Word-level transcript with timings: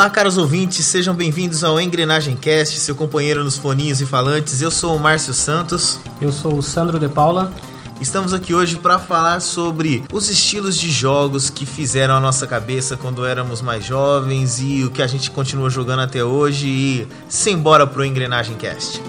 Olá, 0.00 0.08
caros 0.08 0.38
ouvintes, 0.38 0.86
sejam 0.86 1.14
bem-vindos 1.14 1.62
ao 1.62 1.78
Engrenagem 1.78 2.34
Cast, 2.34 2.80
seu 2.80 2.94
companheiro 2.94 3.44
nos 3.44 3.58
foninhos 3.58 4.00
e 4.00 4.06
falantes. 4.06 4.62
Eu 4.62 4.70
sou 4.70 4.96
o 4.96 4.98
Márcio 4.98 5.34
Santos. 5.34 6.00
Eu 6.22 6.32
sou 6.32 6.56
o 6.56 6.62
Sandro 6.62 6.98
De 6.98 7.06
Paula. 7.06 7.52
Estamos 8.00 8.32
aqui 8.32 8.54
hoje 8.54 8.76
para 8.76 8.98
falar 8.98 9.40
sobre 9.40 10.02
os 10.10 10.30
estilos 10.30 10.78
de 10.78 10.90
jogos 10.90 11.50
que 11.50 11.66
fizeram 11.66 12.14
a 12.14 12.20
nossa 12.20 12.46
cabeça 12.46 12.96
quando 12.96 13.26
éramos 13.26 13.60
mais 13.60 13.84
jovens 13.84 14.58
e 14.58 14.84
o 14.84 14.90
que 14.90 15.02
a 15.02 15.06
gente 15.06 15.30
continua 15.30 15.68
jogando 15.68 16.00
até 16.00 16.24
hoje. 16.24 16.66
E 16.66 17.08
sem 17.28 17.58
bora 17.58 17.86
pro 17.86 18.02
Engrenagem 18.02 18.56
Cast. 18.56 19.02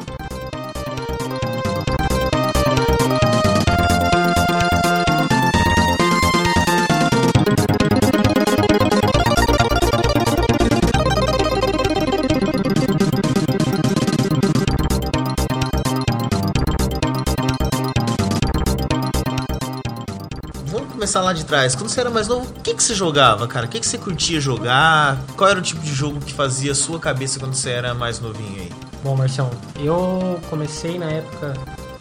Começar 21.12 21.22
lá 21.22 21.34
de 21.34 21.44
trás. 21.45 21.76
Quando 21.76 21.90
você 21.90 22.00
era 22.00 22.09
mais 22.09 22.28
novo, 22.30 22.50
o 22.50 22.62
que, 22.62 22.73
que 22.73 22.81
você 22.81 22.94
jogava, 22.95 23.45
cara? 23.45 23.66
O 23.66 23.70
que, 23.70 23.81
que 23.81 23.86
você 23.88 23.98
curtia 23.98 24.40
jogar? 24.40 25.17
Qual 25.36 25.50
era 25.50 25.59
o 25.59 25.62
tipo 25.62 25.81
de 25.81 25.94
jogo 25.94 26.20
que 26.22 26.34
fazia 26.34 26.72
a 26.72 26.76
sua 26.76 27.00
cabeça 27.00 27.38
quando 27.38 27.54
você 27.54 27.70
era 27.70 27.94
mais 27.94 28.20
novinho 28.22 28.62
aí? 28.62 28.72
Bom, 29.04 29.16
Marcião, 29.17 29.50
eu 29.78 30.39
comecei 30.50 30.98
na 30.98 31.08
época 31.08 31.54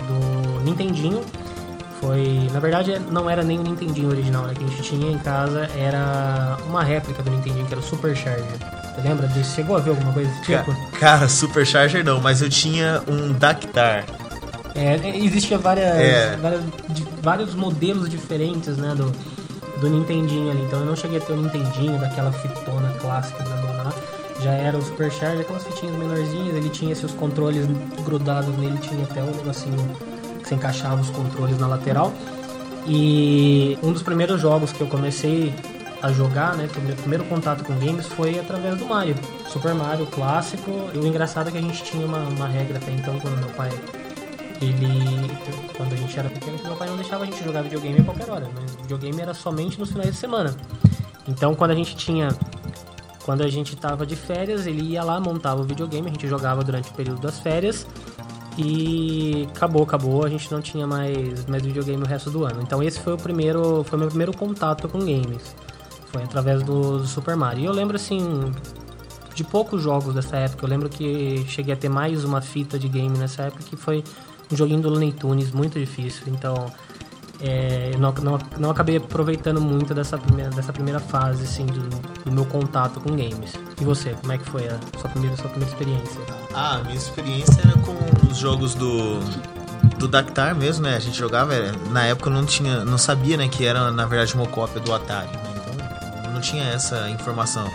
do 0.06 0.61
Nintendinho. 0.62 1.22
Foi, 2.00 2.48
na 2.53 2.61
verdade, 2.61 3.00
não 3.11 3.28
era 3.28 3.42
nem 3.42 3.58
o 3.58 3.62
Nintendinho 3.64 4.08
original, 4.11 4.44
né? 4.44 4.55
Que 4.56 4.62
a 4.64 4.69
gente 4.69 4.83
tinha 4.83 5.11
em 5.11 5.19
casa 5.19 5.69
era 5.77 6.56
uma 6.69 6.84
réplica 6.84 7.20
do 7.22 7.31
Nintendinho, 7.33 7.66
que 7.66 7.75
era 7.75 7.81
o 7.81 7.84
Super 7.84 8.14
Charger. 8.16 8.44
Você 8.94 9.08
lembra 9.08 9.27
disso? 9.28 9.55
Chegou 9.56 9.77
a 9.77 9.81
ver 9.81 9.91
alguma 9.91 10.12
coisa 10.12 10.31
desse 10.31 10.42
tipo? 10.42 10.72
Ca- 10.92 10.98
Cara, 11.00 11.28
Supercharger 11.28 12.05
não, 12.05 12.20
mas 12.20 12.41
eu 12.42 12.48
tinha 12.48 13.03
um 13.08 13.33
Dactar. 13.33 14.05
É, 14.72 14.94
existia 15.19 15.58
várias, 15.58 15.84
É. 15.97 16.36
várias- 16.41 16.62
vários 17.22 17.54
modelos 17.54 18.08
diferentes, 18.08 18.76
né, 18.76 18.94
do, 18.94 19.12
do 19.80 19.88
Nintendinho 19.88 20.50
ali. 20.50 20.62
Então 20.62 20.80
eu 20.80 20.86
não 20.86 20.96
cheguei 20.96 21.18
a 21.18 21.20
ter 21.20 21.32
o 21.32 21.36
Nintendinho, 21.36 21.98
daquela 21.98 22.32
fitona 22.32 22.92
clássica 23.00 23.42
da 23.44 23.54
lá. 23.54 23.92
Já 24.42 24.52
era 24.52 24.76
o 24.76 24.82
Supercharger, 24.82 25.41
aquelas 25.41 25.64
fitinhas 25.64 25.96
menorzinhas. 25.96 26.54
Ele 26.54 26.70
tinha 26.70 26.94
seus 26.94 27.12
controles 27.12 27.66
grudados 28.04 28.56
nele, 28.56 28.78
tinha 28.78 29.04
até 29.04 29.22
um 29.22 29.30
negocinho 29.36 29.76
que 30.42 30.48
você 30.48 30.54
encaixava 30.54 31.00
os 31.00 31.10
controles 31.10 31.58
na 31.58 31.66
lateral. 31.66 32.12
E 32.86 33.78
um 33.82 33.92
dos 33.92 34.02
primeiros 34.02 34.41
jogos 34.41 34.72
que 34.72 34.80
eu 34.80 34.86
comecei 34.86 35.54
a 36.02 36.10
jogar, 36.12 36.56
né, 36.56 36.66
que 36.72 36.78
o 36.78 36.82
meu 36.82 36.96
primeiro 36.96 37.24
contato 37.24 37.62
com 37.62 37.74
games 37.74 38.06
foi 38.06 38.38
através 38.38 38.78
do 38.78 38.86
Mario. 38.86 39.14
Super 39.48 39.74
Mario 39.74 40.06
clássico. 40.06 40.70
E 40.94 40.98
o 40.98 41.06
engraçado 41.06 41.48
é 41.48 41.52
que 41.52 41.58
a 41.58 41.62
gente 41.62 41.82
tinha 41.84 42.06
uma, 42.06 42.20
uma 42.20 42.48
regra 42.48 42.78
até 42.78 42.91
então, 42.92 43.18
quando 43.20 43.36
meu 43.36 43.50
pai 43.50 43.70
ele 44.61 45.30
quando 45.77 45.92
a 45.92 45.97
gente 45.97 46.19
era 46.19 46.28
pequeno 46.28 46.58
meu 46.62 46.77
pai 46.77 46.89
não 46.89 46.97
deixava 46.97 47.25
a 47.25 47.27
gente 47.27 47.42
jogar 47.42 47.62
videogame 47.62 48.00
a 48.00 48.05
qualquer 48.05 48.30
hora 48.30 48.47
né? 48.47 48.66
videogame 48.83 49.20
era 49.20 49.34
somente 49.34 49.78
nos 49.78 49.91
finais 49.91 50.11
de 50.11 50.16
semana 50.16 50.54
então 51.26 51.54
quando 51.54 51.71
a 51.71 51.75
gente 51.75 51.97
tinha 51.97 52.28
quando 53.25 53.43
a 53.43 53.49
gente 53.49 53.76
tava 53.76 54.04
de 54.04 54.16
férias 54.16 54.66
ele 54.66 54.82
ia 54.82 55.03
lá 55.03 55.19
montava 55.20 55.60
o 55.60 55.65
videogame 55.65 56.09
a 56.09 56.10
gente 56.10 56.28
jogava 56.28 56.62
durante 56.62 56.91
o 56.91 56.94
período 56.94 57.20
das 57.20 57.38
férias 57.38 57.87
e 58.59 59.49
acabou 59.54 59.82
acabou 59.82 60.25
a 60.25 60.28
gente 60.28 60.50
não 60.53 60.60
tinha 60.60 60.87
mais 60.87 61.47
mais 61.47 61.62
videogame 61.62 62.03
o 62.03 62.06
resto 62.06 62.31
do 62.31 62.44
ano 62.44 62.60
então 62.62 62.82
esse 62.82 63.00
foi 63.00 63.15
o 63.15 63.19
primeiro 63.19 63.82
foi 63.84 63.99
meu 63.99 64.09
primeiro 64.09 64.37
contato 64.37 64.88
com 64.88 64.99
games 64.99 65.54
foi 66.06 66.22
através 66.22 66.62
do, 66.62 66.99
do 66.99 67.06
Super 67.06 67.37
Mario 67.37 67.62
e 67.62 67.66
eu 67.66 67.72
lembro 67.72 67.97
assim 67.97 68.53
de 69.41 69.44
poucos 69.44 69.82
jogos 69.82 70.15
dessa 70.15 70.37
época. 70.37 70.66
Eu 70.66 70.69
lembro 70.69 70.88
que 70.88 71.44
cheguei 71.49 71.72
a 71.72 71.76
ter 71.76 71.88
mais 71.88 72.25
uma 72.25 72.41
fita 72.41 72.78
de 72.78 72.88
game 72.88 73.16
nessa 73.16 73.44
época 73.44 73.62
que 73.65 73.76
foi 73.76 74.04
um 74.53 74.56
joguinho 74.56 74.81
do 74.81 74.88
Looney 74.91 75.12
Tunes, 75.12 75.50
muito 75.53 75.78
difícil. 75.78 76.25
Então, 76.28 76.66
é, 77.41 77.91
eu 77.94 77.99
não, 77.99 78.12
não, 78.22 78.38
não 78.59 78.71
acabei 78.71 78.97
aproveitando 78.99 79.61
muito 79.61 79.94
dessa 79.94 80.19
primeira, 80.19 80.50
dessa 80.50 80.72
primeira 80.72 81.00
fase, 81.00 81.44
assim, 81.44 81.65
do, 81.66 81.81
do 82.25 82.33
meu 82.33 82.44
contato 82.44 83.00
com 83.00 83.11
games. 83.11 83.53
E 83.81 83.84
você, 83.84 84.11
como 84.21 84.33
é 84.33 84.38
que 84.38 84.44
foi 84.49 84.66
a 84.69 84.78
sua 85.00 85.09
primeira, 85.11 85.37
sua 85.37 85.49
primeira 85.49 85.72
experiência? 85.72 86.21
Ah, 86.55 86.77
a 86.77 86.83
minha 86.83 86.97
experiência 86.97 87.61
era 87.65 87.77
com 87.78 87.97
os 88.31 88.37
jogos 88.38 88.75
do 88.75 89.21
do 89.99 90.06
Dactar 90.09 90.55
mesmo, 90.55 90.84
né? 90.84 90.97
A 90.97 90.99
gente 90.99 91.17
jogava, 91.17 91.55
era- 91.55 91.72
na 91.91 92.05
época 92.05 92.28
eu 92.28 92.34
não 92.34 92.44
tinha, 92.44 92.84
não 92.84 92.97
sabia, 92.99 93.37
né, 93.37 93.49
que 93.49 93.65
era 93.67 93.91
na 93.91 94.05
verdade 94.06 94.34
uma 94.34 94.47
cópia 94.47 94.81
do 94.81 94.93
Atari, 94.94 95.28
né? 95.28 95.43
Então 96.21 96.32
não 96.32 96.41
tinha 96.41 96.65
essa 96.65 97.09
informação. 97.11 97.67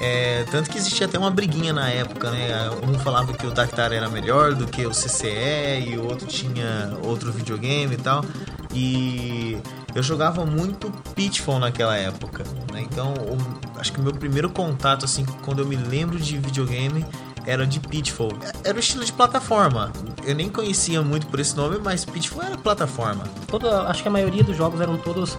É, 0.00 0.44
tanto 0.50 0.70
que 0.70 0.78
existia 0.78 1.06
até 1.06 1.18
uma 1.18 1.30
briguinha 1.30 1.72
na 1.72 1.88
época, 1.88 2.30
né? 2.30 2.48
Um 2.88 2.98
falava 2.98 3.32
que 3.32 3.46
o 3.46 3.50
Dactar 3.50 3.92
era 3.92 4.08
melhor 4.08 4.54
do 4.54 4.66
que 4.66 4.86
o 4.86 4.90
CCE 4.90 5.88
e 5.90 5.96
o 5.98 6.04
outro 6.06 6.26
tinha 6.26 6.96
outro 7.02 7.32
videogame 7.32 7.94
e 7.94 7.98
tal. 7.98 8.24
E 8.72 9.58
eu 9.94 10.02
jogava 10.02 10.44
muito 10.46 10.90
Pitfall 11.14 11.58
naquela 11.58 11.96
época, 11.96 12.44
né? 12.72 12.80
Então, 12.82 13.12
o- 13.14 13.80
acho 13.80 13.92
que 13.92 13.98
o 14.00 14.02
meu 14.02 14.12
primeiro 14.12 14.48
contato, 14.50 15.04
assim, 15.04 15.24
quando 15.44 15.60
eu 15.60 15.66
me 15.66 15.74
lembro 15.76 16.18
de 16.18 16.38
videogame, 16.38 17.04
era 17.46 17.66
de 17.66 17.80
Pitfall. 17.80 18.32
Era 18.62 18.76
o 18.76 18.80
estilo 18.80 19.04
de 19.04 19.12
plataforma. 19.12 19.90
Eu 20.24 20.34
nem 20.34 20.48
conhecia 20.50 21.00
muito 21.02 21.26
por 21.28 21.40
esse 21.40 21.56
nome, 21.56 21.78
mas 21.82 22.04
Pitfall 22.04 22.42
era 22.42 22.58
plataforma. 22.58 23.24
Toda, 23.48 23.82
acho 23.88 24.02
que 24.02 24.08
a 24.08 24.12
maioria 24.12 24.44
dos 24.44 24.56
jogos 24.56 24.80
eram 24.80 24.96
todos 24.98 25.36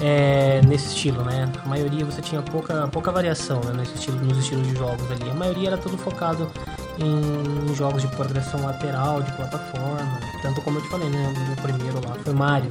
é, 0.00 0.60
nesse 0.66 0.88
estilo, 0.88 1.22
né? 1.24 1.50
A 1.64 1.68
maioria 1.68 2.04
você 2.04 2.20
tinha 2.20 2.42
pouca, 2.42 2.86
pouca 2.88 3.10
variação 3.10 3.60
né, 3.60 3.72
nesse 3.76 3.94
estilo, 3.94 4.18
nos 4.24 4.38
estilos 4.38 4.66
de 4.66 4.76
jogos 4.76 5.10
ali. 5.10 5.28
A 5.30 5.34
maioria 5.34 5.68
era 5.68 5.78
tudo 5.78 5.96
focado 5.98 6.50
em, 6.98 7.74
jogos 7.74 8.02
de 8.02 8.08
progressão 8.08 8.64
lateral, 8.64 9.22
de 9.22 9.32
plataforma. 9.32 10.20
Tanto 10.42 10.60
como 10.62 10.78
eu 10.78 10.82
te 10.82 10.88
falei, 10.88 11.08
né? 11.08 11.34
O 11.52 11.62
primeiro 11.62 12.00
lá 12.06 12.14
foi 12.22 12.32
Mario, 12.32 12.70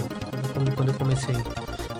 quando, 0.53 0.75
quando 0.75 0.89
eu 0.89 0.95
comecei. 0.95 1.35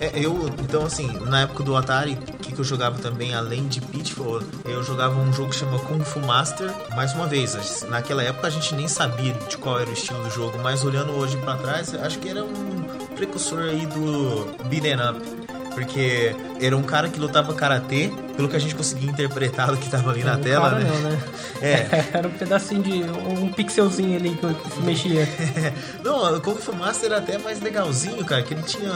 É, 0.00 0.12
eu, 0.14 0.48
então 0.60 0.86
assim, 0.86 1.08
na 1.26 1.40
época 1.40 1.64
do 1.64 1.76
Atari, 1.76 2.12
o 2.12 2.38
que, 2.38 2.52
que 2.52 2.58
eu 2.58 2.64
jogava 2.64 2.98
também, 2.98 3.34
além 3.34 3.66
de 3.66 3.80
Pitfall, 3.80 4.42
eu 4.64 4.82
jogava 4.84 5.20
um 5.20 5.32
jogo 5.32 5.50
que 5.50 5.56
chama 5.56 5.78
Kung 5.80 6.04
Fu 6.04 6.20
Master. 6.20 6.72
Mais 6.94 7.12
uma 7.14 7.26
vez, 7.26 7.82
naquela 7.88 8.22
época 8.22 8.46
a 8.46 8.50
gente 8.50 8.74
nem 8.74 8.86
sabia 8.86 9.32
de 9.32 9.58
qual 9.58 9.80
era 9.80 9.90
o 9.90 9.92
estilo 9.92 10.22
do 10.22 10.30
jogo, 10.30 10.56
mas 10.62 10.84
olhando 10.84 11.12
hoje 11.12 11.36
pra 11.38 11.56
trás, 11.56 11.94
acho 11.94 12.18
que 12.20 12.28
era 12.28 12.44
um 12.44 12.77
precursor 13.18 13.64
aí 13.64 13.84
do 13.86 14.54
Beat'em 14.68 14.94
Up. 14.94 15.38
Porque 15.74 16.34
era 16.60 16.76
um 16.76 16.82
cara 16.82 17.08
que 17.08 17.20
lutava 17.20 17.54
karatê, 17.54 18.10
pelo 18.34 18.48
que 18.48 18.56
a 18.56 18.58
gente 18.58 18.74
conseguia 18.74 19.08
interpretar 19.08 19.70
do 19.70 19.76
que 19.76 19.88
tava 19.88 20.10
ali 20.10 20.24
na 20.24 20.34
Um 20.34 20.40
tela, 20.40 20.70
né? 20.70 20.90
Não, 20.90 21.00
né? 21.02 21.20
É. 21.60 22.04
Era 22.18 22.26
um 22.26 22.32
pedacinho 22.32 22.82
de. 22.82 23.02
um 23.04 23.52
pixelzinho 23.52 24.16
ali 24.16 24.30
que, 24.30 24.74
se 24.74 24.80
mexia. 24.80 25.28
Não, 26.02 26.36
o 26.36 26.40
Kung 26.40 26.56
Fu 26.56 26.74
Master 26.74 27.12
era 27.12 27.18
até 27.18 27.38
mais 27.38 27.60
legalzinho, 27.60 28.24
cara, 28.24 28.42
que 28.42 28.54
ele 28.54 28.62
tinha. 28.62 28.90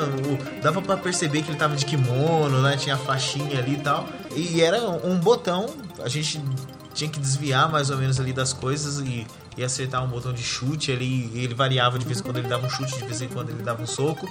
Dava 0.61 0.83
pra 0.83 0.97
perceber 0.97 1.43
que 1.43 1.51
ele 1.51 1.59
tava 1.59 1.77
de 1.77 1.85
kimono, 1.85 2.61
né? 2.63 2.77
Tinha 2.77 2.97
a 2.97 2.99
faixinha 2.99 3.61
ali 3.61 3.75
e 3.75 3.79
tal. 3.79 4.09
E 4.35 4.61
era 4.61 4.81
um 4.81 5.17
botão, 5.19 5.67
a 6.03 6.09
gente 6.09 6.41
tinha 6.95 7.09
que 7.09 7.21
desviar 7.21 7.71
mais 7.71 7.91
ou 7.91 7.97
menos 7.97 8.19
ali 8.19 8.33
das 8.33 8.53
coisas 8.53 8.99
e, 8.99 9.27
e 9.57 9.65
acertar 9.65 10.05
um 10.05 10.09
botão 10.09 10.33
de 10.33 10.43
chute 10.43 10.93
ali. 10.93 11.31
E 11.35 11.45
ele 11.45 11.55
variava 11.55 11.99
de 11.99 12.05
vez 12.05 12.21
em 12.21 12.23
quando 12.23 12.39
ele 12.39 12.49
dava 12.49 12.67
um 12.67 12.71
chute, 12.71 12.97
de 12.97 13.05
vez 13.05 13.21
em 13.23 13.29
quando 13.29 13.51
ele 13.51 13.63
dava 13.63 13.83
um 13.83 13.87
soco. 13.87 14.29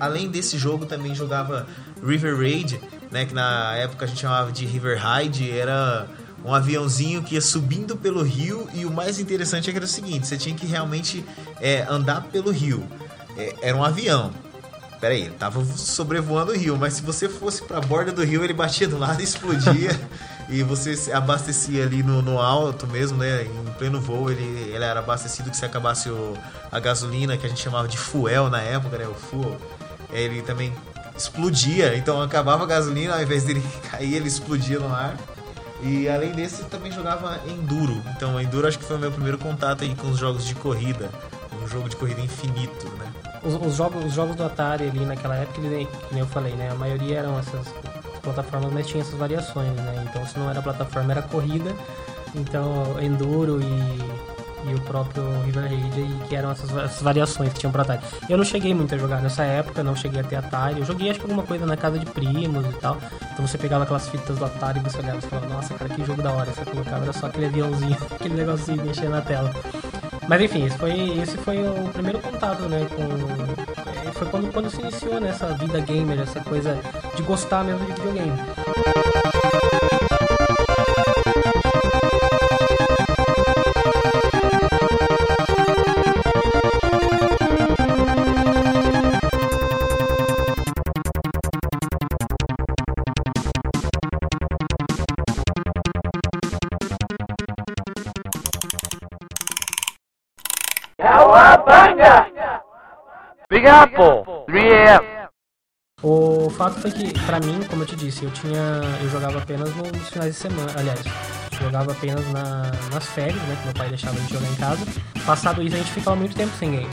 Além 0.00 0.28
desse 0.28 0.56
jogo, 0.58 0.86
também 0.86 1.14
jogava 1.14 1.66
River 2.02 2.36
Raid, 2.36 2.80
né? 3.10 3.24
Que 3.24 3.34
na 3.34 3.74
época 3.76 4.04
a 4.04 4.08
gente 4.08 4.20
chamava 4.20 4.50
de 4.50 4.64
River 4.64 5.00
Ride, 5.00 5.50
era 5.50 6.08
um 6.44 6.52
aviãozinho 6.52 7.22
que 7.22 7.34
ia 7.34 7.40
subindo 7.40 7.96
pelo 7.96 8.22
rio 8.22 8.68
e 8.74 8.84
o 8.84 8.90
mais 8.90 9.18
interessante 9.18 9.68
é 9.68 9.72
que 9.72 9.78
era 9.78 9.84
o 9.84 9.88
seguinte, 9.88 10.26
você 10.26 10.36
tinha 10.36 10.54
que 10.54 10.66
realmente 10.66 11.24
é, 11.60 11.86
andar 11.88 12.22
pelo 12.24 12.50
rio. 12.50 12.84
É, 13.36 13.54
era 13.62 13.76
um 13.76 13.84
avião. 13.84 14.32
Pera 15.00 15.14
aí, 15.14 15.22
ele 15.22 15.30
tava 15.30 15.64
sobrevoando 15.64 16.52
o 16.52 16.56
rio, 16.56 16.76
mas 16.76 16.94
se 16.94 17.02
você 17.02 17.28
fosse 17.28 17.62
pra 17.62 17.80
borda 17.80 18.12
do 18.12 18.22
rio, 18.22 18.44
ele 18.44 18.52
batia 18.52 18.86
do 18.86 18.98
lado 18.98 19.20
e 19.20 19.24
explodia. 19.24 19.90
e 20.52 20.62
você 20.62 20.94
se 20.94 21.10
abastecia 21.10 21.82
ali 21.82 22.02
no, 22.02 22.20
no 22.20 22.38
alto 22.38 22.86
mesmo, 22.86 23.16
né? 23.16 23.44
Em 23.44 23.72
pleno 23.78 23.98
voo, 23.98 24.30
ele, 24.30 24.44
ele 24.70 24.84
era 24.84 25.00
abastecido 25.00 25.50
que 25.50 25.56
se 25.56 25.64
acabasse 25.64 26.10
o, 26.10 26.34
a 26.70 26.78
gasolina, 26.78 27.38
que 27.38 27.46
a 27.46 27.48
gente 27.48 27.62
chamava 27.62 27.88
de 27.88 27.96
fuel 27.96 28.50
na 28.50 28.60
época, 28.60 28.98
né? 28.98 29.06
O 29.08 29.14
fuel. 29.14 29.56
Ele 30.12 30.42
também 30.42 30.70
explodia, 31.16 31.96
então 31.96 32.20
acabava 32.20 32.64
a 32.64 32.66
gasolina, 32.66 33.14
ao 33.14 33.22
invés 33.22 33.44
dele 33.44 33.64
cair, 33.90 34.14
ele 34.14 34.28
explodia 34.28 34.78
no 34.78 34.94
ar. 34.94 35.16
E 35.82 36.06
além 36.06 36.32
desse, 36.32 36.62
também 36.64 36.92
jogava 36.92 37.40
Enduro. 37.48 38.02
Então, 38.14 38.38
Enduro 38.38 38.68
acho 38.68 38.78
que 38.78 38.84
foi 38.84 38.96
o 38.96 39.00
meu 39.00 39.10
primeiro 39.10 39.38
contato 39.38 39.84
aí 39.84 39.94
com 39.94 40.08
os 40.10 40.18
jogos 40.18 40.44
de 40.44 40.54
corrida. 40.54 41.10
Um 41.62 41.66
jogo 41.66 41.88
de 41.88 41.96
corrida 41.96 42.20
infinito, 42.20 42.88
né? 42.98 43.10
Os, 43.42 43.54
os 43.54 43.74
jogos, 43.74 44.04
os 44.04 44.12
jogos 44.12 44.36
do 44.36 44.44
Atari 44.44 44.84
ali 44.84 45.04
naquela 45.06 45.34
época, 45.34 45.62
que 45.62 45.66
nem 45.66 45.88
eu 46.14 46.26
falei, 46.26 46.52
né? 46.52 46.70
A 46.70 46.74
maioria 46.74 47.20
eram 47.20 47.38
essas 47.38 47.66
plataformas, 48.22 48.72
mas 48.72 48.86
tinha 48.86 49.02
essas 49.02 49.14
variações, 49.14 49.72
né? 49.74 50.06
Então, 50.08 50.26
se 50.26 50.38
não 50.38 50.48
era 50.48 50.62
plataforma, 50.62 51.12
era 51.12 51.22
corrida. 51.22 51.74
Então, 52.34 52.98
Enduro 53.00 53.60
e, 53.60 54.70
e 54.70 54.74
o 54.74 54.80
próprio 54.82 55.22
River 55.44 55.64
Raid 55.64 56.28
que 56.28 56.34
eram 56.34 56.50
essas, 56.50 56.74
essas 56.74 57.02
variações 57.02 57.52
que 57.52 57.60
tinham 57.60 57.72
pro 57.72 57.82
Atari. 57.82 58.00
Eu 58.28 58.38
não 58.38 58.44
cheguei 58.44 58.72
muito 58.72 58.94
a 58.94 58.98
jogar 58.98 59.20
nessa 59.20 59.42
época, 59.42 59.82
não 59.82 59.94
cheguei 59.94 60.20
a 60.20 60.24
ter 60.24 60.36
Atari. 60.36 60.80
Eu 60.80 60.86
joguei 60.86 61.10
acho 61.10 61.18
que 61.18 61.26
alguma 61.26 61.42
coisa 61.42 61.66
na 61.66 61.76
casa 61.76 61.98
de 61.98 62.06
primos 62.06 62.64
e 62.64 62.72
tal. 62.78 62.96
Então 63.32 63.46
você 63.46 63.58
pegava 63.58 63.84
aquelas 63.84 64.08
fitas 64.08 64.38
do 64.38 64.44
Atari 64.44 64.78
e 64.78 64.82
você 64.82 64.98
olhava 64.98 65.18
e 65.18 65.22
falava, 65.22 65.48
nossa, 65.48 65.74
cara, 65.74 65.90
que 65.90 66.04
jogo 66.04 66.22
da 66.22 66.32
hora. 66.32 66.50
Você 66.50 66.64
colocava, 66.64 67.04
era 67.04 67.12
só 67.12 67.26
aquele 67.26 67.46
aviãozinho, 67.46 67.96
aquele 68.10 68.34
negocinho 68.34 68.82
mexendo 68.84 69.10
na 69.10 69.20
tela. 69.20 69.52
Mas 70.28 70.40
enfim, 70.40 70.64
esse 70.64 70.78
foi, 70.78 71.18
esse 71.18 71.36
foi 71.38 71.58
o 71.58 71.88
primeiro 71.92 72.18
contato, 72.20 72.62
né, 72.62 72.86
com... 72.94 73.91
Foi 74.22 74.30
quando, 74.30 74.52
quando 74.52 74.70
se 74.70 74.80
iniciou 74.80 75.20
nessa 75.20 75.52
vida 75.54 75.80
gamer, 75.80 76.20
essa 76.20 76.40
coisa 76.40 76.78
de 77.16 77.22
gostar 77.22 77.64
mesmo 77.64 77.84
de 77.86 77.92
videogame. 77.92 79.01
Big 103.62 103.68
Apple, 103.68 104.24
3AM. 104.48 105.28
O 106.02 106.50
fato 106.50 106.80
foi 106.80 106.90
que, 106.90 107.12
pra 107.20 107.38
mim, 107.38 107.60
como 107.70 107.82
eu 107.82 107.86
te 107.86 107.94
disse, 107.94 108.24
eu 108.24 108.30
tinha. 108.32 108.58
Eu 109.00 109.08
jogava 109.08 109.38
apenas 109.38 109.72
nos 109.76 110.10
finais 110.10 110.34
de 110.34 110.40
semana. 110.40 110.72
Aliás, 110.76 111.00
jogava 111.62 111.92
apenas 111.92 112.26
na, 112.32 112.72
nas 112.92 113.06
férias, 113.06 113.40
né? 113.42 113.56
Que 113.60 113.64
meu 113.66 113.74
pai 113.74 113.88
deixava 113.88 114.16
a 114.16 114.20
gente 114.20 114.32
jogar 114.32 114.48
em 114.48 114.56
casa. 114.56 114.84
Passado 115.24 115.62
isso, 115.62 115.76
a 115.76 115.78
gente 115.78 115.92
ficava 115.92 116.16
muito 116.16 116.34
tempo 116.34 116.52
sem 116.56 116.72
game. 116.72 116.90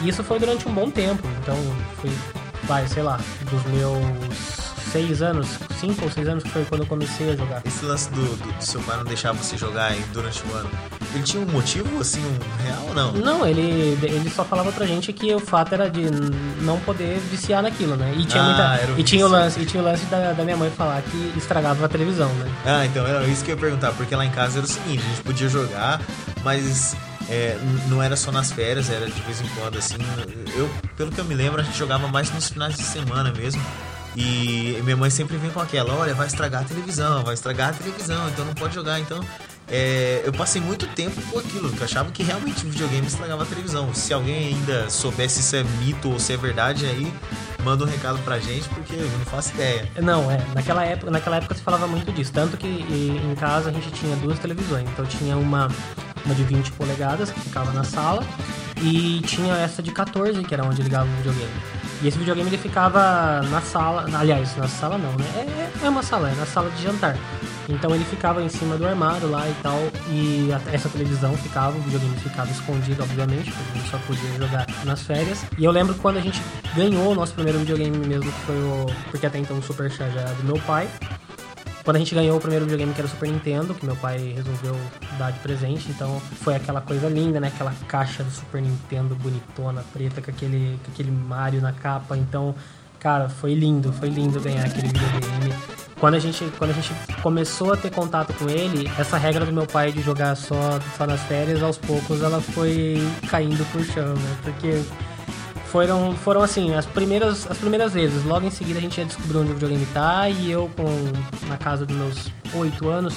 E 0.00 0.08
isso 0.08 0.22
foi 0.22 0.38
durante 0.38 0.68
um 0.68 0.72
bom 0.72 0.88
tempo. 0.88 1.26
Então, 1.42 1.56
foi, 1.96 2.10
vai, 2.62 2.86
sei 2.86 3.02
lá, 3.02 3.18
dos 3.50 3.64
meus 3.64 4.57
seis 4.92 5.22
anos, 5.22 5.46
cinco 5.80 6.04
ou 6.04 6.10
seis 6.10 6.28
anos 6.28 6.42
que 6.44 6.50
foi 6.50 6.64
quando 6.64 6.82
eu 6.82 6.86
comecei 6.86 7.30
a 7.30 7.36
jogar. 7.36 7.62
Esse 7.64 7.84
lance 7.84 8.10
do, 8.10 8.20
do, 8.36 8.52
do 8.58 8.64
seu 8.64 8.80
pai 8.82 8.96
não 8.96 9.04
deixar 9.04 9.32
você 9.32 9.56
jogar 9.56 9.86
aí 9.86 10.02
durante 10.12 10.42
o 10.46 10.54
ano, 10.54 10.70
ele 11.14 11.22
tinha 11.22 11.42
um 11.42 11.46
motivo, 11.46 12.00
assim, 12.00 12.20
um 12.20 12.62
real 12.64 12.84
ou 12.88 12.94
não? 12.94 13.12
Não, 13.12 13.46
ele, 13.46 13.98
ele 14.02 14.30
só 14.30 14.44
falava 14.44 14.70
pra 14.72 14.86
gente 14.86 15.12
que 15.12 15.34
o 15.34 15.40
fato 15.40 15.72
era 15.74 15.88
de 15.88 16.02
não 16.62 16.78
poder 16.80 17.18
viciar 17.30 17.62
naquilo, 17.62 17.96
né? 17.96 18.14
E 18.16 18.24
tinha, 18.24 18.42
Ah, 18.42 18.78
muita, 18.86 19.00
e 19.00 19.04
tinha 19.04 19.24
o 19.26 19.28
lance, 19.28 19.60
e 19.60 19.66
tinha 19.66 19.82
o 19.82 19.86
lance 19.86 20.04
da, 20.06 20.32
da 20.32 20.44
minha 20.44 20.56
mãe 20.56 20.70
falar 20.70 21.00
que 21.02 21.32
estragava 21.36 21.84
a 21.84 21.88
televisão, 21.88 22.28
né? 22.34 22.50
Ah, 22.66 22.84
então 22.86 23.06
era 23.06 23.24
isso 23.26 23.44
que 23.44 23.50
eu 23.50 23.54
ia 23.56 23.60
perguntar, 23.60 23.92
porque 23.92 24.14
lá 24.14 24.24
em 24.24 24.30
casa 24.30 24.58
era 24.58 24.66
o 24.66 24.68
seguinte, 24.68 25.02
a 25.04 25.08
gente 25.08 25.22
podia 25.22 25.48
jogar, 25.48 26.00
mas 26.44 26.94
é, 27.30 27.58
não 27.88 28.02
era 28.02 28.16
só 28.16 28.30
nas 28.32 28.50
férias, 28.52 28.90
era 28.90 29.06
de 29.06 29.20
vez 29.22 29.40
em 29.40 29.48
quando, 29.58 29.78
assim. 29.78 29.96
Eu, 30.56 30.68
pelo 30.96 31.10
que 31.10 31.18
eu 31.20 31.24
me 31.24 31.34
lembro, 31.34 31.60
a 31.60 31.64
gente 31.64 31.78
jogava 31.78 32.08
mais 32.08 32.30
nos 32.32 32.48
finais 32.50 32.76
de 32.76 32.82
semana 32.82 33.32
mesmo. 33.32 33.62
E 34.18 34.82
minha 34.82 34.96
mãe 34.96 35.10
sempre 35.10 35.36
vem 35.36 35.48
com 35.48 35.60
aquela, 35.60 35.94
olha, 35.94 36.12
vai 36.12 36.26
estragar 36.26 36.62
a 36.62 36.64
televisão, 36.64 37.22
vai 37.22 37.34
estragar 37.34 37.68
a 37.68 37.72
televisão, 37.72 38.28
então 38.28 38.44
não 38.44 38.52
pode 38.52 38.74
jogar. 38.74 38.98
Então, 38.98 39.20
é, 39.68 40.22
eu 40.24 40.32
passei 40.32 40.60
muito 40.60 40.88
tempo 40.88 41.22
com 41.30 41.38
aquilo, 41.38 41.70
que 41.70 41.84
achava 41.84 42.10
que 42.10 42.24
realmente 42.24 42.66
o 42.66 42.68
videogame 42.68 43.06
estragava 43.06 43.44
a 43.44 43.46
televisão. 43.46 43.94
Se 43.94 44.12
alguém 44.12 44.48
ainda 44.48 44.90
soubesse 44.90 45.40
se 45.40 45.58
é 45.58 45.62
mito 45.62 46.10
ou 46.10 46.18
se 46.18 46.32
é 46.32 46.36
verdade, 46.36 46.84
aí 46.84 47.12
manda 47.62 47.84
um 47.84 47.86
recado 47.86 48.18
pra 48.24 48.40
gente, 48.40 48.68
porque 48.70 48.96
eu 48.96 49.08
não 49.18 49.24
faço 49.26 49.54
ideia. 49.54 49.88
Não, 50.02 50.28
é. 50.28 50.44
Naquela 50.52 50.84
época, 50.84 51.12
naquela 51.12 51.36
época 51.36 51.54
se 51.54 51.62
falava 51.62 51.86
muito 51.86 52.10
disso. 52.10 52.32
Tanto 52.32 52.56
que 52.56 52.66
em 52.66 53.34
casa 53.36 53.70
a 53.70 53.72
gente 53.72 53.88
tinha 53.92 54.16
duas 54.16 54.40
televisões. 54.40 54.88
Então 54.90 55.06
tinha 55.06 55.36
uma, 55.36 55.68
uma 56.24 56.34
de 56.34 56.42
20 56.42 56.72
polegadas 56.72 57.30
que 57.30 57.38
ficava 57.38 57.70
na 57.70 57.84
sala. 57.84 58.26
E 58.82 59.20
tinha 59.22 59.54
essa 59.54 59.80
de 59.80 59.92
14, 59.92 60.42
que 60.42 60.54
era 60.54 60.64
onde 60.64 60.82
ligava 60.82 61.08
o 61.08 61.16
videogame. 61.18 61.77
E 62.02 62.06
esse 62.08 62.16
videogame 62.18 62.48
ele 62.48 62.58
ficava 62.58 63.40
na 63.50 63.60
sala. 63.60 64.06
Aliás, 64.16 64.56
na 64.56 64.68
sala 64.68 64.96
não, 64.98 65.10
né? 65.12 65.24
É, 65.82 65.86
é 65.86 65.88
uma 65.88 66.02
sala, 66.02 66.30
é 66.30 66.34
na 66.34 66.46
sala 66.46 66.70
de 66.70 66.82
jantar. 66.82 67.16
Então 67.68 67.94
ele 67.94 68.04
ficava 68.04 68.42
em 68.42 68.48
cima 68.48 68.76
do 68.78 68.86
armário 68.86 69.28
lá 69.30 69.46
e 69.48 69.54
tal. 69.62 69.78
E 70.10 70.48
a- 70.52 70.72
essa 70.72 70.88
televisão 70.88 71.36
ficava, 71.36 71.76
o 71.76 71.80
videogame 71.82 72.16
ficava 72.18 72.50
escondido, 72.50 73.02
obviamente, 73.02 73.50
porque 73.50 73.72
a 73.72 73.78
gente 73.80 73.90
só 73.90 73.98
podia 74.06 74.30
jogar 74.38 74.66
nas 74.84 75.02
férias. 75.02 75.44
E 75.58 75.64
eu 75.64 75.70
lembro 75.72 75.94
quando 75.96 76.16
a 76.18 76.20
gente 76.20 76.40
ganhou 76.74 77.12
o 77.12 77.14
nosso 77.14 77.34
primeiro 77.34 77.58
videogame 77.58 77.98
mesmo, 78.06 78.30
que 78.32 78.40
foi 78.46 78.56
o. 78.56 78.86
Porque 79.10 79.26
até 79.26 79.38
então 79.38 79.58
o 79.58 79.62
Super 79.62 79.90
Charge 79.90 80.16
era 80.16 80.30
do 80.32 80.44
meu 80.44 80.58
pai. 80.60 80.88
Quando 81.88 81.96
a 81.96 82.00
gente 82.00 82.14
ganhou 82.14 82.36
o 82.36 82.38
primeiro 82.38 82.66
videogame 82.66 82.92
que 82.92 83.00
era 83.00 83.06
o 83.06 83.10
Super 83.10 83.30
Nintendo, 83.30 83.72
que 83.72 83.86
meu 83.86 83.96
pai 83.96 84.34
resolveu 84.36 84.76
dar 85.18 85.30
de 85.30 85.38
presente, 85.38 85.88
então 85.88 86.20
foi 86.20 86.54
aquela 86.54 86.82
coisa 86.82 87.08
linda, 87.08 87.40
né? 87.40 87.48
Aquela 87.48 87.72
caixa 87.86 88.22
do 88.22 88.30
Super 88.30 88.60
Nintendo 88.60 89.14
bonitona, 89.14 89.82
preta, 89.90 90.20
com 90.20 90.30
aquele, 90.30 90.78
com 90.84 90.92
aquele 90.92 91.10
Mario 91.10 91.62
na 91.62 91.72
capa. 91.72 92.14
Então, 92.14 92.54
cara, 93.00 93.30
foi 93.30 93.54
lindo, 93.54 93.90
foi 93.90 94.10
lindo 94.10 94.38
ganhar 94.38 94.66
aquele 94.66 94.88
videogame. 94.88 95.54
Quando 95.98 96.16
a 96.16 96.18
gente, 96.18 96.44
quando 96.58 96.72
a 96.72 96.74
gente 96.74 96.92
começou 97.22 97.72
a 97.72 97.76
ter 97.78 97.90
contato 97.90 98.34
com 98.34 98.50
ele, 98.50 98.86
essa 98.98 99.16
regra 99.16 99.46
do 99.46 99.52
meu 99.54 99.66
pai 99.66 99.90
de 99.90 100.02
jogar 100.02 100.36
só, 100.36 100.78
só 100.94 101.06
nas 101.06 101.22
férias, 101.22 101.62
aos 101.62 101.78
poucos 101.78 102.22
ela 102.22 102.42
foi 102.42 102.98
caindo 103.30 103.64
por 103.72 103.82
chão, 103.82 104.12
né? 104.12 104.36
Porque 104.42 104.82
foram, 105.70 106.14
foram 106.16 106.42
assim, 106.42 106.74
as 106.74 106.86
primeiras, 106.86 107.50
as 107.50 107.58
primeiras 107.58 107.92
vezes. 107.92 108.24
Logo 108.24 108.46
em 108.46 108.50
seguida 108.50 108.78
a 108.78 108.82
gente 108.82 109.04
descobriu 109.04 109.40
onde 109.40 109.50
o 109.50 109.54
videogame 109.54 109.86
tá 109.86 110.28
e 110.28 110.50
eu 110.50 110.70
com 110.76 111.46
na 111.46 111.56
casa 111.56 111.86
dos 111.86 111.96
meus 111.96 112.32
8 112.54 112.88
anos 112.88 113.14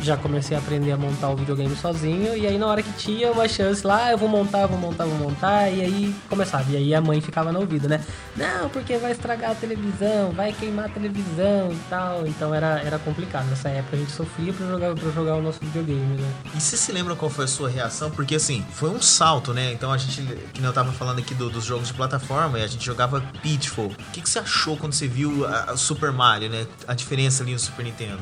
já 0.00 0.16
comecei 0.16 0.56
a 0.56 0.60
aprender 0.60 0.92
a 0.92 0.96
montar 0.96 1.28
o 1.30 1.36
videogame 1.36 1.74
sozinho 1.76 2.36
e 2.36 2.46
aí 2.46 2.56
na 2.58 2.66
hora 2.66 2.82
que 2.82 2.92
tinha 2.94 3.30
uma 3.32 3.46
chance 3.48 3.86
lá, 3.86 4.04
"Ah, 4.06 4.10
eu 4.12 4.18
vou 4.18 4.28
montar, 4.28 4.66
vou 4.66 4.78
montar, 4.78 5.04
vou 5.04 5.14
montar 5.18 5.68
e 5.70 5.80
aí 5.82 6.14
começava. 6.28 6.70
E 6.70 6.76
aí 6.76 6.94
a 6.94 7.00
mãe 7.00 7.20
ficava 7.20 7.52
no 7.52 7.60
ouvido, 7.60 7.88
né? 7.88 8.00
Não, 8.36 8.68
porque 8.70 8.96
vai 8.98 9.12
estragar 9.12 9.50
a 9.50 9.54
televisão, 9.54 10.30
vai 10.32 10.52
queimar 10.52 10.86
a 10.86 10.88
televisão 10.88 11.70
e 11.72 11.78
tal. 11.88 12.26
Então 12.26 12.54
era, 12.54 12.80
era 12.80 12.98
complicado. 12.98 13.46
Nessa 13.50 13.68
época 13.68 13.96
a 13.96 13.98
gente 13.98 14.12
sofria 14.12 14.52
pra 14.52 14.66
jogar, 14.66 14.94
pra 14.94 15.10
jogar 15.10 15.36
o 15.36 15.42
nosso 15.42 15.58
videogame, 15.60 16.16
né? 16.20 16.32
E 16.54 16.60
você 16.60 16.76
se 16.76 16.90
lembra 16.92 17.14
qual 17.14 17.30
foi 17.30 17.44
a 17.44 17.48
sua 17.48 17.68
reação? 17.68 18.10
Porque 18.10 18.34
assim, 18.34 18.64
foi 18.72 18.90
um 18.90 19.00
salto, 19.02 19.52
né? 19.52 19.72
Então 19.72 19.92
a 19.92 19.98
gente, 19.98 20.22
que 20.52 20.62
eu 20.62 20.72
tava 20.72 20.92
falando 20.92 21.18
aqui 21.18 21.34
do- 21.34 21.50
dos 21.50 21.64
jogos 21.64 21.88
de 21.88 21.94
plataforma, 21.94 22.58
e 22.58 22.62
a 22.62 22.66
gente 22.66 22.84
jogava 22.84 23.20
Pitfall. 23.42 23.86
O 23.86 24.10
que, 24.12 24.20
que 24.22 24.28
você 24.30 24.38
achou 24.38 24.76
quando 24.76 24.92
você 24.94 25.06
viu 25.06 25.46
a, 25.46 25.72
a 25.72 25.76
Super 25.76 26.10
Mario, 26.12 26.48
né? 26.48 26.66
A 26.88 26.94
diferença 26.94 27.42
ali 27.42 27.52
no 27.52 27.58
Super 27.58 27.84
Nintendo? 27.84 28.20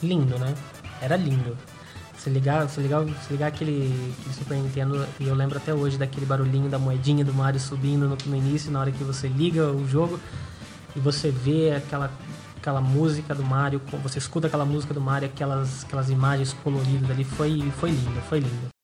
lindo, 0.00 0.38
né? 0.38 0.54
Era 1.00 1.16
lindo. 1.16 1.56
Se 2.16 2.28
ligar, 2.28 2.68
se 2.68 2.80
ligar, 2.80 3.04
se 3.04 3.32
ligar 3.32 3.46
aquele, 3.46 4.12
aquele 4.18 4.34
Super 4.34 4.56
Nintendo, 4.56 5.06
e 5.20 5.28
eu 5.28 5.34
lembro 5.34 5.56
até 5.56 5.72
hoje 5.72 5.96
daquele 5.96 6.26
barulhinho 6.26 6.68
da 6.68 6.78
moedinha 6.78 7.24
do 7.24 7.32
Mario 7.32 7.60
subindo 7.60 8.08
no, 8.08 8.16
no 8.26 8.36
início, 8.36 8.72
na 8.72 8.80
hora 8.80 8.90
que 8.90 9.04
você 9.04 9.28
liga 9.28 9.70
o 9.70 9.86
jogo 9.86 10.18
e 10.96 11.00
você 11.00 11.30
vê 11.30 11.72
aquela, 11.76 12.10
aquela 12.56 12.80
música 12.80 13.34
do 13.34 13.44
Mario, 13.44 13.80
você 14.02 14.18
escuta 14.18 14.48
aquela 14.48 14.64
música 14.64 14.92
do 14.92 15.00
Mario, 15.00 15.28
aquelas, 15.28 15.84
aquelas 15.84 16.10
imagens 16.10 16.52
coloridas 16.52 17.08
ali, 17.08 17.22
foi, 17.22 17.70
foi 17.78 17.90
lindo, 17.90 18.20
foi 18.22 18.40
lindo. 18.40 18.77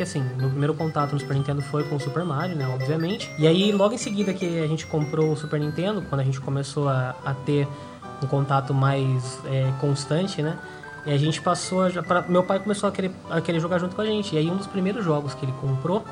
Eu 0.00 0.02
lembro 0.02 0.02
que, 0.02 0.02
assim, 0.02 0.22
meu 0.36 0.48
primeiro 0.48 0.74
contato 0.74 1.12
no 1.12 1.20
Super 1.20 1.34
Nintendo 1.34 1.60
foi 1.60 1.84
com 1.84 1.96
o 1.96 2.00
Super 2.00 2.24
Mario, 2.24 2.56
né? 2.56 2.66
Obviamente. 2.66 3.30
E 3.38 3.46
aí, 3.46 3.70
logo 3.70 3.94
em 3.94 3.98
seguida 3.98 4.32
que 4.32 4.60
a 4.60 4.66
gente 4.66 4.86
comprou 4.86 5.32
o 5.32 5.36
Super 5.36 5.60
Nintendo, 5.60 6.02
quando 6.08 6.22
a 6.22 6.24
gente 6.24 6.40
começou 6.40 6.88
a, 6.88 7.14
a 7.24 7.34
ter 7.34 7.68
um 8.22 8.26
contato 8.26 8.72
mais 8.72 9.38
é, 9.44 9.70
constante, 9.80 10.42
né? 10.42 10.58
E 11.04 11.12
a 11.12 11.18
gente 11.18 11.40
passou 11.40 11.86
a, 11.86 11.90
pra, 12.02 12.22
meu 12.22 12.42
pai 12.42 12.58
começou 12.60 12.88
a 12.88 12.92
querer, 12.92 13.10
a 13.28 13.40
querer 13.40 13.60
jogar 13.60 13.78
junto 13.78 13.94
com 13.94 14.02
a 14.02 14.06
gente. 14.06 14.34
E 14.34 14.38
aí, 14.38 14.50
um 14.50 14.56
dos 14.56 14.66
primeiros 14.66 15.04
jogos 15.04 15.34
que 15.34 15.44
ele 15.44 15.54
comprou 15.60 16.04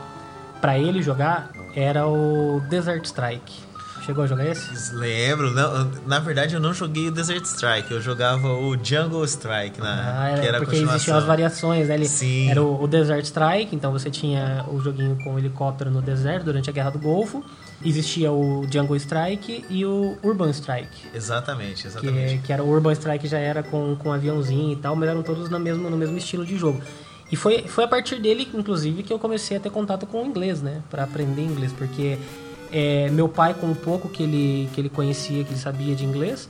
pra 0.60 0.78
ele 0.78 1.02
jogar 1.02 1.50
era 1.74 2.06
o 2.06 2.60
Desert 2.68 3.04
Strike. 3.04 3.67
Chegou 4.08 4.24
a 4.24 4.26
jogar 4.26 4.46
esse? 4.46 4.94
Lembro, 4.94 5.50
não, 5.50 5.90
na 6.06 6.18
verdade 6.18 6.54
eu 6.54 6.60
não 6.60 6.72
joguei 6.72 7.08
o 7.08 7.10
Desert 7.10 7.44
Strike, 7.44 7.92
eu 7.92 8.00
jogava 8.00 8.48
o 8.48 8.74
Jungle 8.82 9.22
Strike, 9.26 9.78
né? 9.82 9.86
Ah, 9.86 10.28
era, 10.30 10.40
que 10.40 10.46
era 10.46 10.58
porque 10.60 10.76
existiam 10.76 11.18
as 11.18 11.24
variações, 11.24 11.88
né? 11.88 11.94
Ele, 11.94 12.06
Sim. 12.06 12.50
Era 12.50 12.62
o, 12.62 12.82
o 12.82 12.88
Desert 12.88 13.22
Strike, 13.26 13.76
então 13.76 13.92
você 13.92 14.10
tinha 14.10 14.64
o 14.66 14.80
joguinho 14.80 15.18
com 15.22 15.34
o 15.34 15.38
helicóptero 15.38 15.90
no 15.90 16.00
deserto 16.00 16.44
durante 16.44 16.70
a 16.70 16.72
Guerra 16.72 16.88
do 16.88 16.98
Golfo. 16.98 17.44
Existia 17.84 18.32
o 18.32 18.66
Jungle 18.72 18.96
Strike 18.96 19.66
e 19.68 19.84
o 19.84 20.16
Urban 20.22 20.48
Strike. 20.52 21.08
Exatamente, 21.12 21.82
Que, 21.82 21.88
exatamente. 21.88 22.38
que 22.38 22.50
era 22.50 22.64
o 22.64 22.66
Urban 22.70 22.92
Strike 22.94 23.28
já 23.28 23.38
era 23.38 23.62
com, 23.62 23.94
com 23.96 24.10
aviãozinho 24.10 24.72
e 24.72 24.76
tal, 24.76 24.96
mas 24.96 25.06
eram 25.10 25.22
todos 25.22 25.50
no 25.50 25.60
mesmo, 25.60 25.90
no 25.90 25.98
mesmo 25.98 26.16
estilo 26.16 26.46
de 26.46 26.56
jogo. 26.56 26.80
E 27.30 27.36
foi, 27.36 27.68
foi 27.68 27.84
a 27.84 27.88
partir 27.88 28.18
dele, 28.22 28.48
inclusive, 28.54 29.02
que 29.02 29.12
eu 29.12 29.18
comecei 29.18 29.58
a 29.58 29.60
ter 29.60 29.68
contato 29.70 30.06
com 30.06 30.22
o 30.22 30.26
inglês, 30.26 30.62
né? 30.62 30.80
Pra 30.88 31.04
aprender 31.04 31.42
inglês, 31.42 31.74
porque 31.74 32.16
é, 32.72 33.08
meu 33.10 33.28
pai, 33.28 33.54
com 33.54 33.70
o 33.70 33.74
pouco 33.74 34.08
que 34.08 34.22
ele, 34.22 34.68
que 34.74 34.80
ele 34.80 34.88
conhecia, 34.88 35.44
que 35.44 35.50
ele 35.50 35.58
sabia 35.60 35.94
de 35.94 36.04
inglês, 36.04 36.48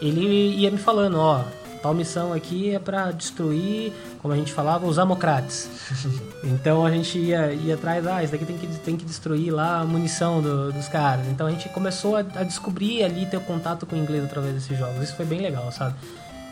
ele 0.00 0.54
ia 0.56 0.70
me 0.70 0.78
falando, 0.78 1.18
ó, 1.18 1.42
tal 1.82 1.94
missão 1.94 2.32
aqui 2.32 2.74
é 2.74 2.78
pra 2.78 3.10
destruir, 3.12 3.92
como 4.20 4.32
a 4.34 4.36
gente 4.36 4.52
falava, 4.52 4.86
os 4.86 4.98
amocrates. 4.98 5.68
então 6.44 6.84
a 6.84 6.90
gente 6.90 7.18
ia, 7.18 7.52
ia 7.52 7.74
atrás, 7.74 8.06
ah, 8.06 8.22
isso 8.22 8.32
daqui 8.32 8.44
tem 8.44 8.56
que, 8.58 8.66
tem 8.80 8.96
que 8.96 9.04
destruir 9.04 9.52
lá 9.52 9.80
a 9.80 9.84
munição 9.84 10.42
do- 10.42 10.72
dos 10.72 10.88
caras. 10.88 11.26
Então 11.28 11.46
a 11.46 11.50
gente 11.50 11.68
começou 11.70 12.16
a, 12.16 12.20
a 12.20 12.42
descobrir 12.42 13.02
ali, 13.02 13.26
ter 13.26 13.40
contato 13.40 13.86
com 13.86 13.94
o 13.96 13.98
inglês 13.98 14.24
através 14.24 14.54
desses 14.54 14.76
jogos. 14.78 15.02
Isso 15.02 15.14
foi 15.14 15.24
bem 15.26 15.40
legal, 15.40 15.70
sabe? 15.72 15.94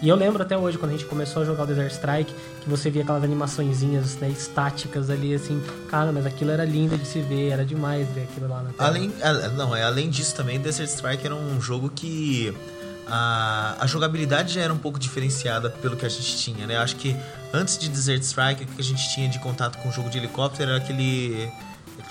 E 0.03 0.09
eu 0.09 0.17
lembro 0.17 0.43
até 0.43 0.57
hoje, 0.57 0.77
quando 0.77 0.91
a 0.91 0.95
gente 0.97 1.07
começou 1.07 1.43
a 1.43 1.45
jogar 1.45 1.63
o 1.63 1.67
Desert 1.67 1.93
Strike, 1.93 2.35
que 2.61 2.69
você 2.69 2.91
via 2.91 3.03
aquelas 3.03 3.25
animaçõezinhas 3.25 4.17
né, 4.17 4.29
estáticas 4.29 5.09
ali, 5.09 5.35
assim, 5.35 5.63
cara, 5.89 6.13
mas 6.13 6.27
aquilo 6.27 6.51
era 6.51 6.65
lindo 6.65 6.99
de 6.99 7.07
se 7.07 7.21
ver, 7.21 7.51
era 7.51 7.65
demais 7.65 8.07
ver 8.09 8.25
aquilo 8.25 8.49
lá 8.49 8.63
na 8.63 8.71
tela. 8.73 8.89
Além, 8.89 9.13
não, 9.57 9.75
é, 9.75 9.83
além 9.83 10.11
disso 10.11 10.35
também, 10.35 10.61
Desert 10.61 10.91
Strike 10.91 11.25
era 11.25 11.35
um 11.35 11.61
jogo 11.61 11.89
que 11.89 12.55
a, 13.07 13.77
a 13.81 13.87
jogabilidade 13.87 14.55
já 14.55 14.63
era 14.63 14.73
um 14.73 14.79
pouco 14.79 14.99
diferenciada 14.99 15.71
pelo 15.71 15.97
que 15.97 16.05
a 16.05 16.09
gente 16.09 16.37
tinha, 16.37 16.67
né? 16.67 16.77
Acho 16.77 16.97
que 16.97 17.17
antes 17.53 17.79
de 17.79 17.89
Desert 17.89 18.23
Strike, 18.23 18.65
o 18.65 18.67
que 18.67 18.81
a 18.81 18.85
gente 18.85 19.09
tinha 19.15 19.29
de 19.29 19.39
contato 19.39 19.79
com 19.79 19.89
o 19.89 19.93
jogo 19.93 20.11
de 20.11 20.19
helicóptero 20.19 20.71
era 20.71 20.79
aquele 20.79 21.51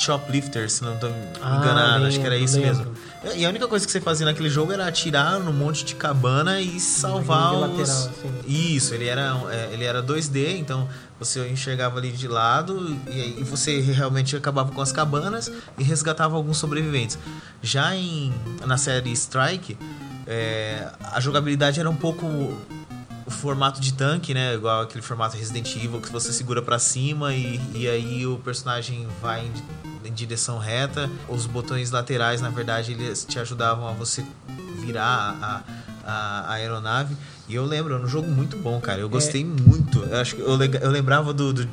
Choplifter, 0.04 0.70
se 0.70 0.84
não 0.84 0.96
estou 0.96 1.10
Ah, 1.42 1.58
enganado, 1.58 2.06
acho 2.06 2.20
que 2.20 2.26
era 2.26 2.38
isso 2.38 2.60
lembro. 2.60 2.92
mesmo. 3.24 3.38
E 3.38 3.46
a 3.46 3.50
única 3.50 3.68
coisa 3.68 3.86
que 3.86 3.92
você 3.92 4.02
fazia 4.02 4.26
naquele 4.26 4.50
jogo 4.50 4.72
era 4.74 4.86
atirar 4.88 5.40
num 5.40 5.54
monte 5.54 5.86
de 5.86 5.96
cabana 5.96 6.60
e 6.60 6.80
salvar 6.80 7.54
os... 7.54 7.62
lateral, 7.62 7.82
assim. 8.10 8.34
Isso, 8.46 8.94
ele 8.94 9.08
era, 9.08 9.36
é, 9.50 9.70
ele 9.72 9.86
era 9.86 10.04
2D, 10.04 10.58
então 10.58 10.90
você 11.18 11.48
enxergava 11.48 12.00
ali 12.00 12.12
de 12.12 12.28
lado 12.28 12.98
e 13.08 13.22
aí 13.22 13.44
você 13.44 13.80
realmente 13.80 14.36
acabava 14.36 14.72
com 14.74 14.82
as 14.82 14.92
cabanas 14.92 15.50
e 15.78 15.84
resgatava 15.84 16.36
alguns 16.36 16.58
sobreviventes. 16.58 17.18
Já 17.62 17.96
em, 17.96 18.34
na 18.66 18.78
série 18.78 19.12
Strike, 19.14 19.78
é, 20.28 20.86
a 21.14 21.20
jogabilidade 21.22 21.80
era 21.80 21.90
um 21.90 21.96
pouco 21.96 22.28
formato 23.34 23.82
de 23.82 23.94
tanque, 23.94 24.34
né? 24.34 24.54
Igual 24.54 24.82
aquele 24.82 25.02
formato 25.02 25.38
Resident 25.38 25.76
Evil 25.76 26.00
que 26.02 26.12
você 26.12 26.32
segura 26.32 26.62
pra 26.62 26.80
cima 26.80 27.34
e, 27.34 27.60
e 27.74 27.88
aí 27.88 28.26
o 28.26 28.38
personagem 28.38 29.08
vai 29.22 29.46
em, 29.46 30.08
em 30.08 30.14
direção 30.14 30.58
reta. 30.58 31.10
Os 31.28 31.46
botões 31.46 31.92
laterais, 31.92 32.42
na 32.42 32.50
verdade, 32.50 32.94
eles 32.94 33.26
te 33.26 33.40
ajudavam 33.40 33.88
a 33.88 33.92
você 33.92 34.26
virar 34.80 35.38
a, 35.42 35.64
a, 36.06 36.40
a 36.50 36.54
aeronave. 36.54 37.16
E 37.48 37.56
eu 37.56 37.66
lembro, 37.66 37.94
era 37.94 38.04
um 38.04 38.08
jogo 38.08 38.30
muito 38.30 38.58
bom, 38.58 38.80
cara. 38.80 39.00
Eu 39.00 39.10
gostei 39.10 39.44
muito. 39.44 40.00
Eu 40.00 40.20
acho 40.20 40.36
que 40.36 40.42
eu, 40.42 40.58
eu 40.82 40.92
lembrava 40.92 41.34
do, 41.34 41.52
do, 41.52 41.70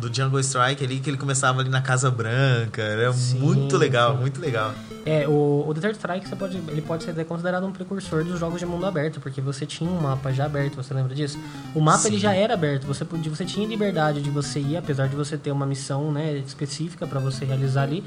do 0.00 0.12
Jungle 0.12 0.40
Strike 0.40 0.82
ali, 0.84 0.98
que 0.98 1.10
ele 1.10 1.16
começava 1.16 1.60
ali 1.60 1.68
na 1.68 1.80
Casa 1.80 2.10
Branca. 2.10 2.82
Era 2.82 3.12
Sim, 3.12 3.38
muito 3.38 3.76
legal, 3.76 4.14
sim. 4.14 4.20
muito 4.20 4.40
legal. 4.40 4.72
É, 5.04 5.26
o, 5.26 5.64
o 5.66 5.72
Desert 5.72 5.94
Strike 5.96 6.28
você 6.28 6.36
pode, 6.36 6.56
ele 6.56 6.82
pode 6.82 7.04
ser 7.04 7.12
até 7.12 7.24
considerado 7.24 7.66
um 7.66 7.72
precursor 7.72 8.24
dos 8.24 8.38
jogos 8.38 8.58
de 8.58 8.66
mundo 8.66 8.84
aberto, 8.84 9.20
porque 9.20 9.40
você 9.40 9.64
tinha 9.64 9.90
um 9.90 10.00
mapa 10.00 10.32
já 10.32 10.44
aberto, 10.44 10.76
você 10.76 10.92
lembra 10.92 11.14
disso? 11.14 11.38
O 11.74 11.80
mapa 11.80 12.06
ele 12.06 12.18
já 12.18 12.34
era 12.34 12.54
aberto, 12.54 12.86
você 12.86 13.04
podia, 13.04 13.30
você 13.34 13.44
tinha 13.44 13.66
liberdade 13.66 14.20
de 14.20 14.30
você 14.30 14.60
ir, 14.60 14.76
apesar 14.76 15.08
de 15.08 15.16
você 15.16 15.38
ter 15.38 15.52
uma 15.52 15.64
missão, 15.64 16.12
né, 16.12 16.36
específica 16.38 17.06
para 17.06 17.18
você 17.18 17.44
realizar 17.44 17.82
ali. 17.84 18.04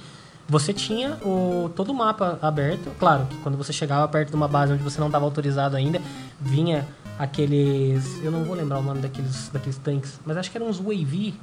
Você 0.47 0.73
tinha 0.73 1.17
o, 1.23 1.71
todo 1.73 1.91
o 1.91 1.95
mapa 1.95 2.37
aberto, 2.41 2.91
claro 2.99 3.25
que 3.27 3.37
quando 3.37 3.57
você 3.57 3.71
chegava 3.71 4.07
perto 4.07 4.29
de 4.29 4.35
uma 4.35 4.47
base 4.47 4.73
onde 4.73 4.83
você 4.83 4.99
não 4.99 5.07
estava 5.07 5.23
autorizado 5.23 5.75
ainda, 5.75 6.01
vinha 6.39 6.85
aqueles, 7.17 8.21
eu 8.23 8.29
não 8.29 8.43
vou 8.43 8.55
lembrar 8.55 8.79
o 8.79 8.83
nome 8.83 8.99
daqueles, 8.99 9.49
daqueles 9.49 9.77
tanques, 9.77 10.19
mas 10.25 10.35
acho 10.35 10.51
que 10.51 10.57
eram 10.57 10.67
uns 10.67 10.79
UAV, 10.79 11.33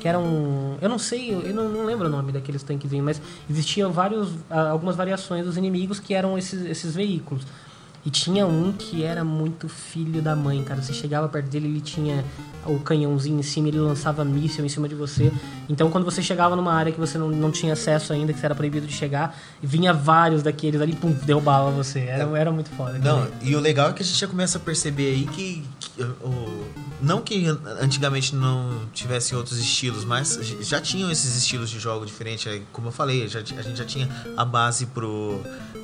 que 0.00 0.08
eram. 0.08 0.76
Eu 0.80 0.88
não 0.88 0.98
sei, 0.98 1.32
eu 1.32 1.54
não, 1.54 1.68
não 1.68 1.84
lembro 1.84 2.06
o 2.06 2.10
nome 2.10 2.32
daqueles 2.32 2.62
tanquezinhos, 2.62 3.04
mas 3.04 3.22
existiam 3.48 3.92
vários, 3.92 4.30
ah, 4.50 4.70
algumas 4.70 4.96
variações 4.96 5.44
dos 5.44 5.56
inimigos 5.56 5.98
que 6.00 6.14
eram 6.14 6.38
esses, 6.38 6.64
esses 6.64 6.94
veículos. 6.94 7.44
E 8.06 8.10
tinha 8.10 8.46
um 8.46 8.72
que 8.72 9.02
era 9.02 9.24
muito 9.24 9.68
filho 9.68 10.22
da 10.22 10.34
mãe, 10.34 10.62
cara. 10.62 10.80
Você 10.80 10.92
chegava 10.92 11.28
perto 11.28 11.50
dele, 11.50 11.66
ele 11.66 11.80
tinha 11.80 12.24
o 12.64 12.78
canhãozinho 12.78 13.38
em 13.38 13.42
cima, 13.42 13.68
ele 13.68 13.78
lançava 13.78 14.24
míssil 14.24 14.64
em 14.64 14.68
cima 14.68 14.88
de 14.88 14.94
você. 14.94 15.32
Então, 15.68 15.90
quando 15.90 16.04
você 16.04 16.22
chegava 16.22 16.54
numa 16.54 16.72
área 16.72 16.92
que 16.92 16.98
você 16.98 17.18
não, 17.18 17.28
não 17.28 17.50
tinha 17.50 17.72
acesso 17.72 18.12
ainda, 18.12 18.32
que 18.32 18.38
você 18.38 18.46
era 18.46 18.54
proibido 18.54 18.86
de 18.86 18.92
chegar, 18.92 19.36
vinha 19.62 19.92
vários 19.92 20.42
daqueles 20.42 20.80
ali, 20.80 20.94
pum, 20.94 21.10
derrubava 21.10 21.70
você. 21.70 22.00
Era, 22.00 22.38
era 22.38 22.52
muito 22.52 22.70
foda. 22.70 22.98
Não, 22.98 23.26
e 23.42 23.54
o 23.54 23.60
legal 23.60 23.90
é 23.90 23.92
que 23.92 24.02
a 24.02 24.06
gente 24.06 24.18
já 24.18 24.26
começa 24.26 24.58
a 24.58 24.60
perceber 24.60 25.10
aí 25.12 25.26
que, 25.26 25.64
não 27.00 27.20
que 27.22 27.46
antigamente 27.80 28.34
não 28.34 28.86
tivessem 28.92 29.36
outros 29.36 29.58
estilos, 29.58 30.04
mas 30.04 30.38
já 30.60 30.80
tinham 30.80 31.10
esses 31.10 31.36
estilos 31.36 31.70
de 31.70 31.78
jogo 31.78 32.04
diferentes. 32.06 32.46
Como 32.72 32.88
eu 32.88 32.92
falei, 32.92 33.28
já, 33.28 33.40
a 33.40 33.42
gente 33.62 33.76
já 33.76 33.84
tinha 33.84 34.08
a 34.36 34.44
base 34.44 34.86
pro, 34.86 35.40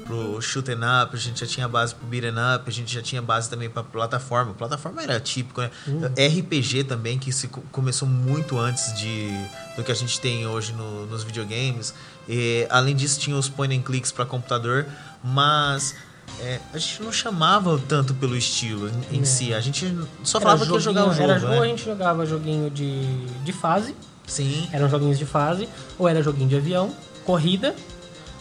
pro 0.07 0.41
shoot 0.43 0.69
'em 0.71 0.75
up, 0.75 1.15
a 1.15 1.17
gente 1.17 1.41
já 1.41 1.47
tinha 1.47 1.67
a 1.67 1.69
base 1.69 1.95
pro 1.95 2.07
beat'em 2.07 2.31
up, 2.57 2.65
a 2.67 2.71
gente 2.73 2.93
já 2.93 3.03
tinha 3.03 3.23
base 3.23 3.49
também 3.49 3.71
pra 3.71 3.83
plataforma. 3.83 4.55
Plataforma 4.55 5.03
era 5.03 5.19
típico, 5.21 5.61
né? 5.61 5.71
RPG 6.17 6.85
também, 6.85 7.19
que 7.19 7.33
se 7.33 7.49
co- 7.49 7.63
começou 7.73 8.09
muito 8.09 8.59
antes 8.59 8.93
de, 8.99 9.29
do 9.77 9.85
que 9.85 9.93
a 9.93 9.95
gente 9.95 10.21
tem 10.21 10.47
hoje 10.47 10.73
no- 10.73 11.07
nos 11.07 11.23
videogames. 11.23 11.95
E, 12.29 12.67
além 12.71 12.95
disso, 12.97 13.21
tinha 13.21 13.37
os 13.37 13.49
point 13.49 13.75
and 13.77 13.83
clicks 13.83 14.11
para 14.11 14.25
computador, 14.25 14.87
mas 15.23 15.95
é, 16.41 16.61
a 16.73 16.79
gente 16.79 17.03
não 17.03 17.13
chamava 17.13 17.81
tanto 17.89 18.15
pelo 18.15 18.37
estilo 18.37 18.89
em, 19.11 19.19
em 19.19 19.23
É. 19.23 19.25
si. 19.25 19.55
A 19.55 19.61
gente 19.61 19.97
só 20.23 20.41
falava 20.41 20.65
que 20.67 20.73
ia 20.73 20.81
jogar 20.81 21.07
o 21.09 21.13
joguinho- 21.13 21.15
jogo, 21.15 21.31
Era 21.31 21.39
jogo, 21.41 21.53
a 21.53 21.61
né? 21.61 21.67
gente 21.69 21.85
jogava 21.85 22.27
joguinho 22.27 22.71
de, 22.71 23.27
de 23.45 23.53
fase, 23.53 23.95
Sim. 24.27 24.69
eram 24.73 24.89
joguinhos 24.89 25.19
de 25.19 25.27
fase, 25.27 25.69
ou 25.99 26.09
era 26.09 26.23
joguinho 26.23 26.49
de 26.49 26.57
avião, 26.57 26.93
corrida, 27.25 27.75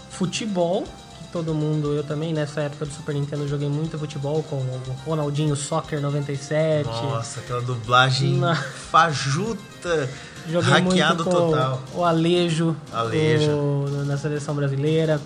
futebol, 0.10 0.84
que 0.84 1.32
todo 1.32 1.54
mundo, 1.54 1.94
eu 1.94 2.04
também 2.04 2.34
nessa 2.34 2.62
época 2.62 2.86
do 2.86 2.94
Super 2.94 3.16
Nintendo 3.16 3.48
joguei 3.48 3.68
muito 3.70 3.98
futebol 3.98 4.44
com 4.44 4.58
o 4.58 4.82
Ronaldinho 5.06 5.56
Soccer 5.56 6.00
97. 6.02 6.86
Nossa, 6.86 7.40
aquela 7.40 7.62
dublagem 7.62 8.38
Na- 8.38 8.56
fajuta, 8.56 10.10
Joguei 10.50 10.72
hackeado 10.74 11.24
muito 11.24 11.36
com 11.38 11.50
total. 11.52 11.82
o 11.96 12.04
Alejo, 12.04 12.76
Alejo. 12.92 13.52
o- 13.52 14.04
na 14.06 14.18
seleção 14.18 14.54
brasileira. 14.56 15.20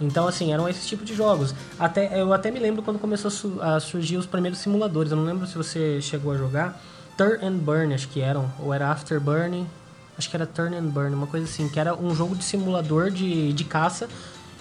Então, 0.00 0.28
assim, 0.28 0.52
eram 0.52 0.68
esses 0.68 0.86
tipos 0.86 1.06
de 1.06 1.14
jogos. 1.14 1.54
Até, 1.78 2.20
eu 2.20 2.32
até 2.32 2.50
me 2.50 2.58
lembro 2.58 2.82
quando 2.82 2.98
começou 2.98 3.28
a, 3.28 3.30
su- 3.30 3.58
a 3.60 3.80
surgir 3.80 4.16
os 4.16 4.26
primeiros 4.26 4.58
simuladores. 4.60 5.10
Eu 5.10 5.16
não 5.16 5.24
lembro 5.24 5.46
se 5.46 5.56
você 5.56 6.00
chegou 6.02 6.32
a 6.32 6.36
jogar. 6.36 6.80
Turn 7.16 7.44
and 7.46 7.56
Burn, 7.58 7.94
acho 7.94 8.08
que 8.08 8.20
eram. 8.20 8.50
Ou 8.58 8.74
era 8.74 8.90
Afterburn. 8.90 9.66
Acho 10.18 10.28
que 10.30 10.36
era 10.36 10.46
Turn 10.46 10.76
and 10.76 10.84
Burn, 10.88 11.14
uma 11.14 11.26
coisa 11.26 11.46
assim. 11.46 11.68
Que 11.68 11.80
era 11.80 11.94
um 11.94 12.14
jogo 12.14 12.34
de 12.36 12.44
simulador 12.44 13.10
de, 13.10 13.52
de 13.54 13.64
caça. 13.64 14.08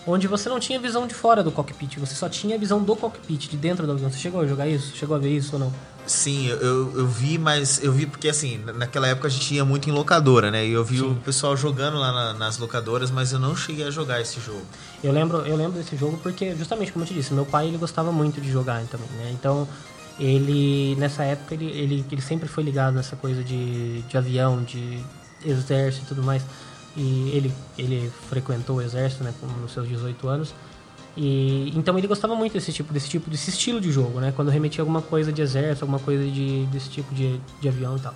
Onde 0.07 0.27
você 0.27 0.47
não 0.47 0.59
tinha 0.59 0.79
visão 0.79 1.05
de 1.07 1.13
fora 1.13 1.43
do 1.43 1.51
cockpit. 1.51 1.97
Você 1.99 2.15
só 2.15 2.29
tinha 2.29 2.57
visão 2.57 2.81
do 2.81 2.95
cockpit, 2.95 3.49
de 3.49 3.57
dentro 3.57 3.85
do 3.85 3.91
avião. 3.91 4.09
Você 4.09 4.19
chegou 4.19 4.39
a 4.41 4.47
jogar 4.47 4.67
isso? 4.67 4.95
Chegou 4.95 5.15
a 5.15 5.19
ver 5.19 5.35
isso 5.35 5.53
ou 5.55 5.59
não? 5.59 5.73
Sim, 6.07 6.47
eu, 6.47 6.59
eu, 6.97 7.07
vi, 7.07 7.37
mas 7.37 7.83
eu 7.83 7.91
vi 7.91 8.05
porque 8.05 8.29
assim, 8.29 8.59
na- 8.59 8.73
naquela 8.73 9.07
época 9.07 9.27
a 9.27 9.31
gente 9.31 9.53
ia 9.55 9.65
muito 9.65 9.89
em 9.89 9.91
locadora, 9.91 10.51
né? 10.51 10.65
E 10.65 10.71
eu 10.71 10.83
vi 10.85 11.01
o 11.01 11.15
pessoal 11.15 11.57
jogando 11.57 11.97
lá 11.97 12.11
na- 12.11 12.33
nas 12.33 12.57
locadoras, 12.59 13.09
mas 13.09 13.31
eu 13.31 13.39
não 13.39 13.55
cheguei 13.55 13.87
a 13.87 13.89
jogar 13.91 14.21
esse 14.21 14.39
jogo. 14.39 14.61
Eu 15.03 15.11
lembro, 15.11 15.37
eu 15.39 15.55
lembro 15.55 15.73
desse 15.79 15.95
jogo 15.97 16.19
porque, 16.21 16.55
justamente 16.55 16.91
como 16.91 17.03
eu 17.03 17.07
te 17.07 17.13
disse, 17.15 17.33
meu 17.33 17.45
pai 17.45 17.67
ele 17.67 17.77
gostava 17.77 18.11
muito 18.11 18.39
de 18.39 18.51
jogar 18.51 18.83
também, 18.85 19.07
né? 19.17 19.31
Então, 19.33 19.67
ele, 20.19 20.95
nessa 20.97 21.23
época, 21.23 21.55
ele, 21.55 21.65
ele, 21.65 22.05
ele 22.11 22.21
sempre 22.21 22.47
foi 22.47 22.63
ligado 22.63 22.93
nessa 22.93 23.15
coisa 23.15 23.43
de, 23.43 24.01
de 24.03 24.17
avião, 24.17 24.63
de 24.63 24.99
exército 25.43 26.05
e 26.05 26.07
tudo 26.07 26.23
mais. 26.23 26.43
E 26.95 27.29
ele, 27.33 27.53
ele 27.77 28.11
frequentou 28.29 28.77
o 28.77 28.81
exército, 28.81 29.23
né, 29.23 29.33
nos 29.61 29.73
seus 29.73 29.87
18 29.87 30.27
anos. 30.29 30.53
E, 31.17 31.71
então 31.75 31.97
ele 31.97 32.07
gostava 32.07 32.35
muito 32.35 32.53
desse 32.53 32.73
tipo, 32.73 32.91
desse 32.91 33.09
tipo, 33.09 33.29
desse 33.29 33.49
estilo 33.49 33.79
de 33.79 33.91
jogo, 33.91 34.19
né? 34.19 34.33
Quando 34.35 34.49
remetia 34.49 34.81
alguma 34.81 35.01
coisa 35.01 35.31
de 35.31 35.41
exército, 35.41 35.85
alguma 35.85 35.99
coisa 35.99 36.25
de, 36.25 36.65
desse 36.67 36.89
tipo 36.89 37.13
de, 37.13 37.39
de 37.61 37.67
avião 37.67 37.95
e 37.95 37.99
tal. 37.99 38.13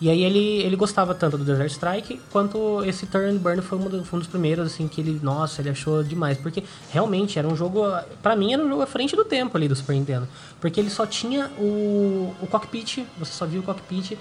E 0.00 0.08
aí 0.08 0.22
ele, 0.22 0.62
ele 0.62 0.76
gostava 0.76 1.12
tanto 1.12 1.36
do 1.36 1.44
Desert 1.44 1.72
Strike 1.72 2.20
quanto 2.30 2.84
esse 2.84 3.04
Turn 3.06 3.36
Burn 3.36 3.60
foi 3.60 3.78
um, 3.78 3.88
dos 3.88 4.28
primeiros, 4.28 4.66
assim, 4.72 4.86
que 4.86 5.00
ele, 5.00 5.18
nossa, 5.20 5.60
ele 5.60 5.70
achou 5.70 6.04
demais. 6.04 6.38
Porque 6.38 6.62
realmente 6.92 7.36
era 7.36 7.48
um 7.48 7.56
jogo, 7.56 7.82
pra 8.22 8.36
mim 8.36 8.52
era 8.52 8.62
um 8.62 8.68
jogo 8.68 8.82
à 8.82 8.86
frente 8.86 9.16
do 9.16 9.24
tempo 9.24 9.56
ali 9.56 9.66
do 9.66 9.74
Super 9.74 9.94
Nintendo. 9.94 10.28
Porque 10.60 10.78
ele 10.78 10.88
só 10.88 11.04
tinha 11.04 11.50
o, 11.58 12.32
o 12.40 12.46
cockpit, 12.46 13.04
você 13.18 13.32
só 13.32 13.44
via 13.44 13.58
o 13.58 13.62
cockpit. 13.62 14.16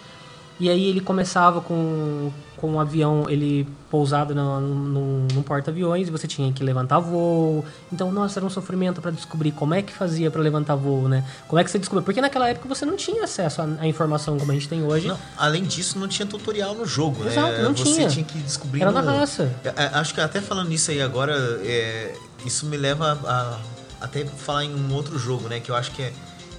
E 0.59 0.69
aí 0.69 0.85
ele 0.89 0.99
começava 1.01 1.61
com, 1.61 2.31
com 2.55 2.71
um 2.71 2.79
avião, 2.79 3.25
ele 3.29 3.67
pousado 3.91 4.33
no, 4.33 4.59
num, 4.59 5.27
num 5.33 5.41
porta-aviões, 5.43 6.07
e 6.07 6.11
você 6.11 6.27
tinha 6.27 6.51
que 6.51 6.63
levantar 6.63 6.99
voo. 6.99 7.63
Então, 7.93 8.11
nossa, 8.11 8.39
era 8.39 8.45
um 8.45 8.49
sofrimento 8.49 8.99
para 9.01 9.11
descobrir 9.11 9.51
como 9.51 9.73
é 9.75 9.81
que 9.81 9.93
fazia 9.93 10.31
para 10.31 10.41
levantar 10.41 10.75
voo, 10.75 11.07
né? 11.07 11.23
Como 11.47 11.59
é 11.59 11.63
que 11.63 11.69
você 11.69 11.77
descobriu? 11.77 12.03
Porque 12.03 12.19
naquela 12.19 12.49
época 12.49 12.67
você 12.67 12.85
não 12.85 12.95
tinha 12.97 13.23
acesso 13.23 13.61
à, 13.61 13.65
à 13.79 13.87
informação 13.87 14.37
como 14.37 14.51
a 14.51 14.55
gente 14.55 14.67
tem 14.67 14.83
hoje. 14.83 15.07
Não, 15.07 15.17
além 15.37 15.63
disso, 15.63 15.99
não 15.99 16.07
tinha 16.07 16.25
tutorial 16.25 16.73
no 16.73 16.85
jogo, 16.85 17.23
né? 17.23 17.31
Exato, 17.31 17.61
não 17.61 17.75
Você 17.75 17.83
tinha. 17.83 18.07
tinha 18.09 18.25
que 18.25 18.39
descobrir. 18.39 18.81
Era 18.81 18.91
no- 18.91 19.01
na 19.01 19.11
raça. 19.19 19.51
É, 19.63 19.69
é, 19.83 19.87
Acho 19.93 20.13
que 20.13 20.19
até 20.21 20.41
falando 20.41 20.69
nisso 20.69 20.89
aí 20.91 21.01
agora, 21.01 21.33
é, 21.63 22.13
isso 22.45 22.65
me 22.65 22.77
leva 22.77 23.17
a, 23.25 23.31
a 23.31 23.57
até 24.05 24.25
falar 24.25 24.63
em 24.65 24.73
um 24.75 24.93
outro 24.93 25.17
jogo, 25.19 25.47
né? 25.47 25.59
Que 25.59 25.69
eu 25.71 25.75
acho 25.75 25.91
que 25.91 26.01
é 26.01 26.11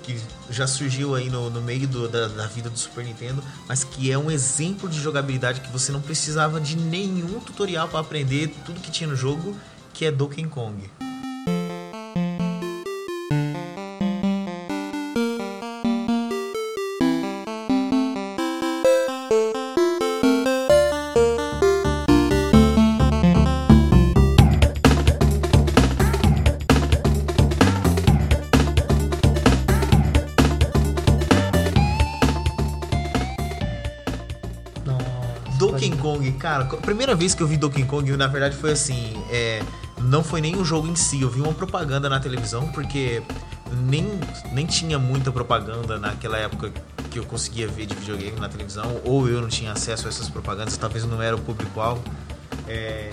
que 0.03 0.21
já 0.51 0.67
surgiu 0.67 1.15
aí 1.15 1.29
no, 1.29 1.51
no 1.51 1.61
meio 1.61 1.87
do- 1.87 2.09
da, 2.09 2.29
da 2.29 2.47
vida 2.47 2.71
do 2.71 2.79
Super 2.79 3.05
Nintendo, 3.05 3.43
mas 3.69 3.85
que 3.85 4.11
é 4.11 4.19
um 4.19 4.31
exemplo 4.31 4.89
de 4.89 5.01
jogabilidade 5.01 5.61
que 5.61 5.71
você 5.71 5.93
não 5.93 6.01
precisava 6.01 6.61
de 6.61 6.77
nenhum 6.77 7.41
tutorial 7.41 7.89
para 7.89 8.01
aprender 8.01 8.49
tudo 8.65 8.81
que 8.81 8.91
tinha 8.91 9.09
no 9.09 9.17
jogo, 9.17 9.57
que 9.93 10.05
é 10.05 10.11
Donkey 10.11 10.45
Kong. 10.47 10.89
Cara, 36.49 36.65
a 36.65 36.77
primeira 36.79 37.15
vez 37.15 37.35
que 37.35 37.43
eu 37.43 37.47
vi 37.47 37.59
Donkey 37.59 37.85
Kong, 37.85 38.17
na 38.17 38.27
verdade, 38.27 38.57
foi 38.57 38.73
assim. 38.73 39.23
É, 39.31 39.63
não 40.01 40.23
foi 40.23 40.41
nem 40.41 40.57
o 40.57 40.65
jogo 40.65 40.87
em 40.87 40.97
si, 40.97 41.21
eu 41.21 41.29
vi 41.29 41.41
uma 41.41 41.53
propaganda 41.53 42.09
na 42.09 42.19
televisão, 42.19 42.69
porque 42.69 43.23
nem, 43.85 44.19
nem 44.53 44.65
tinha 44.65 44.99
muita 44.99 45.31
propaganda 45.31 45.99
naquela 45.99 46.39
época 46.39 46.73
que 47.11 47.19
eu 47.19 47.25
conseguia 47.25 47.67
ver 47.69 47.87
de 47.87 47.95
videogame 47.95 48.39
na 48.39 48.49
televisão, 48.49 49.01
ou 49.05 49.29
eu 49.29 49.43
não 49.43 49.49
tinha 49.49 49.73
acesso 49.73 50.07
a 50.07 50.09
essas 50.09 50.29
propagandas, 50.29 50.77
talvez 50.77 51.05
não 51.05 51.21
era 51.21 51.37
o 51.37 51.41
público-alvo. 51.41 52.03
É, 52.67 53.13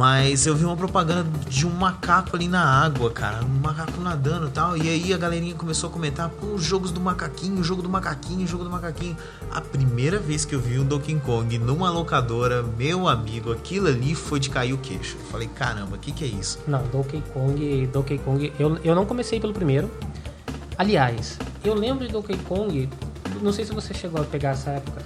mas 0.00 0.46
eu 0.46 0.56
vi 0.56 0.64
uma 0.64 0.78
propaganda 0.78 1.26
de 1.46 1.66
um 1.66 1.70
macaco 1.72 2.34
ali 2.34 2.48
na 2.48 2.64
água, 2.64 3.10
cara. 3.10 3.44
Um 3.44 3.60
macaco 3.60 4.00
nadando 4.00 4.46
e 4.46 4.50
tal. 4.50 4.74
E 4.74 4.88
aí 4.88 5.12
a 5.12 5.18
galerinha 5.18 5.54
começou 5.54 5.90
a 5.90 5.92
comentar: 5.92 6.30
pô, 6.30 6.54
os 6.54 6.64
jogos 6.64 6.90
do 6.90 6.98
macaquinho, 6.98 7.62
jogo 7.62 7.82
do 7.82 7.88
macaquinho, 7.90 8.46
jogo 8.46 8.64
do 8.64 8.70
macaquinho. 8.70 9.14
A 9.50 9.60
primeira 9.60 10.18
vez 10.18 10.46
que 10.46 10.54
eu 10.54 10.58
vi 10.58 10.78
um 10.78 10.86
Donkey 10.86 11.16
Kong 11.16 11.58
numa 11.58 11.90
locadora, 11.90 12.62
meu 12.62 13.08
amigo, 13.08 13.52
aquilo 13.52 13.88
ali 13.88 14.14
foi 14.14 14.40
de 14.40 14.48
cair 14.48 14.72
o 14.72 14.78
queixo. 14.78 15.18
Eu 15.20 15.26
falei: 15.26 15.48
caramba, 15.48 15.96
o 15.96 15.98
que, 15.98 16.12
que 16.12 16.24
é 16.24 16.28
isso? 16.28 16.58
Não, 16.66 16.82
Donkey 16.84 17.22
Kong, 17.34 17.86
Donkey 17.88 18.18
Kong, 18.20 18.52
eu, 18.58 18.78
eu 18.82 18.94
não 18.94 19.04
comecei 19.04 19.38
pelo 19.38 19.52
primeiro. 19.52 19.90
Aliás, 20.78 21.38
eu 21.62 21.74
lembro 21.74 22.06
de 22.06 22.12
Donkey 22.14 22.38
Kong, 22.48 22.88
não 23.42 23.52
sei 23.52 23.66
se 23.66 23.74
você 23.74 23.92
chegou 23.92 24.22
a 24.22 24.24
pegar 24.24 24.52
essa 24.52 24.70
época, 24.70 25.02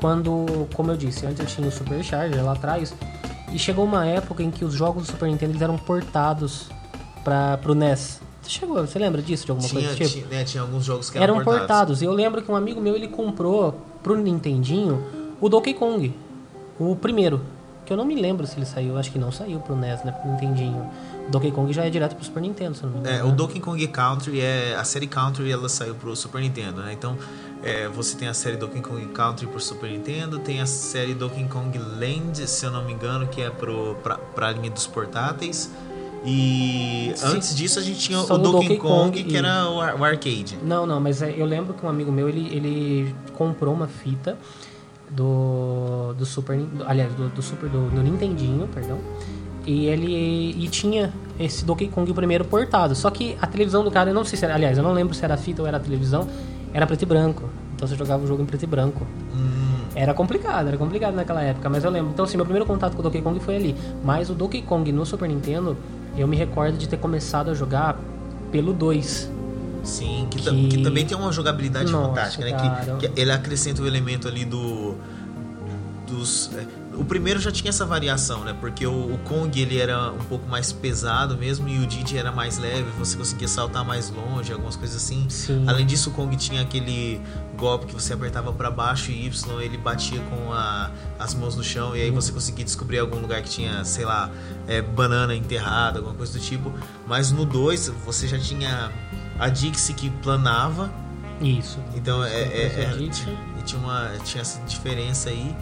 quando, 0.00 0.68
como 0.72 0.92
eu 0.92 0.96
disse, 0.96 1.26
antes 1.26 1.40
eu 1.40 1.46
tinha 1.46 1.66
o 1.66 1.72
Super 1.72 2.00
Charger 2.04 2.44
lá 2.44 2.52
atrás, 2.52 2.94
e 3.52 3.58
chegou 3.58 3.84
uma 3.84 4.06
época 4.06 4.42
em 4.42 4.50
que 4.50 4.64
os 4.64 4.74
jogos 4.74 5.06
do 5.06 5.12
Super 5.12 5.28
Nintendo 5.28 5.52
eles 5.52 5.62
eram 5.62 5.76
portados 5.78 6.68
para 7.24 7.58
pro 7.58 7.74
NES. 7.74 8.20
Você 8.42 8.50
chegou, 8.50 8.76
você 8.76 8.98
lembra 8.98 9.20
disso 9.20 9.44
de 9.44 9.50
alguma 9.50 9.68
Tinha, 9.68 9.82
coisa 9.82 9.96
desse 9.96 10.12
tipo? 10.14 10.26
tinha, 10.28 10.38
né, 10.38 10.44
tinha 10.44 10.62
alguns 10.62 10.84
jogos 10.84 11.10
que 11.10 11.18
eram, 11.18 11.34
eram 11.34 11.44
portados. 11.44 12.00
E 12.00 12.04
eu 12.04 12.12
lembro 12.12 12.42
que 12.42 12.50
um 12.50 12.54
amigo 12.54 12.80
meu 12.80 12.94
ele 12.94 13.08
comprou 13.08 13.74
pro 14.02 14.16
Nintendinho 14.16 15.02
o 15.40 15.48
Donkey 15.48 15.74
Kong, 15.74 16.14
o 16.78 16.94
primeiro. 16.94 17.40
Que 17.84 17.92
eu 17.92 17.96
não 17.96 18.04
me 18.04 18.20
lembro 18.20 18.44
se 18.48 18.56
ele 18.56 18.66
saiu, 18.66 18.98
acho 18.98 19.12
que 19.12 19.18
não 19.18 19.30
saiu 19.30 19.60
pro 19.60 19.76
NES, 19.76 20.02
né? 20.02 20.10
Pro 20.10 20.28
Nintendinho. 20.28 20.90
Donkey 21.28 21.52
Kong 21.52 21.72
já 21.72 21.84
é 21.84 21.90
direto 21.90 22.16
pro 22.16 22.24
Super 22.24 22.40
Nintendo, 22.40 22.76
se 22.76 22.82
não 22.82 22.90
me 22.90 22.98
engano. 22.98 23.16
É, 23.16 23.22
o 23.24 23.30
Donkey 23.30 23.60
Kong 23.60 23.86
Country 23.88 24.40
é 24.40 24.74
a 24.74 24.82
série 24.82 25.06
Country, 25.06 25.52
ela 25.52 25.68
saiu 25.68 25.94
pro 25.94 26.14
Super 26.16 26.40
Nintendo, 26.40 26.82
né? 26.82 26.92
Então, 26.92 27.16
é, 27.62 27.88
você 27.88 28.16
tem 28.16 28.28
a 28.28 28.34
série 28.34 28.56
Donkey 28.56 28.80
Kong 28.80 29.04
Country 29.06 29.46
pro 29.46 29.58
Super 29.60 29.90
Nintendo, 29.90 30.38
tem 30.38 30.60
a 30.60 30.66
série 30.66 31.14
Donkey 31.14 31.44
Kong 31.48 31.76
Land, 31.78 32.46
se 32.46 32.64
eu 32.64 32.70
não 32.70 32.84
me 32.84 32.92
engano, 32.92 33.26
que 33.26 33.42
é 33.42 33.50
pro 33.50 33.96
pra, 34.02 34.16
pra 34.16 34.50
linha 34.52 34.70
dos 34.70 34.86
portáteis. 34.86 35.70
E 36.28 37.12
Sim. 37.14 37.26
antes 37.28 37.54
disso 37.54 37.78
a 37.78 37.82
gente 37.82 38.00
tinha 38.00 38.18
Só 38.18 38.34
o 38.34 38.38
Donkey, 38.38 38.76
Kong, 38.76 39.12
Kong 39.12 39.22
que 39.24 39.34
e- 39.34 39.36
era 39.36 39.68
o, 39.70 39.80
ar- 39.80 40.00
o 40.00 40.04
arcade. 40.04 40.58
Não, 40.62 40.84
não, 40.84 41.00
mas 41.00 41.22
é, 41.22 41.32
eu 41.36 41.46
lembro 41.46 41.72
que 41.72 41.86
um 41.86 41.88
amigo 41.88 42.10
meu, 42.10 42.28
ele, 42.28 42.48
ele 42.52 43.14
comprou 43.34 43.72
uma 43.72 43.86
fita 43.86 44.36
do, 45.10 46.12
do 46.14 46.26
Super, 46.26 46.58
aliás, 46.86 47.12
do, 47.14 47.28
do 47.28 47.42
Super, 47.42 47.68
do, 47.68 47.88
do 47.90 48.02
Nintendinho, 48.02 48.66
perdão, 48.74 48.98
e 49.64 49.86
ele 49.86 50.50
e 50.62 50.68
tinha 50.68 51.12
esse 51.38 51.64
Donkey 51.64 51.88
Kong 51.88 52.10
o 52.10 52.14
primeiro 52.14 52.44
portado, 52.44 52.94
só 52.96 53.08
que 53.10 53.36
a 53.40 53.46
televisão 53.46 53.84
do 53.84 53.90
cara, 53.90 54.10
eu 54.10 54.14
não 54.14 54.24
sei 54.24 54.38
se 54.38 54.44
era, 54.44 54.54
aliás, 54.54 54.76
eu 54.78 54.82
não 54.84 54.92
lembro 54.92 55.14
se 55.14 55.24
era 55.24 55.36
fita 55.36 55.62
ou 55.62 55.68
era 55.68 55.78
televisão, 55.78 56.26
era 56.76 56.86
preto 56.86 57.02
e 57.02 57.06
branco, 57.06 57.44
então 57.74 57.88
você 57.88 57.96
jogava 57.96 58.22
o 58.22 58.26
jogo 58.26 58.42
em 58.42 58.46
preto 58.46 58.62
e 58.64 58.66
branco. 58.66 59.06
Hum, 59.34 59.76
Era 59.94 60.12
complicado, 60.12 60.68
era 60.68 60.76
complicado 60.76 61.14
naquela 61.14 61.42
época, 61.42 61.70
mas 61.70 61.82
eu 61.84 61.90
lembro. 61.90 62.10
Então, 62.12 62.26
assim, 62.26 62.36
meu 62.36 62.44
primeiro 62.44 62.66
contato 62.66 62.92
com 62.92 63.00
o 63.00 63.02
Donkey 63.02 63.22
Kong 63.22 63.40
foi 63.40 63.56
ali. 63.56 63.74
Mas 64.04 64.28
o 64.28 64.34
Donkey 64.34 64.60
Kong 64.60 64.92
no 64.92 65.06
Super 65.06 65.26
Nintendo, 65.26 65.74
eu 66.18 66.28
me 66.28 66.36
recordo 66.36 66.76
de 66.76 66.86
ter 66.86 66.98
começado 66.98 67.50
a 67.50 67.54
jogar 67.54 67.98
pelo 68.52 68.74
2. 68.74 69.30
sim, 69.82 70.26
que, 70.30 70.38
Que- 70.42 70.68
que 70.68 70.82
também 70.82 71.06
tem 71.06 71.16
uma 71.16 71.32
jogabilidade 71.32 71.90
Nossa, 71.90 72.08
fantástica, 72.08 72.44
né? 72.44 72.52
Que, 72.98 73.08
que 73.08 73.20
ele 73.20 73.30
acrescenta 73.32 73.80
o 73.80 73.86
elemento 73.86 74.28
ali 74.28 74.44
do. 74.44 74.94
Dos, 76.06 76.50
é, 76.54 76.64
o 76.96 77.04
primeiro 77.04 77.38
já 77.38 77.52
tinha 77.52 77.68
essa 77.68 77.84
variação, 77.84 78.42
né? 78.44 78.56
Porque 78.60 78.86
o, 78.86 79.14
o 79.14 79.18
Kong 79.18 79.60
ele 79.60 79.78
era 79.78 80.10
um 80.12 80.24
pouco 80.24 80.48
mais 80.48 80.72
pesado 80.72 81.36
mesmo 81.36 81.68
e 81.68 81.78
o 81.78 81.86
Didi 81.86 82.16
era 82.16 82.32
mais 82.32 82.58
leve, 82.58 82.84
você 82.98 83.16
conseguia 83.16 83.46
saltar 83.48 83.84
mais 83.84 84.10
longe, 84.10 84.52
algumas 84.52 84.76
coisas 84.76 84.96
assim. 84.96 85.26
Sim. 85.28 85.64
Além 85.68 85.84
disso, 85.86 86.10
o 86.10 86.12
Kong 86.12 86.34
tinha 86.36 86.62
aquele 86.62 87.20
golpe 87.56 87.86
que 87.86 87.92
você 87.94 88.12
apertava 88.12 88.52
pra 88.52 88.70
baixo 88.70 89.10
e 89.10 89.26
Y, 89.26 89.60
ele 89.62 89.76
batia 89.78 90.20
com 90.22 90.52
a- 90.52 90.90
as 91.18 91.34
mãos 91.34 91.54
no 91.56 91.62
chão 91.64 91.94
e 91.96 92.00
aí 92.02 92.10
você 92.10 92.32
conseguia 92.32 92.64
descobrir 92.64 92.98
algum 92.98 93.18
lugar 93.20 93.40
que 93.42 93.48
tinha, 93.50 93.84
sei 93.84 94.04
lá, 94.04 94.30
é, 94.66 94.80
banana 94.82 95.34
enterrada, 95.34 95.98
alguma 95.98 96.14
coisa 96.14 96.32
do 96.32 96.40
tipo. 96.40 96.72
Mas 97.06 97.30
no 97.30 97.44
2 97.44 97.88
você 98.04 98.26
já 98.26 98.38
tinha 98.38 98.90
a 99.38 99.48
Dixie 99.48 99.94
que 99.94 100.08
planava, 100.10 100.90
Isso. 101.40 101.78
então 101.94 102.24
é, 102.24 102.30
é- 102.32 102.90
é- 102.90 102.96
e 102.98 103.62
tinha, 103.64 103.78
uma, 103.80 104.10
tinha 104.24 104.40
essa 104.42 104.60
diferença 104.62 105.28
aí. 105.30 105.54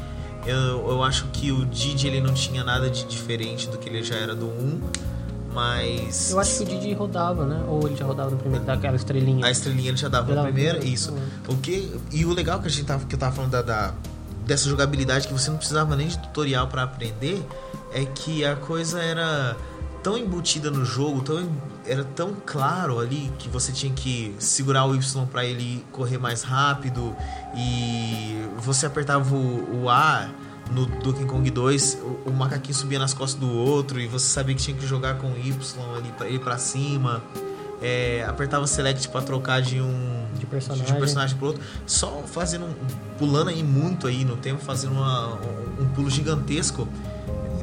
Eu, 0.46 0.88
eu 0.90 1.02
acho 1.02 1.26
que 1.32 1.50
o 1.50 1.64
Didi 1.64 2.06
ele 2.06 2.20
não 2.20 2.34
tinha 2.34 2.62
nada 2.62 2.90
de 2.90 3.04
diferente 3.04 3.68
do 3.68 3.78
que 3.78 3.88
ele 3.88 4.02
já 4.02 4.14
era 4.16 4.34
do 4.34 4.46
1, 4.46 4.80
mas 5.52 6.30
Eu 6.30 6.40
acho 6.40 6.56
que 6.58 6.62
o 6.62 6.66
Didi 6.66 6.92
rodava, 6.92 7.46
né? 7.46 7.64
Ou 7.68 7.86
ele 7.86 7.96
já 7.96 8.04
rodava 8.04 8.30
no 8.30 8.36
primeiro, 8.36 8.64
daquela 8.64 8.96
estrelinha. 8.96 9.46
a 9.46 9.50
estrelinha 9.50 9.88
ele 9.90 9.96
já 9.96 10.08
dava 10.08 10.28
Já 10.28 10.34
na 10.34 10.42
dava 10.42 10.52
primeira, 10.52 10.78
no- 10.78 10.84
isso. 10.84 11.14
O 11.48 11.56
que 11.56 11.90
e 12.12 12.24
o 12.26 12.32
legal 12.32 12.60
que 12.60 12.66
a 12.66 12.70
gente 12.70 12.84
tava 12.84 13.04
que 13.06 13.14
eu 13.14 13.18
tava 13.18 13.34
falando 13.34 13.52
da, 13.52 13.62
da- 13.62 13.94
dessa 14.46 14.68
jogabilidade 14.68 15.26
que 15.28 15.32
você 15.32 15.48
não 15.50 15.56
precisava 15.56 15.96
nem 15.96 16.08
de 16.08 16.18
tutorial 16.18 16.66
pra 16.68 16.82
aprender 16.82 17.42
é 17.92 18.04
que 18.04 18.44
a 18.44 18.56
coisa 18.56 19.00
era 19.00 19.56
tão 20.02 20.18
embutida 20.18 20.70
no 20.70 20.84
jogo, 20.84 21.22
tão 21.22 21.48
era 21.86 22.04
tão 22.04 22.34
claro 22.46 22.98
ali 22.98 23.30
que 23.38 23.48
você 23.48 23.70
tinha 23.72 23.92
que 23.92 24.34
segurar 24.38 24.86
o 24.86 24.94
Y 24.94 25.26
pra 25.26 25.44
ele 25.44 25.84
correr 25.92 26.18
mais 26.18 26.42
rápido 26.42 27.14
e 27.54 28.46
você 28.58 28.86
apertava 28.86 29.34
o, 29.34 29.82
o 29.84 29.90
A 29.90 30.28
no 30.70 30.86
Donkey 30.86 31.26
Kong 31.26 31.50
2, 31.50 31.98
o, 32.26 32.30
o 32.30 32.32
macaquinho 32.32 32.74
subia 32.74 32.98
nas 32.98 33.12
costas 33.12 33.38
do 33.38 33.50
outro 33.50 34.00
e 34.00 34.06
você 34.06 34.26
sabia 34.26 34.54
que 34.54 34.62
tinha 34.62 34.76
que 34.76 34.86
jogar 34.86 35.18
com 35.18 35.28
o 35.32 35.36
Y 35.38 35.52
ali 35.96 36.10
para 36.16 36.28
ir 36.28 36.38
pra 36.40 36.56
cima. 36.58 37.22
É, 37.82 38.24
apertava 38.26 38.66
select 38.66 39.08
pra 39.10 39.20
trocar 39.20 39.60
de 39.60 39.78
um 39.78 40.24
De 40.38 40.46
personagem. 40.46 40.86
de 40.86 40.92
um 40.92 40.96
personagem 40.96 41.36
pro 41.36 41.48
outro, 41.48 41.62
só 41.86 42.22
fazendo 42.26 42.64
um, 42.64 42.72
pulando 43.18 43.50
aí 43.50 43.62
muito 43.62 44.06
aí 44.06 44.24
no 44.24 44.36
tempo, 44.36 44.62
fazendo 44.62 44.92
uma- 44.94 45.34
um, 45.34 45.82
um 45.82 45.88
pulo 45.90 46.08
gigantesco. 46.08 46.88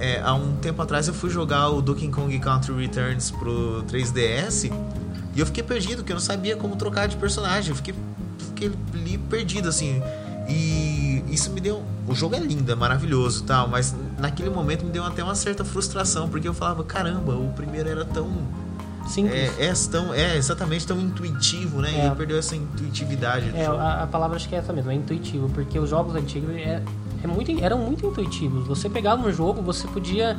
É, 0.01 0.19
há 0.23 0.33
um 0.33 0.55
tempo 0.55 0.81
atrás 0.81 1.07
eu 1.07 1.13
fui 1.13 1.29
jogar 1.29 1.69
o 1.69 1.79
Donkey 1.79 2.07
Kong 2.07 2.37
Country 2.39 2.73
Returns 2.73 3.29
pro 3.29 3.83
3DS 3.87 4.71
e 5.35 5.39
eu 5.39 5.45
fiquei 5.45 5.61
perdido, 5.61 5.97
porque 5.97 6.11
eu 6.11 6.15
não 6.15 6.21
sabia 6.21 6.57
como 6.57 6.75
trocar 6.75 7.07
de 7.07 7.15
personagem. 7.17 7.69
Eu 7.69 7.75
fiquei, 7.75 7.93
fiquei 8.39 8.71
ali 8.95 9.17
perdido 9.19 9.69
assim. 9.69 10.01
E 10.49 11.23
isso 11.29 11.51
me 11.51 11.61
deu. 11.61 11.83
O 12.07 12.15
jogo 12.15 12.35
é 12.35 12.39
lindo, 12.39 12.71
é 12.71 12.75
maravilhoso 12.75 13.43
e 13.43 13.45
tal, 13.45 13.67
mas 13.67 13.95
naquele 14.17 14.49
momento 14.49 14.83
me 14.83 14.91
deu 14.91 15.05
até 15.05 15.23
uma 15.23 15.35
certa 15.35 15.63
frustração, 15.63 16.27
porque 16.27 16.47
eu 16.47 16.53
falava: 16.53 16.83
caramba, 16.83 17.35
o 17.35 17.49
primeiro 17.53 17.87
era 17.87 18.03
tão. 18.03 18.27
Simples. 19.07 19.35
É, 19.57 19.65
é, 19.65 19.73
tão, 19.89 20.13
é 20.13 20.37
exatamente 20.37 20.85
tão 20.85 20.99
intuitivo, 20.99 21.81
né? 21.81 21.91
E 21.91 21.95
É. 21.95 22.05
ele 22.05 22.15
perdeu 22.15 22.37
essa 22.37 22.55
intuitividade 22.55 23.51
É, 23.55 23.65
a, 23.65 24.03
a 24.03 24.07
palavra 24.07 24.35
acho 24.35 24.47
que 24.47 24.55
é 24.55 24.59
essa 24.59 24.71
mesmo, 24.71 24.91
é 24.91 24.93
intuitivo, 24.95 25.49
porque 25.49 25.79
os 25.79 25.89
jogos 25.89 26.15
antigos 26.15 26.51
é, 26.55 26.81
é 27.23 27.27
muito, 27.27 27.51
eram 27.63 27.77
muito 27.79 28.05
intuitivos. 28.05 28.67
Você 28.67 28.89
pegava 28.89 29.25
um 29.27 29.31
jogo, 29.31 29.61
você 29.61 29.87
podia 29.87 30.37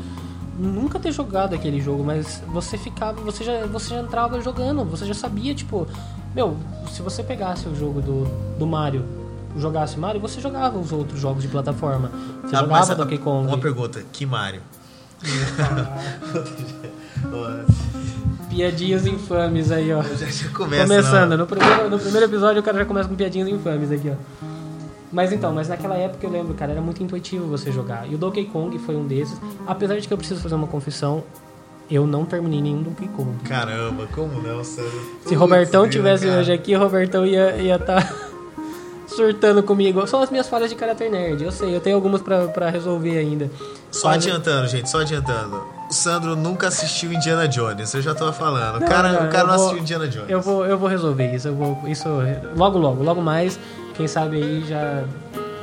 nunca 0.59 0.99
ter 0.99 1.13
jogado 1.13 1.55
aquele 1.55 1.81
jogo, 1.81 2.05
mas 2.05 2.43
você 2.49 2.77
ficava, 2.77 3.21
você 3.23 3.45
já, 3.45 3.65
você 3.67 3.95
já 3.95 4.01
entrava 4.01 4.41
jogando, 4.41 4.85
você 4.85 5.07
já 5.07 5.15
sabia, 5.15 5.55
tipo, 5.55 5.87
meu, 6.35 6.57
se 6.91 7.01
você 7.03 7.23
pegasse 7.23 7.69
o 7.69 7.75
jogo 7.75 8.01
do, 8.03 8.25
do 8.59 8.67
Mario, 8.67 9.05
jogasse 9.57 9.99
Mario, 9.99 10.21
você 10.21 10.41
jogava 10.41 10.79
os 10.79 10.93
outros 10.93 11.19
jogos 11.21 11.43
de 11.43 11.49
plataforma. 11.49 12.11
Você 12.43 12.57
Ah, 12.57 12.61
jogava 12.61 12.95
Donkey 12.95 13.19
Kong. 13.19 13.49
Uma 13.49 13.59
pergunta: 13.59 14.03
que 14.13 14.27
Mario? 14.27 14.61
Piadinhas 18.51 19.07
infames 19.07 19.71
aí, 19.71 19.93
ó. 19.93 20.03
já, 20.03 20.27
já 20.27 20.49
começa. 20.51 20.83
Começando, 20.87 21.31
não. 21.31 21.37
no 21.39 21.47
primeiro, 21.47 21.91
no 21.91 21.99
primeiro 21.99 22.27
episódio 22.27 22.61
o 22.61 22.63
cara 22.63 22.79
já 22.79 22.85
começa 22.85 23.09
com 23.09 23.15
piadinhas 23.15 23.49
infames 23.49 23.91
aqui, 23.91 24.11
ó. 24.11 24.52
Mas 25.13 25.33
então, 25.33 25.53
mas 25.53 25.69
naquela 25.69 25.95
época 25.97 26.27
eu 26.27 26.31
lembro, 26.31 26.55
cara, 26.55 26.73
era 26.73 26.81
muito 26.81 27.03
intuitivo 27.03 27.47
você 27.47 27.71
jogar. 27.71 28.11
E 28.11 28.15
o 28.15 28.19
Donkey 28.19 28.47
Kong 28.47 28.79
foi 28.79 28.97
um 28.97 29.07
desses. 29.07 29.39
Apesar 29.67 29.99
de 29.99 30.09
que 30.09 30.15
eu 30.15 30.19
preciso 30.19 30.41
fazer 30.41 30.55
uma 30.55 30.67
confissão, 30.67 31.23
eu 31.91 32.07
não 32.07 32.25
terminei 32.25 32.63
nenhum 32.63 32.83
Donkey 32.83 33.09
Kong. 33.09 33.29
Caramba, 33.45 34.07
como 34.15 34.41
não, 34.41 34.65
Sandro? 34.65 34.91
Se 35.27 35.35
Robertão 35.35 35.87
tivesse 35.89 36.27
cara. 36.27 36.41
hoje 36.41 36.53
aqui, 36.53 36.75
o 36.75 36.79
Robertão 36.79 37.27
ia 37.27 37.57
ia 37.59 37.79
tá 37.79 37.99
surtando 39.07 39.63
comigo. 39.63 40.07
São 40.07 40.23
as 40.23 40.31
minhas 40.31 40.49
falhas 40.49 40.71
de 40.71 40.77
caráter 40.77 41.11
nerd, 41.11 41.43
eu 41.45 41.53
sei, 41.53 41.75
eu 41.77 41.81
tenho 41.81 41.97
algumas 41.97 42.23
pra, 42.23 42.47
pra 42.49 42.71
resolver 42.71 43.19
ainda. 43.19 43.51
Só 43.91 44.09
Mas- 44.09 44.25
adiantando, 44.27 44.67
gente, 44.69 44.89
só 44.89 45.01
adiantando. 45.01 45.63
O 45.91 45.93
Sandro 45.95 46.35
nunca 46.35 46.69
assistiu 46.69 47.13
Indiana 47.13 47.47
Jones, 47.47 47.93
eu 47.93 48.01
já 48.01 48.15
tô 48.15 48.33
falando. 48.33 48.81
Não, 48.81 48.87
o 48.87 48.91
cara, 48.91 49.13
não, 49.13 49.27
o 49.27 49.31
cara 49.31 49.47
não 49.47 49.55
vou- 49.57 49.65
assistiu 49.67 49.79
Indiana 49.83 50.09
Jones. 50.09 50.31
Eu 50.31 50.41
vou, 50.41 50.65
eu 50.65 50.79
vou 50.79 50.89
resolver 50.89 51.35
isso. 51.35 51.49
Eu 51.49 51.55
vou, 51.55 51.79
isso 51.87 52.09
logo, 52.57 52.79
logo, 52.79 53.03
logo 53.05 53.21
mais. 53.21 53.61
Quem 53.95 54.07
sabe 54.07 54.37
aí 54.37 54.65
já. 54.67 55.05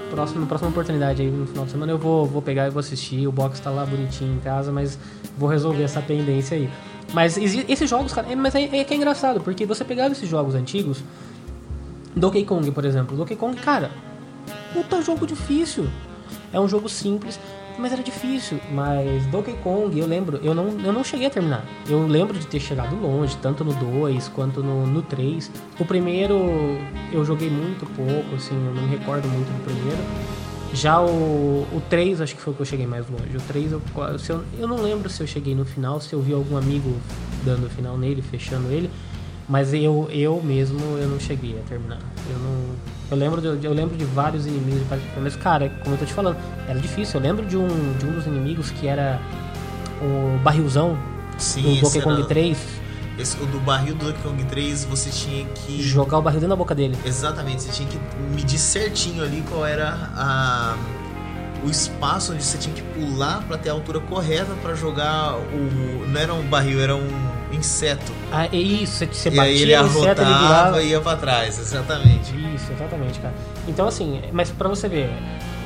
Próxima, 0.10 0.46
próxima 0.48 0.72
oportunidade 0.72 1.22
aí 1.22 1.30
no 1.30 1.46
final 1.46 1.65
de 1.65 1.72
semana 1.72 1.92
eu 1.92 1.98
vou, 1.98 2.26
vou 2.26 2.42
pegar 2.42 2.65
e 2.65 2.72
vou 2.72 2.80
assistir. 2.80 3.28
O 3.28 3.32
box 3.32 3.60
tá 3.60 3.70
lá 3.70 3.86
bonitinho 3.86 4.36
em 4.36 4.39
casa, 4.39 4.72
mas 4.72 4.98
vou 5.38 5.48
resolver 5.48 5.84
essa 5.84 6.02
pendência 6.02 6.58
aí. 6.58 6.68
Mas 7.13 7.38
esses 7.38 7.89
jogos, 7.89 8.12
cara, 8.12 8.32
é, 8.32 8.36
mas 8.36 8.56
é, 8.56 8.63
é 8.63 8.84
que 8.84 8.94
é 8.94 8.98
engraçado, 8.98 9.39
porque 9.39 9.65
você 9.65 9.84
pegava 9.84 10.12
esses 10.12 10.28
jogos 10.28 10.56
antigos, 10.56 11.04
Donkey 12.15 12.44
Kong, 12.44 12.72
por 12.72 12.86
exemplo. 12.86 13.15
Donkey 13.15 13.36
Kong, 13.36 13.56
cara, 13.58 13.92
puta 14.74 15.02
jogo 15.02 15.28
difícil. 15.28 15.88
É 16.52 16.60
um 16.60 16.68
jogo 16.68 16.90
simples, 16.90 17.40
mas 17.78 17.94
era 17.94 18.04
difícil. 18.04 18.60
Mas 18.72 19.26
Donkey 19.28 19.54
Kong, 19.64 19.98
eu 19.98 20.06
lembro, 20.06 20.38
eu 20.44 20.54
não, 20.54 20.68
eu 20.80 20.94
não 20.94 21.04
cheguei 21.04 21.28
a 21.28 21.30
terminar. 21.30 21.66
Eu 21.88 22.06
lembro 22.06 22.38
de 22.38 22.46
ter 22.46 22.60
chegado 22.60 22.96
longe, 22.96 23.36
tanto 23.38 23.64
no 23.64 23.74
2 23.74 24.28
quanto 24.30 24.62
no, 24.62 24.86
no 24.86 25.02
3. 25.02 25.52
O 25.80 25.86
primeiro 25.86 26.36
eu 27.12 27.24
joguei 27.24 27.50
muito 27.50 27.86
pouco, 27.96 28.36
assim, 28.36 28.56
eu 28.56 28.74
não 28.74 28.84
me 28.84 28.90
recordo 28.90 29.28
muito 29.28 29.48
do 29.48 29.64
primeiro. 29.64 30.00
Já 30.74 31.02
o, 31.02 31.68
o 31.74 31.82
3, 31.90 32.22
acho 32.22 32.36
que 32.36 32.42
foi 32.42 32.54
o 32.54 32.56
que 32.56 32.62
eu 32.62 32.66
cheguei 32.66 32.86
mais 32.86 33.10
longe. 33.10 33.36
O 33.36 33.42
3, 33.42 33.72
eu, 33.72 33.82
eu, 34.30 34.44
eu 34.60 34.68
não 34.68 34.82
lembro 34.82 35.10
se 35.10 35.22
eu 35.22 35.28
cheguei 35.28 35.56
no 35.56 35.66
final, 35.66 36.00
se 36.00 36.14
eu 36.14 36.22
vi 36.22 36.34
algum 36.34 36.58
amigo 36.58 36.96
dando 37.44 37.66
o 37.66 37.70
final 37.70 37.98
nele, 37.98 38.22
fechando 38.22 38.72
ele. 38.72 38.90
Mas 39.48 39.74
eu, 39.74 40.08
eu 40.12 40.40
mesmo, 40.44 40.80
eu 41.00 41.08
não 41.08 41.20
cheguei 41.20 41.58
a 41.60 41.68
terminar. 41.68 42.00
Eu 42.30 42.39
não... 42.39 42.60
Eu 43.12 43.18
lembro 43.18 43.42
de, 43.42 43.65
eu 43.65 43.74
lembro 43.74 43.98
de 43.98 44.06
vários 44.06 44.46
inimigos, 44.46 44.84
mas 45.20 45.36
cara, 45.36 45.70
como 45.84 45.96
eu 45.96 46.00
tô 46.00 46.06
te 46.06 46.13
falando, 46.13 46.38
era 46.68 46.80
difícil. 46.80 47.20
Eu 47.20 47.24
lembro 47.26 47.46
de 47.46 47.58
um, 47.58 47.68
de 47.98 48.06
um 48.06 48.12
dos 48.12 48.28
inimigos 48.28 48.70
que 48.70 48.88
era 48.88 49.20
o 50.02 50.38
barrilzão 50.39 50.98
Sim, 51.38 51.62
do 51.76 51.82
Donkey 51.82 52.02
Kong 52.02 52.20
era- 52.20 52.28
3. 52.28 52.58
Esse, 53.18 53.36
o 53.42 53.46
do 53.48 53.60
barril 53.60 53.96
do 53.96 54.06
Donkey 54.06 54.22
Kong 54.22 54.44
3, 54.46 54.86
você 54.86 55.10
tinha 55.10 55.46
que. 55.46 55.82
Jogar 55.82 56.20
o 56.20 56.22
barril 56.22 56.39
dentro 56.39 56.52
da 56.52 56.56
boca 56.56 56.74
dele. 56.76 56.96
Exatamente, 57.04 57.63
você 57.63 57.72
tinha 57.72 57.89
que 57.89 58.00
medir 58.34 58.58
certinho 58.60 59.24
ali 59.24 59.44
qual 59.50 59.65
era 59.65 59.89
a, 60.15 60.78
o 61.65 61.70
espaço 61.70 62.32
onde 62.32 62.44
você 62.44 62.58
tinha 62.58 62.74
que 62.74 62.82
pular 62.82 63.44
pra 63.48 63.58
ter 63.58 63.70
a 63.70 63.74
altura 63.74 64.00
correta 64.00 64.54
pra 64.62 64.74
jogar 64.76 65.36
o. 65.38 66.08
Não 66.08 66.22
era 66.22 66.34
um 66.34 66.44
barril, 66.44 66.80
era 66.80 66.96
um 66.96 67.10
inseto. 67.52 68.12
Ah, 68.32 68.46
é 68.46 68.56
isso, 68.56 68.98
você, 68.98 69.06
você 69.06 69.30
e 69.30 69.40
aí 69.40 69.62
ele 69.62 69.76
batia 69.76 69.84
o 69.84 69.88
inseto, 69.90 70.22
ele 70.22 70.32
arrotava 70.32 70.48
virava. 70.48 70.84
e 70.84 70.90
ia 70.90 71.02
pra 71.02 71.16
trás, 71.16 71.60
exatamente. 71.60 72.34
Isso, 72.56 72.72
exatamente, 72.72 73.20
cara. 73.20 73.34
Então, 73.68 73.88
assim, 73.88 74.22
mas 74.32 74.52
pra 74.52 74.68
você 74.68 74.88
ver, 74.88 75.10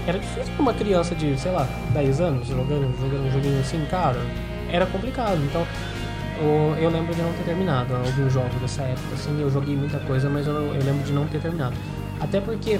era 0.07 0.19
difícil 0.19 0.53
pra 0.53 0.61
uma 0.61 0.73
criança 0.73 1.15
de, 1.15 1.37
sei 1.39 1.51
lá, 1.51 1.67
10 1.91 2.21
anos 2.21 2.47
jogando, 2.47 2.95
jogando 2.99 3.27
um 3.27 3.31
joguinho 3.31 3.59
assim, 3.59 3.85
cara. 3.89 4.19
Era 4.71 4.85
complicado. 4.85 5.37
Então, 5.43 5.65
eu 6.79 6.89
lembro 6.89 7.13
de 7.13 7.21
não 7.21 7.31
ter 7.33 7.43
terminado 7.43 7.95
alguns 7.95 8.33
jogos 8.33 8.55
dessa 8.61 8.81
época, 8.83 9.13
assim. 9.13 9.39
Eu 9.39 9.49
joguei 9.49 9.75
muita 9.75 9.99
coisa, 9.99 10.29
mas 10.29 10.47
eu, 10.47 10.53
eu 10.53 10.83
lembro 10.83 11.03
de 11.03 11.11
não 11.13 11.25
ter 11.27 11.39
terminado. 11.39 11.75
Até 12.19 12.41
porque, 12.41 12.79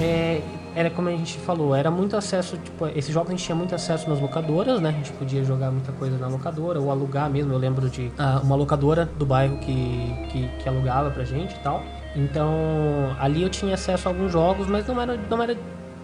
é, 0.00 0.40
era 0.76 0.90
como 0.90 1.08
a 1.08 1.10
gente 1.10 1.38
falou, 1.38 1.74
era 1.74 1.90
muito 1.90 2.14
acesso, 2.18 2.58
tipo, 2.58 2.86
esses 2.88 3.10
jogos 3.10 3.30
a 3.30 3.32
gente 3.32 3.42
tinha 3.42 3.56
muito 3.56 3.74
acesso 3.74 4.10
nas 4.10 4.20
locadoras, 4.20 4.78
né? 4.78 4.90
A 4.90 4.92
gente 4.92 5.10
podia 5.14 5.42
jogar 5.42 5.70
muita 5.70 5.90
coisa 5.92 6.18
na 6.18 6.28
locadora, 6.28 6.78
ou 6.78 6.90
alugar 6.90 7.30
mesmo. 7.30 7.50
Eu 7.50 7.58
lembro 7.58 7.88
de 7.88 8.12
ah, 8.18 8.42
uma 8.44 8.54
locadora 8.54 9.08
do 9.18 9.24
bairro 9.24 9.56
que, 9.56 10.28
que, 10.30 10.48
que 10.58 10.68
alugava 10.68 11.10
pra 11.10 11.24
gente 11.24 11.54
e 11.54 11.58
tal. 11.60 11.82
Então, 12.14 13.16
ali 13.18 13.42
eu 13.42 13.48
tinha 13.48 13.72
acesso 13.72 14.06
a 14.06 14.10
alguns 14.10 14.30
jogos, 14.30 14.66
mas 14.66 14.86
não 14.86 15.00
era, 15.00 15.18
não 15.30 15.42
era. 15.42 15.56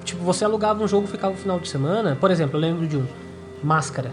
Tipo, 0.05 0.25
você 0.25 0.47
alugava 0.47 0.83
um 0.83 0.89
jogo 0.89 1.05
e 1.05 1.11
ficava 1.11 1.35
no 1.35 1.39
final 1.39 1.61
de 1.61 1.69
semana. 1.69 2.17
Por 2.19 2.31
exemplo, 2.31 2.57
eu 2.57 2.61
lembro 2.63 2.87
de 2.87 2.97
um. 2.97 3.07
Máscara. 3.63 4.11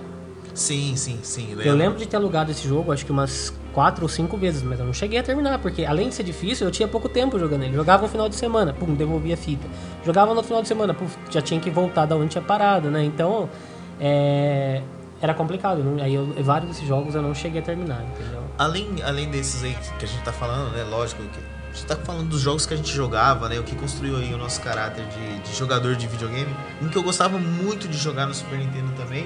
Sim, 0.53 0.93
sim, 0.97 1.19
sim. 1.23 1.55
Eu 1.63 1.73
lembro 1.73 1.97
de 1.97 2.05
ter 2.05 2.17
alugado 2.17 2.51
esse 2.51 2.67
jogo, 2.67 2.91
acho 2.91 3.05
que 3.05 3.13
umas 3.13 3.53
quatro 3.79 4.03
ou 4.03 4.09
cinco 4.09 4.35
vezes, 4.35 4.61
mas 4.61 4.77
eu 4.77 4.85
não 4.85 4.91
cheguei 4.91 5.17
a 5.17 5.23
terminar, 5.23 5.57
porque 5.59 5.85
além 5.85 6.09
de 6.09 6.15
ser 6.15 6.23
difícil, 6.23 6.67
eu 6.67 6.71
tinha 6.71 6.85
pouco 6.85 7.07
tempo 7.07 7.39
jogando 7.39 7.63
ele. 7.63 7.73
Jogava 7.73 8.01
no 8.01 8.09
final 8.09 8.27
de 8.27 8.35
semana, 8.35 8.73
pum, 8.73 8.93
devolvia 8.93 9.35
a 9.35 9.37
fita. 9.37 9.65
Jogava 10.05 10.33
no 10.33 10.43
final 10.43 10.61
de 10.61 10.67
semana, 10.67 10.93
pum, 10.93 11.05
já 11.31 11.41
tinha 11.41 11.61
que 11.61 11.69
voltar 11.69 12.05
da 12.05 12.13
onde 12.13 12.27
tinha 12.27 12.41
parado, 12.41 12.91
né? 12.91 13.01
Então, 13.05 13.49
é, 13.97 14.81
era 15.21 15.33
complicado. 15.33 15.81
Aí 16.01 16.13
eu, 16.13 16.27
vários 16.43 16.71
desses 16.71 16.85
jogos 16.85 17.15
eu 17.15 17.21
não 17.21 17.33
cheguei 17.33 17.61
a 17.61 17.63
terminar, 17.63 18.03
entendeu? 18.03 18.43
Além, 18.57 18.95
além 19.01 19.29
desses 19.29 19.63
aí 19.63 19.73
que 19.97 20.03
a 20.03 20.07
gente 20.09 20.23
tá 20.23 20.33
falando, 20.33 20.73
né? 20.73 20.83
Lógico 20.83 21.23
que 21.23 21.39
a 21.39 21.73
gente 21.73 21.85
tá 21.85 21.95
falando 21.95 22.27
dos 22.27 22.41
jogos 22.41 22.65
que 22.65 22.73
a 22.73 22.77
gente 22.77 22.91
jogava, 22.91 23.47
né? 23.47 23.57
O 23.59 23.63
que 23.63 23.77
construiu 23.77 24.17
aí 24.17 24.33
o 24.33 24.37
nosso 24.37 24.59
caráter 24.59 25.05
de, 25.05 25.39
de 25.39 25.55
jogador 25.55 25.95
de 25.95 26.05
videogame. 26.05 26.53
Um 26.81 26.89
que 26.89 26.97
eu 26.97 27.03
gostava 27.03 27.37
muito 27.37 27.87
de 27.87 27.97
jogar 27.97 28.25
no 28.25 28.33
Super 28.33 28.59
Nintendo 28.59 28.91
também 28.97 29.25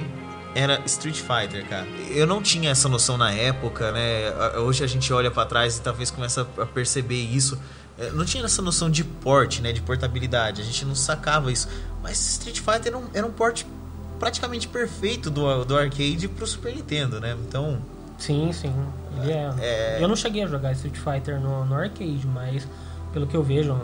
era 0.55 0.81
Street 0.85 1.17
Fighter, 1.21 1.67
cara. 1.67 1.87
Eu 2.09 2.27
não 2.27 2.41
tinha 2.41 2.69
essa 2.69 2.87
noção 2.87 3.17
na 3.17 3.31
época, 3.31 3.91
né? 3.91 4.31
Hoje 4.57 4.83
a 4.83 4.87
gente 4.87 5.11
olha 5.11 5.31
pra 5.31 5.45
trás 5.45 5.77
e 5.77 5.81
talvez 5.81 6.11
começa 6.11 6.47
a 6.57 6.65
perceber 6.65 7.21
isso. 7.21 7.59
É, 7.97 8.09
Não 8.11 8.25
tinha 8.25 8.43
essa 8.43 8.61
noção 8.61 8.89
de 8.89 9.03
porte, 9.03 9.61
né? 9.61 9.71
De 9.71 9.81
portabilidade. 9.81 10.61
A 10.61 10.65
gente 10.65 10.85
não 10.85 10.95
sacava 10.95 11.51
isso. 11.51 11.67
Mas 12.01 12.19
Street 12.19 12.59
Fighter 12.59 12.87
era 12.87 12.97
um, 12.97 13.05
era 13.13 13.25
um 13.25 13.31
porte 13.31 13.65
praticamente 14.19 14.67
perfeito 14.67 15.29
do, 15.29 15.65
do 15.65 15.77
arcade 15.77 16.27
pro 16.27 16.45
Super 16.47 16.75
Nintendo, 16.75 17.19
né? 17.19 17.35
Então, 17.47 17.81
Sim, 18.17 18.51
sim. 18.53 18.73
Ele 19.21 19.31
é... 19.31 19.53
É. 19.59 19.97
Eu 20.01 20.07
não 20.07 20.15
cheguei 20.15 20.43
a 20.43 20.47
jogar 20.47 20.71
Street 20.73 20.95
Fighter 20.95 21.39
no, 21.39 21.65
no 21.65 21.75
arcade, 21.75 22.25
mas 22.25 22.67
pelo 23.11 23.27
que 23.27 23.35
eu 23.35 23.43
vejo, 23.43 23.77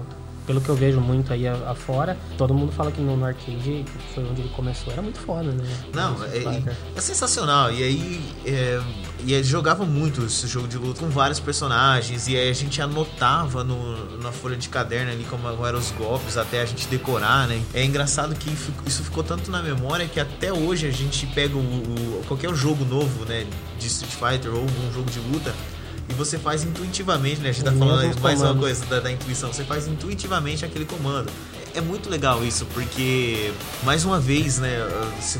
pelo 0.50 0.60
que 0.62 0.68
eu 0.70 0.76
vejo 0.76 1.00
muito 1.00 1.32
aí 1.32 1.48
afora, 1.48 2.18
todo 2.36 2.56
mundo 2.56 2.72
fala 2.72 2.92
que 2.92 3.00
no, 3.00 3.16
no 3.16 3.24
arcade, 3.24 3.86
foi 4.16 4.24
onde 4.24 4.42
ele 4.42 4.50
começou, 4.50 4.92
era 4.92 5.00
muito 5.00 5.20
foda, 5.20 5.52
né? 5.52 5.64
Não, 5.94 6.24
é, 6.24 6.30
Fighter. 6.30 6.76
é 6.96 7.02
sensacional. 7.02 7.72
E 7.72 7.84
aí, 7.84 8.22
é, 8.48 8.82
e 9.26 9.36
aí 9.36 9.44
jogava 9.44 9.86
muito 9.86 10.26
esse 10.26 10.48
jogo 10.48 10.68
de 10.68 10.76
luta 10.76 11.02
com 11.02 11.10
vários 11.10 11.40
personagens. 11.40 12.28
E 12.28 12.36
aí 12.36 12.50
a 12.50 12.54
gente 12.54 12.82
anotava 12.82 13.64
no, 13.64 14.18
na 14.18 14.32
folha 14.32 14.58
de 14.58 14.70
caderno 14.70 15.12
ali 15.12 15.24
como 15.30 15.48
eram 15.68 15.78
os 15.78 15.92
golpes 15.92 16.36
até 16.36 16.64
a 16.64 16.66
gente 16.66 16.88
decorar, 16.88 17.48
né? 17.48 17.62
É 17.72 17.86
engraçado 17.86 18.34
que 18.34 18.50
isso 18.88 19.04
ficou 19.04 19.24
tanto 19.24 19.52
na 19.52 19.62
memória 19.62 20.08
que 20.08 20.20
até 20.20 20.52
hoje 20.52 20.88
a 20.88 20.92
gente 20.92 21.28
pega 21.28 21.56
o, 21.56 21.60
o- 21.60 22.24
qualquer 22.28 22.52
jogo 22.56 22.84
novo, 22.86 23.24
né? 23.26 23.46
De 23.78 23.86
Street 23.86 24.14
Fighter 24.14 24.52
ou 24.52 24.64
um 24.64 24.92
jogo 24.94 25.12
de 25.12 25.20
luta. 25.20 25.54
E 26.10 26.14
você 26.14 26.38
faz 26.40 26.64
intuitivamente, 26.64 27.40
né? 27.42 27.50
A 27.50 27.52
gente 27.52 27.64
tá 27.64 27.72
falando 27.80 28.02
mais 28.22 28.40
uma 28.42 28.48
coisa 28.60 28.86
da, 28.88 29.00
da 29.00 29.12
intuição. 29.12 29.54
Você 29.54 29.64
faz 29.64 29.88
intuitivamente 29.88 30.66
aquele 30.66 30.86
comando. 30.86 31.30
É, 31.74 31.78
é 31.78 31.82
muito 31.82 32.10
legal 32.10 32.44
isso, 32.44 32.66
porque, 32.74 33.54
mais 33.84 34.04
uma 34.06 34.20
vez, 34.20 34.58
né? 34.58 34.76
se- 35.22 35.40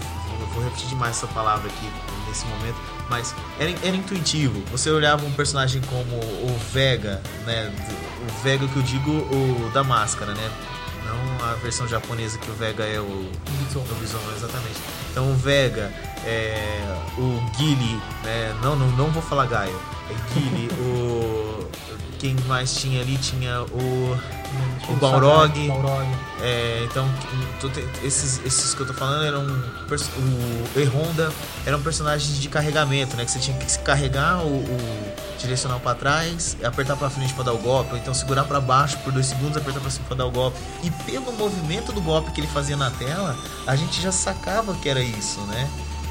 vou 0.54 0.64
repetir 0.64 0.88
demais 0.88 1.18
essa 1.18 1.28
palavra 1.28 1.68
aqui 1.70 1.90
nesse 2.28 2.46
momento, 2.46 2.76
mas 3.10 3.34
era, 3.60 3.72
era 3.84 3.96
intuitivo. 3.96 4.62
Você 4.72 4.90
olhava 4.92 5.26
um 5.26 5.32
personagem 5.34 5.82
como 5.82 6.16
o 6.16 6.60
Vega, 6.72 7.22
né? 7.46 7.72
O 8.28 8.44
Vega 8.44 8.68
que 8.68 8.76
eu 8.78 8.84
digo, 8.84 9.12
o 9.12 9.72
da 9.74 9.84
máscara, 9.84 10.34
né? 10.34 10.52
Não 11.06 11.50
a 11.50 11.54
versão 11.56 11.88
japonesa 11.88 12.38
que 12.38 12.50
o 12.52 12.54
Vega 12.54 12.84
é 12.84 13.00
o. 13.00 13.32
Bison. 13.66 13.80
O 13.80 13.96
Bison, 13.96 14.20
exatamente. 14.38 14.78
Então 15.12 15.32
o 15.32 15.36
Vega, 15.36 15.92
é, 16.26 16.82
o 17.18 17.42
Guile, 17.58 18.00
né? 18.24 18.56
Não, 18.62 18.76
não, 18.76 18.88
não 18.92 19.10
vou 19.10 19.22
falar 19.24 19.48
Gaio. 19.48 19.80
Guile, 20.34 20.70
o. 20.80 21.68
Quem 22.18 22.36
mais 22.48 22.76
tinha 22.76 23.02
ali 23.02 23.18
tinha 23.18 23.62
o. 23.62 24.18
O 24.90 24.96
Balrog. 24.96 25.68
Balrog. 25.68 26.08
É, 26.42 26.82
então, 26.90 27.08
esses, 28.04 28.42
esses 28.46 28.74
que 28.74 28.82
eu 28.82 28.88
tô 28.88 28.94
falando 28.94 29.24
eram. 29.24 29.44
O 29.46 30.80
E-Honda 30.80 31.32
eram 31.66 31.82
personagens 31.82 32.40
de 32.40 32.50
carregamento, 32.50 33.16
né? 33.16 33.26
Que 33.26 33.32
você 33.32 33.40
tinha 33.40 33.58
que 33.58 33.72
se 33.72 33.80
carregar 33.80 34.44
o, 34.44 34.58
o 34.58 35.14
direcional 35.40 35.80
pra 35.80 35.96
trás, 35.96 36.58
apertar 36.64 36.98
pra 36.98 37.10
frente 37.10 37.34
pra 37.34 37.44
dar 37.44 37.54
o 37.54 37.58
golpe, 37.58 37.92
ou 37.94 37.98
então 37.98 38.14
segurar 38.14 38.44
pra 38.44 38.60
baixo 38.60 38.98
por 39.00 39.14
dois 39.14 39.26
segundos, 39.28 39.56
apertar 39.58 39.80
pra 39.80 39.90
cima 39.90 40.06
pra 40.08 40.18
dar 40.18 40.26
o 40.26 40.32
golpe. 40.32 40.58
E 40.84 40.92
pelo 40.92 41.32
movimento 41.34 41.92
do 41.92 42.02
golpe 42.02 42.32
que 42.32 42.42
ele 42.42 42.48
fazia 42.48 42.76
na 42.76 42.92
tela, 42.92 43.38
a 43.66 43.76
gente 43.76 44.02
já 44.02 44.12
sacava 44.12 44.74
que 44.76 44.90
era 44.90 45.02
isso, 45.02 45.40
né? 45.42 45.70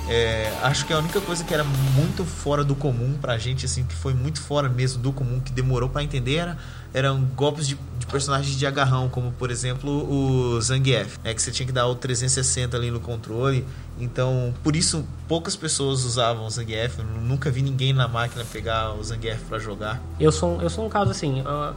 É, 0.08 0.50
acho 0.62 0.86
que 0.86 0.92
a 0.92 0.98
única 0.98 1.20
coisa 1.20 1.44
que 1.44 1.52
era 1.52 1.64
muito 1.64 2.24
fora 2.24 2.64
do 2.64 2.74
comum 2.74 3.14
pra 3.20 3.36
gente, 3.36 3.66
assim, 3.66 3.84
que 3.84 3.94
foi 3.94 4.14
muito 4.14 4.40
fora 4.40 4.68
mesmo 4.68 5.02
do 5.02 5.12
comum, 5.12 5.38
que 5.38 5.52
demorou 5.52 5.88
pra 5.88 6.02
entender, 6.02 6.36
era, 6.36 6.58
eram 6.94 7.22
golpes 7.36 7.68
de, 7.68 7.76
de 7.98 8.06
personagens 8.06 8.56
de 8.56 8.66
agarrão, 8.66 9.10
como 9.10 9.32
por 9.32 9.50
exemplo 9.50 9.90
o 9.90 10.58
Zangief, 10.62 11.18
né, 11.22 11.34
que 11.34 11.42
você 11.42 11.50
tinha 11.50 11.66
que 11.66 11.72
dar 11.72 11.86
o 11.86 11.94
360 11.94 12.74
ali 12.74 12.90
no 12.90 13.00
controle. 13.00 13.66
Então, 14.00 14.54
por 14.62 14.74
isso 14.74 15.04
poucas 15.26 15.54
pessoas 15.54 16.04
usavam 16.04 16.46
o 16.46 16.50
Zangief. 16.50 16.98
Eu 16.98 17.04
nunca 17.04 17.50
vi 17.50 17.60
ninguém 17.60 17.92
na 17.92 18.08
máquina 18.08 18.44
pegar 18.50 18.94
o 18.94 19.04
Zangief 19.04 19.42
pra 19.46 19.58
jogar. 19.58 20.00
Eu 20.18 20.32
sou, 20.32 20.60
eu 20.62 20.70
sou 20.70 20.86
um 20.86 20.88
caso 20.88 21.10
assim. 21.10 21.42
ó, 21.44 21.74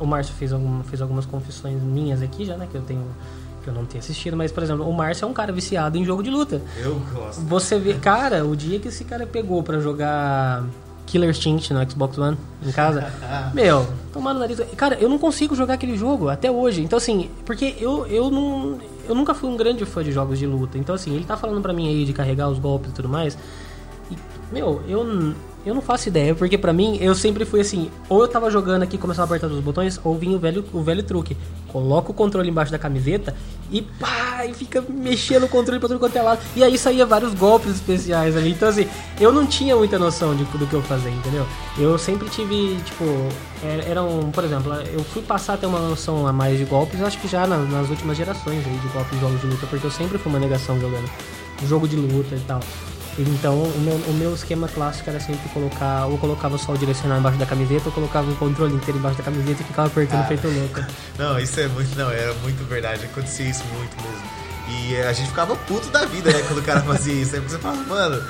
o 0.00 0.06
Márcio 0.06 0.34
fez, 0.34 0.52
algum, 0.52 0.82
fez 0.84 1.02
algumas 1.02 1.26
confissões 1.26 1.82
minhas 1.82 2.22
aqui 2.22 2.44
já, 2.44 2.56
né? 2.56 2.66
Que 2.70 2.76
eu 2.76 2.82
tenho. 2.82 3.04
Eu 3.68 3.74
não 3.74 3.84
tenho 3.84 4.02
assistido, 4.02 4.36
mas, 4.36 4.50
por 4.50 4.62
exemplo, 4.62 4.88
o 4.88 4.92
Márcio 4.92 5.24
é 5.24 5.28
um 5.28 5.32
cara 5.32 5.52
viciado 5.52 5.96
em 5.98 6.04
jogo 6.04 6.22
de 6.22 6.30
luta. 6.30 6.62
Eu 6.76 7.00
gosto. 7.12 7.40
Você 7.42 7.78
vê, 7.78 7.94
cara, 7.94 8.44
o 8.44 8.56
dia 8.56 8.78
que 8.78 8.88
esse 8.88 9.04
cara 9.04 9.26
pegou 9.26 9.62
pra 9.62 9.78
jogar 9.78 10.64
Killer 11.06 11.30
Instinct 11.30 11.72
no 11.72 11.90
Xbox 11.90 12.18
One 12.18 12.36
em 12.64 12.70
casa, 12.70 13.12
meu, 13.54 13.86
tomando 14.12 14.40
nariz. 14.40 14.60
Cara, 14.76 14.96
eu 15.00 15.08
não 15.08 15.18
consigo 15.18 15.54
jogar 15.54 15.74
aquele 15.74 15.96
jogo 15.96 16.28
até 16.28 16.50
hoje. 16.50 16.82
Então, 16.82 16.96
assim, 16.96 17.30
porque 17.44 17.76
eu, 17.80 18.06
eu 18.06 18.30
não. 18.30 18.78
Eu 19.08 19.14
nunca 19.14 19.34
fui 19.34 19.48
um 19.48 19.56
grande 19.56 19.84
fã 19.86 20.04
de 20.04 20.12
jogos 20.12 20.38
de 20.38 20.46
luta. 20.46 20.76
Então, 20.76 20.94
assim, 20.94 21.14
ele 21.14 21.24
tá 21.24 21.36
falando 21.36 21.62
pra 21.62 21.72
mim 21.72 21.88
aí 21.88 22.04
de 22.04 22.12
carregar 22.12 22.48
os 22.48 22.58
golpes 22.58 22.90
e 22.90 22.94
tudo 22.94 23.08
mais. 23.08 23.38
E, 24.10 24.16
meu, 24.52 24.82
eu, 24.86 25.34
eu 25.64 25.74
não 25.74 25.80
faço 25.80 26.08
ideia, 26.08 26.34
porque 26.34 26.58
pra 26.58 26.72
mim 26.72 26.98
eu 27.00 27.14
sempre 27.14 27.44
fui 27.44 27.60
assim, 27.60 27.90
ou 28.08 28.22
eu 28.22 28.28
tava 28.28 28.50
jogando 28.50 28.82
aqui, 28.82 28.96
começava 28.98 29.34
a 29.34 29.36
apertar 29.36 29.54
os 29.54 29.62
botões, 29.62 30.00
ou 30.04 30.14
vinha 30.16 30.36
o 30.36 30.38
velho, 30.40 30.64
o 30.72 30.82
velho 30.82 31.02
truque. 31.02 31.36
Coloca 31.68 32.10
o 32.10 32.14
controle 32.14 32.48
embaixo 32.48 32.72
da 32.72 32.78
camiseta 32.78 33.34
e 33.70 33.82
pá, 33.82 34.46
e 34.46 34.54
fica 34.54 34.82
mexendo 34.88 35.44
o 35.44 35.48
controle 35.48 35.78
pra 35.78 35.88
tudo 35.88 36.00
quanto 36.00 36.16
é 36.16 36.22
lado. 36.22 36.40
E 36.56 36.64
aí 36.64 36.78
saía 36.78 37.04
vários 37.04 37.34
golpes 37.34 37.74
especiais 37.74 38.36
ali. 38.36 38.50
Então, 38.50 38.68
assim, 38.68 38.88
eu 39.20 39.30
não 39.30 39.46
tinha 39.46 39.76
muita 39.76 39.98
noção 39.98 40.34
de, 40.34 40.44
do 40.44 40.66
que 40.66 40.74
eu 40.74 40.82
fazia, 40.82 41.10
entendeu? 41.10 41.46
Eu 41.76 41.98
sempre 41.98 42.28
tive, 42.30 42.76
tipo, 42.84 43.04
era, 43.62 43.82
era 43.84 44.02
um, 44.02 44.30
por 44.30 44.44
exemplo, 44.44 44.72
eu 44.74 45.04
fui 45.04 45.22
passar 45.22 45.54
a 45.54 45.56
ter 45.56 45.66
uma 45.66 45.80
noção 45.80 46.26
a 46.26 46.32
mais 46.32 46.58
de 46.58 46.64
golpes, 46.64 47.00
acho 47.02 47.18
que 47.18 47.28
já 47.28 47.46
nas, 47.46 47.68
nas 47.70 47.90
últimas 47.90 48.16
gerações 48.16 48.66
aí 48.66 48.78
de 48.78 48.88
golpes 48.88 49.12
de 49.12 49.20
jogos 49.20 49.40
de 49.40 49.46
luta, 49.46 49.66
porque 49.66 49.86
eu 49.86 49.90
sempre 49.90 50.18
fui 50.18 50.32
uma 50.32 50.40
negação 50.40 50.80
jogando 50.80 51.08
jogo 51.66 51.88
de 51.88 51.96
luta 51.96 52.34
e 52.34 52.40
tal. 52.40 52.60
Então, 53.18 53.54
o 53.54 53.78
meu, 53.80 53.94
o 53.94 54.12
meu 54.12 54.34
esquema 54.34 54.68
clássico 54.68 55.10
era 55.10 55.18
sempre 55.18 55.48
colocar, 55.48 56.06
ou 56.06 56.16
colocava 56.18 56.56
só 56.56 56.72
o 56.72 56.78
direcional 56.78 57.18
embaixo 57.18 57.38
da 57.38 57.46
camiseta, 57.46 57.82
ou 57.86 57.92
colocava 57.92 58.30
o 58.30 58.36
controle 58.36 58.74
inteiro 58.74 58.98
embaixo 58.98 59.18
da 59.18 59.24
camiseta 59.24 59.60
e 59.62 59.64
ficava 59.64 59.88
apertando 59.88 60.20
Ah. 60.20 60.26
feito 60.26 60.46
louco. 60.48 60.80
Não, 61.18 61.38
isso 61.38 61.58
é 61.58 61.66
muito. 61.68 61.96
Não, 61.98 62.10
era 62.10 62.32
muito 62.34 62.64
verdade. 62.68 63.04
Acontecia 63.04 63.46
isso 63.48 63.64
muito 63.76 63.96
mesmo. 64.02 64.22
E 64.68 64.94
eh, 64.94 65.08
a 65.08 65.12
gente 65.12 65.28
ficava 65.28 65.56
puto 65.56 65.88
da 65.88 66.04
vida, 66.04 66.30
né? 66.30 66.42
Quando 66.46 66.58
o 66.60 66.62
cara 66.62 66.80
fazia 66.82 67.12
isso. 67.14 67.34
Aí 67.34 67.40
você 67.40 67.58
fala, 67.58 67.76
mano, 67.88 68.22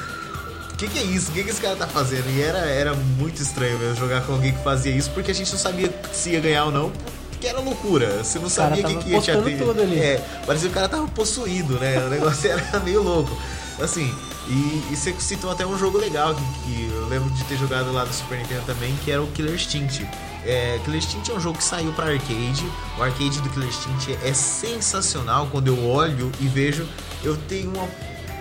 o 0.72 0.76
que, 0.76 0.88
que 0.88 0.98
é 0.98 1.02
isso? 1.02 1.30
O 1.30 1.34
que, 1.34 1.42
que 1.44 1.50
esse 1.50 1.60
cara 1.60 1.76
tá 1.76 1.86
fazendo? 1.86 2.30
E 2.30 2.40
era, 2.40 2.58
era 2.60 2.94
muito 2.94 3.42
estranho 3.42 3.78
mesmo 3.78 3.96
jogar 3.96 4.22
com 4.22 4.32
alguém 4.34 4.52
que 4.52 4.62
fazia 4.62 4.92
isso, 4.92 5.10
porque 5.10 5.32
a 5.32 5.34
gente 5.34 5.50
não 5.52 5.58
sabia 5.58 5.92
se 6.12 6.30
ia 6.30 6.40
ganhar 6.40 6.64
ou 6.66 6.70
não. 6.72 6.92
Porque 7.30 7.46
era 7.46 7.60
loucura. 7.60 8.22
Você 8.24 8.38
não 8.38 8.48
cara 8.48 8.74
sabia 8.76 8.84
o 8.86 8.98
que, 8.98 9.04
que 9.04 9.10
ia 9.10 9.20
te 9.20 9.30
atender. 9.32 9.58
tudo 9.58 9.82
ali. 9.82 9.98
É, 9.98 10.24
parecia 10.46 10.68
que 10.68 10.72
o 10.72 10.74
cara 10.74 10.88
tava 10.88 11.06
possuído, 11.08 11.74
né? 11.78 11.98
O 12.06 12.08
negócio 12.08 12.48
era 12.50 12.80
meio 12.80 13.02
louco. 13.02 13.36
Assim, 13.80 14.12
e, 14.48 14.82
e 14.90 14.96
você 14.96 15.14
citou 15.20 15.50
até 15.50 15.66
um 15.66 15.78
jogo 15.78 15.98
legal 15.98 16.34
que, 16.34 16.42
que 16.64 16.90
eu 16.92 17.08
lembro 17.08 17.30
de 17.30 17.44
ter 17.44 17.56
jogado 17.56 17.92
lá 17.92 18.04
do 18.04 18.12
Super 18.12 18.38
Nintendo 18.38 18.62
também, 18.66 18.96
que 19.04 19.10
era 19.10 19.22
o 19.22 19.26
Killer 19.28 19.54
Instinct. 19.54 20.06
É, 20.44 20.80
Killer 20.84 20.98
Instinct 20.98 21.30
é 21.30 21.34
um 21.34 21.40
jogo 21.40 21.58
que 21.58 21.64
saiu 21.64 21.92
para 21.92 22.10
arcade. 22.10 22.64
O 22.98 23.02
arcade 23.02 23.40
do 23.40 23.48
Killer 23.50 23.68
Instinct 23.68 24.18
é 24.24 24.32
sensacional. 24.32 25.48
Quando 25.52 25.68
eu 25.68 25.86
olho 25.86 26.32
e 26.40 26.48
vejo, 26.48 26.88
eu 27.22 27.36
tenho 27.36 27.70
uma 27.70 27.86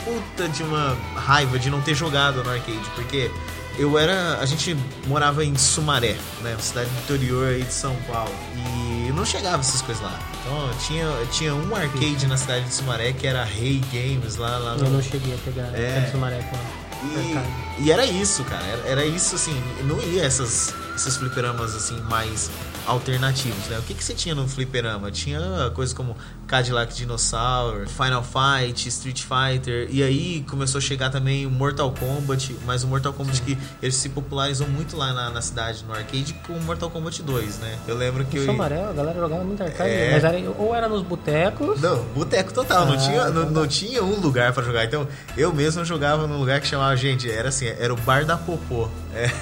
puta 0.03 0.47
de 0.49 0.63
uma 0.63 0.97
raiva 1.15 1.59
de 1.59 1.69
não 1.69 1.81
ter 1.81 1.93
jogado 1.93 2.43
no 2.43 2.49
arcade, 2.49 2.89
porque 2.95 3.29
eu 3.77 3.97
era. 3.97 4.39
A 4.39 4.45
gente 4.45 4.75
morava 5.05 5.45
em 5.45 5.55
Sumaré, 5.55 6.15
né? 6.41 6.55
Cidade 6.59 6.89
interior 7.03 7.47
aí 7.49 7.63
de 7.63 7.73
São 7.73 7.95
Paulo. 8.07 8.33
E 8.55 8.96
chegava 9.27 9.59
essas 9.59 9.81
coisas 9.81 10.03
lá. 10.03 10.19
Então 10.41 10.69
tinha, 10.87 11.07
tinha 11.31 11.53
um 11.53 11.75
arcade 11.75 12.25
na 12.27 12.37
cidade 12.37 12.65
de 12.65 12.73
Sumaré 12.73 13.13
que 13.13 13.27
era 13.27 13.43
Rei 13.43 13.81
Games 13.91 14.37
lá, 14.37 14.57
lá 14.57 14.71
Eu 14.73 14.85
no, 14.85 14.89
não 14.91 15.01
cheguei 15.01 15.33
a 15.33 15.37
pegar 15.37 15.77
É. 15.77 16.09
Sumaré 16.11 16.39
com 16.43 16.87
e, 17.05 17.83
e 17.83 17.91
era 17.91 18.05
isso, 18.05 18.43
cara. 18.45 18.63
Era, 18.65 18.87
era 18.87 19.05
isso, 19.05 19.35
assim. 19.35 19.55
Não 19.83 19.99
ia 20.01 20.23
essas, 20.23 20.73
esses 20.95 21.15
fliperamas, 21.15 21.75
assim, 21.75 21.99
mais 22.09 22.49
alternativos, 22.87 23.67
né? 23.67 23.77
O 23.77 23.81
que, 23.83 23.93
que 23.93 24.03
você 24.03 24.13
tinha 24.13 24.33
no 24.33 24.47
fliperama? 24.47 25.11
Tinha 25.11 25.39
coisas 25.75 25.93
como 25.93 26.15
Cadillac 26.47 26.93
Dinosaur, 26.95 27.85
Final 27.87 28.23
Fight, 28.23 28.87
Street 28.87 29.23
Fighter. 29.23 29.87
E 29.91 30.01
aí 30.01 30.45
começou 30.49 30.79
a 30.79 30.81
chegar 30.81 31.09
também 31.09 31.45
o 31.45 31.49
Mortal 31.51 31.91
Kombat. 31.91 32.55
Mas 32.65 32.83
o 32.83 32.87
Mortal 32.87 33.11
Kombat 33.13 33.41
que 33.41 33.57
eles 33.81 33.95
se 33.95 34.09
popularizam 34.09 34.67
muito 34.67 34.95
lá 34.95 35.13
na, 35.13 35.29
na 35.29 35.41
cidade, 35.41 35.83
no 35.85 35.93
arcade, 35.93 36.33
com 36.47 36.53
o 36.53 36.61
Mortal 36.63 36.89
Kombat 36.89 37.21
2, 37.21 37.59
né? 37.59 37.77
Eu 37.87 37.95
lembro 37.97 38.23
que 38.25 38.39
O 38.39 38.41
eu... 38.41 38.45
Sumaré, 38.45 38.81
a 38.83 38.93
galera 38.93 39.19
jogava 39.19 39.43
muito 39.43 39.61
arcade, 39.61 39.89
É. 39.89 40.11
mas 40.13 40.23
era, 40.23 40.37
ou 40.57 40.73
era 40.73 40.87
nos 40.87 41.01
botecos, 41.03 41.81
Não, 41.81 42.03
boteco 42.05 42.53
total, 42.53 42.85
não, 42.85 42.93
Ah, 42.93 42.97
tinha, 42.97 43.29
não, 43.29 43.49
não 43.49 43.67
tinha 43.67 44.03
um 44.03 44.19
lugar 44.19 44.53
pra 44.53 44.63
jogar. 44.63 44.85
Então, 44.85 45.07
eu 45.35 45.53
mesmo 45.53 45.83
jogava 45.83 46.25
num 46.25 46.37
lugar 46.39 46.61
que 46.61 46.67
chamava, 46.67 46.95
gente, 46.95 47.29
era 47.29 47.49
assim, 47.49 47.67
era 47.67 47.93
o 47.93 47.97
Bar 47.97 48.25
da 48.25 48.37
Popô. 48.37 48.87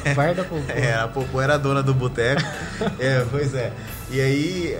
É, 0.05 0.13
bar 0.13 0.33
da 0.33 0.43
Popô. 0.43 0.71
é, 0.71 0.93
a 0.95 1.07
Popô 1.07 1.41
era 1.41 1.55
a 1.55 1.57
dona 1.57 1.83
do 1.83 1.93
boteco. 1.93 2.41
é, 2.99 3.25
pois 3.29 3.53
é. 3.53 3.71
E 4.09 4.21
aí, 4.21 4.77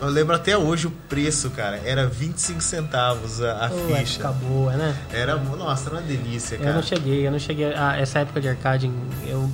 eu 0.00 0.08
lembro 0.08 0.34
até 0.36 0.56
hoje 0.56 0.86
o 0.86 0.90
preço, 0.90 1.50
cara, 1.50 1.80
era 1.84 2.06
25 2.06 2.60
centavos 2.62 3.42
a, 3.42 3.66
a 3.66 3.68
Pô, 3.68 3.74
ficha. 3.76 4.20
época 4.22 4.32
boa, 4.46 4.72
né? 4.72 4.96
Era, 5.12 5.36
nossa, 5.36 5.88
era 5.90 5.96
uma 5.98 6.02
delícia, 6.02 6.56
cara. 6.56 6.70
Eu 6.70 6.74
não 6.74 6.82
cheguei, 6.82 7.26
eu 7.26 7.32
não 7.32 7.38
cheguei 7.40 7.74
a 7.74 7.96
essa 7.96 8.20
época 8.20 8.40
de 8.40 8.48
arcade, 8.48 8.90
eu 9.26 9.50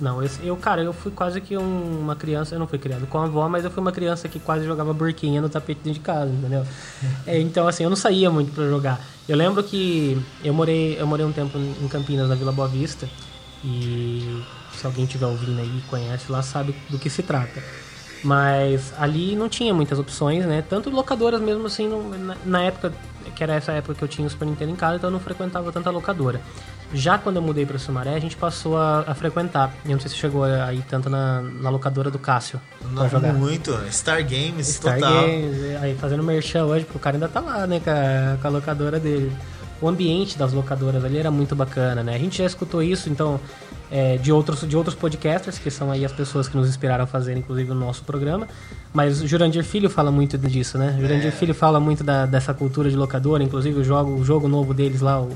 não, 0.00 0.22
eu, 0.22 0.28
eu 0.42 0.56
cara, 0.56 0.82
eu 0.82 0.92
fui 0.92 1.10
quase 1.12 1.40
que 1.40 1.56
um- 1.56 2.00
uma 2.00 2.14
criança, 2.16 2.54
eu 2.54 2.58
não 2.58 2.66
fui 2.66 2.78
criado 2.78 3.06
com 3.06 3.16
a 3.18 3.24
avó, 3.24 3.48
mas 3.48 3.64
eu 3.64 3.70
fui 3.70 3.80
uma 3.80 3.92
criança 3.92 4.28
que 4.28 4.38
quase 4.40 4.66
jogava 4.66 4.92
burquinha 4.92 5.40
no 5.40 5.48
tapete 5.48 5.78
dentro 5.84 6.00
de 6.00 6.00
casa, 6.00 6.30
entendeu? 6.30 6.66
É, 7.26 7.38
então 7.40 7.66
assim, 7.66 7.84
eu 7.84 7.88
não 7.90 7.96
saía 7.96 8.30
muito 8.30 8.52
pra 8.52 8.64
jogar. 8.68 9.00
Eu 9.26 9.36
lembro 9.36 9.62
que 9.62 10.20
eu 10.44 10.52
morei, 10.52 11.00
eu 11.00 11.06
morei 11.06 11.24
um 11.24 11.32
tempo 11.32 11.56
em 11.56 11.88
Campinas, 11.88 12.28
na 12.28 12.34
Vila 12.34 12.52
Boa 12.52 12.68
Vista, 12.68 13.08
e 13.64 14.42
se 14.74 14.86
alguém 14.86 15.06
tiver 15.06 15.26
ouvindo 15.26 15.60
aí 15.60 15.78
e 15.78 15.80
conhece 15.88 16.30
lá 16.30 16.42
sabe 16.42 16.74
do 16.90 16.98
que 16.98 17.08
se 17.08 17.22
trata. 17.22 17.62
Mas 18.22 18.92
ali 18.98 19.36
não 19.36 19.48
tinha 19.48 19.74
muitas 19.74 19.98
opções, 19.98 20.46
né? 20.46 20.62
Tanto 20.68 20.88
locadoras 20.90 21.40
mesmo 21.40 21.66
assim, 21.66 21.86
não- 21.88 22.08
na, 22.10 22.36
na 22.44 22.62
época, 22.62 22.92
que 23.36 23.42
era 23.42 23.54
essa 23.54 23.72
época 23.72 23.94
que 23.94 24.02
eu 24.02 24.08
tinha 24.08 24.26
o 24.26 24.30
Super 24.30 24.46
Nintendo 24.46 24.72
em 24.72 24.76
casa, 24.76 24.96
então 24.96 25.08
eu 25.08 25.12
não 25.12 25.20
frequentava 25.20 25.70
tanta 25.70 25.90
locadora. 25.90 26.40
Já 26.92 27.18
quando 27.18 27.36
eu 27.36 27.42
mudei 27.42 27.66
pra 27.66 27.78
Sumaré, 27.78 28.14
a 28.14 28.18
gente 28.18 28.36
passou 28.36 28.78
a, 28.78 29.00
a 29.06 29.14
frequentar. 29.14 29.74
Eu 29.84 29.92
não 29.92 30.00
sei 30.00 30.08
se 30.10 30.16
chegou 30.16 30.44
aí 30.44 30.82
tanto 30.88 31.10
na, 31.10 31.42
na 31.42 31.68
locadora 31.68 32.10
do 32.10 32.18
Cássio 32.18 32.60
Não, 32.92 33.08
jogar. 33.08 33.32
muito. 33.34 33.76
Star 33.90 34.22
Games, 34.22 34.68
Star 34.68 34.94
total. 34.94 35.22
Games, 35.26 35.76
aí 35.82 35.94
fazendo 35.96 36.22
merchan 36.22 36.64
hoje, 36.64 36.84
porque 36.84 36.96
o 36.98 37.00
cara 37.00 37.16
ainda 37.16 37.28
tá 37.28 37.40
lá, 37.40 37.66
né, 37.66 37.80
com 37.80 37.90
a, 37.90 38.36
com 38.40 38.46
a 38.46 38.50
locadora 38.50 38.98
dele. 39.00 39.32
O 39.80 39.88
ambiente 39.88 40.38
das 40.38 40.52
locadoras 40.52 41.04
ali 41.04 41.18
era 41.18 41.30
muito 41.30 41.54
bacana, 41.54 42.02
né? 42.02 42.14
A 42.14 42.18
gente 42.18 42.38
já 42.38 42.46
escutou 42.46 42.82
isso, 42.82 43.10
então, 43.10 43.38
é, 43.90 44.16
de, 44.16 44.32
outros, 44.32 44.66
de 44.66 44.76
outros 44.76 44.94
podcasters, 44.96 45.58
que 45.58 45.70
são 45.70 45.90
aí 45.90 46.04
as 46.04 46.12
pessoas 46.12 46.48
que 46.48 46.56
nos 46.56 46.68
inspiraram 46.68 47.04
a 47.04 47.06
fazer, 47.06 47.36
inclusive, 47.36 47.70
o 47.70 47.74
nosso 47.74 48.02
programa. 48.04 48.46
Mas 48.92 49.20
o 49.20 49.26
Jurandir 49.26 49.64
Filho 49.64 49.90
fala 49.90 50.10
muito 50.10 50.38
disso, 50.38 50.78
né? 50.78 50.94
O 50.96 51.00
Jurandir 51.02 51.26
É. 51.28 51.30
Filho 51.30 51.54
fala 51.54 51.78
muito 51.80 52.02
da- 52.02 52.24
dessa 52.26 52.54
cultura 52.54 52.88
de 52.88 52.96
locadora, 52.96 53.42
inclusive 53.42 53.80
o 53.80 53.84
jogo, 53.84 54.12
o 54.14 54.24
jogo 54.24 54.48
novo 54.48 54.72
deles 54.72 55.00
lá, 55.00 55.20
o, 55.20 55.28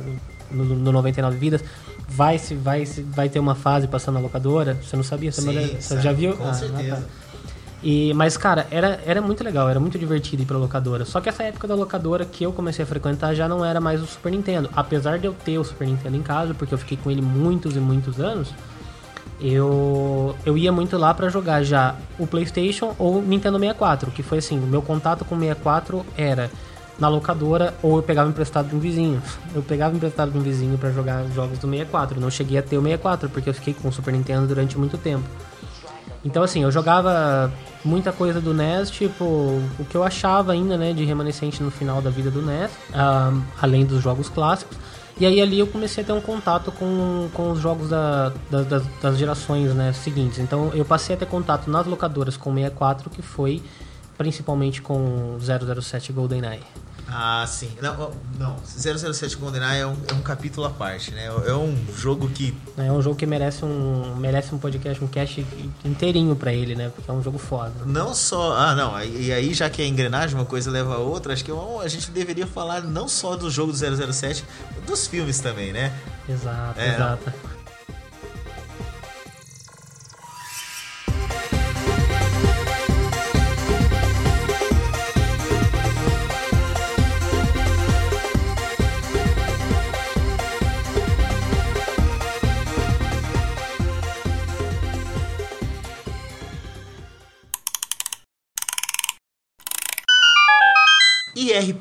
no, 0.50 0.64
no 0.64 0.92
99 0.92 1.36
Vidas, 1.36 1.62
vai, 2.08 2.38
se, 2.38 2.54
vai, 2.54 2.86
se, 2.86 3.02
vai 3.02 3.28
ter 3.28 3.38
uma 3.38 3.54
fase 3.54 3.86
passando 3.86 4.14
na 4.14 4.20
locadora. 4.20 4.78
Você 4.82 4.96
não 4.96 5.02
sabia? 5.04 5.30
Você, 5.30 5.42
Sim, 5.42 5.52
não- 5.52 5.80
você 5.80 6.00
já 6.00 6.12
viu? 6.12 6.34
com 6.36 6.44
Ah, 6.48 6.54
certeza. 6.54 6.96
tá. 6.96 7.02
E, 7.82 8.12
mas, 8.14 8.36
cara, 8.36 8.66
era, 8.70 9.00
era 9.06 9.22
muito 9.22 9.44
legal, 9.44 9.68
era 9.68 9.78
muito 9.78 9.98
divertido 9.98 10.42
ir 10.42 10.46
pra 10.46 10.56
locadora. 10.56 11.04
Só 11.04 11.20
que 11.20 11.28
essa 11.28 11.44
época 11.44 11.68
da 11.68 11.74
locadora 11.74 12.24
que 12.24 12.44
eu 12.44 12.52
comecei 12.52 12.82
a 12.82 12.86
frequentar 12.86 13.34
já 13.34 13.48
não 13.48 13.64
era 13.64 13.80
mais 13.80 14.02
o 14.02 14.06
Super 14.06 14.32
Nintendo. 14.32 14.68
Apesar 14.74 15.18
de 15.18 15.26
eu 15.26 15.32
ter 15.32 15.58
o 15.58 15.64
Super 15.64 15.86
Nintendo 15.86 16.16
em 16.16 16.22
casa, 16.22 16.54
porque 16.54 16.74
eu 16.74 16.78
fiquei 16.78 16.96
com 16.96 17.10
ele 17.10 17.22
muitos 17.22 17.76
e 17.76 17.78
muitos 17.78 18.20
anos, 18.20 18.52
eu, 19.40 20.34
eu 20.44 20.58
ia 20.58 20.72
muito 20.72 20.98
lá 20.98 21.14
pra 21.14 21.28
jogar 21.28 21.62
já 21.62 21.94
o 22.18 22.26
PlayStation 22.26 22.94
ou 22.98 23.22
Nintendo 23.22 23.58
64. 23.58 24.10
Que 24.10 24.24
foi 24.24 24.38
assim, 24.38 24.58
o 24.58 24.66
meu 24.66 24.82
contato 24.82 25.24
com 25.24 25.36
o 25.36 25.38
64 25.38 26.04
era 26.16 26.50
na 26.98 27.08
locadora 27.08 27.74
ou 27.80 27.98
eu 27.98 28.02
pegava 28.02 28.28
emprestado 28.28 28.70
de 28.70 28.74
um 28.74 28.80
vizinho. 28.80 29.22
Eu 29.54 29.62
pegava 29.62 29.94
emprestado 29.94 30.32
de 30.32 30.38
um 30.38 30.42
vizinho 30.42 30.76
pra 30.76 30.90
jogar 30.90 31.24
jogos 31.28 31.58
do 31.58 31.68
64. 31.68 32.16
Eu 32.16 32.20
não 32.20 32.30
cheguei 32.30 32.58
a 32.58 32.62
ter 32.62 32.76
o 32.76 32.82
64 32.82 33.28
porque 33.30 33.48
eu 33.48 33.54
fiquei 33.54 33.72
com 33.72 33.88
o 33.88 33.92
Super 33.92 34.12
Nintendo 34.12 34.48
durante 34.48 34.76
muito 34.76 34.98
tempo. 34.98 35.24
Então, 36.24 36.42
assim, 36.42 36.62
eu 36.62 36.70
jogava 36.70 37.50
muita 37.84 38.12
coisa 38.12 38.40
do 38.40 38.52
NES, 38.52 38.90
tipo, 38.90 39.24
o 39.24 39.84
que 39.88 39.96
eu 39.96 40.02
achava 40.02 40.52
ainda, 40.52 40.76
né, 40.76 40.92
de 40.92 41.04
remanescente 41.04 41.62
no 41.62 41.70
final 41.70 42.02
da 42.02 42.10
vida 42.10 42.30
do 42.30 42.42
NES, 42.42 42.70
ah, 42.92 43.32
além 43.62 43.84
dos 43.86 44.02
jogos 44.02 44.28
clássicos. 44.28 44.76
E 45.20 45.26
aí 45.26 45.40
ali 45.40 45.58
eu 45.58 45.66
comecei 45.66 46.02
a 46.04 46.06
ter 46.06 46.12
um 46.12 46.20
contato 46.20 46.70
com, 46.72 47.28
com 47.34 47.50
os 47.50 47.58
jogos 47.60 47.88
da, 47.88 48.32
da- 48.50 48.62
das, 48.62 48.82
das 49.02 49.18
gerações 49.18 49.74
né, 49.74 49.92
seguintes. 49.92 50.38
Então 50.38 50.70
eu 50.74 50.84
passei 50.84 51.16
a 51.16 51.18
ter 51.18 51.26
contato 51.26 51.68
nas 51.70 51.86
locadoras 51.86 52.36
com 52.36 52.50
o 52.50 52.54
64, 52.54 53.10
que 53.10 53.20
foi 53.22 53.60
principalmente 54.16 54.80
com 54.82 55.36
007 55.40 56.12
GoldenEye. 56.12 56.60
Ah, 57.10 57.44
sim. 57.48 57.70
Não, 57.80 58.10
não. 58.38 58.56
007 58.66 59.36
GoldenEye 59.36 59.80
é 59.80 59.86
um, 59.86 59.96
é 60.08 60.14
um 60.14 60.20
capítulo 60.20 60.66
à 60.66 60.70
parte, 60.70 61.10
né? 61.12 61.26
É 61.46 61.54
um 61.54 61.74
jogo 61.96 62.28
que 62.28 62.54
É 62.76 62.92
um 62.92 63.00
jogo 63.00 63.16
que 63.16 63.24
merece 63.24 63.64
um, 63.64 64.14
merece 64.16 64.54
um 64.54 64.58
podcast, 64.58 65.02
um 65.02 65.08
cast 65.08 65.44
inteirinho 65.84 66.36
pra 66.36 66.52
ele, 66.52 66.74
né? 66.74 66.90
Porque 66.94 67.10
é 67.10 67.14
um 67.14 67.22
jogo 67.22 67.38
foda. 67.38 67.72
não 67.86 68.14
só. 68.14 68.54
Ah, 68.56 68.74
não. 68.74 69.00
E 69.02 69.32
aí, 69.32 69.54
já 69.54 69.70
que 69.70 69.80
é 69.80 69.86
engrenagem, 69.86 70.36
uma 70.36 70.44
coisa 70.44 70.70
leva 70.70 70.94
a 70.94 70.98
outra, 70.98 71.32
acho 71.32 71.44
que 71.44 71.50
é 71.50 71.54
a 71.82 71.88
gente 71.88 72.10
deveria 72.10 72.46
falar 72.46 72.82
não 72.82 73.08
só 73.08 73.36
do 73.36 73.50
jogo 73.50 73.72
do 73.72 73.78
007, 74.12 74.44
dos 74.86 75.06
filmes 75.06 75.40
também, 75.40 75.72
né? 75.72 75.92
Exato, 76.28 76.78
É, 76.78 76.94
exato. 76.94 77.32
E 77.56 77.57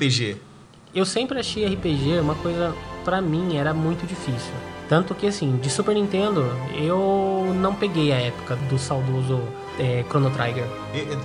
RPG? 0.08 0.38
Eu 0.96 1.06
sempre 1.06 1.39
achei 1.39 1.65
RPG 1.65 2.20
uma 2.20 2.36
coisa, 2.36 2.74
pra 3.04 3.22
mim, 3.22 3.56
era 3.58 3.74
muito 3.74 4.08
difícil. 4.08 4.54
Tanto 4.89 5.13
que, 5.13 5.28
assim, 5.28 5.58
de 5.58 5.70
Super 5.70 5.93
Nintendo, 5.93 6.46
eu 6.76 7.54
não 7.60 7.76
peguei 7.76 8.12
a 8.13 8.17
época 8.20 8.56
do 8.56 8.80
saudoso 8.80 9.41
é, 9.78 10.04
Chrono 10.10 10.32
Trigger. 10.32 10.65
Eu, 10.93 11.04
eu- 11.04 11.20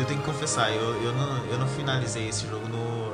eu 0.00 0.04
tenho 0.04 0.18
que 0.20 0.26
confessar, 0.26 0.70
eu, 0.72 1.02
eu, 1.02 1.12
não, 1.12 1.44
eu 1.46 1.58
não 1.58 1.66
finalizei 1.68 2.28
esse 2.28 2.46
jogo 2.48 2.66
no, 2.68 3.10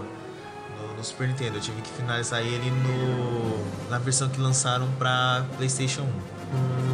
no, 0.88 0.96
no 0.96 1.04
Super 1.04 1.28
Nintendo. 1.28 1.58
Eu 1.58 1.60
tive 1.60 1.82
que 1.82 1.90
finalizar 1.90 2.40
ele 2.40 2.70
no, 2.70 3.90
na 3.90 3.98
versão 3.98 4.28
que 4.30 4.40
lançaram 4.40 4.88
pra 4.98 5.44
PlayStation 5.58 6.02
1. 6.02 6.06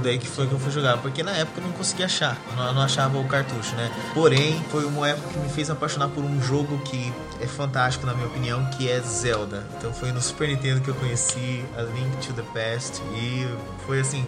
Daí 0.02 0.18
que 0.18 0.28
foi 0.28 0.46
que 0.46 0.52
eu 0.52 0.58
fui 0.58 0.70
jogar, 0.70 0.98
porque 0.98 1.22
na 1.22 1.32
época 1.32 1.60
eu 1.60 1.66
não 1.66 1.72
conseguia 1.72 2.06
achar, 2.06 2.38
não, 2.56 2.74
não 2.74 2.82
achava 2.82 3.18
o 3.18 3.24
cartucho, 3.24 3.74
né? 3.74 3.90
Porém, 4.14 4.62
foi 4.70 4.84
uma 4.84 5.08
época 5.08 5.28
que 5.32 5.38
me 5.38 5.48
fez 5.48 5.68
apaixonar 5.68 6.08
por 6.08 6.22
um 6.22 6.40
jogo 6.40 6.78
que 6.84 7.12
é 7.40 7.46
fantástico, 7.46 8.06
na 8.06 8.14
minha 8.14 8.28
opinião, 8.28 8.64
que 8.66 8.88
é 8.88 9.00
Zelda. 9.00 9.66
Então 9.76 9.92
foi 9.92 10.12
no 10.12 10.20
Super 10.20 10.48
Nintendo 10.48 10.80
que 10.80 10.88
eu 10.88 10.94
conheci 10.94 11.64
a 11.76 11.82
Link 11.82 12.24
to 12.24 12.32
the 12.34 12.42
Past 12.54 13.02
e 13.16 13.48
foi 13.84 13.98
assim, 13.98 14.24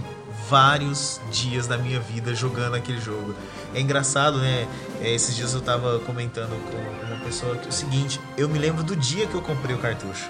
vários 0.48 1.20
dias 1.30 1.66
da 1.66 1.76
minha 1.76 2.00
vida 2.00 2.34
jogando 2.34 2.74
aquele 2.74 3.00
jogo. 3.00 3.34
É 3.74 3.80
engraçado, 3.80 4.38
né? 4.38 4.66
É, 5.00 5.14
Esses 5.14 5.36
dias 5.36 5.54
eu 5.54 5.60
tava 5.60 5.98
comentando 6.00 6.58
com 6.70 7.06
uma 7.06 7.24
pessoa 7.24 7.56
que 7.56 7.66
é 7.66 7.68
o 7.68 7.72
seguinte: 7.72 8.20
eu 8.36 8.48
me 8.48 8.58
lembro 8.58 8.82
do 8.82 8.96
dia 8.96 9.26
que 9.26 9.34
eu 9.34 9.42
comprei 9.42 9.74
o 9.74 9.78
cartucho. 9.78 10.28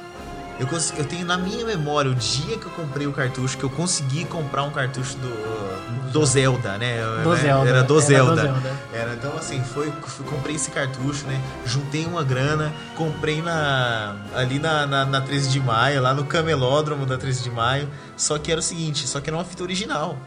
Eu, 0.59 0.66
cons- 0.66 0.92
eu 0.97 1.05
tenho 1.05 1.25
na 1.25 1.37
minha 1.38 1.64
memória 1.64 2.11
o 2.11 2.14
dia 2.14 2.57
que 2.59 2.66
eu 2.66 2.73
comprei 2.73 3.07
o 3.07 3.12
cartucho, 3.12 3.57
que 3.57 3.64
eu 3.64 3.71
consegui 3.71 4.25
comprar 4.25 4.64
um 4.64 4.71
cartucho 4.71 5.16
do, 5.18 6.11
do 6.11 6.27
Zelda, 6.27 6.77
né? 6.79 6.99
Do 7.23 7.31
Né? 7.31 7.37
Zelda. 7.37 7.68
Era 7.68 7.83
do 7.85 7.94
Era 7.94 8.01
do 8.01 8.01
Zelda. 8.01 8.42
Zelda. 8.42 8.73
Era, 8.92 9.14
então 9.14 9.37
assim, 9.37 9.62
foi, 9.62 9.92
fui- 10.05 10.27
comprei 10.27 10.57
esse 10.57 10.71
cartucho, 10.71 11.27
né? 11.27 11.40
Juntei 11.64 12.05
uma 12.07 12.25
grana, 12.25 12.73
comprei 12.97 13.40
na 13.40 14.16
ali 14.35 14.59
na, 14.59 14.85
na, 14.87 15.05
na 15.05 15.21
13 15.21 15.49
de 15.49 15.61
maio, 15.61 16.03
lá 16.03 16.12
no 16.12 16.25
camelódromo 16.25 17.07
da 17.07 17.16
13 17.16 17.42
de 17.44 17.51
maio. 17.51 17.88
Só 18.16 18.37
que 18.38 18.51
era 18.51 18.59
o 18.59 18.62
seguinte, 18.62 19.07
só 19.07 19.21
que 19.21 19.31
era 19.31 19.37
uma 19.37 19.44
fita 19.44 19.62
original. 19.62 20.18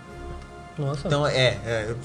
Nossa, 0.77 1.07
Então 1.07 1.27
é. 1.27 1.57
é 1.65 1.95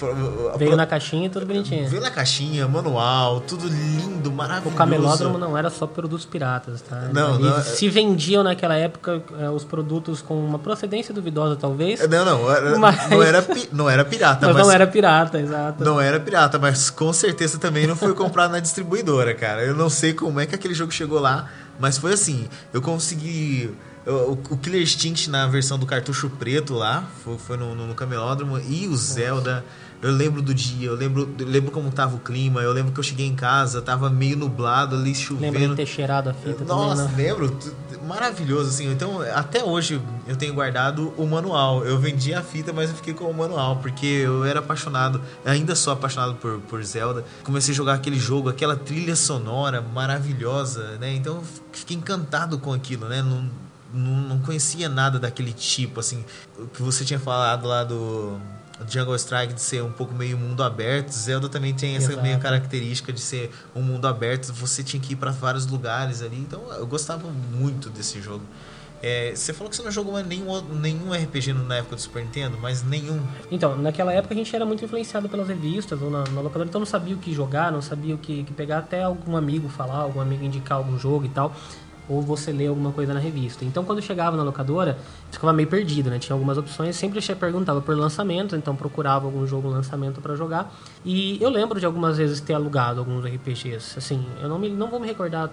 veio 0.59 0.71
pro- 0.71 0.77
na 0.77 0.87
caixinha 0.87 1.27
e 1.27 1.29
tudo 1.31 1.47
bonitinho. 1.47 1.89
Veio 1.89 2.03
na 2.03 2.11
caixinha, 2.11 2.67
manual, 2.69 3.41
tudo 3.41 3.67
lindo, 3.69 4.29
O 4.29 4.33
maravilhoso. 4.33 4.77
camelódromo 4.77 5.39
não 5.39 5.57
era 5.57 5.71
só 5.71 5.87
produtos 5.87 6.27
piratas, 6.27 6.83
tá? 6.83 7.09
Não, 7.13 7.35
Ali 7.35 7.45
não, 7.45 7.59
é- 7.59 7.63
Se 7.63 7.89
vendiam 7.89 8.43
naquela 8.43 8.75
época 8.77 9.23
eh, 9.39 9.49
os 9.51 9.65
produtos 9.65 10.21
com 10.21 10.35
uma 10.45 10.59
procedência 10.59 11.15
duvidosa, 11.15 11.57
talvez. 11.57 12.07
Não, 12.09 12.25
não, 12.25 12.51
era, 12.53 12.79
Mas- 12.79 13.09
não, 13.09 13.23
era, 13.23 13.47
não 13.73 13.91
era 13.91 14.05
pirata, 14.05 14.47
mas 14.47 14.57
mas, 14.57 14.67
não 14.67 14.73
era 14.73 14.87
pirata, 14.87 15.39
exato. 15.41 15.85
não 15.85 16.01
era 16.01 16.19
pirata, 16.21 16.59
mas 16.59 16.91
com 16.91 17.13
certeza 17.13 17.59
também 17.59 17.87
não 17.87 17.97
foi 17.97 18.15
comprado 18.15 18.51
na 18.53 18.61
distribuidora, 18.61 19.35
cara. 19.35 19.63
Eu 19.63 19.75
não 19.77 19.89
sei 19.89 20.13
como 20.13 20.41
é 20.41 20.47
que 20.47 20.55
aquele 20.55 20.75
jogo 20.75 20.93
chegou 20.93 21.21
lá, 21.21 21.49
mas 21.79 21.97
foi 21.99 22.13
assim, 22.13 22.49
eu 22.73 22.83
consegui 22.83 23.71
o, 24.07 24.33
o 24.51 24.57
Killer 24.57 24.83
Instinct 24.83 25.29
na 25.29 25.47
versão 25.47 25.79
do 25.79 25.85
cartucho 25.85 26.31
preto 26.31 26.75
lá, 26.75 27.05
foi, 27.25 27.39
foi 27.39 27.57
no, 27.57 27.75
no, 27.75 27.87
no 27.89 27.95
camelódromo, 27.95 28.59
e 28.59 28.87
o 28.87 28.97
Zelda. 28.97 29.65
Eu 30.03 30.13
lembro 30.13 30.43
do 30.43 30.53
dia, 30.55 30.89
eu 30.89 30.95
lembro, 30.95 31.35
eu 31.39 31.47
lembro 31.47 31.71
como 31.73 31.91
tava 31.91 32.17
o 32.17 32.19
clima, 32.21 32.61
eu 32.61 32.71
lembro 32.71 32.93
que 32.93 33.01
eu 33.01 33.03
cheguei 33.03 33.27
em 33.27 33.35
casa, 33.35 33.81
tava 33.81 34.11
meio 34.11 34.37
nublado 34.37 34.95
ali, 34.95 35.15
chovendo. 35.15 35.55
Lembra 35.55 35.69
de 35.71 35.77
ter 35.77 35.87
cheirado 35.87 36.29
a 36.29 36.35
fita 36.35 36.65
Nossa, 36.65 37.07
também, 37.07 37.27
né? 37.27 37.33
lembro. 37.33 37.59
Maravilhoso, 38.07 38.69
assim. 38.69 38.93
Então, 38.93 39.23
até 39.35 39.65
hoje 39.65 40.01
eu 40.29 40.37
tenho 40.37 40.53
guardado 40.53 41.15
o 41.17 41.27
manual. 41.27 41.83
Eu 41.85 41.99
vendi 41.99 42.35
a 42.35 42.43
fita, 42.43 42.75
mas 42.75 42.91
eu 42.91 42.97
fiquei 42.97 43.15
com 43.15 43.25
o 43.25 43.35
manual, 43.35 43.77
porque 43.77 44.07
eu 44.07 44.45
era 44.45 44.61
apaixonado, 44.61 45.21
ainda 45.45 45.75
sou 45.75 45.95
apaixonado 45.95 46.35
por, 46.35 46.61
por 46.61 46.85
Zelda. 46.85 47.25
Comecei 47.43 47.73
a 47.73 47.77
jogar 47.77 47.95
aquele 47.95 48.21
jogo, 48.21 48.51
aquela 48.51 48.77
trilha 48.77 49.17
sonora 49.17 49.81
maravilhosa, 49.81 50.99
né? 51.01 51.15
Então, 51.15 51.37
eu 51.37 51.43
fiquei 51.73 51.97
encantado 51.97 52.59
com 52.59 52.73
aquilo, 52.73 53.09
né? 53.09 53.23
Não, 53.23 53.49
não, 53.93 54.13
não 54.29 54.39
conhecia 54.41 54.89
nada 54.89 55.19
daquele 55.19 55.53
tipo, 55.53 56.01
assim. 56.01 56.25
O 56.59 56.67
que 56.67 56.83
você 56.83 57.05
tinha 57.05 57.19
falado 57.19 57.67
lá 57.67 57.85
do. 57.85 58.39
Jungle 58.89 59.17
Strike 59.17 59.55
de 59.55 59.61
ser 59.63 59.83
um 59.83 59.91
pouco 59.91 60.13
meio 60.13 60.37
mundo 60.37 60.63
aberto, 60.63 61.11
Zelda 61.11 61.49
também 61.49 61.73
tem 61.73 61.97
essa 61.97 62.13
Exato. 62.13 62.23
meio 62.23 62.39
característica 62.39 63.11
de 63.11 63.21
ser 63.21 63.51
um 63.75 63.81
mundo 63.81 64.07
aberto, 64.07 64.53
você 64.53 64.85
tinha 64.85 65.01
que 65.01 65.15
ir 65.15 65.17
para 65.17 65.31
vários 65.31 65.67
lugares 65.67 66.21
ali, 66.21 66.37
então 66.37 66.71
eu 66.75 66.87
gostava 66.87 67.27
muito 67.55 67.89
desse 67.89 68.21
jogo. 68.21 68.45
É, 69.03 69.35
você 69.35 69.53
falou 69.53 69.69
que 69.71 69.77
você 69.77 69.83
não 69.83 69.91
jogou 69.91 70.23
nenhum, 70.23 70.61
nenhum 70.63 71.13
RPG 71.13 71.53
na 71.53 71.77
época 71.77 71.97
do 71.97 72.01
Super 72.01 72.25
Nintendo, 72.25 72.59
mas 72.61 72.83
nenhum. 72.83 73.21
Então, 73.51 73.77
naquela 73.77 74.13
época 74.13 74.35
a 74.35 74.37
gente 74.37 74.55
era 74.55 74.65
muito 74.65 74.85
influenciado 74.85 75.29
pelas 75.29 75.49
revistas 75.49 76.01
ou 76.01 76.11
na, 76.11 76.25
na 76.25 76.41
locadora, 76.41 76.69
então 76.69 76.79
não 76.79 76.87
sabia 76.87 77.15
o 77.15 77.19
que 77.19 77.33
jogar, 77.33 77.71
não 77.71 77.83
sabia 77.83 78.15
o 78.15 78.19
que, 78.19 78.45
que 78.45 78.53
pegar, 78.53 78.79
até 78.79 79.03
algum 79.03 79.37
amigo 79.37 79.69
falar, 79.69 79.99
algum 79.99 80.21
amigo 80.21 80.45
indicar 80.45 80.79
algum 80.79 80.99
jogo 80.99 81.27
e 81.27 81.29
tal, 81.29 81.55
ou 82.09 82.23
você 82.23 82.53
ler 82.53 82.69
alguma 82.69 82.93
coisa 82.93 83.13
na 83.13 83.21
revista. 83.21 83.65
Então, 83.65 83.85
quando 83.85 84.01
chegava 84.01 84.37
na 84.37 84.43
locadora, 84.43 84.99
ficava 85.31 85.53
meio 85.53 85.69
perdido, 85.69 86.11
né? 86.11 86.19
Tinha 86.19 86.35
algumas 86.35 86.57
opções, 86.57 86.97
sempre 86.97 87.21
perguntava 87.35 87.81
por 87.81 87.97
lançamento, 87.97 88.55
então 88.55 88.77
procurava 88.77 89.27
algum 89.27 89.47
jogo 89.47 89.69
lançamento 89.69 90.21
para 90.21 90.35
jogar. 90.35 90.73
E 91.05 91.43
eu 91.43 91.51
lembro 91.51 91.81
de 91.81 91.87
algumas 91.87 92.17
vezes 92.17 92.41
ter 92.41 92.55
alugado 92.55 93.01
alguns 93.01 93.25
RPGs. 93.25 93.99
Assim, 93.99 94.25
eu 94.41 94.49
não, 94.49 94.59
me, 94.59 94.69
não 94.69 94.89
vou 94.89 95.01
me 95.01 95.07
recordar 95.07 95.51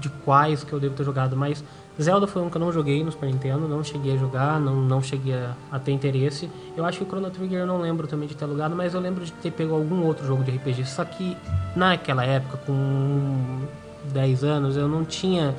de 0.00 0.08
quais 0.24 0.64
que 0.64 0.72
eu 0.72 0.80
devo 0.80 0.94
ter 0.94 1.04
jogado, 1.04 1.36
mas 1.36 1.62
Zelda 2.00 2.26
foi 2.26 2.42
um 2.42 2.50
que 2.50 2.56
eu 2.56 2.60
não 2.60 2.72
joguei 2.72 3.04
no 3.04 3.12
Super 3.12 3.26
Nintendo, 3.26 3.68
não 3.68 3.84
cheguei 3.84 4.14
a 4.14 4.16
jogar, 4.16 4.60
não, 4.60 4.74
não 4.74 5.00
cheguei 5.00 5.34
a, 5.34 5.54
a 5.70 5.78
ter 5.78 5.92
interesse. 5.92 6.50
Eu 6.76 6.84
acho 6.84 6.98
que 6.98 7.04
Chrono 7.04 7.30
Trigger 7.30 7.60
eu 7.60 7.66
não 7.66 7.80
lembro 7.80 8.06
também 8.06 8.26
de 8.26 8.34
ter 8.34 8.44
alugado, 8.44 8.74
mas 8.74 8.94
eu 8.94 9.00
lembro 9.00 9.24
de 9.24 9.32
ter 9.32 9.52
pego 9.52 9.74
algum 9.74 10.04
outro 10.04 10.26
jogo 10.26 10.42
de 10.42 10.50
RPG. 10.50 10.84
Só 10.86 11.04
que 11.04 11.36
naquela 11.76 12.24
época, 12.24 12.58
com 12.66 13.60
10 14.12 14.42
anos, 14.42 14.76
eu 14.76 14.88
não 14.88 15.04
tinha 15.04 15.54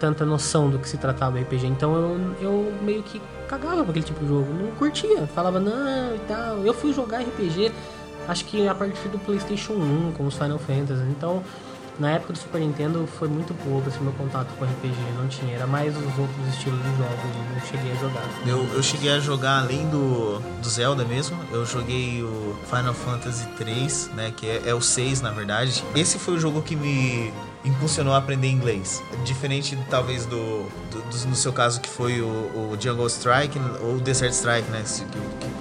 tanta 0.00 0.24
noção 0.24 0.70
do 0.70 0.78
que 0.78 0.88
se 0.88 0.96
tratava 0.96 1.38
de 1.38 1.44
RPG. 1.44 1.66
Então 1.66 1.94
eu, 1.94 2.34
eu 2.40 2.72
meio 2.82 3.02
que 3.02 3.20
cagava 3.46 3.82
pra 3.82 3.90
aquele 3.90 4.04
tipo 4.04 4.20
de 4.20 4.28
jogo, 4.28 4.52
não 4.52 4.70
curtia. 4.72 5.26
Falava, 5.28 5.60
não 5.60 6.16
e 6.16 6.18
tal. 6.26 6.58
Eu 6.64 6.74
fui 6.74 6.92
jogar 6.92 7.20
RPG, 7.20 7.70
acho 8.26 8.44
que 8.46 8.66
a 8.66 8.74
partir 8.74 9.08
do 9.08 9.18
PlayStation 9.18 9.74
1, 9.74 10.12
com 10.16 10.26
os 10.26 10.34
Final 10.34 10.58
Fantasy. 10.58 11.02
Então 11.10 11.42
na 12.00 12.12
época 12.12 12.32
do 12.32 12.38
Super 12.38 12.60
Nintendo 12.60 13.06
foi 13.18 13.28
muito 13.28 13.52
pouco 13.62 13.86
assim, 13.86 14.00
meu 14.00 14.12
contato 14.14 14.48
com 14.58 14.64
RPG, 14.64 14.96
não 15.18 15.28
tinha, 15.28 15.54
era 15.54 15.66
mais 15.66 15.94
os 15.94 16.18
outros 16.18 16.48
estilos 16.48 16.80
de 16.80 16.96
jogos, 16.96 17.18
eu 17.24 17.54
não 17.54 17.60
cheguei 17.66 17.92
a 17.92 17.94
jogar. 17.96 18.24
Eu, 18.46 18.74
eu 18.74 18.82
cheguei 18.82 19.10
a 19.12 19.20
jogar 19.20 19.60
além 19.60 19.86
do, 19.90 20.38
do 20.38 20.68
Zelda 20.68 21.04
mesmo, 21.04 21.36
eu 21.52 21.66
joguei 21.66 22.22
o 22.22 22.56
Final 22.64 22.94
Fantasy 22.94 23.46
3, 23.58 24.10
né, 24.14 24.32
que 24.34 24.46
é, 24.46 24.62
é 24.70 24.74
o 24.74 24.80
6 24.80 25.20
na 25.20 25.30
verdade. 25.30 25.84
Esse 25.94 26.18
foi 26.18 26.34
o 26.34 26.40
jogo 26.40 26.62
que 26.62 26.74
me 26.74 27.30
impulsionou 27.64 28.14
a 28.14 28.18
aprender 28.18 28.48
inglês. 28.48 29.02
Diferente 29.24 29.76
talvez 29.90 30.24
do, 30.26 30.62
do, 30.90 31.02
do- 31.10 31.28
no 31.28 31.34
seu 31.36 31.52
caso 31.52 31.80
que 31.80 31.88
foi 31.88 32.20
o, 32.20 32.26
o 32.26 32.76
Jungle 32.80 33.06
Strike 33.06 33.58
ou 33.82 33.96
o 33.96 34.00
Desert 34.00 34.32
Strike, 34.32 34.70
né, 34.70 34.82
que, 34.84 35.04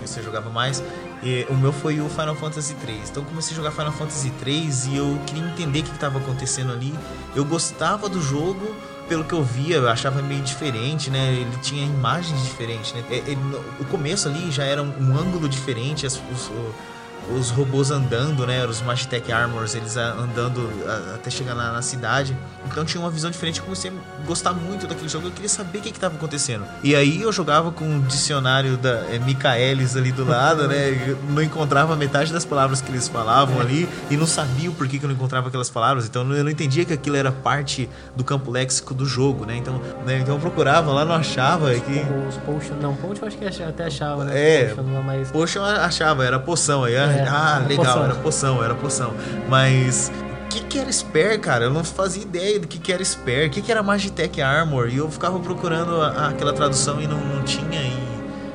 que 0.02 0.08
você 0.08 0.22
jogava 0.22 0.50
mais. 0.50 0.82
E 1.22 1.46
o 1.50 1.54
meu 1.56 1.74
foi 1.74 2.00
o 2.00 2.08
Final 2.08 2.36
Fantasy 2.36 2.74
3. 2.76 3.10
Então 3.10 3.24
comecei 3.26 3.52
a 3.54 3.56
jogar 3.58 3.72
Final 3.72 3.92
Fantasy 3.92 4.30
3 4.40 4.86
e 4.88 4.96
eu 4.98 5.20
queria 5.28 5.44
entender 5.44 5.80
o 5.80 5.84
que 5.84 5.92
estava 5.92 6.18
acontecendo 6.20 6.72
ali. 6.72 6.94
Eu 7.36 7.44
gostava 7.44 8.08
do 8.08 8.22
jogo, 8.22 8.74
pelo 9.10 9.26
que 9.26 9.34
eu 9.34 9.44
via, 9.44 9.76
eu 9.76 9.90
achava 9.90 10.22
meio 10.22 10.42
diferente, 10.42 11.10
né? 11.10 11.34
Ele 11.34 11.58
tinha 11.62 11.84
imagens 11.86 12.42
diferentes, 12.44 12.94
né? 12.94 13.04
É, 13.12 13.16
ele- 13.18 13.38
o 13.82 13.86
começo 13.86 14.30
ali 14.30 14.50
já 14.50 14.64
era 14.64 14.82
um, 14.82 14.94
um 14.98 15.18
ângulo 15.18 15.50
diferente, 15.50 16.06
as- 16.06 16.22
os, 16.32 16.50
os 17.38 17.50
robôs 17.50 17.92
andando, 17.92 18.46
né? 18.46 18.66
Os 18.66 18.82
Magitech 18.82 19.32
Armors, 19.32 19.76
eles 19.76 19.98
a- 19.98 20.14
andando 20.14 20.70
a- 20.88 21.16
até 21.16 21.30
chegar 21.30 21.56
na, 21.56 21.72
na 21.72 21.82
cidade. 21.82 22.36
Então 22.66 22.84
tinha 22.86 23.02
uma 23.02 23.10
visão 23.10 23.30
diferente. 23.30 23.60
Eu 23.60 23.66
comecei 23.66 23.92
a 23.92 24.26
gostar 24.26 24.54
muito 24.54 24.88
daquele 24.88 25.10
jogo. 25.10 25.28
Eu 25.28 25.32
queria 25.32 25.50
saber 25.50 25.80
o 25.80 25.82
que 25.82 25.90
estava 25.90 26.16
acontecendo. 26.16 26.66
E 26.84 26.96
aí 26.96 27.22
eu 27.22 27.32
jogava 27.32 27.72
com 27.72 27.86
um 27.86 28.02
dicionário 28.02 28.78
da 28.78 29.06
é, 29.12 29.20
Michaelis 29.20 29.96
ali 29.96 30.12
do 30.12 30.26
lado, 30.26 30.68
né? 30.68 31.16
Não 31.30 31.42
encontrava 31.42 31.96
metade 31.96 32.32
das 32.34 32.46
palavras 32.46 32.82
que 32.82 32.92
eles 32.92 33.08
falavam 33.08 33.60
ali 33.60 33.88
e 34.10 34.18
não 34.18 34.26
sabia 34.26 34.70
o 34.70 34.74
porquê 34.74 34.98
que 35.00 35.06
eu 35.06 35.10
não 35.10 35.16
encontrava 35.16 35.48
aquelas 35.48 35.70
palavras. 35.70 36.06
Então 36.06 36.22
eu 36.34 36.44
não 36.44 36.52
entendia 36.52 36.86
que 36.86 36.94
aquilo 36.94 37.16
era 37.16 37.32
parte 37.32 37.90
do 38.16 38.24
campo 38.24 38.52
léxico 38.52 38.94
do 38.94 39.06
jogo, 39.06 39.46
né? 39.46 39.56
Então, 39.56 39.82
né? 40.06 40.20
então 40.20 40.36
eu 40.36 40.40
procurava 40.40 40.92
lá, 40.92 41.06
não 41.06 41.16
achava. 41.16 41.74
E 41.76 41.82
que... 41.82 42.06
Os 42.28 42.38
potion, 42.38 42.76
não, 42.82 42.96
potion 42.96 43.22
eu 43.24 43.28
acho 43.28 43.38
que 43.38 43.64
até 43.64 43.86
achava, 43.86 44.24
né? 44.26 44.38
É. 44.38 44.76
Potion, 45.32 45.62
mas 45.62 45.80
achava, 45.80 46.26
era 46.26 46.40
poção 46.40 46.84
aí. 46.84 46.96
É, 46.96 47.19
ah, 47.28 47.56
era 47.60 47.68
legal, 47.68 47.86
poção. 47.86 48.04
era 48.06 48.16
poção, 48.16 48.64
era 48.64 48.76
poção. 48.76 49.14
Mas 49.48 50.12
o 50.46 50.48
que, 50.50 50.62
que 50.62 50.80
era 50.80 50.92
Spare, 50.92 51.38
cara? 51.40 51.66
Eu 51.66 51.72
não 51.72 51.84
fazia 51.84 52.24
ideia 52.24 52.60
do 52.60 52.68
que, 52.68 52.78
que 52.80 52.92
era 52.92 53.04
Spare, 53.04 53.48
o 53.48 53.50
que, 53.50 53.62
que 53.62 53.72
era 53.72 53.82
Magitech 53.84 54.42
Armor. 54.42 54.90
E 54.90 54.98
eu 54.98 55.10
ficava 55.10 55.40
procurando 55.40 56.02
a- 56.02 56.08
a- 56.10 56.30
aquela 56.30 56.54
tradução 56.54 57.00
e 57.02 57.08
não, 57.08 57.18
não 57.20 57.44
tinha. 57.44 57.82
E 57.82 58.10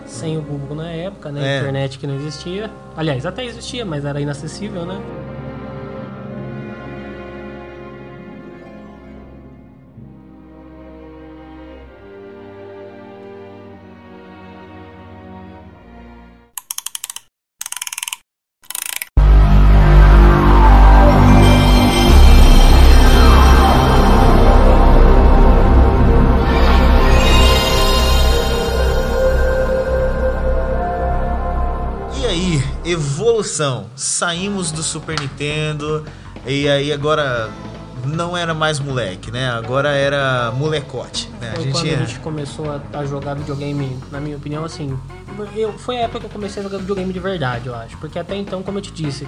sem 0.06 0.36
o 0.38 0.42
Google 0.42 0.76
na 0.76 0.90
época, 0.90 1.30
né? 1.32 1.56
É. 1.56 1.58
Internet 1.60 1.98
que 1.98 2.06
não 2.06 2.14
existia. 2.14 2.70
Aliás, 2.96 3.26
até 3.26 3.44
existia, 3.44 3.84
mas 3.84 4.04
era 4.04 4.20
inacessível, 4.20 4.84
né? 4.86 4.98
Evolução. 32.84 33.86
Saímos 33.96 34.70
do 34.70 34.82
Super 34.82 35.18
Nintendo 35.20 36.04
e 36.46 36.68
aí 36.68 36.92
agora 36.92 37.50
não 38.06 38.36
era 38.36 38.52
mais 38.54 38.78
moleque, 38.78 39.30
né? 39.30 39.50
Agora 39.50 39.90
era 39.90 40.52
molecote, 40.52 41.30
né? 41.40 41.52
Foi 41.56 41.70
quando 41.70 41.86
a 41.86 41.96
gente 41.96 42.18
começou 42.20 42.70
a, 42.70 42.80
a 42.98 43.06
jogar 43.06 43.34
videogame, 43.34 43.98
na 44.10 44.20
minha 44.20 44.36
opinião, 44.36 44.64
assim. 44.64 44.98
Eu, 45.56 45.72
foi 45.72 45.96
a 45.96 46.00
época 46.02 46.20
que 46.20 46.26
eu 46.26 46.30
comecei 46.30 46.60
a 46.60 46.64
jogar 46.64 46.78
videogame 46.78 47.12
de 47.12 47.20
verdade, 47.20 47.66
eu 47.66 47.74
acho. 47.74 47.96
Porque 47.98 48.18
até 48.18 48.36
então, 48.36 48.62
como 48.62 48.78
eu 48.78 48.82
te 48.82 48.92
disse, 48.92 49.26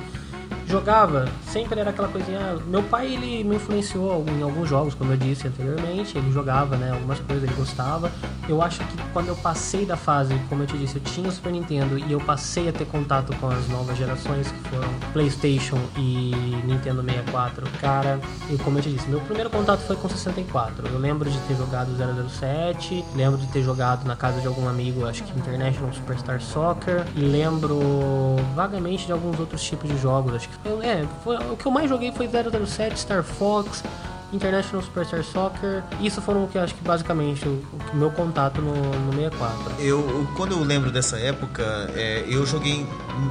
jogava, 0.66 1.28
sempre 1.46 1.80
era 1.80 1.90
aquela 1.90 2.08
coisinha. 2.08 2.56
Meu 2.66 2.82
pai 2.82 3.12
ele 3.14 3.44
me 3.44 3.56
influenciou 3.56 4.24
em 4.28 4.42
alguns 4.42 4.68
jogos, 4.68 4.94
como 4.94 5.12
eu 5.12 5.16
disse 5.16 5.46
anteriormente. 5.46 6.16
Ele 6.18 6.30
jogava, 6.32 6.76
né? 6.76 6.92
Algumas 6.92 7.18
coisas 7.20 7.44
ele 7.44 7.54
gostava. 7.54 8.10
Eu 8.48 8.62
acho 8.62 8.80
que 8.80 8.96
quando 9.12 9.28
eu 9.28 9.36
passei 9.36 9.84
da 9.84 9.96
fase, 9.96 10.34
como 10.48 10.62
eu 10.62 10.66
te 10.66 10.76
disse, 10.76 10.96
eu 10.96 11.02
tinha 11.02 11.28
o 11.28 11.32
Super 11.32 11.52
Nintendo 11.52 11.98
e 11.98 12.12
eu 12.12 12.20
passei 12.20 12.68
a 12.68 12.72
ter 12.72 12.86
contato 12.86 13.34
com 13.36 13.48
as 13.48 13.68
novas 13.68 13.96
gerações 13.96 14.50
que 14.50 14.68
foram 14.68 14.88
PlayStation 15.12 15.78
e 15.96 16.32
Nintendo 16.64 17.02
64. 17.02 17.66
Cara, 17.80 18.20
eu 18.48 18.58
como 18.58 18.78
eu 18.78 18.82
te 18.82 18.90
disse, 18.90 19.08
meu 19.08 19.20
primeiro 19.20 19.50
contato 19.50 19.80
foi 19.80 19.96
com 19.96 20.08
64. 20.08 20.88
Eu 20.88 20.98
lembro 20.98 21.30
de 21.30 21.38
ter 21.40 21.56
jogado 21.56 21.90
007, 22.28 23.04
lembro 23.14 23.38
de 23.38 23.46
ter 23.48 23.62
jogado 23.62 24.04
na 24.04 24.16
casa 24.16 24.40
de 24.40 24.46
algum 24.46 24.68
amigo, 24.68 25.06
acho 25.06 25.22
que 25.22 25.38
International 25.38 25.92
Superstar 25.92 26.40
Soccer, 26.40 27.04
e 27.14 27.20
lembro 27.20 27.78
vagamente 28.54 29.06
de 29.06 29.12
alguns 29.12 29.38
outros 29.38 29.62
tipos 29.62 29.88
de 29.88 29.98
jogos. 29.98 30.34
Acho 30.34 30.48
que 30.48 30.55
foi, 30.62 30.86
é, 30.86 31.07
foi, 31.24 31.36
o 31.36 31.57
que 31.57 31.66
eu 31.66 31.72
mais 31.72 31.88
joguei 31.88 32.12
foi 32.12 32.28
007, 32.28 32.98
Star 32.98 33.22
Fox, 33.22 33.82
International 34.32 34.82
Superstar 34.82 35.22
Soccer. 35.22 35.84
Isso 36.00 36.20
foram 36.20 36.44
o 36.44 36.48
que 36.48 36.59
eu 36.59 36.62
acho 36.62 36.74
que 36.74 36.82
basicamente 36.82 37.46
o, 37.46 37.64
o 37.92 37.96
meu 37.96 38.11
contato 38.11 38.61
no, 38.61 38.74
no 38.74 39.12
64. 39.12 39.74
Eu, 39.78 40.00
eu- 40.00 40.28
quando 40.36 40.52
eu 40.52 40.59
lembro 40.64 40.90
dessa 40.90 41.16
época, 41.16 41.62
é, 41.94 42.24
eu 42.28 42.44
joguei 42.44 42.84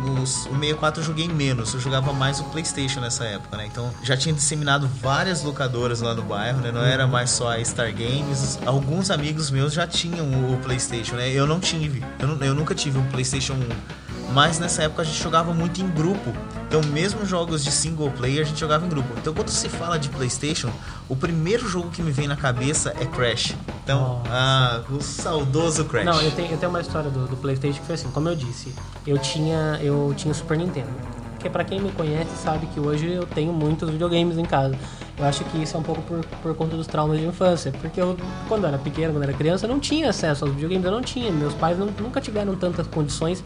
nos, 0.05 0.45
o 0.45 0.51
64 0.57 1.01
eu 1.01 1.05
joguei 1.05 1.27
menos, 1.27 1.73
eu 1.73 1.81
jogava 1.81 2.13
mais 2.13 2.39
o 2.39 2.45
PlayStation 2.45 3.01
nessa 3.01 3.25
época, 3.25 3.57
né? 3.57 3.65
Então 3.69 3.91
já 4.03 4.15
tinha 4.15 4.33
disseminado 4.33 4.87
várias 5.01 5.43
locadoras 5.43 5.99
lá 5.99 6.13
no 6.15 6.21
bairro, 6.23 6.61
né? 6.61 6.71
Não 6.71 6.81
era 6.81 7.05
mais 7.05 7.29
só 7.29 7.51
a 7.51 7.63
Star 7.63 7.91
Games. 7.93 8.57
Alguns 8.65 9.11
amigos 9.11 9.51
meus 9.51 9.73
já 9.73 9.85
tinham 9.85 10.25
o 10.53 10.57
PlayStation, 10.63 11.15
né? 11.15 11.29
Eu 11.29 11.45
não 11.45 11.59
tive. 11.59 12.03
Eu, 12.19 12.37
eu 12.41 12.55
nunca 12.55 12.73
tive 12.73 12.97
um 12.97 13.05
PlayStation 13.07 13.53
1. 13.53 14.04
Mas 14.33 14.59
nessa 14.59 14.83
época 14.83 15.01
a 15.01 15.05
gente 15.05 15.21
jogava 15.21 15.53
muito 15.53 15.81
em 15.81 15.87
grupo. 15.89 16.33
Então, 16.67 16.81
mesmo 16.91 17.25
jogos 17.25 17.63
de 17.63 17.71
single 17.71 18.09
player, 18.11 18.41
a 18.41 18.43
gente 18.43 18.59
jogava 18.59 18.85
em 18.85 18.89
grupo. 18.89 19.07
Então, 19.17 19.33
quando 19.33 19.49
se 19.49 19.69
fala 19.69 19.97
de 19.99 20.09
PlayStation, 20.09 20.69
o 21.07 21.15
primeiro 21.15 21.67
jogo 21.69 21.89
que 21.89 22.01
me 22.01 22.11
vem 22.11 22.27
na 22.27 22.35
cabeça 22.35 22.93
é 22.99 23.05
Crash. 23.05 23.55
Então, 23.83 24.21
ah, 24.29 24.81
o 24.89 24.99
saudoso 25.01 25.85
Crash. 25.85 26.05
Não, 26.05 26.19
eu 26.21 26.31
tenho, 26.31 26.51
eu 26.51 26.57
tenho 26.57 26.69
uma 26.71 26.81
história 26.81 27.09
do, 27.09 27.27
do 27.27 27.37
PlayStation 27.37 27.79
que 27.79 27.85
foi 27.85 27.95
assim, 27.95 28.09
como 28.11 28.27
eu 28.27 28.35
disse, 28.35 28.73
eu 29.05 29.17
tinha 29.19 29.79
eu 29.81 30.13
tinha 30.17 30.31
o 30.31 30.35
Super 30.35 30.57
Nintendo. 30.57 30.89
Porque 31.35 31.49
pra 31.49 31.63
quem 31.63 31.79
me 31.79 31.91
conhece 31.91 32.31
sabe 32.43 32.65
que 32.65 32.79
hoje 32.79 33.07
eu 33.11 33.25
tenho 33.27 33.53
muitos 33.53 33.87
videogames 33.89 34.35
em 34.37 34.45
casa. 34.45 34.75
Eu 35.17 35.25
acho 35.25 35.43
que 35.45 35.61
isso 35.61 35.77
é 35.77 35.79
um 35.79 35.83
pouco 35.83 36.01
por, 36.01 36.25
por 36.41 36.55
conta 36.55 36.75
dos 36.75 36.87
traumas 36.87 37.19
de 37.19 37.25
infância. 37.25 37.71
Porque 37.71 38.01
eu, 38.01 38.17
quando 38.49 38.63
eu 38.63 38.69
era 38.69 38.77
pequeno, 38.79 39.13
quando 39.13 39.23
eu 39.23 39.29
era 39.29 39.37
criança, 39.37 39.65
eu 39.65 39.69
não 39.69 39.79
tinha 39.79 40.09
acesso 40.09 40.43
aos 40.43 40.53
videogames, 40.55 40.83
eu 40.83 40.91
não 40.91 41.01
tinha. 41.03 41.31
Meus 41.31 41.53
pais 41.53 41.77
não- 41.77 41.85
nunca 42.01 42.19
tiveram 42.19 42.55
tantas 42.55 42.87
condições 42.87 43.43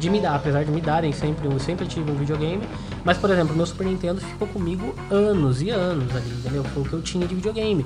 de 0.00 0.10
me 0.10 0.18
dar, 0.20 0.34
apesar 0.34 0.64
de 0.64 0.70
me 0.70 0.80
darem 0.80 1.12
sempre, 1.12 1.46
eu 1.46 1.58
sempre 1.60 1.86
tive 1.86 2.10
um 2.10 2.14
videogame. 2.14 2.62
Mas, 3.04 3.18
por 3.18 3.30
exemplo, 3.30 3.54
meu 3.54 3.66
Super 3.66 3.86
Nintendo 3.86 4.20
ficou 4.20 4.48
comigo 4.48 4.94
anos 5.10 5.62
e 5.62 5.70
anos 5.70 6.14
ali, 6.16 6.30
entendeu? 6.30 6.64
Foi 6.64 6.82
o 6.82 6.86
que 6.86 6.92
eu 6.94 7.02
tinha 7.02 7.26
de 7.26 7.34
videogame. 7.34 7.84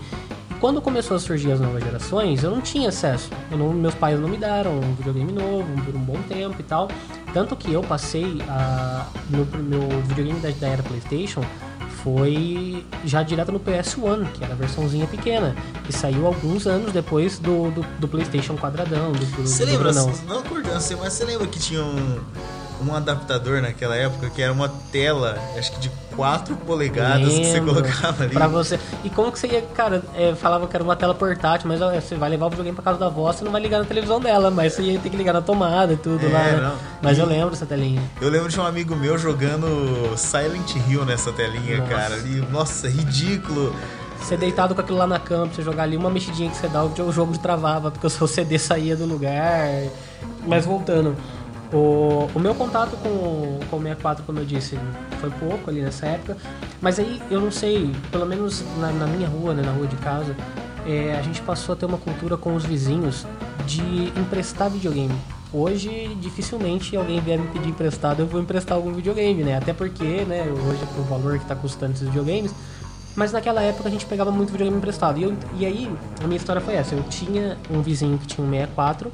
Quando 0.61 0.81
começou 0.81 1.17
a 1.17 1.21
surgir 1.21 1.53
as 1.53 1.61
novas 1.61 1.83
gerações, 1.85 2.43
eu 2.43 2.51
não 2.51 2.61
tinha 2.61 2.89
acesso. 2.89 3.29
Não- 3.51 3.73
meus 3.73 3.95
pais 3.95 4.19
não 4.19 4.29
me 4.29 4.39
deram 4.39 4.79
um 4.79 4.95
videogame 4.95 5.31
novo 5.33 5.67
por 5.85 5.95
um 5.95 5.99
bom 6.01 6.19
tempo 6.29 6.57
e 6.59 6.63
tal. 6.63 6.89
Tanto 7.35 7.55
que 7.57 7.73
eu 7.73 7.83
passei 7.83 8.41
a. 8.49 9.07
Meu, 9.29 9.47
meu 9.63 10.01
videogame 10.03 10.39
da, 10.41 10.49
da 10.51 10.69
era 10.69 10.83
PlayStation 10.83 11.43
foi 12.05 12.85
já 13.03 13.23
direto 13.23 13.51
no 13.51 13.59
PS1, 13.59 14.31
que 14.35 14.45
era 14.45 14.53
a 14.53 14.57
versãozinha 14.57 15.07
pequena. 15.07 15.57
E 15.89 15.93
saiu 15.93 16.27
alguns 16.27 16.67
anos 16.67 16.93
depois 16.93 17.39
do, 17.39 17.71
do, 17.71 17.83
do 17.99 18.07
PlayStation 18.07 18.57
quadradão. 18.57 19.13
Você 19.39 19.65
lembra, 19.65 19.91
grandão. 19.91 20.13
não 20.29 20.41
acordância, 20.41 20.95
mas 20.99 21.15
você 21.15 21.25
lembra 21.25 21.47
que 21.47 21.59
tinha 21.59 21.83
um, 21.83 22.21
um 22.83 22.95
adaptador 22.95 23.61
naquela 23.63 23.95
época 23.97 24.29
que 24.31 24.43
era 24.43 24.53
uma 24.53 24.69
tela, 24.91 25.39
acho 25.57 25.73
que 25.73 25.81
de 25.81 25.91
4 26.17 26.55
polegadas 26.57 27.33
que 27.33 27.45
você 27.47 27.53
Lembro. 27.55 27.75
colocava 27.75 28.25
ali? 28.25 28.33
Pra 28.35 28.47
você. 28.49 28.79
E 29.03 29.11
como 29.11 29.33
que 29.33 29.39
você 29.39 29.47
ia, 29.49 29.63
cara, 29.63 30.03
é, 30.15 30.35
falava 30.35 30.67
que 30.67 30.77
era 30.77 30.83
uma 30.85 30.95
tela 30.97 31.15
portátil, 31.15 31.69
mas 31.69 31.81
ó, 31.83 31.93
você 31.93 32.15
vai 32.15 32.31
levar 32.31 32.47
o 32.47 32.51
videogame 32.51 32.75
pra 32.75 32.85
casa 32.85 32.99
da 32.99 33.07
avó, 33.07 33.33
você 33.33 33.45
não 33.45 33.51
vai 33.53 33.61
ligar 33.61 33.79
na 33.79 33.85
televisão 33.85 34.21
dela, 34.21 34.51
mas 34.51 34.73
você 34.75 34.83
ia 34.83 34.99
ter 34.99 35.11
que 35.11 35.17
ligar 35.17 35.33
na 35.33 35.41
tomada 35.43 35.93
e 35.93 35.97
tudo 35.97 36.27
É, 36.27 36.29
lá. 36.31 36.39
né? 36.45 36.73
Mas 37.03 37.17
E- 37.19 37.21
eu 37.21 37.27
lembro 37.27 37.51
dessa 37.51 37.67
telinha. 37.67 38.03
Eu 38.21 38.29
lembro 38.29 38.49
de 38.49 38.61
um 38.61 38.65
amigo 38.67 38.95
meu 38.95 39.17
jogando 39.19 40.17
Silent 40.17 40.75
Hill 40.89 41.05
nessa 41.05 41.33
telinha, 41.33 41.79
Nossa. 41.79 41.91
cara. 41.93 42.15
Ali, 42.15 42.47
nossa, 42.51 42.89
ridículo. 42.89 43.75
Você 44.21 44.37
deitado 44.37 44.75
com 44.75 44.81
aquilo 44.81 44.97
lá 44.99 45.07
na 45.07 45.19
cama, 45.19 45.47
pra 45.47 45.55
você 45.57 45.63
jogar 45.63 45.83
ali, 45.83 45.97
uma 45.97 46.09
mexidinha 46.11 46.49
que 46.51 46.57
você 46.57 46.67
dá, 46.69 46.83
o 46.85 47.13
jogo 47.13 47.37
travava, 47.39 47.91
porque 47.91 48.07
o 48.07 48.11
seu 48.11 48.27
CD 48.27 48.59
saía 48.59 48.97
do 48.97 49.05
lugar. 49.05 49.69
Mas 50.47 50.65
voltando. 50.65 51.15
O, 51.75 52.31
o 52.33 52.39
meu 52.39 52.55
contato 52.55 52.97
com, 52.99 53.59
com 53.69 53.77
o 53.77 53.81
64, 53.83 54.23
como 54.25 54.39
eu 54.39 54.45
disse, 54.45 54.79
foi 55.21 55.29
pouco 55.31 55.69
ali 55.69 55.81
nessa 55.83 56.07
época. 56.07 56.37
Mas 56.81 56.99
aí, 57.01 57.21
eu 57.31 57.41
não 57.41 57.51
sei, 57.51 57.91
pelo 58.13 58.25
menos 58.25 58.63
na, 58.79 58.93
na 58.93 59.07
minha 59.09 59.27
rua, 59.29 59.53
né, 59.55 59.63
na 59.63 59.73
rua 59.73 59.87
de 59.89 59.97
casa, 59.97 60.37
é, 60.87 61.17
a 61.19 61.23
gente 61.23 61.41
passou 61.43 61.73
a 61.73 61.77
ter 61.77 61.87
uma 61.87 61.99
cultura 61.99 62.37
com 62.37 62.55
os 62.55 62.65
vizinhos 62.65 63.27
de 63.67 63.83
emprestar 64.19 64.71
videogame. 64.71 65.15
Hoje, 65.53 66.17
dificilmente 66.21 66.97
alguém 66.97 67.21
vier 67.21 67.39
me 67.39 67.49
pedir 67.49 67.69
emprestado, 67.71 68.21
eu 68.21 68.27
vou 68.27 68.41
emprestar 68.41 68.77
algum 68.77 68.93
videogame, 68.93 69.43
né? 69.43 69.57
Até 69.57 69.73
porque, 69.73 70.05
né, 70.25 70.45
hoje, 70.47 70.85
pro 70.95 71.03
valor 71.05 71.39
que 71.39 71.45
tá 71.47 71.57
custando 71.57 71.93
esses 71.95 72.07
videogames, 72.07 72.55
mas 73.17 73.33
naquela 73.33 73.63
época 73.63 73.89
a 73.89 73.93
gente 73.93 74.05
pegava 74.07 74.31
muito 74.31 74.51
videogame 74.51 74.77
emprestado. 74.79 75.19
E, 75.19 75.23
eu- 75.25 75.35
e 75.59 75.65
aí, 75.67 75.91
a 76.23 76.27
minha 76.27 76.37
história 76.37 76.61
foi 76.61 76.75
essa. 76.75 76.95
Eu 76.95 77.03
tinha 77.05 77.57
um 77.71 77.81
vizinho 77.83 78.19
que 78.19 78.27
tinha 78.27 78.47
um 78.47 78.51
64 78.51 79.13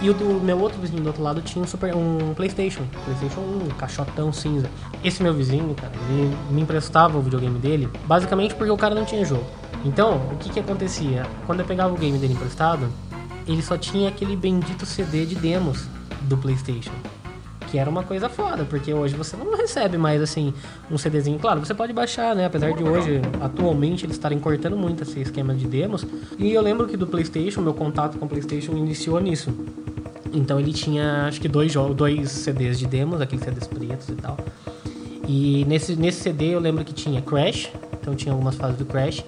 e 0.00 0.10
o 0.10 0.14
do 0.14 0.24
meu 0.40 0.58
outro 0.58 0.80
vizinho 0.80 1.02
do 1.02 1.06
outro 1.06 1.22
lado 1.22 1.40
tinha 1.40 1.64
um, 1.64 1.66
super, 1.66 1.94
um 1.94 2.34
Playstation. 2.34 2.82
Playstation 3.04 3.40
1, 3.40 3.64
um 3.64 3.68
caixotão 3.78 4.32
cinza. 4.32 4.68
Esse 5.02 5.22
meu 5.22 5.32
vizinho, 5.32 5.74
cara, 5.74 5.92
ele 6.10 6.36
me 6.50 6.62
emprestava 6.62 7.16
o 7.16 7.22
videogame 7.22 7.58
dele 7.58 7.88
basicamente 8.04 8.54
porque 8.54 8.70
o 8.70 8.76
cara 8.76 8.94
não 8.94 9.04
tinha 9.04 9.24
jogo. 9.24 9.44
Então, 9.84 10.16
o 10.32 10.36
que 10.36 10.50
que 10.50 10.60
acontecia? 10.60 11.24
Quando 11.46 11.60
eu 11.60 11.66
pegava 11.66 11.94
o 11.94 11.96
game 11.96 12.18
dele 12.18 12.34
emprestado, 12.34 12.88
ele 13.46 13.62
só 13.62 13.78
tinha 13.78 14.08
aquele 14.08 14.36
bendito 14.36 14.84
CD 14.84 15.24
de 15.24 15.34
demos 15.34 15.86
do 16.22 16.36
Playstation. 16.36 16.92
Que 17.70 17.78
era 17.78 17.90
uma 17.90 18.02
coisa 18.02 18.28
foda, 18.28 18.64
porque 18.64 18.92
hoje 18.94 19.16
você 19.16 19.36
não 19.36 19.56
recebe 19.56 19.98
mais 19.98 20.22
assim 20.22 20.54
um 20.90 20.96
CDzinho. 20.96 21.38
Claro, 21.38 21.60
você 21.60 21.74
pode 21.74 21.92
baixar, 21.92 22.34
né? 22.34 22.46
Apesar 22.46 22.72
de 22.72 22.84
hoje, 22.84 23.20
atualmente, 23.40 24.06
eles 24.06 24.16
estarem 24.16 24.38
cortando 24.38 24.76
muito 24.76 25.02
esse 25.02 25.20
esquema 25.20 25.54
de 25.54 25.66
demos. 25.66 26.06
E 26.38 26.52
eu 26.52 26.62
lembro 26.62 26.86
que 26.86 26.96
do 26.96 27.06
PlayStation, 27.06 27.60
meu 27.60 27.74
contato 27.74 28.18
com 28.18 28.26
o 28.26 28.28
PlayStation 28.28 28.72
iniciou 28.72 29.20
nisso. 29.20 29.52
Então 30.32 30.60
ele 30.60 30.72
tinha 30.72 31.26
acho 31.26 31.40
que 31.40 31.48
dois 31.48 31.74
dois 31.94 32.30
CDs 32.30 32.78
de 32.78 32.86
demos, 32.86 33.20
aqueles 33.20 33.44
CDs 33.44 33.66
pretos 33.66 34.08
e 34.08 34.14
tal. 34.14 34.36
E 35.28 35.64
nesse, 35.66 35.96
nesse 35.96 36.20
CD 36.20 36.54
eu 36.54 36.60
lembro 36.60 36.84
que 36.84 36.92
tinha 36.92 37.20
Crash, 37.20 37.70
então 38.00 38.14
tinha 38.14 38.32
algumas 38.32 38.54
fases 38.54 38.78
do 38.78 38.84
Crash. 38.84 39.24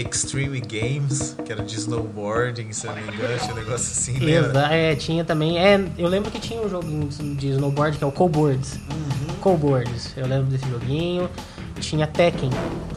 Extreme 0.00 0.60
Games, 0.60 1.36
que 1.44 1.52
era 1.52 1.62
de 1.62 1.74
snowboarding, 1.76 2.72
se 2.72 2.86
não 2.86 2.94
me 2.94 3.02
engano, 3.02 3.38
tinha 3.38 3.52
um 3.52 3.56
negócio 3.56 3.76
assim, 3.76 4.18
lembra? 4.18 4.50
Exa 4.50 4.74
é, 4.74 4.94
tinha 4.94 5.24
também. 5.24 5.58
É, 5.58 5.82
eu 5.96 6.08
lembro 6.08 6.30
que 6.30 6.38
tinha 6.38 6.60
um 6.60 6.68
joguinho 6.68 7.08
de 7.08 7.48
snowboard 7.48 7.98
que 7.98 8.04
é 8.04 8.06
o 8.06 8.12
Coboards. 8.12 8.78
Coboards, 9.40 10.12
eu 10.16 10.26
lembro 10.26 10.46
desse 10.46 10.68
joguinho. 10.68 11.28
Tinha 11.80 12.06
Tekken. 12.06 12.50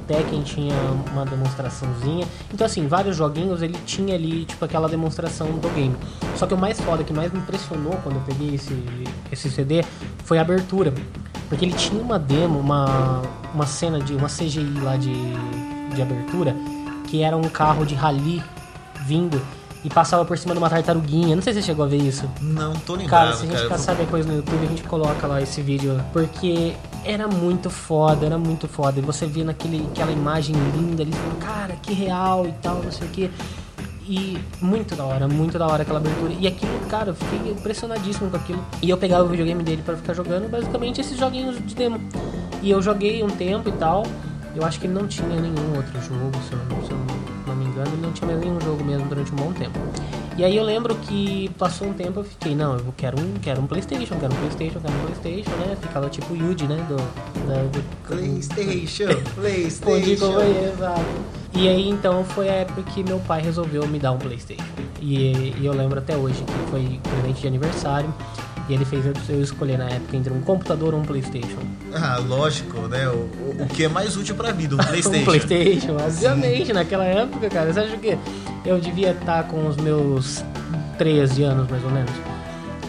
Tekken 0.08 0.41
tinha 0.41 0.74
uma 1.12 1.26
demonstraçãozinha. 1.26 2.26
Então, 2.52 2.66
assim, 2.66 2.88
vários 2.88 3.16
joguinhos 3.16 3.62
ele 3.62 3.78
tinha 3.86 4.16
ali, 4.16 4.45
tipo, 4.45 4.64
aquela 4.64 4.88
demonstração 4.88 5.52
do 5.52 5.70
game. 5.76 5.95
Só 6.36 6.47
que 6.47 6.54
o 6.54 6.58
mais 6.58 6.80
foda, 6.80 7.04
que 7.04 7.14
mais 7.14 7.32
me 7.32 7.39
impressionou 7.39 7.93
quando 8.02 8.16
eu 8.16 8.22
peguei 8.22 8.56
esse, 8.56 8.74
esse 9.32 9.52
CD 9.52 9.84
foi 10.24 10.38
a 10.38 10.41
abertura. 10.41 10.93
Porque 11.50 11.66
ele 11.66 11.74
tinha 11.74 12.02
uma 12.02 12.18
demo, 12.18 12.60
uma, 12.60 13.22
uma 13.54 13.66
cena 13.66 14.00
de. 14.00 14.16
uma 14.16 14.28
CGI 14.28 14.80
lá 14.82 14.95
de, 14.95 15.14
de 15.93 16.02
abertura, 16.02 16.56
que 17.10 17.24
era 17.24 17.36
um 17.36 17.43
carro 17.43 17.86
de 17.86 17.95
rally 17.95 18.43
vindo 19.05 19.41
e 19.84 19.89
passava 19.89 20.26
por 20.26 20.38
cima 20.38 20.53
de 20.53 20.60
uma 20.60 20.70
tartaruguinha. 20.70 21.36
Não 21.36 21.41
sei 21.41 21.53
se 21.53 21.62
você 21.62 21.68
chegou 21.68 21.86
a 21.86 21.88
ver 21.88 21.97
isso. 21.97 22.30
Não 22.41 22.74
tô 22.74 22.93
lembrado, 22.93 23.10
Cara, 23.10 23.36
se 23.36 23.43
a 23.43 23.47
gente 23.47 23.55
cara. 23.55 23.70
caçar 23.70 23.95
depois 23.95 24.26
no 24.26 24.36
YouTube, 24.36 24.64
a 24.64 24.68
gente 24.68 24.84
coloca 24.84 25.26
lá 25.26 25.41
esse 25.41 25.62
vídeo. 25.62 25.99
Porque 26.12 26.74
era 27.05 27.28
muito 27.28 27.70
foda, 27.70 28.26
era 28.26 28.38
muito 28.38 28.68
foda. 28.68 28.99
E 28.99 29.01
você 29.01 29.26
vê 29.26 29.43
naquele, 29.43 29.88
aquela 29.91 30.12
imagem 30.12 30.55
linda 30.76 31.01
ali, 31.01 31.12
você 31.12 31.20
fala, 31.20 31.53
cara, 31.55 31.76
que 31.82 31.93
real 31.93 32.45
e 32.45 32.51
tal, 32.62 32.84
não 32.84 32.91
sei 32.91 33.07
o 33.07 33.12
que. 33.12 33.32
E 34.05 34.38
muito 34.60 34.95
da 34.95 35.05
hora, 35.05 35.28
muito 35.28 35.57
da 35.57 35.68
hora 35.68 35.84
aquela 35.84 35.99
abertura. 35.99 36.34
E 36.38 36.47
aquilo, 36.47 36.80
cara, 36.89 37.12
eu 37.12 37.16
fiquei 37.16 37.51
impressionadíssimo 37.51 38.30
com 38.30 38.38
aquilo. 38.38 38.64
E 38.82 38.89
eu 38.89 38.97
pegava 38.97 39.24
o 39.24 39.28
videogame 39.28 39.64
dele 39.64 39.82
pra 39.84 39.95
ficar 39.95 40.14
jogando 40.14 40.49
basicamente 40.49 40.99
esses 40.99 41.18
joguinhos 41.18 41.57
de 41.66 41.74
demo. 41.74 42.01
E 42.62 42.70
eu 42.70 42.82
joguei 42.82 43.24
um 43.24 43.30
tempo 43.30 43.70
e 43.70 43.72
tal. 43.74 44.03
Eu 44.60 44.66
acho 44.66 44.78
que 44.78 44.88
ele 44.88 44.93
não 44.93 45.07
tinha 45.07 45.30
nenhum 45.30 45.74
outro 45.74 45.93
jogo, 46.01 46.38
se 46.45 46.51
eu 46.51 46.60
não, 46.70 46.86
se 46.86 46.91
eu 46.91 46.97
não 47.47 47.55
me 47.55 47.64
engano, 47.64 47.88
ele 47.93 48.01
não 48.01 48.12
tinha 48.12 48.36
nenhum 48.36 48.60
jogo 48.60 48.84
mesmo 48.84 49.07
durante 49.07 49.32
um 49.32 49.36
bom 49.38 49.53
tempo. 49.53 49.80
E 50.38 50.43
aí 50.43 50.57
eu 50.57 50.66
lembro 50.66 50.95
que 50.95 51.49
passou 51.57 51.88
um 51.88 51.93
tempo 51.93 52.20
eu 52.20 52.24
fiquei, 52.26 52.53
não, 52.53 52.76
eu 52.76 52.93
quero 52.97 53.18
um, 53.22 53.36
quero 53.41 53.62
um 53.62 53.68
Playstation, 53.68 54.20
quero 54.20 54.34
um 54.34 54.38
Playstation, 54.38 54.82
quero 54.82 54.93
um 54.93 55.05
Playstation, 55.05 55.49
né? 55.51 55.78
Ficava 55.82 56.10
tipo 56.10 56.36
Yuji, 56.36 56.68
né? 56.68 56.76
Do, 56.89 56.97
da, 57.47 57.62
do, 57.72 57.84
Playstation, 58.05 59.16
Playstation. 59.36 60.34
E 61.53 61.70
aí 61.70 61.88
então 61.88 62.26
foi 62.26 62.49
a 62.49 62.55
época 62.55 62.84
que 62.84 63.01
meu 63.01 63.20
pai 63.22 63.41
resolveu 63.41 63.88
me 63.88 63.97
dar 63.97 64.12
um 64.12 64.18
Playstation. 64.18 64.64
E, 64.99 65.53
e 65.57 65.66
eu 65.66 65.74
lembro 65.74 65.99
até 65.99 66.18
hoje 66.18 66.43
que 66.43 66.70
foi 66.70 66.99
presente 67.01 67.39
de 67.39 67.47
aniversário. 67.47 68.14
E 68.70 68.74
ele 68.74 68.86
fez 68.86 69.03
eu- 69.05 69.41
escolher 69.41 69.78
na 69.80 69.89
época 69.89 70.15
entre 70.15 70.32
um 70.32 70.41
computador 70.41 70.93
ou 70.93 70.99
um 70.99 71.03
Playstation. 71.03 71.57
Ah, 71.93 72.17
lógico, 72.20 72.82
né? 72.88 73.07
O, 73.09 73.13
o- 73.13 73.55
o 73.63 73.65
que 73.67 73.86
é 73.86 73.89
mais 73.89 74.15
útil 74.15 74.36
pra 74.36 74.51
vida, 74.51 74.76
um 74.76 74.78
Playstation. 74.86 75.22
Um 75.22 75.26
Playstation, 75.26 75.97
obviamente, 75.99 76.72
naquela 76.74 77.03
época, 77.05 77.49
cara. 77.49 77.74
Você 77.74 77.80
acha 77.80 77.97
que 77.97 78.17
eu 78.65 78.80
devia 78.80 79.11
estar 79.11 79.43
com 79.45 79.67
os 79.67 79.76
meus 79.78 80.43
13 80.99 81.43
anos, 81.43 81.67
mais 81.70 81.84
ou 81.84 81.89
menos? 81.89 82.11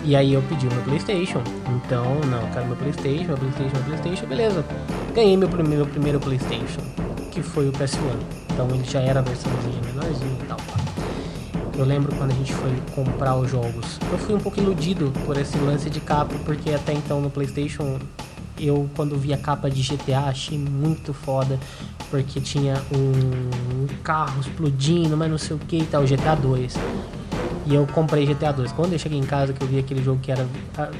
E 0.05 0.15
aí 0.17 0.33
eu 0.35 0.43
pedi 0.43 0.67
o 0.67 0.73
meu 0.73 0.83
Playstation. 0.83 1.43
Então, 1.85 2.05
não, 2.31 2.43
eu 2.43 2.49
quero 2.53 2.67
meu 2.67 2.77
Playstation, 2.77 3.25
meu 3.29 3.37
Playstation, 3.39 3.77
meu 3.77 3.85
Playstation, 3.85 4.27
beleza. 4.27 4.65
Ganhei 5.15 5.37
meu 5.37 5.49
primeiro, 5.49 5.85
meu 5.85 5.87
primeiro 5.87 6.21
Playstation, 6.21 6.81
que 7.31 7.43
foi 7.43 7.69
o 7.69 7.73
PS1. 7.73 7.99
Então 8.53 8.69
ele 8.75 8.85
já 8.85 9.01
era 9.01 9.21
a 9.21 9.23
versãozinha 9.23 9.81
menorzinha 9.87 10.37
e 10.43 10.47
tal. 10.47 10.59
Eu 11.81 11.87
lembro 11.87 12.15
quando 12.15 12.31
a 12.31 12.35
gente 12.35 12.53
foi 12.53 12.71
comprar 12.95 13.37
os 13.37 13.51
jogos. 13.51 13.99
Eu 14.13 14.19
fui 14.19 14.35
um 14.35 14.39
pouco 14.39 14.61
iludido 14.61 15.11
por 15.25 15.35
esse 15.39 15.57
lance 15.57 15.89
de 15.89 15.99
capa, 15.99 16.35
porque 16.45 16.69
até 16.73 16.93
então 16.93 17.23
no 17.23 17.31
PlayStation 17.31 17.99
eu 18.59 18.87
quando 18.95 19.17
vi 19.17 19.33
a 19.33 19.39
capa 19.39 19.71
de 19.71 19.83
GTA 19.83 20.25
achei 20.27 20.59
muito 20.59 21.15
foda, 21.15 21.59
porque 22.11 22.39
tinha 22.39 22.75
um, 22.95 23.87
carro 24.03 24.43
explodindo, 24.43 25.17
mas 25.17 25.31
não 25.31 25.39
sei 25.39 25.57
o 25.57 25.59
que 25.59 25.79
e 25.79 25.87
tal, 25.87 26.05
GTA 26.05 26.35
2. 26.35 26.75
E 27.67 27.75
eu 27.75 27.87
comprei 27.87 28.27
GTA 28.27 28.53
2. 28.53 28.73
Quando 28.73 28.93
eu 28.93 28.99
cheguei 28.99 29.19
em 29.19 29.25
casa 29.25 29.53
que 29.53 29.63
eu 29.63 29.69
vi 29.69 29.79
aquele 29.79 30.03
jogo 30.03 30.21
que 30.21 30.33
era. 30.33 30.47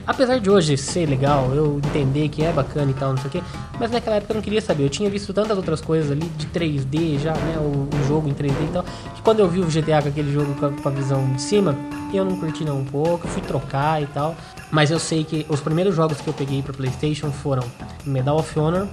Apesar 0.07 0.39
de 0.39 0.51
hoje 0.51 0.77
ser 0.77 1.07
legal, 1.07 1.53
eu 1.55 1.79
entender 1.79 2.29
que 2.29 2.43
é 2.43 2.53
bacana 2.53 2.91
e 2.91 2.95
tal, 2.95 3.11
não 3.11 3.17
sei 3.19 3.29
o 3.29 3.31
que. 3.31 3.43
Mas 3.79 3.91
naquela 3.91 4.17
época 4.17 4.33
eu 4.33 4.37
não 4.37 4.43
queria 4.43 4.61
saber. 4.61 4.85
Eu 4.85 4.91
tinha 4.91 5.09
visto 5.09 5.33
tantas 5.33 5.57
outras 5.57 5.81
coisas 5.81 6.11
ali 6.11 6.29
de 6.37 6.47
3D 6.47 7.19
já, 7.19 7.33
né? 7.33 7.57
O, 7.59 7.89
o 7.95 8.09
jogo 8.09 8.29
em 8.29 8.35
3D 8.35 8.51
e 8.51 8.73
tal. 8.73 8.85
Que 9.15 9.23
quando 9.23 9.41
eu 9.41 9.49
vi 9.49 9.61
o 9.61 9.67
GTA 9.67 10.03
com 10.03 10.09
aquele 10.09 10.33
jogo 10.33 10.55
com 10.55 10.67
a, 10.67 10.71
com 10.71 10.89
a 10.89 10.93
visão 10.93 11.33
de 11.33 11.43
cima, 11.43 11.75
eu 12.13 12.25
não 12.25 12.37
curti 12.37 12.65
não 12.65 12.81
um 12.81 12.85
pouco. 12.85 13.27
Fui 13.29 13.43
trocar 13.43 14.03
e 14.03 14.07
tal. 14.07 14.37
Mas 14.71 14.91
eu 14.91 14.99
sei 14.99 15.25
que 15.25 15.47
os 15.49 15.61
primeiros 15.61 15.95
jogos 15.95 16.21
que 16.21 16.29
eu 16.29 16.35
peguei 16.35 16.63
pra 16.63 16.73
PlayStation 16.73 17.31
foram 17.31 17.65
Medal 18.05 18.39
of 18.39 18.59
Honor, 18.59 18.87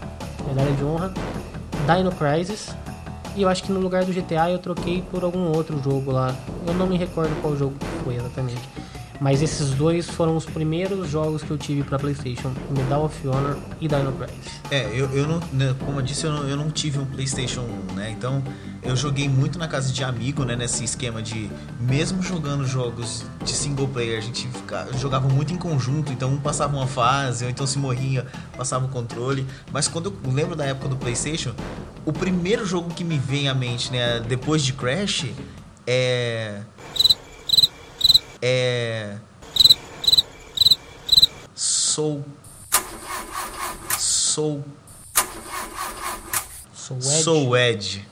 Medalha 0.47 0.71
de 0.71 0.83
Honra, 0.83 1.13
Dino 1.85 2.11
Crisis. 2.11 2.75
E 3.37 3.43
eu 3.43 3.49
acho 3.49 3.63
que 3.63 3.71
no 3.71 3.79
lugar 3.79 4.03
do 4.03 4.11
GTA 4.11 4.49
eu 4.49 4.57
troquei 4.57 5.03
por 5.11 5.23
algum 5.23 5.55
outro 5.55 5.79
jogo 5.83 6.11
lá. 6.11 6.35
Eu 6.65 6.73
não 6.73 6.87
me 6.87 6.97
recordo 6.97 7.39
qual 7.39 7.55
jogo 7.55 7.75
foi 8.03 8.15
exatamente. 8.15 8.61
Mas 9.21 9.43
esses 9.43 9.69
dois 9.75 10.09
foram 10.09 10.35
os 10.35 10.43
primeiros 10.43 11.07
jogos 11.11 11.43
que 11.43 11.51
eu 11.51 11.57
tive 11.57 11.83
pra 11.83 11.99
PlayStation: 11.99 12.51
Medal 12.75 13.05
of 13.05 13.27
Honor 13.27 13.55
e 13.79 13.87
Dino 13.87 14.11
Crisis. 14.13 14.61
É, 14.71 14.87
eu, 14.87 15.07
eu 15.11 15.27
não, 15.27 15.39
né, 15.53 15.75
como 15.85 15.99
eu 15.99 16.03
disse, 16.03 16.25
eu 16.25 16.31
não, 16.31 16.49
eu 16.49 16.57
não 16.57 16.71
tive 16.71 16.97
um 16.97 17.05
PlayStation 17.05 17.61
1, 17.91 17.93
né? 17.93 18.09
Então 18.09 18.41
eu 18.87 18.95
joguei 18.95 19.27
muito 19.27 19.59
na 19.59 19.67
casa 19.67 19.91
de 19.91 20.03
amigo, 20.03 20.45
né? 20.45 20.55
Nesse 20.55 20.83
esquema 20.83 21.21
de, 21.21 21.49
mesmo 21.79 22.21
jogando 22.23 22.65
jogos 22.65 23.25
de 23.43 23.51
single 23.51 23.87
player, 23.87 24.17
a 24.17 24.21
gente 24.21 24.47
fica- 24.47 24.87
jogava 24.97 25.27
muito 25.27 25.53
em 25.53 25.57
conjunto. 25.57 26.11
Então 26.11 26.29
um 26.31 26.37
passava 26.37 26.75
uma 26.75 26.87
fase, 26.87 27.43
ou 27.43 27.49
então 27.51 27.67
se 27.67 27.77
morria, 27.77 28.25
passava 28.55 28.85
o 28.85 28.89
controle. 28.89 29.45
Mas 29.71 29.87
quando 29.87 30.07
eu 30.23 30.31
lembro 30.31 30.55
da 30.55 30.65
época 30.65 30.87
do 30.87 30.95
PlayStation, 30.95 31.53
o 32.05 32.13
primeiro 32.13 32.65
jogo 32.65 32.89
que 32.93 33.03
me 33.03 33.17
vem 33.17 33.49
à 33.49 33.53
mente, 33.53 33.91
né? 33.91 34.21
Depois 34.21 34.63
de 34.63 34.71
Crash, 34.73 35.25
é. 35.85 36.61
É. 38.41 39.17
Soul. 41.53 42.23
Soul. 43.97 44.63
Sou. 46.73 47.01
Soul 47.01 47.57
Edge. 47.57 48.07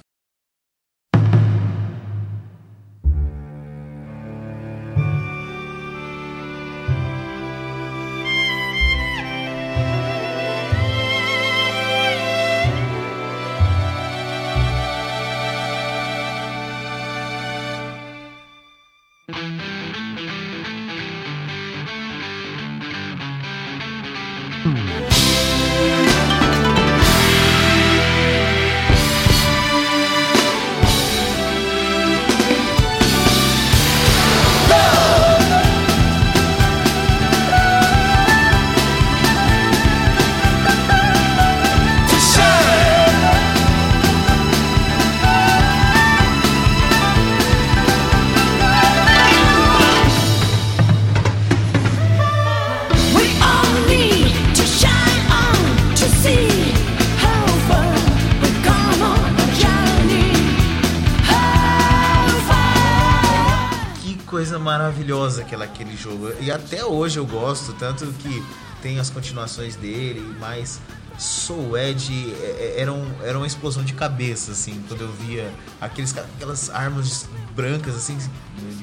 Hoje 67.06 67.20
eu 67.20 67.26
gosto, 67.26 67.74
tanto 67.74 68.06
que 68.20 68.44
tem 68.82 69.00
as 69.00 69.10
continuações 69.12 69.76
dele, 69.76 70.36
mas 70.40 70.82
Soul 71.18 71.78
Edge 71.78 72.34
é- 72.42 72.74
é- 72.78 72.82
era, 72.82 72.92
um, 72.92 73.08
era 73.24 73.38
uma 73.38 73.46
explosão 73.48 73.84
de 73.84 73.94
cabeça, 73.94 74.52
assim, 74.52 74.84
quando 74.88 75.02
eu 75.02 75.12
via 75.14 75.52
aqueles, 75.80 76.16
aquelas 76.18 76.70
armas 76.72 77.28
brancas, 77.56 77.96
assim, 77.96 78.18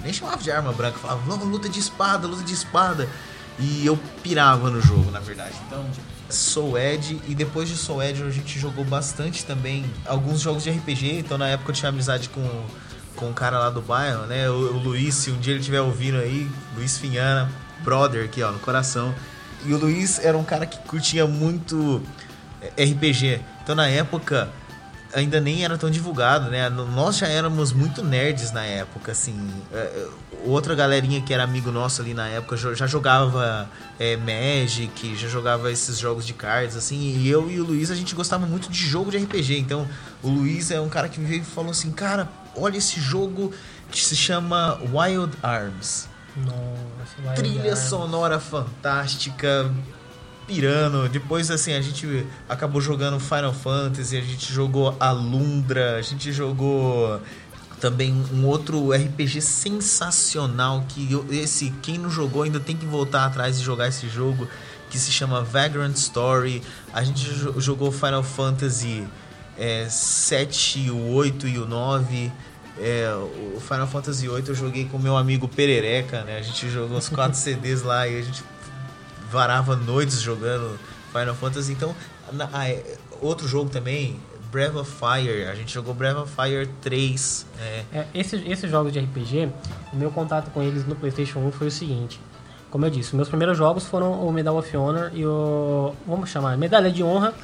nem 0.02 0.12
chamava 0.12 0.40
de 0.42 0.50
arma 0.50 0.72
branca, 0.72 0.98
falava, 0.98 1.20
"Não, 1.26 1.44
luta 1.44 1.68
de 1.68 1.80
espada, 1.80 2.26
luta 2.26 2.42
de 2.44 2.54
espada. 2.54 3.08
E 3.58 3.84
eu 3.84 3.98
pirava 4.22 4.70
no 4.70 4.80
jogo, 4.80 5.10
na 5.10 5.20
verdade. 5.20 5.54
Então, 5.66 5.84
Soul 6.30 6.78
Edge, 6.78 7.20
e 7.28 7.34
depois 7.34 7.68
de 7.68 7.76
Soul 7.76 8.02
Edge 8.02 8.22
a 8.22 8.30
gente 8.30 8.58
jogou 8.58 8.82
bastante 8.84 9.44
também 9.44 9.84
alguns 10.06 10.40
jogos 10.40 10.62
de 10.62 10.70
RPG, 10.70 11.18
então 11.18 11.36
na 11.36 11.48
época 11.48 11.70
eu 11.70 11.74
tinha 11.74 11.88
amizade 11.90 12.28
com 12.30 12.42
com 13.14 13.30
o 13.30 13.34
cara 13.34 13.58
lá 13.58 13.68
do 13.68 13.82
bairro, 13.82 14.22
né? 14.26 14.48
O, 14.48 14.54
o 14.54 14.78
Luiz, 14.78 15.14
se 15.14 15.30
um 15.30 15.38
dia 15.38 15.52
ele 15.52 15.60
estiver 15.60 15.82
ouvindo 15.82 16.16
aí, 16.16 16.50
Luiz 16.74 16.96
Finhana, 16.96 17.48
brother 17.82 18.24
aqui, 18.24 18.42
ó, 18.42 18.50
no 18.50 18.58
coração. 18.58 19.14
E 19.64 19.72
o 19.72 19.78
Luiz 19.78 20.18
era 20.18 20.36
um 20.36 20.44
cara 20.44 20.66
que 20.66 20.78
curtia 20.78 21.26
muito 21.26 22.02
eh, 22.60 22.84
RPG. 22.84 23.40
Então 23.62 23.74
na 23.74 23.86
época 23.86 24.48
ainda 25.14 25.40
nem 25.40 25.64
era 25.64 25.76
tão 25.76 25.90
divulgado, 25.90 26.50
né? 26.50 26.68
Nós 26.68 27.18
já 27.18 27.28
éramos 27.28 27.72
muito 27.72 28.02
nerds 28.02 28.52
na 28.52 28.64
época, 28.64 29.12
assim. 29.12 29.36
Eh, 29.72 29.92
eh, 29.94 30.08
Outra 30.44 30.74
galerinha 30.74 31.20
que 31.22 31.32
era 31.32 31.44
amigo 31.44 31.70
nosso 31.70 32.02
ali 32.02 32.14
na 32.14 32.26
época 32.26 32.56
já 32.56 32.84
jogava 32.84 33.70
eh, 34.00 34.16
Magic, 34.16 35.14
já 35.14 35.28
jogava 35.28 35.70
esses 35.70 35.98
jogos 35.98 36.26
de 36.26 36.32
cards, 36.32 36.74
assim. 36.76 36.96
E 36.98 37.28
eu 37.28 37.48
e 37.48 37.60
o 37.60 37.64
Luiz, 37.64 37.92
a 37.92 37.94
gente 37.94 38.12
gostava 38.12 38.44
muito 38.44 38.68
de 38.68 38.78
jogo 38.78 39.10
de 39.10 39.18
RPG. 39.18 39.58
Então 39.58 39.86
o 40.20 40.28
Luiz 40.28 40.72
é 40.72 40.80
um 40.80 40.88
cara 40.88 41.08
que 41.08 41.20
veio 41.20 41.42
e 41.42 41.44
falou 41.44 41.70
assim: 41.70 41.92
Cara, 41.92 42.28
olha 42.56 42.76
esse 42.76 43.00
jogo 43.00 43.52
que 43.88 44.00
se 44.00 44.16
chama 44.16 44.80
Wild 44.92 45.32
Arms. 45.42 46.08
Nossa, 46.36 47.34
Trilha 47.34 47.76
sonora 47.76 48.40
fantástica, 48.40 49.70
pirando. 50.46 51.08
Depois, 51.08 51.50
assim, 51.50 51.72
a 51.74 51.80
gente 51.80 52.26
acabou 52.48 52.80
jogando 52.80 53.20
Final 53.20 53.52
Fantasy, 53.52 54.16
a 54.16 54.20
gente 54.20 54.52
jogou 54.52 54.96
Alundra, 54.98 55.96
a 55.96 56.02
gente 56.02 56.32
jogou 56.32 57.20
também 57.80 58.14
um 58.32 58.46
outro 58.46 58.92
RPG 58.92 59.40
sensacional 59.40 60.84
que 60.88 61.10
eu- 61.12 61.26
esse 61.30 61.70
quem 61.82 61.98
não 61.98 62.08
jogou 62.08 62.42
ainda 62.44 62.60
tem 62.60 62.76
que 62.76 62.86
voltar 62.86 63.24
atrás 63.26 63.58
e 63.58 63.62
jogar 63.62 63.88
esse 63.88 64.08
jogo 64.08 64.48
que 64.88 64.98
se 64.98 65.10
chama 65.10 65.42
Vagrant 65.42 65.96
Story. 65.96 66.62
A 66.92 67.02
gente 67.02 67.24
jo- 67.34 67.60
jogou 67.60 67.90
Final 67.90 68.22
Fantasy 68.22 69.04
é, 69.58 69.86
7, 69.90 70.90
o 70.90 71.12
8 71.12 71.46
e 71.48 71.58
o 71.58 71.66
9. 71.66 72.32
É, 72.82 73.08
o 73.56 73.60
Final 73.60 73.86
Fantasy 73.86 74.28
8 74.28 74.50
eu 74.50 74.54
joguei 74.54 74.86
com 74.86 74.98
meu 74.98 75.16
amigo 75.16 75.46
Perereca, 75.46 76.22
né? 76.24 76.38
A 76.38 76.42
gente 76.42 76.68
jogou 76.68 76.98
os 76.98 77.08
quatro 77.08 77.38
CDs 77.38 77.82
lá 77.82 78.08
e 78.08 78.18
a 78.18 78.22
gente 78.22 78.42
varava 79.30 79.76
noites 79.76 80.20
jogando 80.20 80.78
Final 81.12 81.34
Fantasy. 81.34 81.72
Então, 81.72 81.94
na- 82.32 82.48
a- 82.52 82.68
é, 82.68 82.96
outro 83.20 83.46
jogo 83.46 83.70
também, 83.70 84.18
Breath 84.50 84.74
of 84.74 84.90
Fire. 84.90 85.44
A 85.44 85.54
gente 85.54 85.72
jogou 85.72 85.94
Breath 85.94 86.16
of 86.16 86.32
Fire 86.34 86.66
3. 86.80 87.46
É, 87.60 87.84
É, 87.92 88.06
esse- 88.14 88.36
esses 88.48 88.70
jogos 88.70 88.92
de 88.92 88.98
RPG, 88.98 89.48
o 89.92 89.96
meu 89.96 90.10
contato 90.10 90.50
com 90.50 90.62
eles 90.62 90.86
no 90.86 90.94
PlayStation 90.96 91.38
1 91.38 91.52
foi 91.52 91.68
o 91.68 91.70
seguinte. 91.70 92.20
Como 92.70 92.84
eu 92.86 92.90
disse, 92.90 93.14
meus 93.14 93.28
primeiros 93.28 93.56
jogos 93.56 93.86
foram 93.86 94.26
o 94.26 94.32
Medal 94.32 94.56
of 94.56 94.76
Honor 94.76 95.10
e 95.14 95.24
o. 95.26 95.94
Vamos 96.06 96.30
chamar, 96.30 96.56
Medalha 96.56 96.90
de 96.90 97.02
Honra 97.02 97.34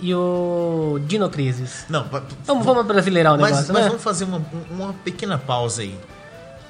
e 0.00 0.14
o 0.14 0.98
Dino 1.06 1.28
Crisis. 1.30 1.84
não, 1.88 2.04
Vamos, 2.44 2.64
vamos 2.64 2.86
brasileirar 2.86 3.34
o 3.34 3.40
mas, 3.40 3.50
negócio, 3.52 3.72
mas 3.72 3.82
né? 3.82 3.88
vamos 3.88 4.02
fazer 4.02 4.24
uma, 4.24 4.42
uma 4.70 4.92
pequena 5.04 5.38
pausa 5.38 5.82
aí. 5.82 5.98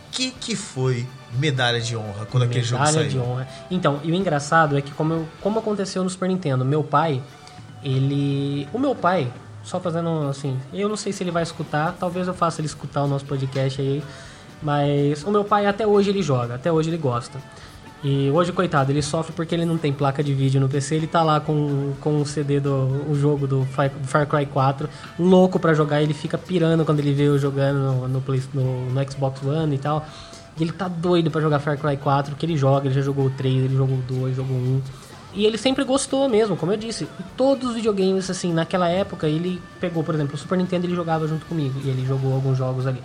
O 0.08 0.10
que, 0.16 0.30
que 0.30 0.54
foi 0.54 1.06
medalha 1.36 1.80
de 1.80 1.96
honra 1.96 2.26
quando 2.30 2.44
aquele 2.44 2.62
jogo 2.64 2.82
Medalha 2.84 2.98
saiu? 3.00 3.10
de 3.10 3.18
honra. 3.18 3.48
Então, 3.70 3.98
e 4.04 4.12
o 4.12 4.14
engraçado 4.14 4.78
é 4.78 4.82
que 4.82 4.92
como, 4.92 5.12
eu- 5.14 5.28
como 5.40 5.58
aconteceu 5.58 6.04
no 6.04 6.10
Super 6.10 6.28
Nintendo, 6.28 6.64
meu 6.64 6.84
pai, 6.84 7.20
ele. 7.82 8.68
O 8.72 8.78
meu 8.78 8.94
pai, 8.94 9.30
só 9.62 9.80
fazendo 9.80 10.28
assim, 10.28 10.58
eu 10.72 10.88
não 10.88 10.96
sei 10.96 11.12
se 11.12 11.22
ele 11.24 11.30
vai 11.30 11.42
escutar, 11.42 11.96
talvez 11.98 12.28
eu 12.28 12.34
faça 12.34 12.60
ele 12.60 12.66
escutar 12.66 13.02
o 13.02 13.08
nosso 13.08 13.24
podcast 13.24 13.80
aí. 13.80 14.02
Mas 14.62 15.24
o 15.24 15.30
meu 15.30 15.44
pai 15.44 15.66
até 15.66 15.86
hoje 15.86 16.10
ele 16.10 16.22
joga, 16.22 16.54
até 16.54 16.70
hoje 16.72 16.88
ele 16.90 16.96
gosta. 16.96 17.38
E 18.06 18.30
hoje, 18.30 18.52
coitado, 18.52 18.92
ele 18.92 19.00
sofre 19.00 19.32
porque 19.34 19.54
ele 19.54 19.64
não 19.64 19.78
tem 19.78 19.90
placa 19.90 20.22
de 20.22 20.34
vídeo 20.34 20.60
no 20.60 20.68
PC, 20.68 20.96
ele 20.96 21.06
tá 21.06 21.22
lá 21.22 21.40
com, 21.40 21.94
com 22.02 22.20
o 22.20 22.26
CD 22.26 22.60
do 22.60 22.70
o 23.10 23.14
jogo 23.18 23.46
do 23.46 23.64
Far, 23.64 23.90
Far 24.02 24.26
Cry 24.26 24.44
4, 24.44 24.86
louco 25.18 25.58
pra 25.58 25.72
jogar, 25.72 26.02
ele 26.02 26.12
fica 26.12 26.36
pirando 26.36 26.84
quando 26.84 26.98
ele 27.00 27.14
vê 27.14 27.22
eu 27.24 27.38
jogando 27.38 27.78
no, 27.78 28.08
no, 28.08 28.20
Play- 28.20 28.42
no- 28.52 28.90
no 28.90 29.10
Xbox 29.10 29.42
One 29.42 29.74
e 29.74 29.78
tal. 29.78 30.04
E 30.58 30.62
ele 30.62 30.72
tá 30.72 30.86
doido 30.86 31.30
pra 31.30 31.40
jogar 31.40 31.60
Far 31.60 31.78
Cry 31.78 31.96
4, 31.96 32.36
que 32.36 32.44
ele 32.44 32.58
joga, 32.58 32.86
ele 32.86 32.94
já 32.94 33.00
jogou 33.00 33.24
o 33.24 33.30
3, 33.30 33.64
ele 33.64 33.74
jogou 33.74 33.96
o 33.96 34.02
2, 34.02 34.36
jogou 34.36 34.54
o 34.54 34.60
1. 34.60 34.82
E 35.36 35.46
ele 35.46 35.56
sempre 35.56 35.82
gostou 35.82 36.28
mesmo, 36.28 36.56
como 36.58 36.72
eu 36.72 36.76
disse. 36.76 37.08
Todos 37.36 37.70
os 37.70 37.74
videogames, 37.74 38.28
assim, 38.30 38.52
naquela 38.52 38.88
época, 38.88 39.26
ele 39.26 39.60
pegou, 39.80 40.04
por 40.04 40.14
exemplo, 40.14 40.34
o 40.34 40.38
Super 40.38 40.58
Nintendo 40.58 40.86
ele 40.86 40.94
jogava 40.94 41.26
junto 41.26 41.44
comigo. 41.46 41.80
E 41.84 41.88
ele 41.88 42.06
jogou 42.06 42.34
alguns 42.34 42.56
jogos 42.58 42.86
ali. 42.86 43.02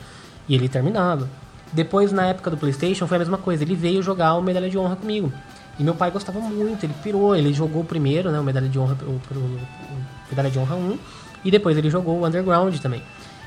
E 0.47 0.53
ele 0.53 0.69
terminava. 0.69 1.27
Depois, 1.71 2.11
na 2.11 2.25
época 2.25 2.49
do 2.49 2.57
Playstation, 2.57 3.07
foi 3.07 3.17
a 3.17 3.19
mesma 3.19 3.37
coisa. 3.37 3.63
Ele 3.63 3.75
veio 3.75 4.01
jogar 4.01 4.35
o 4.35 4.41
Medalha 4.41 4.69
de 4.69 4.77
Honra 4.77 4.95
comigo. 4.95 5.31
E 5.77 5.83
meu 5.83 5.95
pai 5.95 6.11
gostava 6.11 6.39
muito, 6.39 6.83
ele 6.85 6.93
pirou. 7.03 7.35
Ele 7.35 7.53
jogou 7.53 7.83
primeiro, 7.83 8.31
né, 8.31 8.39
o 8.39 8.43
Medalha 8.43 8.67
de 8.67 8.77
Honra, 8.79 8.97
o, 9.03 9.11
o- 9.11 9.37
o 9.37 10.29
Medalha 10.29 10.49
de 10.49 10.59
Honra 10.59 10.75
1. 10.75 10.97
E 11.45 11.51
depois 11.51 11.77
ele 11.77 11.89
jogou 11.89 12.19
o 12.19 12.25
Underground 12.27 12.75
também. 12.79 13.01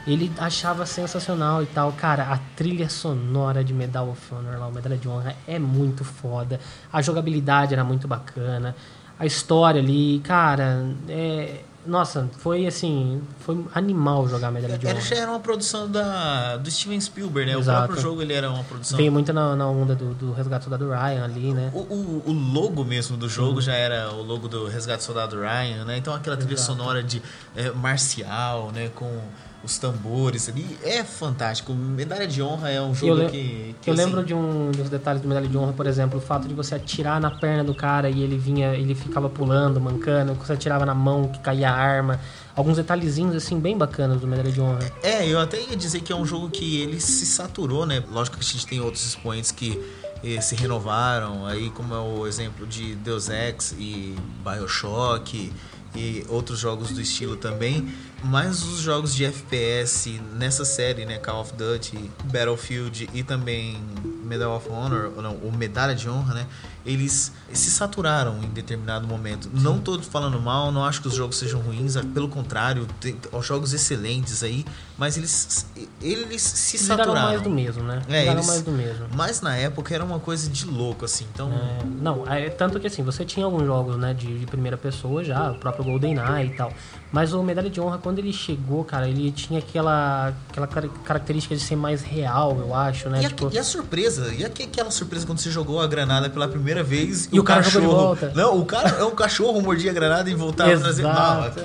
Ele 0.07 0.33
achava 0.39 0.85
sensacional 0.87 1.63
e 1.63 1.67
tal. 1.67 1.93
Cara, 1.93 2.25
a 2.33 2.39
trilha 2.57 2.89
sonora 2.89 3.63
de 3.63 3.73
Medal 3.75 4.09
of 4.09 4.35
Honor 4.35 4.59
lá, 4.59 4.67
o 4.67 4.73
Medalha 4.73 4.97
de 4.97 5.07
Honra, 5.09 5.35
é 5.47 5.59
muito 5.59 6.05
foda. 6.05 6.59
A 6.93 7.01
jogabilidade 7.03 7.73
era 7.75 7.85
muito 7.85 8.09
bacana. 8.09 8.75
A 9.19 9.27
história 9.27 9.81
ali, 9.81 10.21
cara, 10.25 10.85
é... 11.09 11.61
Nossa, 11.85 12.31
foi 12.39 12.67
assim, 12.67 13.21
foi 13.41 13.65
animal 13.75 14.29
jogar 14.29 14.53
Medalha 14.53 14.79
de 14.79 14.87
Era, 14.87 14.99
Honra. 14.99 15.07
já 15.07 15.17
era 15.17 15.31
uma 15.31 15.41
produção 15.41 15.91
da, 15.91 16.57
do 16.57 16.71
Steven 16.71 17.01
Spielberg, 17.01 17.51
né? 17.51 17.59
Exato. 17.59 17.79
O 17.79 17.87
próprio 17.87 18.03
jogo 18.03 18.23
ele 18.23 18.33
era 18.33 18.51
uma 18.51 18.63
produção. 18.63 18.97
Veio 18.97 19.11
muito 19.11 19.33
na, 19.33 19.57
na 19.57 19.67
onda 19.67 19.95
do, 19.95 20.15
do 20.15 20.33
Resgate 20.33 20.65
Soldado 20.65 20.89
Ryan 20.89 21.25
ali, 21.25 21.53
né? 21.53 21.71
O, 21.75 21.79
o, 21.81 22.23
o 22.27 22.33
logo 22.33 22.85
mesmo 22.85 23.17
do 23.17 23.29
jogo 23.29 23.61
já 23.61 23.75
era 23.75 24.13
o 24.13 24.23
logo 24.23 24.47
do 24.47 24.69
Resgate 24.69 25.03
Soldado 25.03 25.41
Ryan, 25.41 25.85
né? 25.85 25.97
Então 25.97 26.15
aquela 26.15 26.37
trilha 26.37 26.55
Exato. 26.55 26.79
sonora 26.79 27.03
de 27.03 27.21
é, 27.57 27.71
marcial, 27.73 28.71
né? 28.73 28.91
Com 28.95 29.21
os 29.65 29.79
tambores 29.79 30.49
ali. 30.49 30.79
É 30.83 31.05
fantástico. 31.05 31.73
Medalha 31.73 32.27
de 32.27 32.43
Honra 32.43 32.71
é 32.71 32.83
um 32.83 32.95
jogo 32.95 33.23
Eu 33.23 33.31
que, 33.31 33.75
que 33.81 33.91
Eu 33.91 33.95
assim, 33.95 34.05
lembro 34.05 34.25
de 34.25 34.35
um 34.35 34.71
dos 34.71 34.89
detalhes 34.89 35.23
do 35.23 35.29
Medalha 35.29 35.49
de 35.49 35.57
Honra, 35.57 35.73
por 35.73 35.87
exemplo, 35.87 36.19
o 36.19 36.21
fato 36.21 36.49
de 36.49 36.55
você 36.55 36.75
atirar 36.75 37.21
na 37.21 37.31
perna 37.31 37.63
do 37.63 37.75
cara 37.75 38.11
e 38.11 38.23
ele 38.23 38.37
vinha, 38.37 38.75
ele 38.75 38.95
ficava 38.95 39.29
pulando, 39.29 39.81
mancando, 39.81 40.35
você 40.35 40.55
atirava 40.55 40.85
na 40.85 40.95
mão 40.95 41.29
que 41.29 41.39
caía 41.39 41.71
a 41.71 41.75
arma. 41.75 42.21
Alguns 42.55 42.77
detalhezinhos 42.77 43.35
assim 43.35 43.59
bem 43.59 43.79
bacanas 43.79 44.21
do 44.21 44.27
Medalha 44.27 44.51
de 44.51 44.61
Honra. 44.61 44.93
É, 45.03 45.27
eu 45.27 45.41
até 45.41 45.61
ia 45.61 45.77
dizer 45.77 46.01
que 46.01 46.13
é 46.13 46.17
um 46.17 46.27
jogo 46.27 46.51
que 46.51 46.81
ele 46.81 47.01
se 47.01 47.25
saturou, 47.25 47.87
né? 47.87 48.03
Lógico 48.11 48.37
que 48.37 48.45
a 48.45 48.47
gente 48.47 48.67
tem 48.67 48.81
outros 48.81 49.07
expoentes 49.07 49.51
que 49.51 49.81
eh, 50.25 50.41
se 50.41 50.55
renovaram, 50.55 51.47
aí 51.47 51.71
como 51.71 51.95
é 51.95 51.99
o 51.99 52.27
exemplo 52.27 52.67
de 52.67 52.95
Deus 52.97 53.29
Ex 53.29 53.75
e 53.79 54.15
Bioshock 54.45 55.53
e 55.95 56.25
outros 56.29 56.59
jogos 56.59 56.91
do 56.91 57.01
estilo 57.01 57.37
também, 57.37 57.93
mas 58.25 58.63
os 58.63 58.81
jogos 58.81 59.15
de 59.15 59.25
FPS 59.25 60.21
nessa 60.35 60.65
série, 60.65 61.05
né, 61.05 61.19
Call 61.19 61.41
of 61.41 61.53
Duty, 61.55 62.11
Battlefield 62.25 63.11
e 63.13 63.23
também 63.23 63.83
Medal 64.25 64.57
of 64.57 64.69
Honor, 64.69 65.13
ou 65.17 65.23
não, 65.23 65.35
o 65.37 65.53
Medalha 65.55 65.95
de 65.95 66.09
Honra, 66.09 66.35
né, 66.35 66.47
eles 66.85 67.33
se 67.53 67.71
saturaram 67.71 68.43
em 68.43 68.49
determinado 68.49 69.07
momento. 69.07 69.49
Não 69.53 69.79
tô 69.79 70.01
falando 70.01 70.41
mal, 70.41 70.73
não 70.73 70.85
acho 70.85 71.01
que 71.03 71.09
os 71.09 71.15
jogos 71.15 71.37
sejam 71.37 71.61
ruins, 71.61 71.95
pelo 72.15 72.29
contrário, 72.29 72.87
tem 73.01 73.17
os 73.33 73.47
jogos 73.47 73.73
excelentes 73.73 74.43
aí, 74.43 74.65
mas 74.99 75.17
eles 75.17 75.67
eles 76.01 76.43
se 76.43 76.79
Viraram 76.79 77.05
saturaram. 77.05 77.29
mais 77.29 77.43
do 77.43 77.51
mesmo, 77.51 77.83
né? 77.85 78.03
É, 78.09 78.27
eles- 78.27 78.47
mais 78.47 78.63
do 78.63 78.73
mesmo. 78.73 79.07
Mas 79.15 79.41
na 79.41 79.57
época 79.57 79.95
era 79.95 80.05
uma 80.05 80.19
coisa 80.19 80.49
de 80.51 80.67
louco, 80.67 81.05
assim. 81.05 81.27
Então, 81.33 81.51
É, 81.53 81.79
não, 82.01 82.27
é, 82.27 82.49
tanto 82.51 82.81
que 82.81 82.87
assim, 82.87 83.03
você 83.03 83.25
tinha 83.25 83.45
alguns 83.47 83.65
jogos, 83.67 83.97
né, 83.97 84.13
de, 84.15 84.39
de 84.39 84.47
primeira 84.47 84.77
pessoa 84.77 85.23
já, 85.23 85.51
o 85.53 85.55
próprio 85.57 85.85
GoldenEye 85.85 86.47
e 86.49 86.51
tal. 86.51 86.73
Mas 87.13 87.35
o 87.35 87.43
Medalha 87.43 87.69
de 87.69 87.79
Honra, 87.79 87.99
quando 87.99 88.19
ele 88.21 88.33
chegou, 88.33 88.83
cara, 88.85 89.07
ele 89.07 89.31
tinha 89.31 89.59
aquela, 89.59 90.33
aquela 90.51 90.67
car- 90.67 90.89
característica 91.05 91.55
de 91.55 91.61
ser 91.61 91.77
mais 91.77 92.01
real, 92.03 92.57
eu 92.59 92.75
acho, 92.75 93.11
né? 93.11 93.21
e, 93.21 93.27
a, 93.27 93.29
tipo, 93.29 93.51
e 93.53 93.59
a 93.59 93.63
surpresa? 93.65 94.33
E 94.35 94.43
aque- 94.45 94.63
aquela 94.63 94.91
surpresa 94.91 95.27
quando 95.27 95.39
você 95.39 95.51
jogou 95.51 95.81
a 95.83 95.87
granada 95.87 96.31
pela 96.31 96.49
primeira 96.49 96.83
vez 96.83 97.29
E 97.31 97.39
o 97.39 97.45
cara 97.45 97.63
jogou 97.63 97.91
de 97.91 97.95
volta. 97.95 98.33
Não, 98.35 98.59
o 98.59 98.65
cara 98.65 98.89
é 98.99 99.05
um 99.05 99.15
cachorro, 99.15 99.61
mordia 99.61 99.91
a 99.91 99.95
granada 99.95 100.31
e 100.31 100.35
voltava 100.35 100.71
a 100.73 100.79
trazer. 100.79 101.03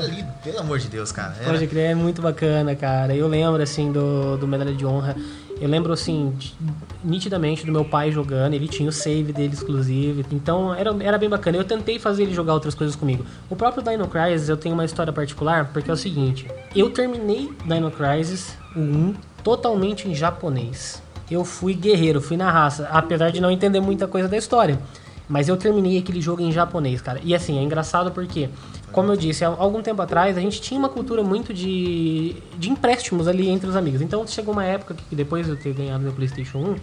Ali, 0.02 0.26
pelo 0.43 0.60
amor 0.60 0.80
de 0.80 0.89
Deus, 0.89 1.12
cara. 1.14 1.34
era- 1.39 1.52
Pode 1.54 1.66
crer, 1.68 1.91
é 1.91 1.95
muito 1.95 2.22
bacana, 2.22 2.76
cara. 2.76 3.16
Eu 3.16 3.28
lembro, 3.30 3.62
assim, 3.64 3.89
do, 3.91 4.36
do 4.38 4.45
Medalha 4.48 4.74
de 4.74 4.86
Honra. 4.86 5.16
Eu 5.60 5.68
lembro, 5.68 5.91
assim, 5.93 6.34
nitidamente 7.03 7.66
do 7.66 7.72
meu 7.72 7.84
pai 7.84 8.12
jogando. 8.12 8.53
Ele 8.53 8.68
tinha 8.68 8.89
o 8.89 8.91
save 8.91 9.34
dele 9.34 9.53
exclusivo. 9.53 10.24
Então, 10.32 10.74
era, 10.74 10.95
era 11.03 11.18
bem 11.18 11.30
bacana. 11.30 11.58
Eu 11.58 11.64
tentei 11.64 11.99
fazer 11.99 12.24
ele 12.24 12.34
jogar 12.34 12.53
outras 12.53 12.76
coisas 12.76 12.95
comigo. 12.95 13.26
O 13.49 13.55
próprio 13.55 13.84
Dino 13.84 14.08
Crisis, 14.08 14.49
eu 14.49 14.58
tenho 14.58 14.74
uma 14.76 14.86
história 14.86 15.12
particular, 15.12 15.72
porque 15.74 15.89
é 15.89 15.93
o 15.93 15.97
seguinte. 15.97 16.47
Eu 16.76 16.89
terminei 16.89 17.49
Dino 17.66 17.91
Crisis, 17.91 18.55
o 18.76 18.80
1, 18.80 19.16
totalmente 19.43 20.08
em 20.08 20.14
japonês. 20.14 21.01
Eu 21.30 21.43
fui 21.43 21.74
guerreiro, 21.74 22.22
fui 22.22 22.38
na 22.38 22.51
raça. 22.51 22.88
Apesar 22.91 23.32
de 23.32 23.41
não 23.41 23.51
entender 23.51 23.80
muita 23.80 24.08
coisa 24.08 24.28
da 24.28 24.38
história. 24.38 24.80
Mas 25.28 25.49
eu 25.49 25.58
terminei 25.58 25.97
aquele 25.97 26.22
jogo 26.22 26.41
em 26.41 26.51
japonês, 26.51 27.01
cara. 27.01 27.20
E 27.24 27.36
assim, 27.36 27.60
é 27.60 27.62
engraçado 27.62 28.12
porque, 28.12 28.49
como 28.92 29.12
eu 29.12 29.18
disse, 29.18 29.44
há 29.44 29.48
algum 29.50 29.82
tempo 29.82 30.02
atrás 30.02 30.38
a 30.38 30.42
gente 30.42 30.62
tinha 30.62 30.80
uma 30.80 30.90
cultura 30.90 31.22
muito 31.24 31.54
de, 31.54 32.36
de 32.58 32.70
empréstimos 32.70 33.28
ali 33.28 33.50
entre 33.50 33.68
os 33.70 33.76
amigos. 33.76 34.02
Então 34.02 34.26
chegou 34.26 34.54
uma 34.54 34.64
época 34.64 34.96
que 35.10 35.16
depois 35.16 35.46
de 35.46 35.52
eu 35.52 35.58
ter 35.58 35.74
ganhado 35.74 36.04
meu 36.04 36.14
PlayStation 36.14 36.60
1, 36.60 36.76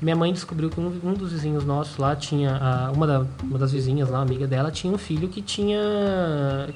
minha 0.00 0.14
mãe 0.14 0.32
descobriu 0.32 0.70
que 0.70 0.78
um, 0.78 0.86
um 1.02 1.12
dos 1.14 1.32
vizinhos 1.32 1.64
nossos 1.64 1.96
lá 1.96 2.14
tinha. 2.14 2.56
a- 2.56 2.92
uma, 2.94 3.06
da- 3.06 3.26
uma 3.42 3.58
das 3.58 3.72
vizinhas 3.72 4.08
lá, 4.08 4.20
amiga 4.22 4.46
dela, 4.46 4.70
tinha 4.70 4.92
um 4.92 4.98
filho 4.98 5.28
que 5.28 5.42
tinha. 5.42 5.78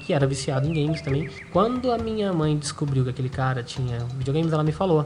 que 0.01 0.11
era 0.13 0.27
viciado 0.27 0.67
em 0.67 0.73
games 0.73 1.01
também. 1.01 1.29
Quando 1.51 1.91
a 1.91 1.97
minha 1.97 2.33
mãe 2.33 2.57
descobriu 2.57 3.03
que 3.03 3.09
aquele 3.11 3.29
cara 3.29 3.63
tinha 3.63 3.99
videogames, 4.17 4.51
ela 4.51 4.63
me 4.63 4.71
falou. 4.73 5.05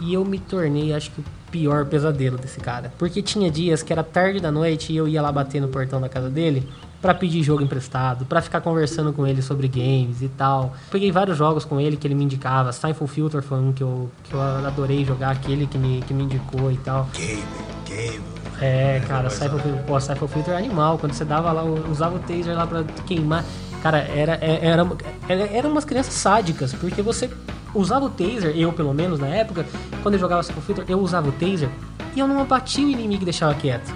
E 0.00 0.14
eu 0.14 0.24
me 0.24 0.38
tornei, 0.38 0.92
acho 0.94 1.10
que, 1.10 1.20
o 1.20 1.24
pior 1.50 1.84
pesadelo 1.86 2.38
desse 2.38 2.60
cara. 2.60 2.92
Porque 2.98 3.20
tinha 3.20 3.50
dias 3.50 3.82
que 3.82 3.92
era 3.92 4.02
tarde 4.04 4.40
da 4.40 4.50
noite 4.52 4.92
e 4.92 4.96
eu 4.96 5.06
ia 5.08 5.20
lá 5.20 5.30
bater 5.32 5.60
no 5.60 5.68
portão 5.68 6.00
da 6.00 6.08
casa 6.08 6.30
dele 6.30 6.66
pra 7.02 7.12
pedir 7.14 7.42
jogo 7.42 7.62
emprestado, 7.62 8.24
pra 8.26 8.40
ficar 8.42 8.60
conversando 8.60 9.12
com 9.12 9.26
ele 9.26 9.40
sobre 9.42 9.66
games 9.68 10.22
e 10.22 10.28
tal. 10.28 10.74
Peguei 10.90 11.10
vários 11.10 11.36
jogos 11.36 11.64
com 11.64 11.80
ele 11.80 11.96
que 11.96 12.06
ele 12.06 12.14
me 12.14 12.24
indicava. 12.24 12.72
Siphon 12.72 13.06
Filter 13.06 13.42
foi 13.42 13.58
um 13.58 13.72
que 13.72 13.82
eu, 13.82 14.10
que 14.24 14.32
eu 14.34 14.40
adorei 14.40 15.04
jogar, 15.04 15.30
aquele 15.30 15.66
que 15.66 15.76
me, 15.78 16.02
que 16.06 16.12
me 16.14 16.22
indicou 16.24 16.70
e 16.70 16.76
tal. 16.78 17.08
Game, 17.16 17.42
game. 17.86 18.20
É, 18.60 19.00
cara, 19.08 19.24
mas, 19.24 19.32
Cypher, 19.32 19.54
ó, 19.54 19.58
Filter- 19.58 20.16
pô, 20.18 20.28
Filter 20.28 20.54
é 20.54 20.58
animal. 20.58 20.98
Quando 20.98 21.14
você 21.14 21.24
dava 21.24 21.50
lá, 21.50 21.64
usava 21.64 22.16
o 22.16 22.18
taser 22.18 22.54
lá 22.54 22.66
pra 22.66 22.84
queimar. 23.06 23.44
Cara, 23.82 23.98
era, 23.98 24.34
é- 24.40 24.60
era, 24.62 24.86
era, 25.28 25.42
eram 25.56 25.70
umas 25.70 25.84
crianças 25.84 26.14
sádicas, 26.14 26.74
porque 26.74 27.00
você 27.02 27.30
usava 27.74 28.04
o 28.06 28.10
taser, 28.10 28.52
eu 28.56 28.72
pelo 28.72 28.92
menos 28.92 29.18
na 29.18 29.28
época, 29.28 29.64
quando 30.02 30.14
eu 30.14 30.20
jogava 30.20 30.42
Cypher 30.42 30.62
Filter, 30.62 30.84
eu 30.88 30.98
usava 31.00 31.28
o 31.28 31.32
taser 31.32 31.68
e 32.14 32.20
eu 32.20 32.26
não 32.28 32.40
abatia 32.40 32.84
o 32.84 32.90
inimigo 32.90 33.22
e 33.22 33.24
deixava 33.24 33.54
quieto. 33.54 33.92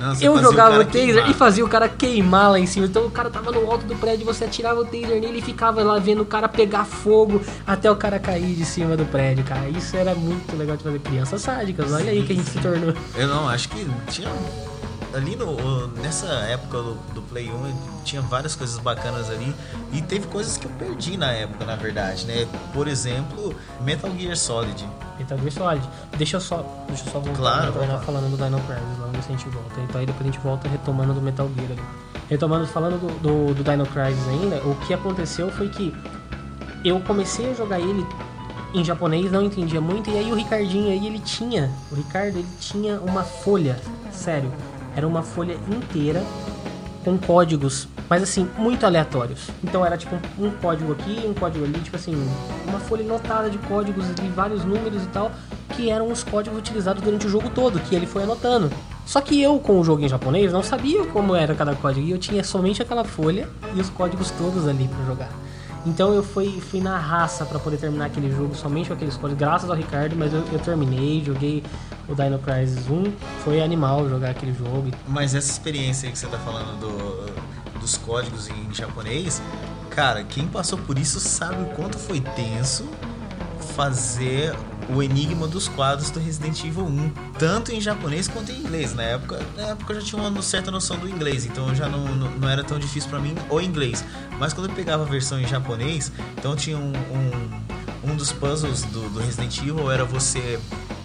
Não, 0.00 0.14
Eu 0.14 0.38
jogava 0.38 0.70
o, 0.70 0.78
cara 0.78 0.84
taser 0.86 1.06
queimar. 1.12 1.30
e 1.30 1.34
fazia 1.34 1.62
o 1.62 1.68
cara 1.68 1.86
queimar 1.86 2.52
lá 2.52 2.58
em 2.58 2.64
cima. 2.66 2.86
Então 2.86 3.04
o 3.04 3.10
cara 3.10 3.28
tava 3.28 3.52
no 3.52 3.70
alto 3.70 3.84
do 3.84 3.94
prédio, 3.96 4.24
você 4.24 4.46
atirava 4.46 4.80
o 4.80 4.84
taser 4.86 5.20
nele 5.20 5.40
e 5.40 5.42
ficava 5.42 5.82
lá 5.82 5.98
vendo 5.98 6.22
o 6.22 6.24
cara 6.24 6.48
pegar 6.48 6.86
fogo 6.86 7.42
até 7.66 7.90
o 7.90 7.94
cara 7.96 8.18
cair 8.18 8.54
de 8.54 8.64
cima 8.64 8.96
do 8.96 9.04
prédio, 9.04 9.44
cara. 9.44 9.68
Isso 9.68 9.94
era 9.98 10.14
muito 10.14 10.56
legal 10.56 10.74
de 10.78 10.82
fazer 10.84 10.98
crianças 11.00 11.42
sádicas. 11.42 11.92
Olha 11.92 12.10
aí 12.10 12.22
que 12.22 12.32
a 12.32 12.36
gente 12.36 12.48
se 12.48 12.58
tornou. 12.60 12.94
Eu 13.14 13.28
não, 13.28 13.46
acho 13.46 13.68
que 13.68 13.86
tinha. 14.08 14.30
Ali 15.12 15.34
no, 15.34 15.88
nessa 16.00 16.26
época 16.26 16.78
do, 16.78 16.94
do 17.14 17.22
Play 17.22 17.50
1 17.50 18.02
tinha 18.04 18.22
várias 18.22 18.54
coisas 18.54 18.78
bacanas 18.78 19.28
ali 19.28 19.54
e 19.92 20.00
teve 20.00 20.26
coisas 20.28 20.56
que 20.56 20.66
eu 20.66 20.70
perdi 20.72 21.16
na 21.16 21.32
época, 21.32 21.64
na 21.64 21.74
verdade, 21.74 22.24
né? 22.26 22.46
Por 22.72 22.86
exemplo, 22.86 23.54
Metal 23.80 24.10
Gear 24.16 24.36
Solid. 24.36 24.86
Metal 25.18 25.36
Gear 25.38 25.50
Solid. 25.52 25.88
Deixa 26.16 26.36
eu 26.36 26.40
só, 26.40 26.64
deixa 26.86 27.04
eu 27.06 27.12
só 27.12 27.18
voltar 27.18 27.36
Claro, 27.38 27.78
lá. 27.78 27.98
falando 28.00 28.30
do 28.30 28.36
Dino 28.36 28.60
Crisis, 28.60 29.24
se 29.24 29.32
a 29.32 29.36
gente 29.36 29.48
volta. 29.48 29.80
Então 29.80 30.00
aí 30.00 30.06
depois 30.06 30.22
a 30.28 30.32
gente 30.32 30.38
volta 30.40 30.68
retomando 30.68 31.12
do 31.14 31.20
Metal 31.20 31.48
Gear 31.56 31.72
ali. 31.72 31.82
Retomando, 32.28 32.66
falando 32.68 33.00
do, 33.00 33.08
do, 33.48 33.54
do 33.54 33.64
Dino 33.64 33.86
Crisis 33.86 34.28
ainda, 34.28 34.56
o 34.64 34.76
que 34.86 34.94
aconteceu 34.94 35.50
foi 35.50 35.68
que 35.68 35.92
eu 36.84 37.00
comecei 37.00 37.50
a 37.50 37.54
jogar 37.54 37.80
ele 37.80 38.06
em 38.72 38.84
japonês, 38.84 39.30
não 39.32 39.42
entendia 39.42 39.80
muito, 39.80 40.08
e 40.10 40.16
aí 40.16 40.30
o 40.30 40.34
Ricardinho 40.36 40.90
aí, 40.92 41.04
ele 41.04 41.18
tinha, 41.18 41.68
o 41.90 41.96
Ricardo, 41.96 42.38
ele 42.38 42.46
tinha 42.60 43.00
uma 43.00 43.24
folha, 43.24 43.76
sério, 44.12 44.52
era 45.00 45.08
uma 45.08 45.22
folha 45.22 45.58
inteira 45.74 46.22
com 47.02 47.16
códigos, 47.16 47.88
mas 48.10 48.22
assim, 48.22 48.46
muito 48.58 48.84
aleatórios. 48.84 49.48
Então 49.64 49.84
era 49.84 49.96
tipo 49.96 50.14
um, 50.38 50.50
código 50.50 50.92
aqui, 50.92 51.24
um 51.26 51.32
código 51.32 51.64
ali, 51.64 51.80
tipo 51.80 51.96
assim, 51.96 52.14
uma 52.68 52.78
folha 52.78 53.02
lotada 53.10 53.48
de 53.48 53.56
códigos 53.56 54.04
e 54.22 54.28
vários 54.28 54.62
números 54.62 55.02
e 55.02 55.06
tal, 55.06 55.32
que 55.74 55.90
eram 55.90 56.12
os 56.12 56.22
códigos 56.22 56.58
utilizados 56.58 57.02
durante 57.02 57.26
o 57.26 57.30
jogo 57.30 57.48
todo, 57.48 57.80
que 57.80 57.94
ele 57.94 58.06
foi 58.06 58.24
anotando. 58.24 58.70
Só 59.06 59.22
que 59.22 59.40
eu, 59.40 59.58
com 59.58 59.80
o 59.80 59.84
jogo 59.84 60.04
em 60.04 60.08
japonês, 60.08 60.52
não 60.52 60.62
sabia 60.62 61.06
como 61.06 61.34
era 61.34 61.54
cada 61.54 61.74
código, 61.74 62.06
e 62.06 62.10
eu 62.10 62.18
tinha 62.18 62.44
somente 62.44 62.82
aquela 62.82 63.02
folha 63.02 63.48
e 63.74 63.80
os 63.80 63.88
códigos 63.88 64.30
todos 64.32 64.68
ali 64.68 64.86
pra 64.86 65.06
jogar. 65.06 65.30
Então 65.86 66.12
eu 66.12 66.22
fui, 66.22 66.60
fui 66.60 66.80
na 66.80 66.98
raça 66.98 67.44
pra 67.46 67.58
poder 67.58 67.78
terminar 67.78 68.06
aquele 68.06 68.30
jogo 68.34 68.54
somente 68.54 68.88
com 68.88 68.94
aqueles 68.94 69.16
códigos, 69.16 69.38
graças 69.40 69.70
ao 69.70 69.76
Ricardo, 69.76 70.14
mas 70.16 70.32
eu, 70.32 70.44
eu 70.52 70.58
terminei, 70.58 71.24
joguei 71.24 71.62
o 72.08 72.14
Dino 72.14 72.38
Crisis 72.38 72.88
1, 72.88 73.12
foi 73.44 73.62
animal 73.62 74.08
jogar 74.08 74.30
aquele 74.30 74.52
jogo. 74.52 74.90
Mas 75.08 75.34
essa 75.34 75.50
experiência 75.50 76.06
aí 76.06 76.12
que 76.12 76.18
você 76.18 76.26
tá 76.26 76.38
falando 76.38 76.78
do- 76.80 77.80
dos 77.80 77.96
códigos 77.96 78.48
em 78.50 78.74
japonês, 78.74 79.40
cara, 79.88 80.22
quem 80.22 80.46
passou 80.46 80.78
por 80.78 80.98
isso 80.98 81.18
sabe 81.18 81.62
o 81.62 81.66
quanto 81.74 81.96
foi 81.98 82.20
tenso 82.20 82.84
fazer 83.74 84.54
o 84.94 85.02
enigma 85.02 85.46
dos 85.46 85.68
quadros 85.68 86.10
do 86.10 86.18
Resident 86.18 86.64
Evil 86.64 86.84
1, 86.84 87.12
tanto 87.38 87.72
em 87.72 87.80
japonês 87.80 88.26
quanto 88.28 88.50
em 88.50 88.56
inglês. 88.56 88.94
Na 88.94 89.02
época, 89.02 89.40
na 89.56 89.68
época 89.68 89.92
eu 89.92 90.00
já 90.00 90.06
tinha 90.06 90.22
uma 90.22 90.42
certa 90.42 90.70
noção 90.70 90.98
do 90.98 91.08
inglês, 91.08 91.46
então 91.46 91.74
já 91.74 91.88
não, 91.88 92.04
não, 92.14 92.30
não 92.30 92.48
era 92.48 92.64
tão 92.64 92.78
difícil 92.78 93.08
pra 93.08 93.20
mim 93.20 93.34
o 93.48 93.60
inglês. 93.60 94.04
Mas 94.38 94.52
quando 94.52 94.68
eu 94.68 94.74
pegava 94.74 95.02
a 95.04 95.06
versão 95.06 95.40
em 95.40 95.46
japonês, 95.46 96.10
então 96.36 96.56
tinha 96.56 96.76
um, 96.76 96.92
um, 96.92 98.10
um 98.10 98.16
dos 98.16 98.32
puzzles 98.32 98.82
do, 98.82 99.08
do 99.10 99.20
Resident 99.20 99.58
Evil 99.58 99.90
era 99.90 100.04
você 100.04 100.58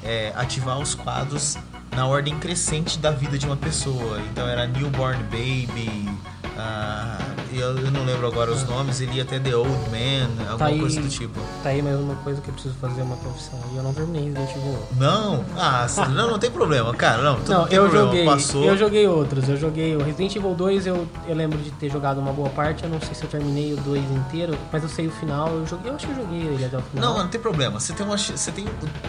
é, 0.03 0.31
ativar 0.35 0.79
os 0.79 0.95
quadros 0.95 1.57
na 1.95 2.05
ordem 2.05 2.37
crescente 2.39 2.99
da 2.99 3.11
vida 3.11 3.37
de 3.37 3.45
uma 3.45 3.57
pessoa. 3.57 4.19
Então 4.31 4.47
era 4.47 4.67
Newborn 4.67 5.23
Baby, 5.23 6.09
ah, 6.57 7.34
eu, 7.59 7.77
eu 7.77 7.91
não 7.91 8.03
lembro 8.05 8.27
agora 8.27 8.51
os 8.51 8.63
nomes, 8.67 9.01
ele 9.01 9.13
ia 9.13 9.23
até 9.23 9.39
The 9.39 9.55
Old 9.55 9.69
Man, 9.89 10.29
alguma 10.41 10.57
Tá 10.57 10.65
aí- 10.65 10.79
coisa 10.79 11.01
do 11.01 11.07
tipo. 11.09 11.39
Tá 11.63 11.69
aí 11.69 11.81
mais 11.81 11.99
uma 11.99 12.15
coisa 12.15 12.41
que 12.41 12.49
eu 12.49 12.53
preciso 12.53 12.75
fazer 12.75 13.01
uma 13.01 13.15
profissão, 13.17 13.59
e 13.73 13.77
eu 13.77 13.83
não 13.83 13.93
terminei 13.93 14.25
Resident 14.25 14.51
Evil 14.55 14.77
1. 14.93 14.99
Não, 14.99 15.45
ah, 15.57 15.87
não, 16.13 16.31
não 16.31 16.39
tem 16.39 16.51
problema, 16.51 16.93
cara, 16.93 17.21
não, 17.21 17.39
Não, 17.39 17.65
tem 17.67 17.77
eu 17.77 17.83
problema, 17.83 18.05
joguei, 18.07 18.25
passou. 18.25 18.63
eu 18.65 18.77
joguei 18.77 19.07
outros. 19.07 19.47
Eu 19.49 19.57
joguei 19.57 19.95
o 19.95 20.03
Resident 20.03 20.35
Evil 20.35 20.53
2, 20.55 20.87
eu, 20.87 21.07
eu 21.27 21.35
lembro 21.35 21.57
de 21.59 21.71
ter 21.71 21.89
jogado 21.89 22.19
uma 22.19 22.31
boa 22.33 22.49
parte. 22.49 22.83
Eu 22.83 22.89
não 22.89 22.99
sei 23.01 23.13
se 23.15 23.23
eu 23.23 23.29
terminei 23.29 23.73
o 23.73 23.77
2 23.77 24.03
inteiro, 24.11 24.57
mas 24.71 24.83
eu 24.83 24.89
sei 24.89 25.07
o 25.07 25.11
final. 25.11 25.49
Eu 25.49 25.65
joguei, 25.65 25.91
eu 25.91 25.95
acho 25.95 26.05
que 26.07 26.11
eu 26.13 26.17
joguei 26.23 26.41
ele 26.41 26.65
até 26.65 26.77
o 26.77 26.81
final. 26.81 27.13
Não, 27.13 27.19
não 27.23 27.27
tem 27.29 27.39
problema, 27.41 27.79
você 27.79 27.93
tem, 27.93 28.05
uma, 28.05 28.17
você 28.17 28.51
tem 28.51 28.65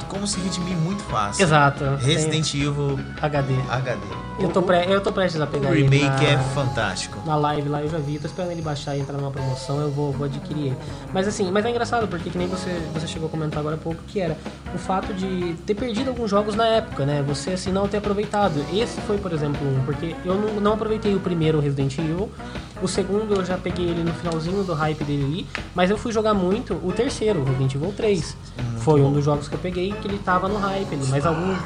como 0.09 0.27
se 0.27 0.39
redimir 0.41 0.77
muito 0.77 1.03
fácil. 1.05 1.43
Exato. 1.43 1.85
Resident 2.01 2.53
Evil 2.55 2.99
HD. 3.21 3.55
HD. 3.71 4.01
Eu 4.39 4.51
tô, 4.51 4.61
pre, 4.63 4.85
eu 4.93 5.01
tô 5.01 5.13
prestes 5.13 5.41
a 5.41 5.45
O 5.45 5.47
pegar 5.47 5.71
ele 5.75 5.83
remake 5.89 6.25
na, 6.25 6.31
é 6.31 6.39
fantástico. 6.55 7.19
na 7.25 7.37
live 7.37 7.69
lá, 7.69 7.81
eu 7.83 7.89
já 7.89 7.99
vi. 7.99 8.19
Tô 8.19 8.27
esperando 8.37 8.51
ele 8.51 8.61
baixar 8.61 8.95
e 8.95 9.01
entrar 9.01 9.17
numa 9.17 9.31
promoção, 9.31 9.81
eu 9.81 9.91
vou, 9.91 10.13
vou 10.13 10.27
adquirir 10.27 10.67
ele. 10.67 10.77
Mas 11.13 11.27
assim, 11.27 11.51
mas 11.51 11.65
é 11.65 11.71
engraçado, 11.71 12.07
porque 12.07 12.29
que 12.29 12.37
nem 12.37 12.47
você, 12.47 12.71
você 12.93 13.07
chegou 13.07 13.29
a 13.29 13.31
comentar 13.31 13.61
agora 13.61 13.77
há 13.77 13.79
pouco, 13.79 14.03
que 14.07 14.21
era 14.21 14.37
o 14.75 14.79
fato 14.79 15.15
de 15.15 15.55
ter 15.65 15.75
perdido 15.75 16.09
alguns 16.09 16.31
jogos 16.31 16.55
na 16.55 16.67
época, 16.67 17.07
né? 17.07 17.25
Você 17.27 17.51
assim 17.51 17.73
não 17.73 17.89
ter 17.89 17.97
aproveitado. 17.97 18.63
Esse 18.73 19.01
foi, 19.03 19.17
por 19.17 19.33
exemplo, 19.33 19.67
um, 19.67 19.83
porque 19.85 20.15
eu 20.25 20.35
não, 20.35 20.61
não 20.61 20.73
aproveitei 20.75 21.15
o 21.15 21.21
primeiro 21.21 21.59
Resident 21.61 21.97
Evil. 21.99 22.31
O 22.83 22.87
segundo 22.87 23.35
eu 23.35 23.45
já 23.45 23.57
peguei 23.57 23.87
ele 23.87 24.05
no 24.05 24.13
finalzinho 24.13 24.63
do 24.63 24.75
hype 24.75 25.03
dele 25.03 25.25
ali, 25.25 25.47
mas 25.75 25.91
eu 25.91 25.97
fui 25.97 26.13
jogar 26.13 26.35
muito 26.35 26.75
o 26.85 26.93
terceiro, 26.93 27.43
Resident 27.43 27.75
Evil 27.75 27.93
3. 27.97 28.37
Foi 28.81 29.01
um 29.01 29.13
dos 29.13 29.25
jogos 29.25 29.49
que 29.49 29.55
eu 29.55 29.59
peguei 29.59 29.93
que 29.93 30.07
ele 30.07 30.19
tava 30.19 30.47
no 30.47 30.59
hype 30.59 30.95
ali, 30.95 31.07
mas 31.09 31.25
algum 31.25 31.57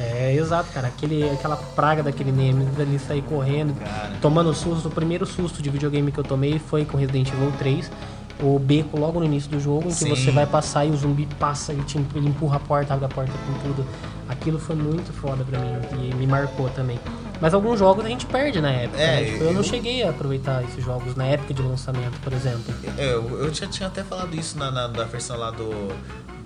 é, 0.00 0.34
exato, 0.34 0.70
cara. 0.72 0.88
Aquele, 0.88 1.28
aquela 1.30 1.56
praga 1.56 2.02
daquele 2.02 2.32
Nemesis 2.32 2.78
ali 2.78 2.98
sair 2.98 3.22
correndo, 3.22 3.74
Cara. 3.78 4.12
tomando 4.20 4.52
susto. 4.54 4.88
O 4.88 4.90
primeiro 4.90 5.26
susto 5.26 5.62
de 5.62 5.68
videogame 5.68 6.10
que 6.10 6.18
eu 6.18 6.24
tomei 6.24 6.58
foi 6.58 6.84
com 6.84 6.96
Resident 6.96 7.28
Evil 7.28 7.52
3. 7.58 7.90
O 8.42 8.58
beco 8.58 8.98
logo 8.98 9.20
no 9.20 9.26
início 9.26 9.50
do 9.50 9.60
jogo, 9.60 9.84
em 9.84 9.92
que 9.92 9.94
Sim. 9.94 10.08
você 10.16 10.30
vai 10.30 10.46
passar 10.46 10.86
e 10.86 10.90
o 10.90 10.96
zumbi 10.96 11.28
passa 11.38 11.74
e 11.74 11.80
te, 11.82 11.98
ele 12.14 12.28
empurra 12.28 12.56
a 12.56 12.60
porta, 12.60 12.94
abre 12.94 13.04
a 13.04 13.08
porta 13.08 13.32
com 13.32 13.68
tudo. 13.68 13.86
Aquilo 14.28 14.58
foi 14.58 14.76
muito 14.76 15.12
foda 15.12 15.44
pra 15.44 15.58
mim 15.58 15.76
e 15.92 16.14
me 16.14 16.26
marcou 16.26 16.70
também. 16.70 16.98
Mas 17.40 17.54
alguns 17.54 17.78
jogos 17.78 18.04
a 18.04 18.08
gente 18.08 18.26
perde 18.26 18.60
na 18.60 18.70
época. 18.70 19.00
É, 19.00 19.20
né? 19.20 19.24
Tipo, 19.32 19.44
eu, 19.44 19.52
não 19.52 19.60
eu- 19.60 19.64
cheguei 19.64 20.02
a 20.02 20.10
aproveitar 20.10 20.62
esses 20.64 20.84
jogos 20.84 21.14
na 21.16 21.24
época 21.26 21.54
de 21.54 21.62
lançamento, 21.62 22.18
por 22.20 22.32
exemplo. 22.32 22.74
Eu, 22.98 23.38
eu 23.44 23.54
já 23.54 23.66
tinha 23.66 23.86
até 23.88 24.04
falado 24.04 24.34
isso 24.36 24.58
na, 24.58 24.70
na, 24.70 24.88
na 24.88 25.04
versão 25.04 25.36
lá 25.38 25.50
do, 25.50 25.70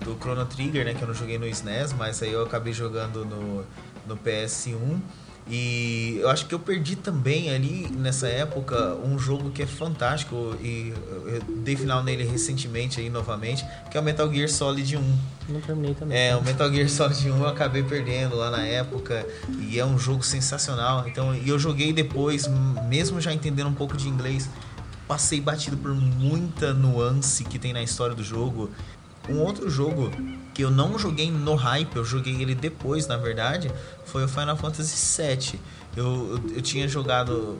do 0.03 0.15
Chrono 0.19 0.45
Trigger, 0.45 0.85
né? 0.85 0.93
Que 0.93 1.01
eu 1.01 1.07
não 1.07 1.15
joguei 1.15 1.37
no 1.37 1.45
SNES, 1.47 1.93
mas 1.93 2.21
aí 2.23 2.31
eu 2.31 2.43
acabei 2.43 2.71
jogando 2.73 3.25
no, 3.25 3.65
no 4.07 4.17
PS1. 4.17 4.99
E 5.47 6.17
eu 6.21 6.29
acho 6.29 6.47
que 6.47 6.55
eu 6.55 6.59
perdi 6.59 6.95
também 6.95 7.53
ali 7.53 7.87
nessa 7.91 8.27
época 8.27 8.95
um 9.03 9.19
jogo 9.19 9.51
que 9.51 9.61
é 9.61 9.67
fantástico 9.67 10.55
e 10.59 10.91
eu 11.27 11.41
dei 11.57 11.75
final 11.75 12.03
nele 12.03 12.23
recentemente 12.23 12.99
aí 12.99 13.11
novamente, 13.11 13.63
que 13.91 13.97
é 13.97 14.01
o 14.01 14.03
Metal 14.03 14.31
Gear 14.33 14.49
Solid 14.49 14.97
1. 14.97 15.01
Não 15.47 15.61
terminei 15.61 15.93
também. 15.93 16.17
É, 16.17 16.35
o 16.35 16.43
Metal 16.43 16.71
Gear 16.73 16.89
Solid 16.89 17.29
1 17.29 17.37
eu 17.37 17.47
acabei 17.47 17.83
perdendo 17.83 18.35
lá 18.35 18.49
na 18.49 18.65
época 18.65 19.23
e 19.59 19.79
é 19.79 19.85
um 19.85 19.99
jogo 19.99 20.23
sensacional. 20.23 21.07
Então, 21.07 21.35
e 21.35 21.47
eu 21.47 21.59
joguei 21.59 21.93
depois, 21.93 22.47
mesmo 22.87 23.21
já 23.21 23.31
entendendo 23.31 23.67
um 23.67 23.75
pouco 23.75 23.95
de 23.95 24.09
inglês, 24.09 24.49
passei 25.07 25.39
batido 25.39 25.77
por 25.77 25.93
muita 25.93 26.73
nuance 26.73 27.43
que 27.43 27.59
tem 27.59 27.71
na 27.71 27.83
história 27.83 28.15
do 28.15 28.23
jogo. 28.23 28.71
Um 29.29 29.39
outro 29.39 29.69
jogo 29.69 30.11
que 30.53 30.63
eu 30.63 30.71
não 30.71 30.97
joguei 30.97 31.29
no 31.29 31.55
hype, 31.55 31.95
eu 31.95 32.05
joguei 32.05 32.41
ele 32.41 32.55
depois, 32.55 33.07
na 33.07 33.17
verdade, 33.17 33.69
foi 34.05 34.23
o 34.23 34.27
Final 34.27 34.55
Fantasy 34.55 35.21
VII. 35.21 35.59
Eu, 35.95 36.05
eu, 36.05 36.55
eu 36.55 36.61
tinha 36.61 36.87
jogado 36.87 37.57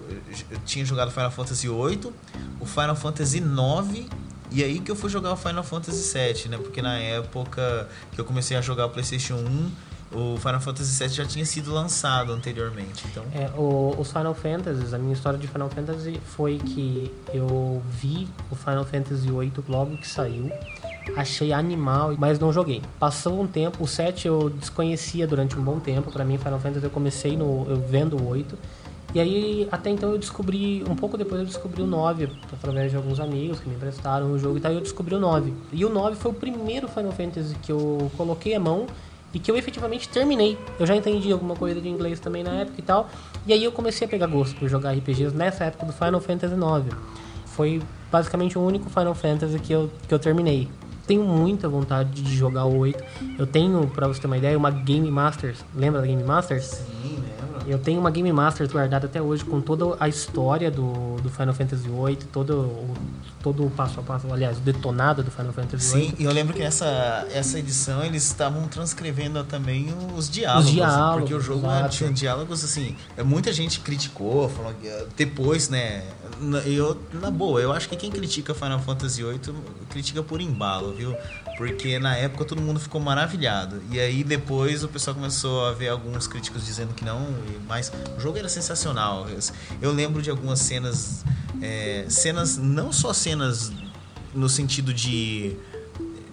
eu 0.49 0.59
tinha 0.65 0.85
jogado 0.85 1.11
Final 1.11 1.31
Fantasy 1.31 1.67
VIII, 1.67 2.13
o 2.59 2.65
Final 2.65 2.95
Fantasy 2.95 3.37
IX 3.37 4.07
e 4.51 4.63
aí 4.63 4.79
que 4.79 4.91
eu 4.91 4.95
fui 4.95 5.09
jogar 5.09 5.33
o 5.33 5.35
Final 5.35 5.63
Fantasy 5.63 6.13
VII, 6.13 6.49
né? 6.49 6.57
Porque 6.57 6.81
na 6.81 6.97
época 6.97 7.89
que 8.11 8.19
eu 8.19 8.25
comecei 8.25 8.55
a 8.55 8.61
jogar 8.61 8.85
o 8.85 8.89
PlayStation 8.89 9.35
1, 9.35 9.71
o 10.15 10.37
Final 10.37 10.59
Fantasy 10.61 10.97
VII 11.03 11.09
já 11.13 11.25
tinha 11.25 11.45
sido 11.45 11.73
lançado 11.73 12.31
anteriormente. 12.31 13.05
Então, 13.11 13.23
É, 13.33 13.49
o- 13.57 13.95
os 13.99 14.11
Final 14.11 14.33
Fantasies, 14.33 14.93
a 14.93 14.97
minha 14.97 15.13
história 15.13 15.37
de 15.37 15.47
Final 15.47 15.69
Fantasy 15.69 16.19
foi 16.25 16.57
que 16.57 17.11
eu 17.33 17.81
vi 17.89 18.27
o 18.49 18.55
Final 18.55 18.85
Fantasy 18.85 19.29
VIII 19.29 19.51
logo 19.67 19.97
que 19.97 20.07
saiu, 20.07 20.49
achei 21.15 21.51
animal, 21.53 22.15
mas 22.17 22.39
não 22.39 22.51
joguei. 22.53 22.81
Passou 22.99 23.39
um 23.41 23.47
tempo, 23.47 23.83
o 23.83 23.87
7 23.87 24.27
eu 24.27 24.49
desconhecia 24.49 25.27
durante 25.27 25.57
um 25.57 25.63
bom 25.63 25.79
tempo, 25.79 26.11
pra 26.11 26.23
mim 26.23 26.37
Final 26.37 26.59
Fantasy 26.59 26.85
eu 26.85 26.89
comecei 26.91 27.35
no, 27.37 27.65
eu 27.69 27.77
vendo 27.87 28.15
o 28.17 28.27
8, 28.27 28.57
e 29.13 29.19
aí 29.19 29.67
até 29.71 29.89
então 29.89 30.11
eu 30.11 30.17
descobri, 30.17 30.83
um 30.89 30.95
pouco 30.95 31.17
depois 31.17 31.39
eu 31.41 31.45
descobri 31.47 31.81
o 31.81 31.87
9, 31.87 32.29
através 32.51 32.91
de 32.91 32.97
alguns 32.97 33.19
amigos 33.19 33.59
que 33.59 33.69
me 33.69 33.75
emprestaram 33.75 34.31
o 34.31 34.39
jogo 34.39 34.57
e 34.57 34.61
tal, 34.61 34.71
eu 34.71 34.81
descobri 34.81 35.15
o 35.15 35.19
9. 35.19 35.53
E 35.71 35.85
o 35.85 35.89
9 35.89 36.15
foi 36.15 36.31
o 36.31 36.33
primeiro 36.33 36.87
Final 36.87 37.11
Fantasy 37.11 37.55
que 37.61 37.71
eu 37.71 38.11
coloquei 38.17 38.55
a 38.55 38.59
mão 38.59 38.87
e 39.35 39.39
que 39.39 39.51
eu 39.51 39.57
efetivamente 39.57 40.07
terminei. 40.07 40.57
Eu 40.79 40.87
já 40.87 40.95
entendi 40.95 41.29
alguma 41.29 41.57
coisa 41.57 41.81
de 41.81 41.89
inglês 41.89 42.21
também 42.21 42.41
na 42.41 42.51
época 42.61 42.79
e 42.79 42.81
tal. 42.81 43.09
E 43.45 43.51
aí 43.51 43.63
eu 43.65 43.71
comecei 43.71 44.07
a 44.07 44.09
pegar 44.09 44.27
gosto 44.27 44.55
por 44.55 44.69
jogar 44.69 44.93
RPGs 44.93 45.35
nessa 45.35 45.65
época 45.65 45.85
do 45.85 45.91
Final 45.91 46.21
Fantasy 46.21 46.55
IX. 46.55 46.95
Foi 47.47 47.81
basicamente 48.09 48.57
o 48.57 48.61
único 48.61 48.89
Final 48.89 49.13
Fantasy 49.13 49.59
que 49.59 49.73
eu, 49.73 49.91
que 50.07 50.13
eu 50.13 50.19
terminei. 50.19 50.69
Tenho 51.05 51.23
muita 51.23 51.67
vontade 51.67 52.21
de 52.21 52.33
jogar 52.33 52.63
o 52.63 52.77
8. 52.77 53.03
Eu 53.37 53.45
tenho, 53.45 53.85
pra 53.87 54.07
você 54.07 54.21
ter 54.21 54.27
uma 54.27 54.37
ideia, 54.37 54.57
uma 54.57 54.71
Game 54.71 55.11
Masters. 55.11 55.63
Lembra 55.75 55.99
da 55.99 56.07
Game 56.07 56.23
Masters? 56.23 56.63
sim, 56.63 57.19
lembro. 57.19 57.54
Eu 57.67 57.79
tenho 57.79 57.99
uma 57.99 58.11
Game 58.11 58.31
Masters 58.31 58.71
guardada 58.71 59.07
até 59.07 59.21
hoje 59.21 59.43
com 59.43 59.59
toda 59.59 59.95
a 59.99 60.07
história 60.07 60.69
do, 60.69 61.17
do 61.21 61.29
Final 61.29 61.53
Fantasy 61.53 61.87
VIII, 61.87 62.17
todo 62.31 62.61
o, 62.61 62.93
todo 63.41 63.65
o 63.65 63.69
passo 63.69 63.99
a 63.99 64.03
passo, 64.03 64.31
aliás, 64.31 64.57
o 64.57 64.61
detonado 64.61 65.23
do 65.23 65.31
Final 65.31 65.53
Fantasy 65.53 65.93
VIII. 65.93 66.09
Sim, 66.09 66.15
e 66.19 66.23
eu 66.25 66.31
lembro 66.31 66.53
que 66.53 66.59
nessa 66.59 67.27
essa 67.33 67.59
edição 67.59 68.03
eles 68.03 68.23
estavam 68.23 68.67
transcrevendo 68.67 69.43
também 69.43 69.93
os 70.15 70.29
diálogos. 70.29 70.67
Os 70.67 70.73
diálogos, 70.73 71.19
Porque 71.21 71.33
o 71.33 71.41
jogo 71.41 71.65
exato. 71.65 71.89
tinha 71.95 72.11
diálogos 72.11 72.63
assim. 72.63 72.95
Muita 73.23 73.51
gente 73.51 73.79
criticou, 73.79 74.49
falou 74.49 74.73
que 74.79 74.87
eh, 74.87 75.07
depois, 75.15 75.69
né? 75.69 76.03
Eu, 76.65 76.99
na 77.13 77.31
boa, 77.31 77.61
eu 77.61 77.71
acho 77.71 77.87
que 77.87 77.95
quem 77.95 78.11
critica 78.11 78.53
Final 78.53 78.79
Fantasy 78.79 79.23
VIII 79.23 79.39
critica 79.89 80.21
por 80.21 80.41
embalo, 80.41 80.93
viu? 80.93 81.15
Porque 81.57 81.97
na 81.99 82.15
época 82.17 82.43
todo 82.43 82.61
mundo 82.61 82.79
ficou 82.79 82.99
maravilhado. 82.99 83.81
E 83.89 83.99
aí 83.99 84.23
depois 84.23 84.83
o 84.83 84.89
pessoal 84.89 85.15
começou 85.15 85.65
a 85.65 85.71
ver 85.71 85.87
alguns 85.87 86.27
críticos 86.27 86.65
dizendo 86.65 86.93
que 86.93 87.05
não, 87.05 87.27
mas 87.67 87.91
o 88.17 88.19
jogo 88.19 88.37
era 88.37 88.49
sensacional. 88.49 89.27
Eu- 89.81 89.91
lembro 89.93 90.21
de 90.21 90.29
algumas 90.29 90.59
cenas. 90.59 91.23
eh, 91.61 92.05
cenas, 92.09 92.57
não 92.57 92.91
só 92.91 93.13
cenas 93.13 93.71
no 94.33 94.49
sentido 94.49 94.93
de 94.93 95.55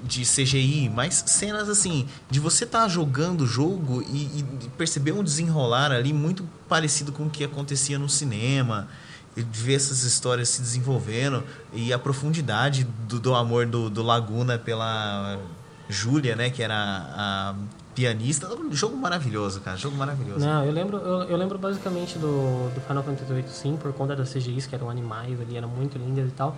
de 0.05 0.25
CGI, 0.27 0.91
mas 0.93 1.23
cenas 1.27 1.69
assim, 1.71 2.07
de 2.29 2.41
você 2.41 2.65
estar 2.65 2.87
jogando 2.89 3.43
o 3.43 3.47
jogo 3.47 4.03
e, 4.03 4.41
e 4.41 4.69
perceber 4.77 5.13
um 5.13 5.23
desenrolar 5.23 5.93
ali 5.93 6.13
muito 6.13 6.47
parecido 6.69 7.13
com 7.13 7.27
o 7.27 7.31
que 7.31 7.45
acontecia 7.45 7.99
no 7.99 8.09
cinema. 8.09 8.89
E 9.37 9.43
ver 9.43 9.75
essas 9.75 10.03
histórias 10.03 10.49
se 10.49 10.61
desenvolvendo 10.61 11.43
e 11.73 11.93
a 11.93 11.99
profundidade 11.99 12.85
do, 13.09 13.19
do 13.19 13.35
amor 13.35 13.67
do, 13.67 13.89
do 13.89 14.03
Laguna 14.03 14.59
pela 14.59 15.39
Júlia, 15.89 16.37
né? 16.37 16.51
Que 16.51 16.63
era 16.63 16.75
a, 16.75 17.55
pianista. 17.95 18.49
Jogo 18.71 18.97
maravilhoso, 18.97 19.61
cara. 19.61 19.77
Jogo 19.77 19.97
maravilhoso. 19.97 20.45
Não, 20.45 20.65
eu 20.65 20.73
lembro, 20.73 20.97
eu, 20.99 21.23
eu 21.25 21.37
lembro 21.37 21.59
basicamente 21.59 22.19
do, 22.19 22.71
do 22.75 22.81
Final 22.81 23.03
Fantasy 23.03 23.33
VIII, 23.33 23.45
sim, 23.49 23.77
por 23.77 23.93
conta 23.93 24.17
das 24.17 24.33
CGIs, 24.33 24.67
que 24.67 24.75
eram 24.75 24.91
animais 24.91 25.41
ali, 25.41 25.57
eram 25.57 25.69
muito 25.69 25.99
lindas 25.99 26.29
e 26.29 26.33
tal. 26.33 26.57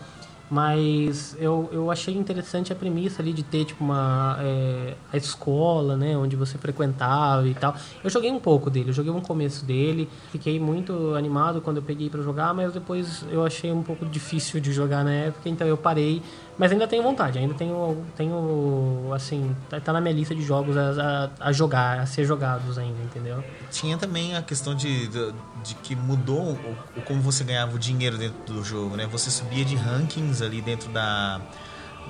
Mas 0.51 1.37
eu, 1.39 1.69
eu 1.73 1.91
achei 1.91 2.15
interessante 2.15 2.73
a 2.73 2.77
premissa 2.77 3.23
ali 3.23 3.33
de 3.33 3.43
ter, 3.43 3.65
tipo, 3.65 3.83
uma... 3.83 4.37
é, 4.41 4.95
a 5.13 5.17
escola, 5.17 5.97
né? 5.97 6.17
Onde 6.17 6.37
você 6.37 6.59
frequentava 6.59 7.49
e 7.49 7.55
tal. 7.55 7.75
Eu 8.03 8.11
joguei 8.11 8.31
um 8.31 8.39
pouco 8.41 8.71
dele, 8.71 8.91
eu 8.91 8.95
joguei 8.95 9.11
um 9.11 9.21
começo 9.21 9.65
dele. 9.65 10.09
Fiquei 10.31 10.61
muito 10.61 11.15
animado 11.15 11.61
quando 11.61 11.79
eu 11.79 11.83
peguei 11.83 12.11
pra 12.11 12.23
jogar, 12.23 12.53
mas 12.55 12.73
depois 12.73 13.25
eu 13.31 13.45
achei 13.45 13.73
um 13.73 13.83
pouco 13.83 14.05
difícil 14.05 14.61
de 14.61 14.73
jogar 14.73 15.05
na 15.05 15.13
época, 15.13 15.49
então 15.49 15.67
eu 15.67 15.77
parei. 15.77 16.23
Mas 16.57 16.71
ainda 16.71 16.87
tenho 16.87 17.03
vontade, 17.03 17.39
ainda 17.39 17.55
tenho, 17.55 18.05
tenho 18.17 19.11
assim, 19.13 19.55
tá, 19.69 19.81
tá 19.81 19.93
na 19.93 20.01
minha 20.01 20.15
lista 20.15 20.35
de 20.35 20.43
jogos 20.43 20.77
a, 20.77 21.31
a, 21.41 21.49
a 21.49 21.53
jogar, 21.53 21.99
a 21.99 22.07
ser 22.07 22.25
jogados 22.25 22.79
ainda, 22.79 23.03
entendeu? 23.03 23.43
Tinha 23.73 23.99
também 23.99 24.37
a 24.37 24.43
questão 24.43 24.75
de, 24.75 25.09
de, 25.09 25.35
de 25.65 25.75
que 25.77 25.97
mudou 25.97 26.53
o, 26.53 26.77
o 26.97 27.03
como 27.03 27.21
você 27.21 27.43
ganhava 27.43 27.75
o 27.75 27.79
dinheiro 27.79 28.17
dentro 28.17 28.55
do 28.55 28.63
jogo, 28.63 28.97
né? 28.97 29.07
Você 29.07 29.31
subia 29.31 29.65
de 29.65 29.75
rankings 29.75 30.45
ali 30.45 30.61
dentro 30.63 30.89
da, 30.91 31.41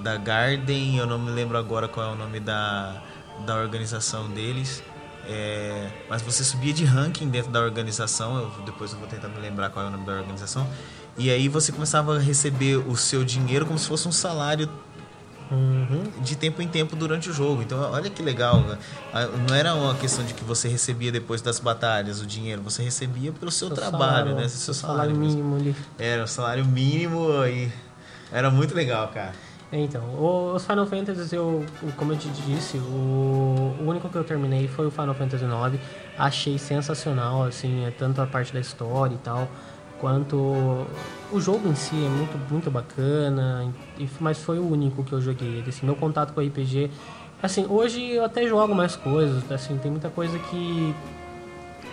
da 0.02 0.16
Garden, 0.16 0.98
eu 0.98 1.06
não 1.06 1.18
me 1.18 1.30
lembro 1.30 1.56
agora 1.56 1.88
qual 1.88 2.10
é 2.10 2.12
o 2.12 2.16
nome 2.16 2.38
da, 2.38 3.02
da 3.46 3.56
organização 3.56 4.28
deles. 4.28 4.82
É, 5.26 5.90
mas 6.08 6.20
você 6.20 6.44
subia 6.44 6.72
de 6.72 6.84
ranking 6.84 7.30
dentro 7.30 7.50
da 7.50 7.60
organização, 7.60 8.36
eu, 8.36 8.64
depois 8.64 8.92
eu 8.92 8.98
vou 8.98 9.08
tentar 9.08 9.28
me 9.28 9.38
lembrar 9.38 9.70
qual 9.70 9.86
é 9.86 9.88
o 9.88 9.90
nome 9.90 10.04
da 10.04 10.12
organização. 10.12 10.68
E 11.16 11.30
aí 11.30 11.48
você 11.48 11.70
começava 11.72 12.16
a 12.16 12.18
receber 12.18 12.76
o 12.76 12.96
seu 12.96 13.24
dinheiro 13.24 13.64
como 13.66 13.78
se 13.78 13.86
fosse 13.86 14.08
um 14.08 14.12
salário 14.12 14.68
de 16.20 16.34
tempo 16.36 16.60
em 16.62 16.66
tempo 16.68 16.96
durante 16.96 17.30
o 17.30 17.32
jogo. 17.32 17.62
Então, 17.62 17.78
olha 17.92 18.10
que 18.10 18.22
legal. 18.22 18.60
né? 18.60 18.78
Ah, 19.12 19.26
Não 19.48 19.54
era 19.54 19.74
uma 19.74 19.94
questão 19.94 20.24
de 20.24 20.34
que 20.34 20.42
você 20.42 20.68
recebia 20.68 21.12
depois 21.12 21.40
das 21.42 21.60
batalhas 21.60 22.20
o 22.20 22.26
dinheiro, 22.26 22.62
você 22.62 22.82
recebia 22.82 23.30
pelo 23.32 23.50
seu, 23.50 23.68
Seu 23.68 23.76
trabalho, 23.76 24.00
salário, 24.00 24.34
né? 24.34 24.48
seu 24.48 24.58
Seu 24.58 24.74
salário 24.74 25.14
mesmo. 25.16 25.36
mínimo 25.44 25.56
ali. 25.56 25.76
Era 25.98 26.24
o 26.24 26.26
salário 26.26 26.64
mínimo 26.64 27.28
e 27.46 27.70
era 28.32 28.50
muito 28.50 28.74
legal, 28.74 29.08
cara. 29.08 29.32
É, 29.70 29.78
Então, 29.80 30.02
os 30.54 30.64
Final 30.64 30.86
Fantasy, 30.86 31.34
eu, 31.36 31.64
como 31.96 32.12
eu 32.12 32.16
te 32.16 32.28
disse, 32.30 32.78
o, 32.78 33.76
o 33.80 33.84
único 33.86 34.08
que 34.08 34.16
eu 34.16 34.24
terminei 34.24 34.66
foi 34.66 34.86
o 34.86 34.90
Final 34.90 35.14
Fantasy 35.14 35.44
IX. 35.44 35.80
Achei 36.18 36.58
sensacional, 36.58 37.44
assim, 37.44 37.84
é 37.84 37.90
tanto 37.90 38.20
a 38.20 38.26
parte 38.26 38.52
da 38.52 38.60
história 38.60 39.14
e 39.14 39.18
tal, 39.18 39.48
quanto 40.04 40.36
o 41.32 41.40
jogo 41.40 41.66
em 41.66 41.74
si 41.74 41.96
é 41.96 42.08
muito, 42.10 42.52
muito 42.52 42.70
bacana, 42.70 43.72
mas 44.20 44.36
foi 44.38 44.58
o 44.58 44.70
único 44.70 45.02
que 45.02 45.14
eu 45.14 45.20
joguei. 45.22 45.64
Assim, 45.66 45.86
meu 45.86 45.96
contato 45.96 46.34
com 46.34 46.42
RPG, 46.42 46.90
assim, 47.42 47.64
hoje 47.70 48.10
eu 48.10 48.22
até 48.22 48.46
jogo 48.46 48.74
mais 48.74 48.96
coisas, 48.96 49.50
assim, 49.50 49.78
tem 49.78 49.90
muita 49.90 50.10
coisa 50.10 50.38
que 50.38 50.94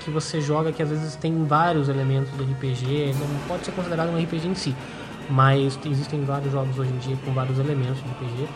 que 0.02 0.10
você 0.10 0.42
joga 0.42 0.74
que 0.74 0.82
às 0.84 0.90
vezes 0.90 1.16
tem 1.16 1.46
vários 1.46 1.88
elementos 1.88 2.30
de 2.36 2.44
RPG, 2.44 3.14
não 3.18 3.48
pode 3.48 3.64
ser 3.64 3.72
considerado 3.72 4.10
um 4.10 4.22
RPG 4.22 4.46
em 4.46 4.56
si, 4.56 4.76
mas 5.30 5.80
existem 5.86 6.26
vários 6.26 6.52
jogos 6.52 6.78
hoje 6.78 6.92
em 6.92 6.98
dia 6.98 7.16
com 7.24 7.32
vários 7.32 7.58
elementos 7.60 8.04
de 8.04 8.10
RPG. 8.10 8.50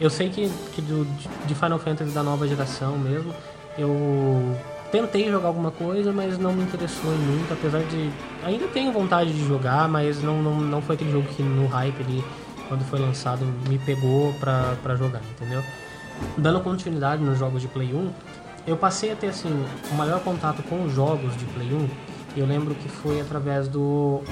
Eu 0.00 0.10
sei 0.10 0.28
que, 0.28 0.50
que 0.72 0.82
do, 0.82 1.06
de 1.46 1.54
Final 1.54 1.78
Fantasy 1.78 2.10
da 2.10 2.24
nova 2.24 2.48
geração 2.48 2.98
mesmo, 2.98 3.32
eu 3.76 4.56
tentei 4.90 5.30
jogar 5.30 5.48
alguma 5.48 5.70
coisa, 5.70 6.12
mas 6.12 6.38
não 6.38 6.52
me 6.52 6.62
interessou 6.62 7.12
em 7.12 7.18
muito, 7.18 7.52
apesar 7.52 7.82
de. 7.84 8.10
Ainda 8.44 8.66
tenho 8.68 8.92
vontade 8.92 9.32
de 9.32 9.46
jogar, 9.46 9.88
mas 9.88 10.22
não, 10.22 10.42
não, 10.42 10.60
não 10.60 10.82
foi 10.82 10.94
aquele 10.94 11.12
jogo 11.12 11.26
que 11.28 11.42
no 11.42 11.66
hype 11.66 12.00
ali, 12.02 12.24
quando 12.68 12.84
foi 12.84 12.98
lançado, 12.98 13.44
me 13.68 13.78
pegou 13.78 14.32
pra, 14.34 14.76
pra 14.82 14.96
jogar, 14.96 15.20
entendeu? 15.30 15.62
Dando 16.36 16.60
continuidade 16.60 17.22
nos 17.22 17.38
jogos 17.38 17.62
de 17.62 17.68
Play 17.68 17.94
1, 17.94 18.10
eu 18.66 18.76
passei 18.76 19.12
a 19.12 19.16
ter 19.16 19.28
assim, 19.28 19.48
o 19.90 19.94
maior 19.94 20.20
contato 20.20 20.62
com 20.64 20.84
os 20.84 20.92
jogos 20.92 21.36
de 21.36 21.44
Play 21.46 21.72
1. 21.72 21.88
Eu 22.36 22.46
lembro 22.46 22.74
que 22.74 22.88
foi 22.88 23.20
através 23.20 23.68
do 23.68 24.22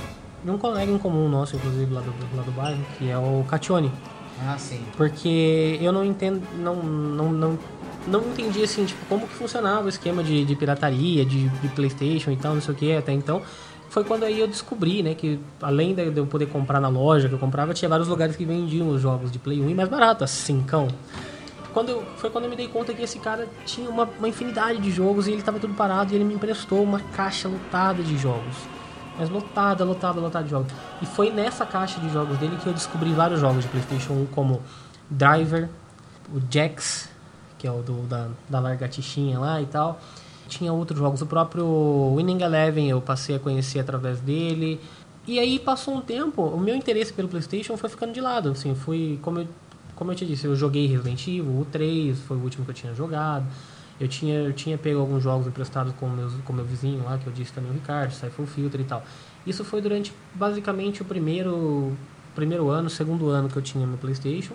de 0.44 0.50
um 0.50 0.58
colega 0.58 0.90
em 0.90 0.98
comum 0.98 1.28
nosso, 1.28 1.56
inclusive 1.56 1.92
lá 1.92 2.00
do, 2.00 2.12
lá 2.36 2.42
do 2.42 2.52
bairro, 2.52 2.84
que 2.96 3.10
é 3.10 3.18
o 3.18 3.44
Catione. 3.48 3.90
Ah, 4.46 4.56
sim. 4.58 4.80
Porque 4.96 5.78
eu 5.80 5.90
não 5.92 6.04
entendo, 6.04 6.42
não, 6.58 6.76
não, 6.76 7.32
não, 7.32 7.58
não 8.06 8.20
entendi 8.20 8.62
assim, 8.62 8.84
tipo, 8.84 9.04
como 9.06 9.26
que 9.26 9.34
funcionava 9.34 9.86
o 9.86 9.88
esquema 9.88 10.22
de, 10.22 10.44
de 10.44 10.54
pirataria, 10.54 11.24
de, 11.24 11.48
de 11.48 11.68
Playstation 11.68 12.30
e 12.30 12.36
tal, 12.36 12.54
não 12.54 12.60
sei 12.60 12.74
o 12.74 12.76
que, 12.76 12.92
até 12.94 13.12
então. 13.12 13.42
Foi 13.88 14.04
quando 14.04 14.24
aí 14.24 14.40
eu 14.40 14.46
descobri, 14.46 15.02
né, 15.02 15.14
que 15.14 15.40
além 15.62 15.94
de 15.94 16.16
eu 16.16 16.26
poder 16.26 16.46
comprar 16.46 16.80
na 16.80 16.88
loja 16.88 17.28
que 17.28 17.34
eu 17.34 17.38
comprava, 17.38 17.72
tinha 17.72 17.88
vários 17.88 18.08
lugares 18.08 18.36
que 18.36 18.44
vendiam 18.44 18.88
os 18.88 19.00
jogos 19.00 19.30
de 19.30 19.38
Play 19.38 19.60
1 19.60 19.70
e 19.70 19.74
mais 19.74 19.88
barato, 19.88 20.24
assim, 20.24 20.62
cão. 20.62 20.88
Quando 21.72 21.90
eu, 21.90 22.02
foi 22.16 22.30
quando 22.30 22.44
eu 22.44 22.50
me 22.50 22.56
dei 22.56 22.68
conta 22.68 22.94
que 22.94 23.02
esse 23.02 23.18
cara 23.18 23.46
tinha 23.64 23.88
uma, 23.88 24.04
uma 24.18 24.28
infinidade 24.28 24.80
de 24.80 24.90
jogos 24.90 25.26
e 25.26 25.32
ele 25.32 25.42
tava 25.42 25.58
tudo 25.58 25.74
parado 25.74 26.12
e 26.12 26.16
ele 26.16 26.24
me 26.24 26.34
emprestou 26.34 26.82
uma 26.82 27.00
caixa 27.00 27.48
lotada 27.48 28.02
de 28.02 28.16
jogos. 28.16 28.56
Mas 29.18 29.30
lotada, 29.30 29.84
lotada, 29.84 30.20
lotada 30.20 30.44
de 30.44 30.50
jogos. 30.50 30.72
E 31.00 31.06
foi 31.06 31.30
nessa 31.30 31.64
caixa 31.64 32.00
de 32.00 32.10
jogos 32.10 32.38
dele 32.38 32.56
que 32.62 32.66
eu 32.66 32.72
descobri 32.72 33.12
vários 33.12 33.40
jogos 33.40 33.62
de 33.62 33.68
PlayStation 33.68 34.12
1, 34.12 34.26
como 34.26 34.62
Driver, 35.10 35.68
o 36.34 36.40
Jax, 36.50 37.08
que 37.58 37.66
é 37.66 37.70
o 37.70 37.82
do, 37.82 38.02
da, 38.02 38.28
da 38.48 38.60
largatichinha 38.60 39.38
lá 39.38 39.60
e 39.60 39.66
tal. 39.66 40.00
Tinha 40.48 40.72
outros 40.72 40.98
jogos, 40.98 41.22
o 41.22 41.26
próprio 41.26 42.14
Winning 42.16 42.42
Eleven 42.42 42.88
eu 42.88 43.00
passei 43.00 43.36
a 43.36 43.38
conhecer 43.38 43.80
através 43.80 44.20
dele. 44.20 44.80
E 45.26 45.40
aí 45.40 45.58
passou 45.58 45.94
um 45.94 46.00
tempo, 46.00 46.42
o 46.42 46.60
meu 46.60 46.74
interesse 46.74 47.12
pelo 47.12 47.28
PlayStation 47.28 47.76
foi 47.76 47.90
ficando 47.90 48.12
de 48.12 48.20
lado. 48.20 48.50
Assim, 48.50 48.74
fui, 48.74 49.18
como 49.22 49.40
eu, 49.40 49.48
como 49.96 50.12
eu 50.12 50.14
te 50.14 50.24
disse, 50.24 50.46
eu 50.46 50.54
joguei 50.54 50.86
Resident 50.86 51.26
Evil, 51.26 51.60
o 51.60 51.64
3 51.64 52.20
foi 52.20 52.36
o 52.36 52.40
último 52.40 52.64
que 52.64 52.70
eu 52.70 52.74
tinha 52.74 52.94
jogado. 52.94 53.44
Eu 53.98 54.06
tinha, 54.06 54.34
eu 54.34 54.52
tinha 54.52 54.76
pego 54.76 55.00
alguns 55.00 55.22
jogos 55.22 55.46
emprestados 55.46 55.92
com 55.94 56.06
meus, 56.08 56.34
com 56.44 56.52
meu 56.52 56.64
vizinho 56.64 57.02
lá, 57.02 57.16
que 57.16 57.26
eu 57.26 57.32
disse 57.32 57.52
também 57.52 57.70
o 57.70 57.74
Ricardo, 57.74 58.12
Siphon 58.12 58.46
Filter 58.46 58.80
e 58.80 58.84
tal. 58.84 59.02
Isso 59.46 59.64
foi 59.64 59.80
durante 59.80 60.12
basicamente 60.34 61.00
o 61.00 61.04
primeiro, 61.04 61.96
primeiro 62.34 62.68
ano, 62.68 62.90
segundo 62.90 63.30
ano 63.30 63.48
que 63.48 63.56
eu 63.56 63.62
tinha 63.62 63.86
meu 63.86 63.96
PlayStation. 63.96 64.54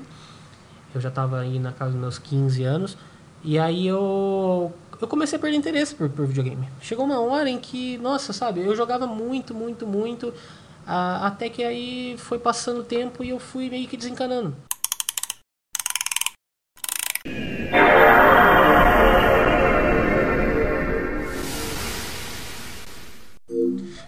Eu 0.94 1.02
já 1.02 1.10
estava 1.10 1.40
aí 1.40 1.60
na 1.60 1.72
casa 1.72 1.92
dos 1.92 2.00
meus 2.00 2.20
15 2.20 2.64
anos. 2.64 2.98
E 3.44 3.58
aí 3.58 3.88
eu, 3.88 4.72
eu 5.02 5.08
comecei 5.08 5.38
a 5.38 5.42
perder 5.42 5.58
interesse 5.58 5.96
por, 5.96 6.10
por 6.10 6.28
videogame. 6.28 6.68
Chegou 6.82 7.06
uma 7.06 7.20
hora 7.20 7.50
em 7.50 7.58
que, 7.58 7.98
nossa, 7.98 8.34
sabe, 8.34 8.62
eu 8.62 8.76
jogava 8.76 9.08
muito, 9.08 9.54
muito, 9.54 9.88
muito. 9.88 10.34
até 10.86 11.50
que 11.50 11.64
aí 11.64 12.16
foi 12.18 12.38
passando 12.38 12.82
o 12.82 12.84
tempo 12.84 13.24
e 13.24 13.30
eu 13.30 13.40
fui 13.40 13.70
meio 13.70 13.88
que 13.88 13.98
desencanando. 13.98 14.56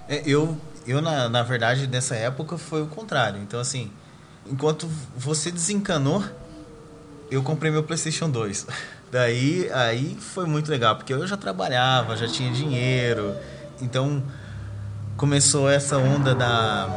É, 0.07 0.21
eu, 0.27 0.55
eu 0.85 1.01
na, 1.01 1.27
na 1.27 1.41
verdade, 1.41 1.87
nessa 1.87 2.15
época 2.15 2.55
foi 2.57 2.83
o 2.83 2.87
contrário. 2.87 3.41
Então, 3.41 3.59
assim, 3.59 3.91
enquanto 4.45 4.87
você 5.17 5.49
desencanou, 5.49 6.23
eu 7.29 7.41
comprei 7.43 7.71
meu 7.71 7.83
PlayStation 7.83 8.29
2. 8.29 8.67
Daí, 9.11 9.69
aí 9.71 10.17
foi 10.19 10.45
muito 10.45 10.71
legal, 10.71 10.95
porque 10.95 11.13
eu 11.13 11.25
já 11.27 11.37
trabalhava, 11.37 12.17
já 12.17 12.27
tinha 12.27 12.51
dinheiro. 12.51 13.35
Então, 13.81 14.23
começou 15.15 15.69
essa 15.69 15.97
onda 15.97 16.33
da 16.33 16.89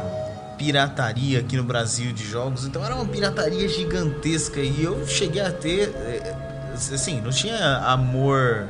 pirataria 0.57 1.39
aqui 1.39 1.55
no 1.55 1.63
Brasil 1.63 2.11
de 2.11 2.25
jogos. 2.25 2.65
Então, 2.65 2.83
era 2.83 2.95
uma 2.95 3.05
pirataria 3.05 3.67
gigantesca 3.67 4.59
e 4.59 4.83
eu 4.83 5.05
cheguei 5.07 5.41
a 5.41 5.51
ter, 5.51 5.89
eh, 5.89 6.35
assim, 6.73 7.21
não 7.21 7.29
tinha 7.29 7.77
amor 7.77 8.67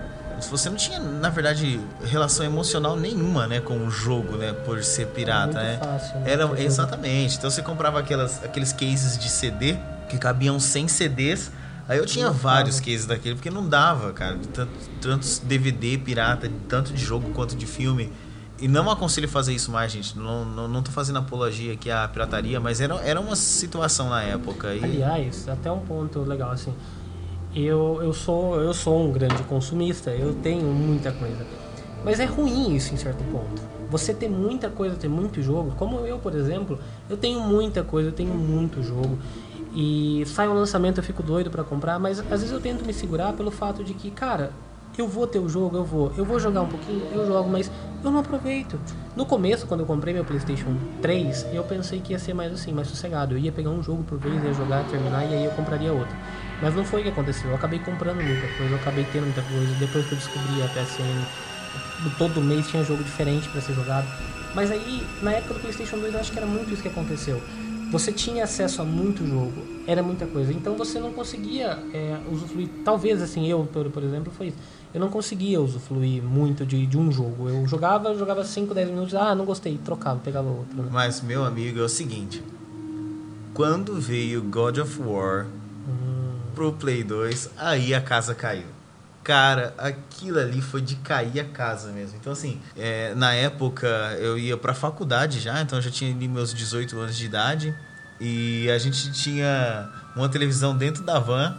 você 0.52 0.70
não 0.70 0.78
tinha, 0.78 1.00
na 1.00 1.30
verdade, 1.30 1.80
relação 2.06 2.46
emocional 2.46 2.96
nenhuma, 2.96 3.48
né, 3.48 3.60
com 3.60 3.76
o 3.88 3.90
jogo, 3.90 4.38
né, 4.38 4.54
por 4.54 4.84
ser 4.84 5.08
pirata, 5.08 5.54
Muito 5.54 5.64
né? 5.64 5.80
fácil, 5.82 6.20
né, 6.20 6.32
Era 6.32 6.62
exatamente. 6.62 7.38
Então 7.38 7.50
você 7.50 7.64
comprava 7.64 8.00
aquelas, 8.00 8.44
aqueles 8.44 8.72
cases 8.72 9.18
de 9.18 9.30
CD 9.30 9.78
que 10.10 10.18
cabiam 10.18 10.60
100 10.60 10.88
CDs. 10.88 11.52
Aí 11.88 11.98
eu 11.98 12.06
tinha 12.06 12.30
vários 12.30 12.80
cases 12.80 13.06
daquele 13.06 13.36
porque 13.36 13.50
não 13.50 13.68
dava, 13.68 14.12
cara, 14.12 14.36
de 14.36 14.48
tanto, 14.50 14.72
tantos 15.02 15.40
DVD 15.40 15.98
pirata, 15.98 16.52
tanto 16.68 16.92
de 16.92 17.04
jogo 17.04 17.30
quanto 17.32 17.56
de 17.56 17.66
filme. 17.66 18.12
E 18.60 18.68
não 18.68 18.90
aconselho 18.90 19.30
fazer 19.30 19.54
isso 19.54 19.72
mais, 19.72 19.92
gente. 19.92 20.18
Não, 20.18 20.44
não, 20.44 20.68
não 20.68 20.82
tô 20.82 20.92
fazendo 20.92 21.20
apologia 21.20 21.74
aqui 21.74 21.92
à 21.92 22.08
pirataria, 22.08 22.60
mas 22.60 22.82
era, 22.82 22.96
era 23.02 23.22
uma 23.22 23.36
situação 23.36 24.10
na 24.10 24.24
época. 24.24 24.74
E... 24.74 24.84
Aliás, 24.84 25.48
até 25.48 25.72
um 25.72 25.80
ponto 25.80 26.22
legal 26.22 26.52
assim. 26.52 26.74
Eu, 27.56 28.00
eu 28.02 28.14
sou 28.14 28.60
eu 28.60 28.74
sou 28.74 29.08
um 29.08 29.12
grande 29.12 29.42
consumista, 29.44 30.12
eu 30.12 30.34
tenho 30.34 30.66
muita 30.66 31.12
coisa. 31.12 31.46
Mas 32.04 32.20
é 32.20 32.26
ruim 32.26 32.76
isso 32.76 32.94
em 32.94 32.98
certo 32.98 33.24
ponto. 33.26 33.62
Você 33.90 34.14
ter 34.14 34.30
muita 34.30 34.70
coisa, 34.70 34.96
ter 34.96 35.08
muito 35.08 35.42
jogo, 35.42 35.72
como 35.78 36.00
eu, 36.02 36.20
por 36.20 36.36
exemplo, 36.36 36.78
eu 37.10 37.16
tenho 37.16 37.40
muita 37.40 37.84
coisa, 37.84 38.10
eu 38.10 38.14
tenho 38.14 38.34
muito 38.34 38.84
jogo. 38.84 39.18
E 39.80 40.24
sai 40.26 40.48
um 40.48 40.56
lançamento, 40.56 40.98
eu 40.98 41.04
fico 41.04 41.22
doido 41.22 41.52
pra 41.52 41.64
comprar, 41.64 42.00
mas 42.00 42.20
às 42.20 42.42
vezes 42.42 42.52
eu 42.52 42.60
tento 42.60 42.84
me 42.84 42.92
segurar 42.92 43.34
pelo 43.34 43.52
fato 43.52 43.84
de 43.84 43.94
que, 43.94 44.10
cara, 44.10 44.52
eu 44.98 45.08
vou 45.08 45.28
ter 45.28 45.38
o 45.38 45.48
jogo, 45.48 45.78
eu 45.78 45.84
vou, 45.84 46.12
eu 46.18 46.26
vou 46.26 46.40
jogar 46.40 46.62
um 46.62 46.68
pouquinho, 46.68 47.06
eu 47.14 47.28
jogo, 47.28 47.48
mas 47.48 47.70
eu 48.04 48.10
não 48.10 48.22
aproveito. 48.22 48.80
No 49.16 49.24
começo, 49.24 49.68
quando 49.68 49.82
eu 49.82 49.86
comprei 49.86 50.16
meu 50.16 50.26
PlayStation 50.26 50.76
3, 51.00 51.46
eu 51.54 51.64
pensei 51.64 52.00
que 52.00 52.14
ia 52.14 52.18
ser 52.18 52.34
mais 52.34 52.52
assim, 52.52 52.74
mais 52.74 52.88
sossegado. 52.88 53.36
Eu 53.36 53.38
ia 53.38 53.52
pegar 53.52 53.70
um 53.70 53.84
jogo 53.84 54.04
por 54.04 54.18
vez, 54.18 54.44
ia 54.44 54.52
jogar, 54.52 54.84
terminar 54.86 55.26
e 55.26 55.36
aí 55.36 55.46
eu 55.46 55.52
compraria 55.52 55.94
outro. 55.94 56.16
Mas 56.60 56.74
não 56.74 56.84
foi 56.84 57.02
o 57.02 57.04
que 57.04 57.10
aconteceu. 57.10 57.52
Eu 57.52 57.56
acabei 57.56 57.78
comprando 57.78 58.16
muita 58.16 58.48
coisa, 58.58 58.74
eu 58.74 58.78
acabei 58.78 59.06
tendo 59.14 59.26
muita 59.26 59.44
coisa. 59.44 59.76
Depois 59.76 60.08
que 60.08 60.12
eu 60.12 60.18
descobri 60.18 60.64
a 60.64 60.68
PSN, 60.70 62.12
todo 62.18 62.42
mês 62.42 62.68
tinha 62.68 62.84
jogo 62.84 63.04
diferente 63.04 63.48
para 63.50 63.62
ser 63.62 63.74
jogado. 63.74 64.08
Mas 64.56 64.72
aí, 64.72 65.06
na 65.22 65.34
época 65.34 65.54
do 65.54 65.60
PlayStation 65.60 66.00
2, 66.00 66.16
eu 66.16 66.20
acho 66.20 66.32
que 66.32 66.38
era 66.40 66.48
muito 66.48 66.74
isso 66.74 66.82
que 66.82 66.88
aconteceu. 66.88 67.40
Você 67.92 68.12
tinha 68.12 68.44
acesso 68.44 68.82
a 68.82 68.86
muito 68.86 69.26
jogo, 69.26 69.62
era 69.88 70.04
muita 70.04 70.26
coisa. 70.26 70.52
Então 70.52 70.76
você 70.76 71.00
não 71.00 71.14
conseguia 71.14 71.80
é, 71.94 72.18
usufruir. 72.32 72.70
Talvez, 72.84 73.22
assim, 73.22 73.48
eu, 73.48 73.68
por, 73.72 73.90
por 73.90 74.04
exemplo, 74.04 74.32
foi 74.36 74.48
isso. 74.48 74.58
Eu 74.94 75.00
não 75.00 75.10
conseguia 75.10 75.62
usufruir 75.62 76.22
muito 76.24 76.66
de, 76.66 76.86
de 76.86 76.98
um 76.98 77.12
jogo. 77.12 77.50
Eu 77.50 77.66
jogava, 77.68 78.14
jogava 78.18 78.44
5, 78.44 78.74
10 78.74 78.90
minutos, 78.90 79.16
ah, 79.16 79.34
não 79.36 79.46
gostei, 79.46 79.78
trocava, 79.84 80.20
pegava 80.20 80.50
outro. 80.50 80.82
né? 80.82 80.90
Mas, 80.92 81.22
meu 81.22 81.44
amigo, 81.46 81.80
é 81.80 81.84
o 81.84 81.90
seguinte. 81.90 82.44
Quando 83.54 84.00
veio 84.00 84.42
God 84.44 84.78
of 84.80 85.02
War 85.02 85.48
pro 86.54 86.74
Play 86.74 87.04
2, 87.04 87.52
aí 87.58 87.94
a 87.94 88.02
casa 88.02 88.34
caiu. 88.34 88.77
Cara, 89.28 89.74
aquilo 89.78 90.40
ali 90.40 90.62
foi 90.62 90.80
de 90.80 90.96
cair 90.96 91.42
a 91.42 91.44
casa 91.44 91.92
mesmo. 91.92 92.16
Então, 92.16 92.32
assim, 92.32 92.62
é, 92.78 93.14
na 93.14 93.34
época 93.34 93.86
eu 94.22 94.38
ia 94.38 94.56
pra 94.56 94.74
faculdade 94.74 95.42
já, 95.42 95.62
então 95.62 95.80
eu 95.80 95.82
já 95.82 95.92
tinha 95.92 96.16
ali 96.16 96.30
meus 96.30 96.54
18 96.54 96.98
anos 96.98 97.18
de 97.18 97.26
idade. 97.26 97.76
E 98.22 98.72
a 98.72 98.78
gente 98.78 99.12
tinha 99.12 99.92
uma 100.16 100.30
televisão 100.30 100.78
dentro 100.78 101.04
da 101.04 101.20
van. 101.20 101.58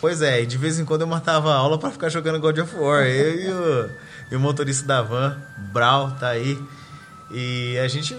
Pois 0.00 0.22
é, 0.22 0.40
e 0.40 0.46
de 0.46 0.56
vez 0.56 0.80
em 0.80 0.84
quando 0.86 1.02
eu 1.02 1.06
matava 1.06 1.52
a 1.52 1.56
aula 1.56 1.78
pra 1.78 1.90
ficar 1.90 2.08
jogando 2.08 2.40
God 2.40 2.56
of 2.56 2.74
War. 2.74 3.04
Eu 3.04 3.38
e 3.38 3.52
o, 3.52 3.90
e 4.30 4.36
o 4.36 4.40
motorista 4.40 4.86
da 4.86 5.02
van, 5.02 5.36
Brau, 5.74 6.12
tá 6.12 6.28
aí. 6.28 6.58
E 7.30 7.78
a 7.78 7.86
gente 7.86 8.16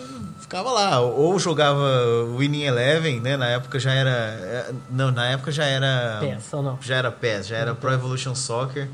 ficava 0.51 0.69
lá, 0.69 0.99
ou 0.99 1.39
jogava 1.39 2.25
Winning 2.37 2.63
Eleven, 2.63 3.21
né? 3.21 3.37
Na 3.37 3.47
época 3.47 3.79
já 3.79 3.93
era. 3.93 4.09
é, 4.09 4.73
Não, 4.89 5.09
na 5.09 5.27
época 5.27 5.49
já 5.49 5.63
era. 5.63 6.17
PES, 6.19 6.53
ou 6.53 6.61
não? 6.61 6.79
Já 6.81 6.95
era 6.97 7.09
PES, 7.09 7.47
já 7.47 7.55
era 7.55 7.73
Pro 7.73 7.89
Evolution 7.89 8.35
Soccer. 8.35 8.89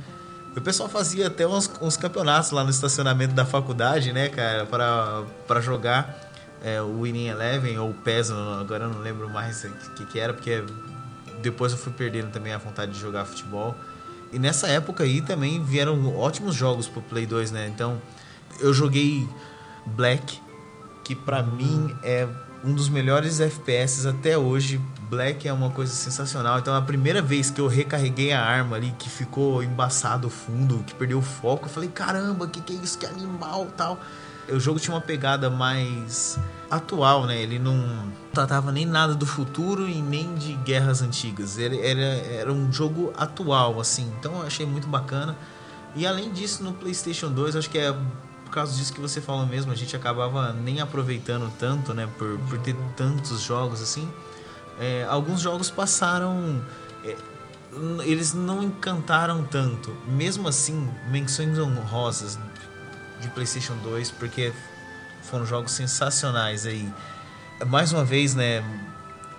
O 0.55 0.62
pessoal 0.62 0.88
fazia 0.88 1.26
até 1.26 1.47
uns, 1.47 1.70
uns 1.82 1.97
campeonatos 1.97 2.51
lá 2.51 2.64
no 2.64 2.70
estacionamento 2.70 3.34
da 3.34 3.43
faculdade, 3.43 4.14
né, 4.14 4.30
cara, 4.30 4.68
pra, 4.68 5.24
pra 5.47 5.60
jogar 5.60 6.30
é, 6.64 6.80
o 6.80 7.01
Winning 7.01 7.28
Eleven 7.28 7.80
ou 7.80 7.89
o 7.89 7.93
PES, 7.93 8.32
agora 8.60 8.86
eu 8.86 8.89
não 8.89 8.99
lembro 8.99 9.28
mais 9.28 9.64
o 9.64 9.70
que, 9.95 10.05
que 10.05 10.20
era, 10.20 10.34
porque 10.34 10.64
depois 11.41 11.72
eu 11.72 11.78
fui 11.78 11.93
perdendo 11.93 12.32
também 12.32 12.53
a 12.53 12.58
vontade 12.60 12.91
de 12.91 12.99
jogar 12.99 13.26
futebol. 13.26 13.76
E 14.32 14.38
nessa 14.38 14.68
época 14.68 15.03
aí 15.03 15.22
também 15.22 15.64
vieram 15.64 16.16
ótimos 16.18 16.53
jogos 16.53 16.88
pro 16.88 17.01
Play 17.01 17.26
2, 17.26 17.51
né? 17.51 17.68
Então 17.68 17.99
eu 18.60 18.74
joguei 18.74 19.28
Black, 19.86 20.39
que 21.08 21.16
pra 21.16 21.41
mim 21.41 21.95
é 22.03 22.28
um 22.62 22.74
dos 22.74 22.89
melhores 22.89 23.39
FPS 23.39 24.05
até 24.05 24.38
hoje. 24.38 24.82
Black 25.10 25.47
é 25.47 25.53
uma 25.53 25.70
coisa 25.70 25.93
sensacional. 25.93 26.60
Então 26.60 26.76
a 26.76 26.82
primeira 26.82 27.22
vez 27.22 27.49
que 27.49 27.62
eu 27.62 27.68
recarreguei 27.68 28.34
a 28.34 28.43
arma 28.43 28.76
ali, 28.76 28.93
que 28.99 29.10
ficou 29.10 29.64
embaçado 29.64 30.28
o 30.28 30.30
fundo, 30.30 30.84
que 30.86 30.93
perdeu 30.93 31.20
o 31.20 31.22
foco, 31.22 31.68
eu 31.68 31.70
falei, 31.70 31.88
caramba, 31.88 32.45
que 32.45 32.60
que 32.60 32.74
é 32.74 32.76
isso? 32.76 32.97
Que 32.97 33.05
animal 33.05 33.68
tal. 33.78 33.97
O 34.49 34.60
jogo 34.60 34.82
tinha 34.82 34.93
uma 34.93 35.01
pegada 35.01 35.49
mais 35.49 36.38
atual, 36.70 37.26
né? 37.26 37.41
Ele 37.41 37.58
não 37.58 38.12
tratava 38.34 38.70
nem 38.70 38.86
nada 38.86 39.16
do 39.16 39.26
futuro 39.26 39.88
e 39.88 40.01
nem 40.01 40.36
de 40.36 40.55
guerras 40.55 41.01
antigas. 41.01 41.58
Ele 41.58 41.80
era, 41.80 42.01
era 42.01 42.51
um 42.51 42.70
jogo 42.70 43.14
atual, 43.16 43.80
assim. 43.80 44.12
Então 44.20 44.41
eu 44.41 44.47
achei 44.47 44.66
muito 44.66 44.89
bacana. 44.89 45.38
E 45.95 46.05
além 46.05 46.34
disso, 46.34 46.64
no 46.64 46.74
PlayStation 46.74 47.30
2, 47.30 47.55
acho 47.55 47.70
que 47.70 47.78
é 47.78 47.95
por 48.48 48.54
causa 48.54 48.74
disso 48.76 48.93
que 48.93 49.02
você 49.02 49.20
falou 49.20 49.45
mesmo, 49.45 49.74
a 49.74 49.76
gente 49.76 49.93
acabava 49.93 50.54
nem 50.54 50.80
aproveitando 50.80 51.52
tanto, 51.60 51.93
né? 51.93 52.08
Por, 52.18 52.39
por 52.39 52.58
ter 52.60 52.76
tantos 52.95 53.41
jogos 53.41 53.82
assim. 53.82 54.10
É, 54.80 55.06
alguns 55.10 55.41
jogos 55.41 55.70
passaram. 55.70 56.64
é, 57.04 57.16
eles 58.06 58.34
não 58.34 58.64
encantaram 58.64 59.43
tanto. 59.43 59.93
Mesmo 60.08 60.48
assim, 60.48 60.89
menções 61.10 61.60
honrosas 61.60 62.39
de 63.20 63.28
PlayStation 63.30 63.76
2, 63.84 64.12
porque 64.12 64.54
foram 65.24 65.45
jogos 65.45 65.74
sensacionais 65.74 66.66
aí. 66.66 66.91
Mais 67.66 67.91
uma 67.91 68.06
vez, 68.06 68.34
né? 68.34 68.64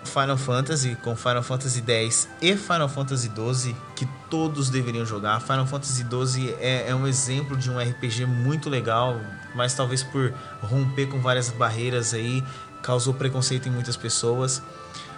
Final 0.04 0.36
Fantasy 0.36 0.96
com 1.02 1.14
Final 1.14 1.42
Fantasy 1.42 1.82
X 1.86 2.28
e 2.40 2.56
Final 2.56 2.88
Fantasy 2.88 3.30
XII, 3.34 3.76
que 3.94 4.06
todos 4.30 4.70
deveriam 4.70 5.04
jogar. 5.04 5.40
Final 5.40 5.66
Fantasy 5.66 6.04
XII 6.04 6.54
é, 6.60 6.88
é 6.88 6.94
um 6.94 7.06
exemplo 7.06 7.56
de 7.56 7.70
um 7.70 7.78
RPG 7.78 8.24
muito 8.26 8.70
legal, 8.70 9.20
mas 9.54 9.74
talvez 9.74 10.02
por 10.02 10.32
romper 10.62 11.06
com 11.06 11.20
várias 11.20 11.50
barreiras 11.50 12.14
aí, 12.14 12.42
causou 12.82 13.12
preconceito 13.14 13.68
em 13.68 13.72
muitas 13.72 13.96
pessoas. 13.96 14.62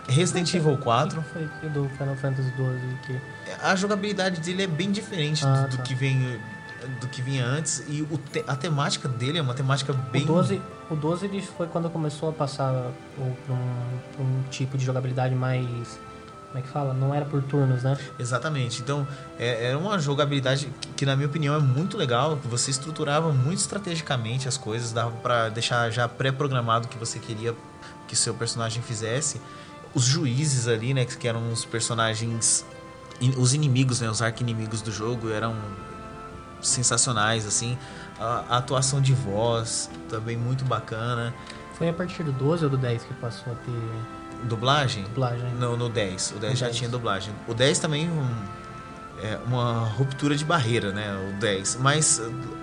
Resident 0.09 0.53
Evil 0.55 0.76
4, 0.78 1.20
O 1.20 1.22
que 1.22 1.31
foi 1.61 1.68
do 1.68 1.89
Final 1.91 2.16
Fantasy 2.16 2.51
XII 2.57 2.99
que... 3.07 3.20
a 3.62 3.76
jogabilidade 3.76 4.41
dele 4.41 4.64
é 4.64 4.66
bem 4.66 4.91
diferente 4.91 5.45
Ah, 5.47 5.62
do, 5.62 5.68
do 5.68 5.76
tá. 5.76 5.83
que 5.85 5.95
vem 5.95 6.41
do 7.01 7.09
que 7.09 7.20
vinha 7.22 7.45
antes 7.45 7.85
e 7.89 8.03
o 8.11 8.18
te- 8.18 8.45
a 8.47 8.57
temática 8.57 9.09
dele 9.09 9.39
é 9.39 9.43
uma 9.43 9.55
temática 9.55 9.93
bem 9.93 10.22
O 10.24 10.26
12, 10.26 10.62
o 10.91 10.97
12 10.97 11.26
ele 11.26 11.43
foi 11.43 11.66
quando 11.66 11.89
começou 11.91 12.28
a 12.31 12.33
passar 12.33 12.72
para 13.16 13.55
um, 13.55 14.22
um 14.24 14.43
tipo 14.51 14.76
de 14.78 14.85
jogabilidade 14.85 15.35
mais... 15.35 15.66
Como 16.49 16.59
é 16.59 16.62
que 16.62 16.68
fala? 16.68 16.93
Não 16.93 17.14
era 17.14 17.24
por 17.24 17.41
turnos, 17.45 17.85
né? 17.85 17.97
Exatamente. 18.18 18.83
Então, 18.83 19.07
é, 19.39 19.66
era 19.66 19.78
uma 19.78 20.01
jogabilidade 20.01 20.68
que, 20.81 20.89
que, 20.89 21.07
na 21.07 21.14
minha 21.14 21.28
opinião, 21.28 21.55
é 21.55 21.61
muito 21.61 21.97
legal. 21.97 22.37
que 22.39 22.49
Você 22.49 22.72
estruturava 22.72 23.33
muito 23.33 23.59
estrategicamente 23.59 24.49
as 24.49 24.57
coisas, 24.57 24.91
dava 24.91 25.12
pra 25.22 25.49
deixar 25.49 25.89
já 25.91 26.09
pré-programado 26.09 26.87
o 26.87 26.89
que 26.89 26.99
você 26.99 27.20
queria 27.20 27.55
que 28.09 28.16
seu 28.16 28.35
personagem 28.35 28.83
fizesse. 28.83 29.41
Os 29.95 30.03
juízes 30.05 30.66
ali, 30.66 30.93
né, 30.93 31.05
que 31.05 31.28
eram 31.28 31.53
os 31.53 31.64
personagens, 31.64 32.64
os 33.37 33.55
inimigos, 33.55 34.01
né, 34.01 34.11
os 34.11 34.20
arqui-inimigos 34.20 34.83
do 34.83 34.91
jogo, 34.91 35.31
eram 35.31 35.55
sensacionais, 36.62 37.46
assim. 37.46 37.76
A, 38.18 38.44
a 38.50 38.56
atuação 38.58 39.00
de 39.00 39.14
voz 39.14 39.90
também 40.08 40.36
muito 40.36 40.64
bacana. 40.64 41.32
Foi 41.74 41.88
a 41.88 41.92
partir 41.92 42.22
do 42.22 42.32
12 42.32 42.64
ou 42.64 42.70
do 42.70 42.76
10 42.76 43.04
que 43.04 43.14
passou 43.14 43.52
a 43.52 43.56
ter 43.56 44.44
Dublagem? 44.44 45.04
dublagem? 45.04 45.50
No, 45.54 45.76
no 45.76 45.88
10. 45.88 46.34
O 46.36 46.38
10 46.38 46.52
No 46.52 46.58
já 46.58 46.66
10. 46.66 46.76
tinha 46.76 46.90
dublagem. 46.90 47.34
O 47.46 47.52
10 47.54 47.78
também 47.78 48.08
um, 48.11 48.34
é 49.22 49.38
uma 49.46 49.84
ruptura 49.84 50.34
de 50.34 50.44
barreira, 50.44 50.92
né? 50.92 51.14
O 51.30 51.38
10. 51.40 51.76
Mas 51.80 52.20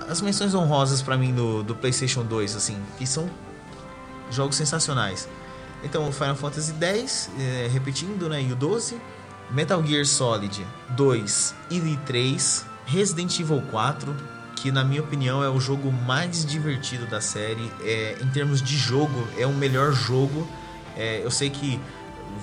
as 0.07 0.21
menções 0.21 0.53
honrosas 0.55 1.01
pra 1.01 1.15
mim 1.17 1.33
do, 1.33 1.61
do 1.63 1.75
PlayStation 1.75 2.23
2, 2.23 2.55
assim, 2.55 2.81
que 2.97 3.05
são 3.05 3.29
jogos 4.31 4.55
sensacionais. 4.55 5.27
Então, 5.83 6.07
o 6.09 6.11
Final 6.11 6.35
Fantasy 6.35 6.73
X, 6.81 7.29
é, 7.39 7.67
repetindo, 7.71 8.27
né? 8.27 8.41
E 8.41 8.51
o 8.51 8.55
12. 8.55 8.99
Metal 9.51 9.81
Gear 9.85 10.05
Solid 10.05 10.65
2 10.89 11.55
e 11.69 11.97
3. 12.05 12.65
Resident 12.87 13.37
Evil 13.39 13.61
4, 13.69 14.15
que 14.55 14.71
na 14.71 14.83
minha 14.83 15.01
opinião 15.01 15.43
é 15.43 15.49
o 15.49 15.59
jogo 15.59 15.91
mais 15.91 16.45
divertido 16.45 17.05
da 17.05 17.19
série. 17.19 17.71
É, 17.81 18.17
em 18.21 18.27
termos 18.29 18.61
de 18.61 18.77
jogo, 18.77 19.27
é 19.37 19.45
o 19.45 19.53
melhor 19.53 19.91
jogo. 19.91 20.47
É, 20.95 21.21
eu 21.23 21.29
sei 21.29 21.49
que 21.49 21.79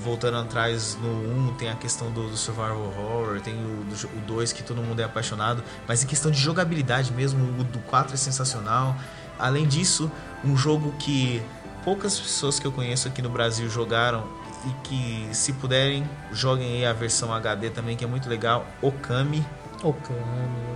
voltando 0.02 0.36
atrás 0.36 0.98
no 1.00 1.48
1 1.48 1.54
tem 1.54 1.70
a 1.70 1.74
questão 1.74 2.10
do, 2.10 2.28
do 2.28 2.36
survival 2.36 2.78
horror, 2.78 3.40
tem 3.40 3.54
o, 3.54 3.84
do, 3.84 4.06
o 4.18 4.20
2 4.26 4.52
que 4.52 4.62
todo 4.62 4.82
mundo 4.82 5.00
é 5.00 5.04
apaixonado, 5.04 5.62
mas 5.86 6.02
em 6.02 6.06
questão 6.06 6.30
de 6.30 6.38
jogabilidade 6.38 7.12
mesmo, 7.12 7.42
o 7.60 7.64
do 7.64 7.78
4 7.80 8.14
é 8.14 8.16
sensacional. 8.16 8.96
Além 9.38 9.66
disso, 9.66 10.10
um 10.44 10.56
jogo 10.56 10.92
que 10.98 11.42
poucas 11.84 12.18
pessoas 12.20 12.58
que 12.58 12.66
eu 12.66 12.72
conheço 12.72 13.08
aqui 13.08 13.22
no 13.22 13.30
Brasil 13.30 13.68
jogaram 13.68 14.24
e 14.66 14.88
que 14.88 15.28
se 15.32 15.54
puderem, 15.54 16.08
joguem 16.32 16.74
aí 16.74 16.86
a 16.86 16.92
versão 16.92 17.32
HD 17.32 17.70
também, 17.70 17.96
que 17.96 18.04
é 18.04 18.06
muito 18.06 18.28
legal, 18.28 18.66
Okami. 18.82 19.44
Okami, 19.84 20.18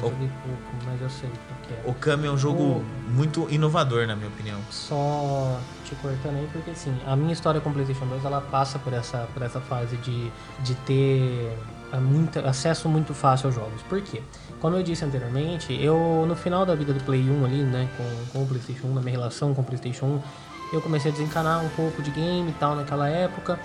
eu 0.02 0.06
O- 0.06 0.10
joguei 0.10 0.30
pouco, 0.44 0.84
mas 0.86 1.00
eu 1.00 1.08
sei 1.10 1.28
o 1.30 1.66
que 1.66 1.72
é. 1.72 1.90
Okami 1.90 2.26
é 2.26 2.30
um 2.30 2.36
jogo 2.36 2.62
O- 2.62 2.84
muito 3.08 3.46
inovador, 3.50 4.06
na 4.06 4.14
minha 4.14 4.28
opinião. 4.28 4.58
Só 4.70 5.58
te 5.84 5.94
cortando 5.96 6.36
aí, 6.36 6.48
porque 6.52 6.70
assim, 6.72 6.94
a 7.06 7.16
minha 7.16 7.32
história 7.32 7.58
com 7.60 7.70
o 7.70 7.72
PlayStation 7.72 8.06
2 8.06 8.22
ela 8.24 8.40
passa 8.42 8.78
por 8.78 8.92
essa, 8.92 9.26
por 9.32 9.42
essa 9.42 9.60
fase 9.60 9.96
de, 9.96 10.30
de 10.60 10.74
ter 10.86 11.56
é, 11.90 11.96
muita, 11.96 12.40
acesso 12.48 12.86
muito 12.88 13.14
fácil 13.14 13.46
aos 13.46 13.54
jogos. 13.54 13.80
Por 13.88 14.00
quê? 14.02 14.20
Como 14.60 14.76
eu 14.76 14.82
disse 14.82 15.04
anteriormente, 15.06 15.72
eu 15.82 16.26
no 16.28 16.36
final 16.36 16.66
da 16.66 16.74
vida 16.74 16.92
do 16.92 17.00
Play 17.02 17.30
1 17.30 17.44
ali, 17.46 17.62
né, 17.62 17.88
com, 17.96 18.38
com 18.38 18.44
o 18.44 18.46
PlayStation 18.46 18.88
1, 18.88 18.94
na 18.94 19.00
minha 19.00 19.12
relação 19.12 19.54
com 19.54 19.62
o 19.62 19.64
PlayStation 19.64 20.04
1, 20.06 20.20
eu 20.74 20.82
comecei 20.82 21.10
a 21.10 21.14
desencanar 21.14 21.64
um 21.64 21.68
pouco 21.70 22.02
de 22.02 22.10
game 22.10 22.50
e 22.50 22.54
tal 22.54 22.74
naquela 22.76 23.08
época. 23.08 23.58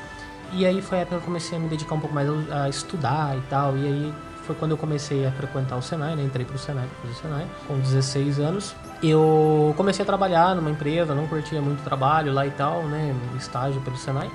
E 0.53 0.65
aí 0.65 0.81
foi 0.81 0.99
a 0.99 1.01
época 1.01 1.17
que 1.17 1.21
eu 1.23 1.25
comecei 1.25 1.57
a 1.57 1.61
me 1.61 1.67
dedicar 1.67 1.95
um 1.95 1.99
pouco 1.99 2.15
mais 2.15 2.29
a 2.49 2.69
estudar 2.69 3.35
e 3.37 3.41
tal. 3.49 3.75
E 3.75 3.85
aí 3.85 4.13
foi 4.43 4.55
quando 4.55 4.71
eu 4.71 4.77
comecei 4.77 5.25
a 5.25 5.31
frequentar 5.31 5.77
o 5.77 5.81
Senai, 5.81 6.15
né? 6.15 6.23
Entrei 6.23 6.45
pro 6.45 6.57
Senai, 6.57 6.87
o 7.03 7.13
Senai, 7.13 7.47
com 7.67 7.79
16 7.79 8.39
anos. 8.39 8.75
Eu 9.01 9.73
comecei 9.77 10.03
a 10.03 10.05
trabalhar 10.05 10.55
numa 10.55 10.69
empresa, 10.69 11.15
não 11.15 11.27
curtia 11.27 11.61
muito 11.61 11.83
trabalho 11.83 12.33
lá 12.33 12.45
e 12.45 12.51
tal, 12.51 12.83
né? 12.83 13.15
Estágio 13.37 13.81
pelo 13.81 13.97
Senai. 13.97 14.29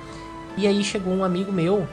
E 0.57 0.67
aí 0.67 0.83
chegou 0.83 1.13
um 1.13 1.23
amigo 1.23 1.51
meu 1.51 1.87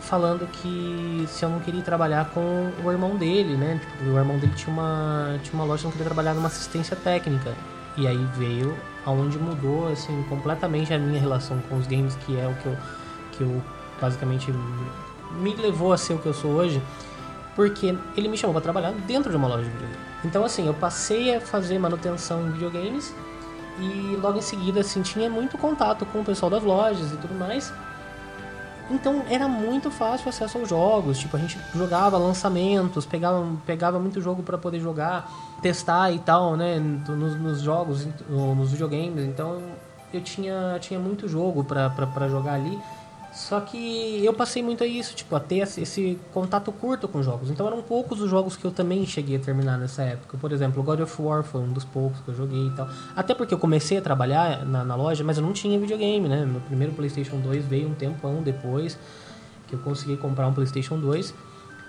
falando 0.00 0.46
que 0.46 1.24
se 1.28 1.44
eu 1.44 1.48
não 1.48 1.60
queria 1.60 1.82
trabalhar 1.82 2.30
com 2.30 2.70
o 2.84 2.92
irmão 2.92 3.16
dele, 3.16 3.56
né? 3.56 3.80
Tipo, 3.80 4.10
o 4.10 4.18
irmão 4.18 4.38
dele 4.38 4.52
tinha 4.54 4.72
uma, 4.72 5.38
tinha 5.42 5.54
uma 5.54 5.64
loja, 5.64 5.84
não 5.84 5.90
queria 5.90 6.06
trabalhar 6.06 6.34
numa 6.34 6.46
assistência 6.46 6.96
técnica. 6.96 7.54
E 7.96 8.06
aí 8.06 8.28
veio 8.36 8.76
aonde 9.04 9.36
mudou 9.38 9.88
assim 9.88 10.22
completamente 10.28 10.94
a 10.94 10.98
minha 10.98 11.20
relação 11.20 11.58
com 11.68 11.76
os 11.76 11.86
games, 11.86 12.14
que 12.24 12.38
é 12.38 12.46
o 12.46 12.54
que 12.54 12.66
eu, 12.66 12.76
que 13.32 13.40
eu 13.42 13.62
basicamente 14.00 14.52
me 15.40 15.54
levou 15.54 15.92
a 15.92 15.98
ser 15.98 16.14
o 16.14 16.18
que 16.18 16.26
eu 16.26 16.34
sou 16.34 16.52
hoje, 16.52 16.80
porque 17.58 17.92
ele 18.16 18.28
me 18.28 18.36
chamou 18.38 18.54
para 18.54 18.62
trabalhar 18.62 18.92
dentro 18.92 19.32
de 19.32 19.36
uma 19.36 19.48
loja 19.48 19.64
de 19.64 19.70
videogame. 19.70 19.98
Então 20.24 20.44
assim, 20.44 20.68
eu 20.68 20.74
passei 20.74 21.34
a 21.34 21.40
fazer 21.40 21.76
manutenção 21.76 22.46
em 22.46 22.52
videogames 22.52 23.12
e 23.80 24.16
logo 24.22 24.38
em 24.38 24.42
seguida 24.42 24.78
assim 24.80 25.02
tinha 25.02 25.28
muito 25.28 25.58
contato 25.58 26.06
com 26.06 26.20
o 26.20 26.24
pessoal 26.24 26.48
das 26.50 26.62
lojas 26.62 27.10
e 27.12 27.16
tudo 27.16 27.34
mais. 27.34 27.72
Então 28.88 29.24
era 29.28 29.48
muito 29.48 29.90
fácil 29.90 30.28
acesso 30.28 30.56
aos 30.56 30.68
jogos, 30.68 31.18
tipo, 31.18 31.36
a 31.36 31.40
gente 31.40 31.58
jogava 31.74 32.16
lançamentos, 32.16 33.04
pegava, 33.04 33.44
pegava 33.66 33.98
muito 33.98 34.20
jogo 34.20 34.44
para 34.44 34.56
poder 34.56 34.78
jogar, 34.78 35.28
testar 35.60 36.12
e 36.12 36.20
tal, 36.20 36.56
né, 36.56 36.78
nos, 36.78 37.34
nos 37.34 37.60
jogos, 37.60 38.06
no- 38.30 38.54
nos 38.54 38.70
videogames. 38.70 39.24
Então 39.24 39.60
eu 40.14 40.20
tinha, 40.20 40.78
tinha 40.80 41.00
muito 41.00 41.26
jogo 41.26 41.64
pra 41.64 42.28
jogar 42.28 42.52
ali. 42.54 42.78
Só 43.38 43.60
que 43.60 44.20
eu 44.24 44.34
passei 44.34 44.64
muito 44.64 44.82
a 44.82 44.86
isso, 44.86 45.14
tipo, 45.14 45.34
a 45.36 45.38
ter 45.38 45.58
esse, 45.58 46.18
contato 46.34 46.72
curto 46.72 47.06
com 47.06 47.22
jogos. 47.22 47.48
Então 47.50 47.68
eram 47.68 47.80
poucos 47.80 48.20
os 48.20 48.28
jogos 48.28 48.56
que 48.56 48.64
eu 48.64 48.72
também 48.72 49.06
cheguei 49.06 49.36
a 49.36 49.38
terminar 49.38 49.78
nessa 49.78 50.02
época. 50.02 50.36
Por 50.36 50.50
exemplo, 50.50 50.82
God 50.82 50.98
of 50.98 51.22
War 51.22 51.44
foi 51.44 51.60
um 51.60 51.72
dos 51.72 51.84
poucos 51.84 52.18
que 52.20 52.28
eu 52.28 52.34
joguei 52.34 52.66
e 52.66 52.70
tal. 52.72 52.88
Até 53.14 53.34
porque 53.34 53.54
eu 53.54 53.58
comecei 53.58 53.96
a 53.96 54.02
trabalhar 54.02 54.66
na, 54.66 54.84
na 54.84 54.96
loja, 54.96 55.22
mas 55.22 55.38
eu 55.38 55.44
não 55.44 55.52
tinha 55.52 55.78
videogame, 55.78 56.28
né? 56.28 56.44
Meu 56.44 56.60
primeiro 56.62 56.92
PlayStation 56.94 57.38
2 57.38 57.64
veio 57.64 57.88
um 57.88 57.94
tempão 57.94 58.42
depois 58.42 58.98
que 59.68 59.74
eu 59.76 59.78
consegui 59.78 60.16
comprar 60.16 60.48
um 60.48 60.52
PlayStation 60.52 60.98
2. 60.98 61.32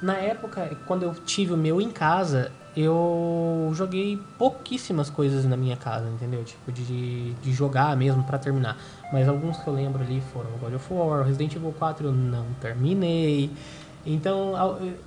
Na 0.04 0.18
época, 0.18 0.78
quando 0.86 1.02
eu 1.02 1.16
tive 1.26 1.52
o 1.52 1.58
meu 1.58 1.82
em 1.82 1.90
casa, 1.90 2.52
eu 2.76 3.72
joguei 3.74 4.20
pouquíssimas 4.38 5.10
coisas 5.10 5.46
na 5.46 5.58
minha 5.58 5.76
casa, 5.76 6.08
entendeu? 6.08 6.44
Tipo, 6.44 6.72
de, 6.72 7.34
de 7.34 7.52
jogar 7.52 7.96
mesmo 7.98 8.24
pra 8.24 8.38
terminar. 8.38 8.78
Mas 9.12 9.28
alguns 9.28 9.58
que 9.58 9.68
eu 9.68 9.74
lembro 9.74 10.02
ali 10.04 10.22
foram 10.34 10.50
God 10.62 10.74
of 10.74 10.94
War, 10.94 11.24
Resident 11.24 11.56
Evil 11.56 11.74
4 11.78 12.08
eu 12.08 12.12
não 12.12 12.46
terminei. 12.62 13.50
Então, 14.06 14.54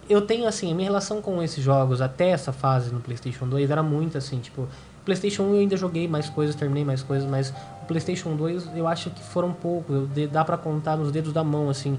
eu 0.08 0.20
tenho 0.22 0.46
assim, 0.46 0.70
a 0.70 0.74
minha 0.74 0.88
relação 0.88 1.22
com 1.22 1.42
esses 1.42 1.62
jogos 1.62 2.00
até 2.00 2.30
essa 2.30 2.52
fase 2.52 2.92
no 2.92 3.00
PlayStation 3.00 3.46
2 3.46 3.70
era 3.70 3.82
muito 3.82 4.18
assim, 4.18 4.38
tipo, 4.38 4.68
PlayStation 5.04 5.44
1 5.44 5.54
eu 5.54 5.60
ainda 5.60 5.76
joguei 5.76 6.06
mais 6.06 6.28
coisas, 6.28 6.54
terminei 6.54 6.84
mais 6.84 7.02
coisas, 7.02 7.28
mas 7.28 7.52
o 7.82 7.86
PlayStation 7.86 8.36
2 8.36 8.76
eu 8.76 8.86
acho 8.86 9.10
que 9.10 9.22
foram 9.22 9.52
poucos, 9.52 10.08
dá 10.30 10.44
pra 10.44 10.56
contar 10.56 10.96
nos 10.96 11.10
dedos 11.10 11.32
da 11.32 11.42
mão 11.42 11.68
assim, 11.70 11.98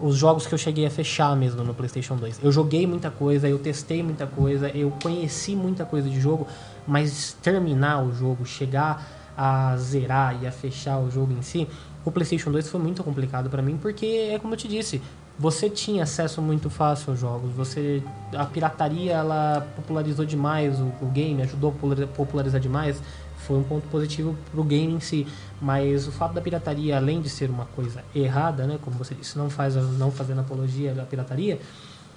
os 0.00 0.16
jogos 0.16 0.46
que 0.46 0.52
eu 0.54 0.58
cheguei 0.58 0.86
a 0.86 0.90
fechar 0.90 1.36
mesmo 1.36 1.62
no 1.62 1.72
PlayStation 1.74 2.16
2. 2.16 2.40
Eu 2.42 2.50
joguei 2.50 2.86
muita 2.86 3.10
coisa, 3.10 3.48
eu 3.48 3.58
testei 3.58 4.02
muita 4.02 4.26
coisa, 4.26 4.68
eu 4.70 4.92
conheci 5.02 5.54
muita 5.54 5.84
coisa 5.84 6.08
de 6.08 6.20
jogo, 6.20 6.46
mas 6.86 7.36
terminar 7.42 8.02
o 8.02 8.12
jogo, 8.12 8.44
chegar 8.44 9.32
a 9.36 9.76
zerar 9.76 10.42
e 10.42 10.46
a 10.46 10.52
fechar 10.52 10.98
o 10.98 11.10
jogo 11.10 11.32
em 11.32 11.42
si, 11.42 11.68
o 12.04 12.10
PlayStation 12.10 12.50
2 12.50 12.68
foi 12.68 12.80
muito 12.80 13.02
complicado 13.02 13.48
pra 13.48 13.62
mim, 13.62 13.76
porque 13.80 14.28
é 14.32 14.38
como 14.38 14.54
eu 14.54 14.58
te 14.58 14.68
disse, 14.68 15.00
você 15.38 15.68
tinha 15.68 16.04
acesso 16.04 16.40
muito 16.40 16.70
fácil 16.70 17.10
aos 17.10 17.18
jogos, 17.20 17.52
você 17.52 18.02
a 18.36 18.44
pirataria 18.44 19.12
ela 19.14 19.66
popularizou 19.74 20.24
demais 20.24 20.78
o, 20.78 20.92
o 21.02 21.06
game, 21.12 21.42
ajudou 21.42 21.70
a 21.70 21.72
popula- 21.72 22.06
popularizar 22.06 22.60
demais, 22.60 23.02
foi 23.46 23.56
um 23.56 23.62
ponto 23.62 23.86
positivo 23.88 24.36
pro 24.50 24.64
game 24.64 24.92
em 24.92 25.00
si, 25.00 25.26
mas 25.60 26.08
o 26.08 26.12
fato 26.12 26.34
da 26.34 26.40
pirataria, 26.40 26.96
além 26.96 27.20
de 27.20 27.28
ser 27.28 27.50
uma 27.50 27.66
coisa 27.66 28.02
errada, 28.14 28.66
né, 28.66 28.78
como 28.82 28.96
você 28.96 29.14
disse, 29.14 29.36
não 29.38 29.48
faz 29.48 29.74
não 29.98 30.10
fazendo 30.10 30.40
apologia 30.40 30.92
da 30.92 31.04
pirataria, 31.04 31.60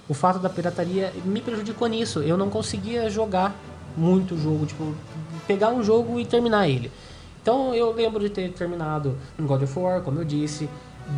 o 0.08 0.14
fato 0.14 0.38
da 0.38 0.48
pirataria 0.48 1.12
me 1.24 1.40
prejudicou 1.40 1.86
nisso. 1.86 2.20
Eu 2.20 2.36
não 2.36 2.48
conseguia 2.48 3.10
jogar 3.10 3.54
muito 3.96 4.38
jogo, 4.38 4.64
tipo, 4.64 4.94
pegar 5.46 5.68
um 5.70 5.82
jogo 5.82 6.18
e 6.18 6.24
terminar 6.24 6.68
ele. 6.68 6.90
Então 7.42 7.74
eu 7.74 7.92
lembro 7.92 8.20
de 8.20 8.30
ter 8.30 8.50
terminado 8.52 9.16
God 9.38 9.62
of 9.62 9.78
War, 9.78 10.00
como 10.00 10.18
eu 10.18 10.24
disse, 10.24 10.68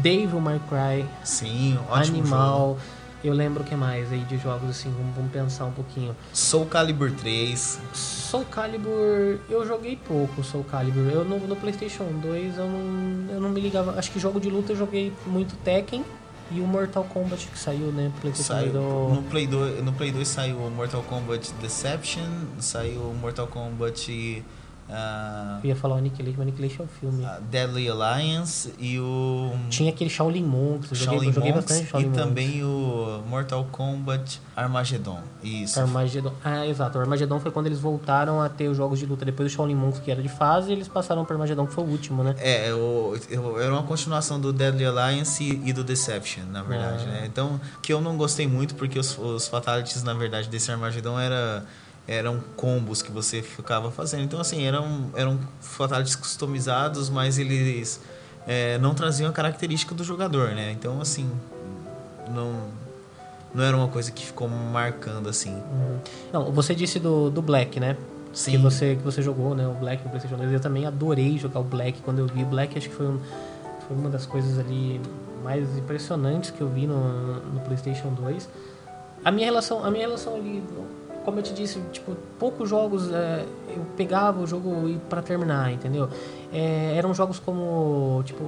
Devil 0.02 0.40
May 0.40 0.60
Cry, 0.68 1.06
Sim, 1.24 1.78
ótimo 1.88 2.24
jogo. 2.24 2.78
Eu 3.22 3.34
lembro 3.34 3.62
o 3.62 3.66
que 3.66 3.74
mais 3.76 4.10
aí 4.12 4.20
de 4.20 4.38
jogos 4.38 4.70
assim, 4.70 4.90
vamos, 4.96 5.14
vamos 5.14 5.30
pensar 5.30 5.66
um 5.66 5.72
pouquinho. 5.72 6.16
Soul 6.32 6.64
Calibur 6.66 7.12
3. 7.12 7.78
Soul 7.92 8.44
Calibur, 8.46 9.38
eu 9.48 9.66
joguei 9.66 9.96
pouco 9.96 10.42
Soul 10.42 10.64
Calibur. 10.64 11.02
Eu 11.12 11.24
no, 11.24 11.38
no 11.46 11.54
PlayStation 11.56 12.04
2 12.22 12.56
eu 12.56 12.66
não, 12.66 13.34
eu 13.34 13.40
não 13.40 13.50
me 13.50 13.60
ligava. 13.60 13.98
Acho 13.98 14.10
que 14.10 14.18
jogo 14.18 14.40
de 14.40 14.48
luta 14.48 14.72
eu 14.72 14.76
joguei 14.76 15.12
muito 15.26 15.54
Tekken 15.56 16.04
e 16.50 16.60
o 16.60 16.66
Mortal 16.66 17.04
Kombat 17.04 17.46
que 17.46 17.58
saiu, 17.58 17.92
né? 17.92 18.10
PlayStation 18.20 18.52
Saiu, 18.54 18.72
2 18.72 18.84
do- 18.84 19.14
no, 19.16 19.22
Play 19.24 19.46
2, 19.46 19.84
no 19.84 19.92
Play 19.92 20.10
2 20.12 20.26
saiu 20.26 20.56
o 20.56 20.70
Mortal 20.70 21.02
Kombat 21.02 21.52
Deception, 21.60 22.24
saiu 22.58 23.00
o 23.02 23.14
Mortal 23.14 23.46
Kombat 23.46 24.42
ah, 24.92 25.58
Eu 25.62 25.68
ia 25.68 25.76
falar 25.76 25.94
o 25.94 25.98
Annihilation, 25.98 26.34
mas 26.38 26.48
Annihilation 26.48 26.82
é 26.82 26.86
o 26.86 26.88
filme. 26.88 27.24
ah, 27.24 27.38
Deadly 27.50 27.88
Alliance 27.88 28.72
e 28.78 28.98
o 28.98 29.52
Tinha 29.68 29.90
aquele 29.90 30.10
Shaolin 30.10 30.44
Monks, 30.44 30.90
eu 30.90 30.96
joguei, 30.96 31.12
Shaolin 31.14 31.26
eu 31.28 31.32
joguei 31.32 31.52
Monks 31.52 31.64
bastante 31.66 31.86
e 31.86 31.90
Shaolin 31.90 32.06
Monks. 32.06 32.20
também 32.22 32.64
o 32.64 33.22
Mortal 33.28 33.64
Kombat 33.70 34.40
Armageddon. 34.56 35.20
Isso. 35.42 35.80
Armageddon. 35.80 36.32
Ah, 36.44 36.66
exato. 36.66 36.98
O 36.98 37.00
Armageddon 37.00 37.40
foi 37.40 37.50
quando 37.50 37.66
eles 37.66 37.78
voltaram 37.78 38.40
a 38.42 38.48
ter 38.48 38.68
os 38.68 38.76
jogos 38.76 38.98
de 38.98 39.06
luta. 39.06 39.24
Depois 39.24 39.50
do 39.50 39.54
Shaolin 39.54 39.74
Monks, 39.74 40.00
que 40.00 40.10
era 40.10 40.20
de 40.22 40.28
fase, 40.28 40.70
eles 40.72 40.86
passaram 40.88 41.24
pro 41.24 41.34
Armageddon, 41.34 41.66
que 41.66 41.72
foi 41.72 41.84
o 41.84 41.86
último, 41.88 42.22
né? 42.22 42.34
É, 42.38 42.72
o, 42.74 43.16
eu- 43.30 43.60
era 43.60 43.72
uma 43.72 43.82
continuação 43.84 44.38
do 44.40 44.52
Deadly 44.52 44.84
Alliance 44.84 45.42
e, 45.42 45.68
e 45.68 45.72
do 45.72 45.82
Deception, 45.84 46.44
na 46.50 46.62
verdade, 46.62 47.04
Ah. 47.06 47.10
né? 47.12 47.22
Então, 47.26 47.60
que 47.82 47.92
eu 47.92 48.00
não 48.00 48.16
gostei 48.16 48.46
muito, 48.46 48.74
porque 48.74 48.98
os, 48.98 49.16
os 49.18 49.48
Fatalities, 49.48 50.02
na 50.02 50.12
verdade, 50.14 50.48
desse 50.48 50.70
Armageddon 50.70 51.18
era, 51.18 51.64
eram 52.10 52.40
combos 52.56 53.02
que 53.02 53.12
você 53.12 53.40
ficava 53.40 53.88
fazendo. 53.92 54.24
Então, 54.24 54.40
assim, 54.40 54.64
eram, 54.66 55.12
eram 55.14 55.38
Fatalities 55.60 56.16
customizados, 56.16 57.08
mas 57.08 57.38
eles 57.38 58.00
é, 58.48 58.78
não 58.78 58.94
traziam 58.94 59.30
a 59.30 59.32
característica 59.32 59.94
do 59.94 60.02
jogador, 60.02 60.48
né? 60.48 60.72
Então, 60.72 61.00
assim, 61.00 61.30
não, 62.28 62.64
não 63.54 63.62
era 63.62 63.76
uma 63.76 63.86
coisa 63.86 64.10
que 64.10 64.26
ficou 64.26 64.48
marcando, 64.48 65.28
assim. 65.28 65.56
Não, 66.32 66.50
você 66.50 66.74
disse 66.74 66.98
do, 66.98 67.30
do 67.30 67.40
Black, 67.40 67.78
né? 67.78 67.96
Sim. 68.32 68.50
Que 68.50 68.58
você, 68.58 68.96
que 68.96 69.04
você 69.04 69.22
jogou, 69.22 69.54
né? 69.54 69.68
O 69.68 69.74
Black 69.74 70.02
no 70.02 70.10
PlayStation 70.10 70.36
2. 70.36 70.52
Eu 70.52 70.60
também 70.60 70.86
adorei 70.86 71.38
jogar 71.38 71.60
o 71.60 71.64
Black 71.64 72.02
quando 72.02 72.18
eu 72.18 72.26
vi. 72.26 72.44
Black 72.44 72.76
acho 72.76 72.88
que 72.88 72.94
foi, 72.94 73.06
um, 73.06 73.20
foi 73.86 73.96
uma 73.96 74.10
das 74.10 74.26
coisas 74.26 74.58
ali 74.58 75.00
mais 75.44 75.78
impressionantes 75.78 76.50
que 76.50 76.60
eu 76.60 76.68
vi 76.68 76.88
no, 76.88 77.34
no 77.34 77.60
PlayStation 77.60 78.12
2. 78.14 78.48
A 79.24 79.30
minha 79.30 79.46
relação, 79.46 79.84
a 79.84 79.90
minha 79.92 80.06
relação 80.06 80.34
ali, 80.34 80.60
como 81.30 81.38
eu 81.38 81.44
te 81.44 81.54
disse, 81.54 81.80
tipo, 81.92 82.16
poucos 82.40 82.68
jogos 82.68 83.08
é, 83.12 83.46
eu 83.68 83.86
pegava 83.96 84.40
o 84.40 84.46
jogo 84.48 84.88
e 84.88 84.98
para 85.08 85.22
terminar, 85.22 85.72
entendeu? 85.72 86.08
É, 86.52 86.96
eram 86.96 87.14
jogos 87.14 87.38
como, 87.38 88.20
tipo, 88.24 88.42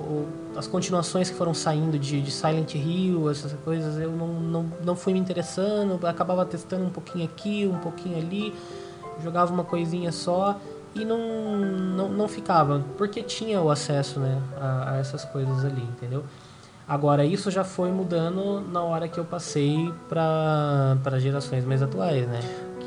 as 0.57 0.67
continuações 0.67 1.31
que 1.31 1.37
foram 1.37 1.55
saindo 1.55 1.97
de, 1.97 2.21
de 2.21 2.31
Silent 2.33 2.75
Hill, 2.75 3.31
essas 3.31 3.53
coisas, 3.65 3.97
eu 3.99 4.11
não, 4.11 4.27
não, 4.27 4.67
não 4.85 4.97
fui 4.97 5.13
me 5.13 5.21
interessando, 5.21 6.05
acabava 6.05 6.45
testando 6.45 6.85
um 6.85 6.91
pouquinho 6.91 7.25
aqui, 7.25 7.71
um 7.73 7.79
pouquinho 7.79 8.19
ali, 8.19 8.53
jogava 9.23 9.55
uma 9.55 9.63
coisinha 9.63 10.11
só 10.11 10.59
e 10.93 11.05
não, 11.05 11.57
não, 11.57 12.09
não 12.09 12.27
ficava, 12.27 12.85
porque 12.99 13.23
tinha 13.23 13.63
o 13.63 13.71
acesso, 13.71 14.19
né, 14.19 14.43
a, 14.61 14.95
a 14.95 14.97
essas 14.99 15.25
coisas 15.25 15.65
ali, 15.65 15.83
entendeu? 15.83 16.25
Agora, 16.87 17.25
isso 17.25 17.51
já 17.51 17.63
foi 17.63 17.91
mudando 17.91 18.61
na 18.61 18.83
hora 18.83 19.07
que 19.09 19.19
eu 19.19 19.25
passei 19.25 19.93
para 20.09 21.19
gerações 21.19 21.65
mais 21.65 21.81
atuais, 21.81 22.27
né? 22.27 22.41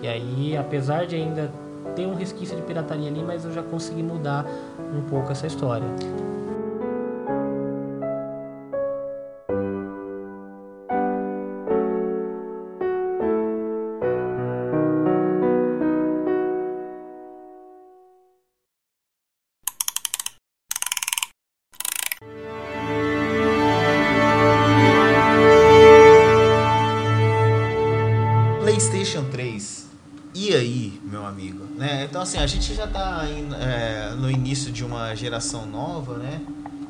Que 0.06 0.10
aí, 0.10 0.56
apesar 0.56 1.08
de 1.08 1.16
ainda 1.16 1.52
ter 1.96 2.06
um 2.06 2.14
resquício 2.14 2.56
de 2.56 2.62
pirataria 2.62 3.10
ali, 3.10 3.24
mas 3.24 3.44
eu 3.44 3.52
já 3.52 3.64
consegui 3.64 4.04
mudar 4.04 4.46
um 4.96 5.02
pouco 5.10 5.32
essa 5.32 5.48
história. 5.48 5.88
Assim, 32.36 32.44
a 32.44 32.48
gente 32.48 32.74
já 32.74 32.88
tá 32.88 33.26
em- 33.30 33.50
é, 33.56 34.14
no 34.18 34.30
início 34.30 34.72
de 34.72 34.84
uma 34.84 35.14
geração 35.16 35.66
nova, 35.66 36.18
né? 36.18 36.42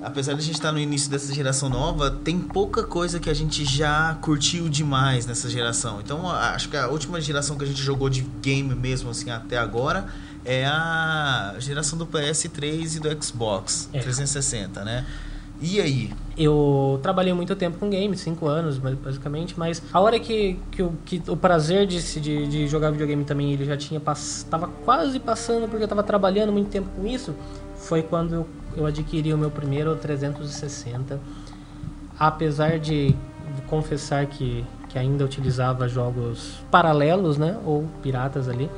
Apesar 0.03 0.33
de 0.33 0.39
a 0.39 0.43
gente 0.43 0.55
estar 0.55 0.71
no 0.71 0.77
início 0.79 1.09
dessa 1.09 1.33
geração 1.33 1.67
nova, 1.67 2.11
tem 2.11 2.39
pouca 2.39 2.83
coisa 2.83 3.19
que 3.19 3.27
a 3.29 3.33
gente 3.33 3.65
já 3.65 4.15
curtiu 4.21 4.69
demais 4.69 5.25
nessa 5.25 5.49
geração. 5.49 5.99
Então, 5.99 6.29
acho 6.29 6.69
que 6.69 6.77
a 6.77 6.87
última 6.87 7.19
geração 7.19 7.57
que 7.57 7.63
a 7.63 7.67
gente 7.67 7.81
jogou 7.81 8.07
de 8.07 8.21
game 8.41 8.75
mesmo, 8.75 9.09
assim, 9.09 9.31
até 9.31 9.57
agora, 9.57 10.05
é 10.43 10.63
a 10.67 11.55
geração 11.57 11.97
do 11.97 12.05
PS3 12.05 12.97
e 12.97 12.99
do 12.99 13.23
Xbox 13.23 13.89
É. 13.93 13.99
360, 13.99 14.83
né? 14.83 15.05
E 15.61 15.79
aí? 15.79 16.11
Eu 16.37 16.99
trabalhei 17.01 17.33
muito 17.33 17.55
tempo 17.55 17.77
com 17.77 17.89
games, 17.89 18.19
5 18.19 18.45
anos 18.45 18.77
ba- 18.77 18.91
basicamente, 19.01 19.57
mas 19.57 19.81
a 19.93 20.01
hora 20.01 20.19
que, 20.19 20.59
que, 20.69 20.83
o, 20.83 20.93
que 21.05 21.21
o 21.29 21.37
prazer 21.37 21.87
de, 21.87 22.19
de, 22.19 22.47
de 22.47 22.67
jogar 22.67 22.91
videogame 22.91 23.23
também 23.23 23.53
ele 23.53 23.63
já 23.63 23.77
tinha 23.77 23.99
pass, 24.01 24.45
tava 24.49 24.67
quase 24.83 25.17
passando 25.17 25.69
porque 25.69 25.83
eu 25.83 25.87
tava 25.87 26.03
trabalhando 26.03 26.51
muito 26.51 26.69
tempo 26.69 26.89
com 26.95 27.07
isso, 27.07 27.33
foi 27.77 28.01
quando 28.03 28.33
eu, 28.33 28.47
eu 28.75 28.85
adquiri 28.85 29.33
o 29.33 29.37
meu 29.37 29.49
primeiro 29.49 29.95
360. 29.95 31.19
Apesar 32.19 32.79
de 32.79 33.15
confessar 33.67 34.25
que, 34.25 34.63
que 34.89 34.99
ainda 34.99 35.23
utilizava 35.23 35.87
jogos 35.87 36.59
paralelos, 36.69 37.37
né, 37.37 37.57
ou 37.65 37.85
piratas 38.03 38.49
ali, 38.49 38.69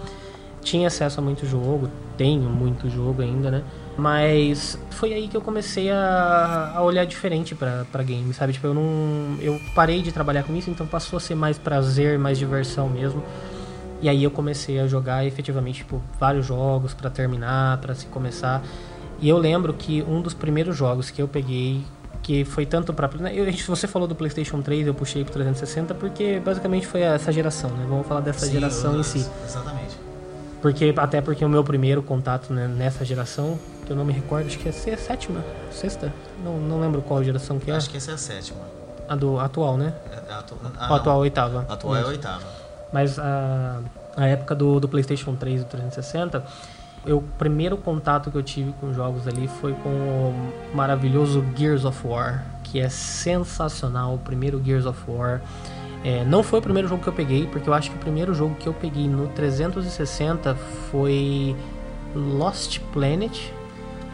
tinha 0.62 0.88
acesso 0.88 1.20
a 1.20 1.24
muito 1.24 1.46
jogo, 1.46 1.90
tenho 2.18 2.50
muito 2.50 2.88
jogo 2.90 3.22
ainda, 3.24 3.50
né? 3.50 3.64
Mas 3.98 4.78
foi 4.92 5.12
aí 5.14 5.28
que 5.28 5.36
eu 5.36 5.42
comecei 5.42 5.90
a, 5.92 6.74
a 6.76 6.82
olhar 6.84 7.04
diferente 7.06 7.56
pra, 7.56 7.84
pra 7.92 8.04
game, 8.04 8.32
sabe? 8.34 8.54
Tipo, 8.54 8.68
eu 8.68 8.74
não. 8.74 9.38
Eu 9.42 9.60
parei 9.74 10.02
de 10.04 10.12
trabalhar 10.12 10.44
com 10.44 10.56
isso, 10.56 10.70
então 10.70 10.86
passou 10.86 11.18
a 11.18 11.20
ser 11.20 11.34
mais 11.36 11.58
prazer, 11.58 12.20
mais 12.20 12.38
diversão 12.38 12.88
mesmo. 12.88 13.24
E 14.00 14.08
aí 14.08 14.24
eu 14.24 14.30
comecei 14.30 14.80
a 14.80 14.86
jogar 14.86 15.26
efetivamente, 15.26 15.78
tipo, 15.80 16.00
vários 16.20 16.46
jogos 16.46 16.94
pra 16.94 17.10
terminar, 17.10 17.80
pra 17.80 17.96
se 17.96 18.06
começar. 18.06 18.62
E 19.20 19.28
eu 19.28 19.38
lembro 19.40 19.74
que 19.74 20.04
um 20.08 20.22
dos 20.22 20.36
primeiros 20.36 20.78
jogos 20.78 21.10
que 21.10 21.20
eu 21.20 21.28
peguei, 21.28 21.82
que 22.22 22.46
foi 22.46 22.68
tanto 22.68 22.94
pra. 22.94 23.10
Eu, 23.34 23.46
a 23.46 23.50
gente- 23.50 23.66
você 23.68 23.88
falou 23.88 24.08
do 24.08 24.14
PlayStation 24.14 24.62
3, 24.62 24.86
eu 24.86 24.94
puxei 24.94 25.24
pro 25.24 25.34
360, 25.34 25.96
porque 25.96 26.40
basicamente 26.40 26.86
foi 26.86 27.02
essa 27.02 27.32
geração, 27.32 27.72
né? 27.72 27.84
Vamos 27.90 28.06
falar 28.06 28.22
dessa 28.22 28.46
Sim, 28.46 28.52
geração 28.52 28.94
eu- 28.94 29.00
em 29.00 29.04
si. 29.04 29.28
Exatamente. 29.44 29.98
Porque, 30.62 30.94
até 30.96 31.20
porque 31.22 31.44
o 31.44 31.50
meu 31.50 31.64
primeiro 31.64 32.04
contato 32.04 32.54
né, 32.54 32.68
nessa 32.68 33.04
geração, 33.06 33.58
eu 33.92 33.96
não 33.96 34.06
me 34.06 34.14
recordo, 34.14 34.48
acho 34.48 34.58
que 34.60 34.70
é 34.70 34.72
se- 34.72 34.96
sétima, 34.98 35.44
sexta, 35.72 36.14
não, 36.44 36.58
não 36.60 36.80
lembro 36.80 37.02
qual 37.02 37.24
geração 37.24 37.60
que 37.60 37.70
é. 37.72 37.76
Acho 37.76 37.90
que 37.90 37.98
essa 37.98 38.12
é 38.12 38.14
a 38.14 38.18
sétima. 38.18 38.60
A 39.08 39.16
do 39.16 39.40
atual, 39.40 39.78
né? 39.78 39.94
É 40.30 40.34
a 40.34 40.40
atu- 40.40 40.56
o 40.56 40.60
ah, 40.78 40.96
atual 40.96 41.20
oitava. 41.20 41.66
A 41.70 41.74
atual 41.74 41.96
é 41.96 42.02
a 42.02 42.08
oitava. 42.08 42.44
Mas 42.92 43.18
a, 43.20 43.80
a 44.16 44.26
época 44.28 44.54
do, 44.56 44.80
do 44.80 44.88
PlayStation 44.90 45.36
3 45.36 45.62
e 45.62 45.64
do 45.64 45.68
360, 45.70 46.44
eu, 47.06 47.20
o 47.20 47.22
primeiro 47.38 47.78
contato 47.78 48.30
que 48.30 48.38
eu 48.38 48.44
tive 48.44 48.74
com 48.82 48.94
jogos 48.94 49.28
ali 49.28 49.48
foi 49.48 49.74
com 49.74 49.90
o 49.90 50.52
maravilhoso 50.74 51.44
Gears 51.56 51.86
of 51.86 52.06
War, 52.06 52.44
que 52.64 52.80
é 52.82 52.90
sensacional. 52.90 54.16
O 54.16 54.18
primeiro 54.20 54.62
Gears 54.64 54.86
of 54.86 55.00
War. 55.08 55.42
É, 56.04 56.24
não 56.26 56.44
foi 56.44 56.60
o 56.60 56.62
primeiro 56.62 56.88
jogo 56.88 57.02
que 57.02 57.10
eu 57.10 57.14
peguei, 57.14 57.48
porque 57.48 57.70
eu 57.70 57.74
acho 57.74 57.90
que 57.90 57.96
o 57.96 58.00
primeiro 58.00 58.34
jogo 58.34 58.56
que 58.56 58.68
eu 58.68 58.74
peguei 58.74 59.08
no 59.08 59.28
360 59.30 60.56
foi 60.92 61.56
Lost 62.16 62.80
Planet. 62.94 63.38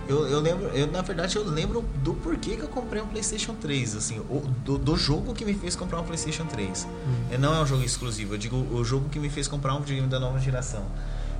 Eu, 0.07 0.27
eu 0.27 0.39
lembro, 0.41 0.65
eu, 0.67 0.87
na 0.87 1.01
verdade, 1.01 1.35
eu 1.37 1.45
lembro 1.45 1.81
do 2.03 2.13
porquê 2.15 2.55
que 2.57 2.61
eu 2.61 2.67
comprei 2.67 3.01
um 3.01 3.07
PlayStation 3.07 3.53
3, 3.55 3.95
assim, 3.95 4.19
o, 4.19 4.41
do, 4.65 4.77
do 4.77 4.97
jogo 4.97 5.33
que 5.33 5.45
me 5.45 5.53
fez 5.53 5.75
comprar 5.75 5.99
um 6.01 6.03
PlayStation 6.03 6.45
3. 6.45 6.85
É, 7.31 7.37
não 7.37 7.55
é 7.55 7.61
um 7.61 7.65
jogo 7.65 7.83
exclusivo, 7.83 8.33
eu 8.33 8.37
digo 8.37 8.57
o 8.57 8.83
jogo 8.83 9.07
que 9.09 9.17
me 9.17 9.29
fez 9.29 9.47
comprar 9.47 9.73
um 9.75 9.79
videogame 9.79 10.09
da 10.09 10.19
nova 10.19 10.39
geração. 10.39 10.85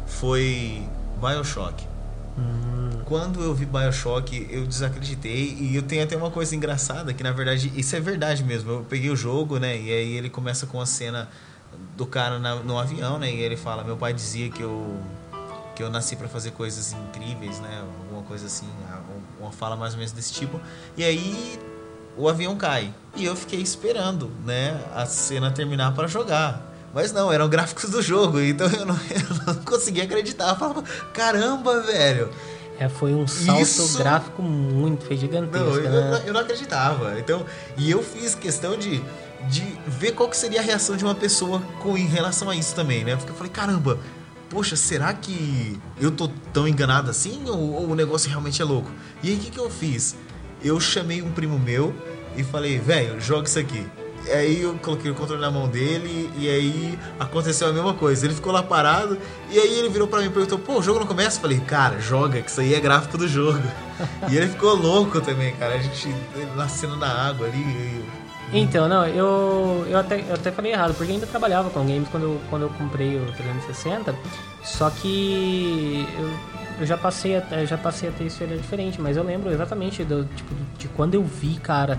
Foi 0.08 0.82
Bioshock. 1.22 1.86
Quando 3.06 3.44
eu 3.44 3.54
vi 3.54 3.66
Bioshock, 3.66 4.48
eu 4.50 4.66
desacreditei 4.66 5.56
e 5.60 5.76
eu 5.76 5.84
tenho 5.84 6.04
até 6.04 6.16
uma 6.16 6.32
coisa 6.32 6.56
engraçada 6.56 7.14
que 7.14 7.22
na 7.22 7.32
verdade 7.32 7.72
isso 7.76 7.96
é 7.96 8.00
verdade 8.00 8.44
mesmo. 8.44 8.72
Eu 8.72 8.86
peguei 8.90 9.10
o 9.10 9.16
jogo, 9.16 9.60
né? 9.60 9.78
E 9.80 9.92
aí 9.92 10.14
ele 10.18 10.30
começa 10.30 10.66
com 10.66 10.80
a 10.82 10.86
cena 10.86 11.30
do 11.98 12.06
cara 12.08 12.40
na- 12.40 12.56
no 12.56 12.78
avião, 12.80 13.20
né? 13.20 13.32
E 13.32 13.40
ele 13.42 13.58
fala: 13.58 13.84
"Meu 13.84 13.98
pai 13.98 14.14
dizia 14.14 14.50
que 14.50 14.62
eu 14.64 14.98
que 15.76 15.82
eu 15.84 15.90
nasci 15.90 16.16
para 16.16 16.28
fazer 16.28 16.52
coisas 16.52 16.94
incríveis, 16.94 17.60
né? 17.60 17.84
Alguma 18.04 18.22
coisa 18.24 18.46
assim, 18.46 18.68
uma 19.40 19.52
fala 19.52 19.76
mais 19.76 19.94
ou 19.94 19.98
menos 20.00 20.12
desse 20.12 20.34
tipo. 20.34 20.60
E 20.96 21.04
aí 21.04 21.60
o 22.18 22.30
avião 22.30 22.56
cai. 22.56 22.94
E 23.16 23.26
eu 23.26 23.36
fiquei 23.36 23.60
esperando, 23.62 24.30
né, 24.46 24.80
a 24.96 25.06
cena 25.06 25.52
terminar 25.52 25.94
para 25.94 26.08
jogar. 26.08 26.72
Mas 26.94 27.12
não, 27.12 27.32
eram 27.34 27.50
gráficos 27.50 27.90
do 27.90 28.02
jogo, 28.04 28.40
então 28.40 28.68
eu 28.68 28.86
não, 28.86 28.96
eu 29.10 29.54
não 29.54 29.56
conseguia 29.64 30.04
acreditar. 30.04 30.50
Eu 30.50 30.56
falava, 30.56 30.84
caramba, 31.14 31.82
velho. 31.82 32.30
É, 32.80 32.88
foi 32.90 33.14
um 33.14 33.28
salto 33.28 33.62
Isso- 33.62 33.98
gráfico 33.98 34.42
muito, 34.42 35.06
foi 35.06 35.16
gigantesco, 35.18 35.58
Não, 35.66 35.76
eu, 35.76 35.90
né? 35.90 36.12
não- 36.12 36.18
eu 36.28 36.34
não 36.34 36.42
acreditava. 36.42 37.20
Então, 37.20 37.46
e 37.78 37.90
eu 37.90 38.04
fiz 38.04 38.34
questão 38.36 38.78
de, 38.78 39.02
de 39.50 39.62
ver 39.88 40.12
qual 40.14 40.28
que 40.30 40.36
seria 40.38 40.60
a 40.60 40.64
reação 40.64 40.96
de 40.98 41.04
uma 41.04 41.14
pessoa 41.16 41.62
com 41.82 41.96
em 41.98 42.08
relação 42.08 42.50
a 42.50 42.56
isso 42.56 42.74
também, 42.76 43.04
né? 43.04 43.16
Porque 43.16 43.32
eu 43.32 43.36
falei, 43.36 43.52
caramba, 43.52 43.98
poxa, 44.54 44.76
será 44.76 45.12
que 45.14 45.80
eu 46.00 46.12
tô 46.12 46.30
tão 46.54 46.68
enganado 46.68 47.10
assim 47.10 47.44
ou, 47.48 47.74
ou 47.74 47.90
o 47.90 47.96
negócio 47.96 48.30
realmente 48.30 48.62
é 48.62 48.66
louco? 48.66 48.92
E 49.24 49.30
aí 49.30 49.36
o 49.36 49.40
que, 49.40 49.50
que 49.50 49.60
eu 49.60 49.70
fiz? 49.70 50.16
Eu 50.64 50.80
chamei 50.80 51.24
um 51.24 51.32
primo 51.32 51.58
meu 51.58 51.94
e 52.38 52.44
falei, 52.44 52.78
velho, 52.78 53.20
joga 53.20 53.48
isso 53.48 53.58
aqui. 53.58 53.86
E 54.26 54.32
aí 54.32 54.62
eu 54.62 54.76
coloquei 54.76 55.12
o 55.12 55.16
controle 55.16 55.42
na 55.42 55.52
mão 55.52 55.68
dele 55.68 56.32
e 56.38 56.48
aí 56.48 57.00
aconteceu 57.20 57.68
a 57.68 57.74
mesma 57.74 57.94
coisa. 57.94 58.26
Ele 58.26 58.36
ficou 58.36 58.54
lá 58.54 58.64
parado 58.64 59.18
e 59.50 59.60
aí 59.60 59.80
ele 59.80 59.90
virou 59.90 60.08
pra 60.08 60.20
mim 60.20 60.28
e 60.28 60.30
perguntou: 60.30 60.58
"Pô, 60.60 60.80
o 60.80 60.82
jogo 60.82 61.00
não 61.00 61.08
começa?" 61.08 61.38
Eu 61.38 61.42
falei: 61.42 61.60
"Cara, 61.60 62.00
joga, 62.00 62.42
que 62.42 62.50
isso 62.50 62.62
aí 62.62 62.74
é 62.74 62.80
gráfico 62.80 63.18
do 63.18 63.28
jogo". 63.28 63.62
e 64.32 64.38
ele 64.38 64.48
ficou 64.48 64.76
louco 64.76 65.20
também, 65.20 65.54
cara. 65.56 65.76
A 65.76 65.80
gente 65.80 66.08
nascendo 66.56 66.96
na 66.96 67.08
água 67.08 67.48
ali. 67.48 68.06
Então, 68.52 68.88
não, 68.88 69.08
eu, 69.08 69.86
eu, 69.90 69.98
até, 69.98 70.20
eu 70.20 70.36
até 70.36 70.52
falei 70.52 70.72
errado, 70.72 70.94
porque 70.96 71.12
ainda 71.12 71.26
trabalhava 71.26 71.70
com 71.70 71.80
games 71.86 72.08
quando 72.10 72.24
eu, 72.24 72.42
quando 72.50 72.64
eu 72.64 72.70
comprei 72.70 73.18
o 73.18 73.26
360, 73.32 74.16
só 74.64 74.90
que 74.90 76.08
eu, 76.18 76.30
eu 76.82 76.86
já 76.86 76.98
passei 76.98 77.38
a, 77.38 77.66
já 77.66 77.78
passei 77.78 78.10
a 78.10 78.12
ter 78.12 78.26
isso 78.26 78.44
olhar 78.44 78.58
diferente, 78.58 79.02
mas 79.02 79.18
eu 79.18 79.24
lembro 79.24 79.52
exatamente 79.52 80.04
do, 80.04 80.26
tipo, 80.36 80.54
de 80.78 80.88
quando 80.90 81.16
eu 81.16 81.24
vi, 81.24 81.56
cara, 81.56 81.98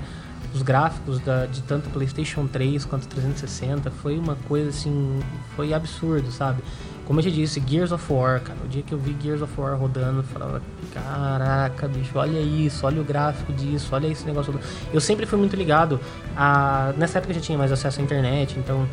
os 0.54 0.62
gráficos 0.62 1.18
da, 1.18 1.46
de 1.46 1.60
tanto 1.62 1.90
PlayStation 1.90 2.46
3 2.46 2.84
quanto 2.84 3.08
360, 3.08 3.90
foi 3.90 4.16
uma 4.16 4.36
coisa 4.48 4.68
assim, 4.68 5.20
foi 5.56 5.74
absurdo, 5.74 6.30
sabe? 6.30 6.62
Como 7.06 7.20
eu 7.20 7.24
te 7.24 7.30
disse, 7.30 7.62
Gears 7.66 7.92
of 7.92 8.10
War, 8.10 8.40
cara, 8.40 8.58
o 8.64 8.68
dia 8.68 8.82
que 8.82 8.92
eu 8.92 8.98
vi 8.98 9.14
Gears 9.20 9.42
of 9.42 9.52
War 9.60 9.76
rodando, 9.78 10.20
eu 10.20 10.22
falava, 10.22 10.62
caraca, 10.92 11.86
bicho, 11.86 12.12
olha 12.18 12.40
isso, 12.40 12.86
olha 12.86 13.00
o 13.00 13.04
gráfico 13.04 13.52
disso, 13.52 13.94
olha 13.94 14.06
esse 14.06 14.24
negócio 14.24 14.52
todo. 14.52 14.62
Eu 14.92 15.00
sempre 15.00 15.26
fui 15.26 15.38
muito 15.38 15.54
ligado 15.54 16.00
a. 16.36 16.94
Nessa 16.96 17.18
época 17.18 17.32
eu 17.32 17.36
já 17.36 17.42
tinha 17.42 17.58
mais 17.58 17.70
acesso 17.70 18.00
à 18.00 18.02
internet, 18.02 18.58
então. 18.58 18.86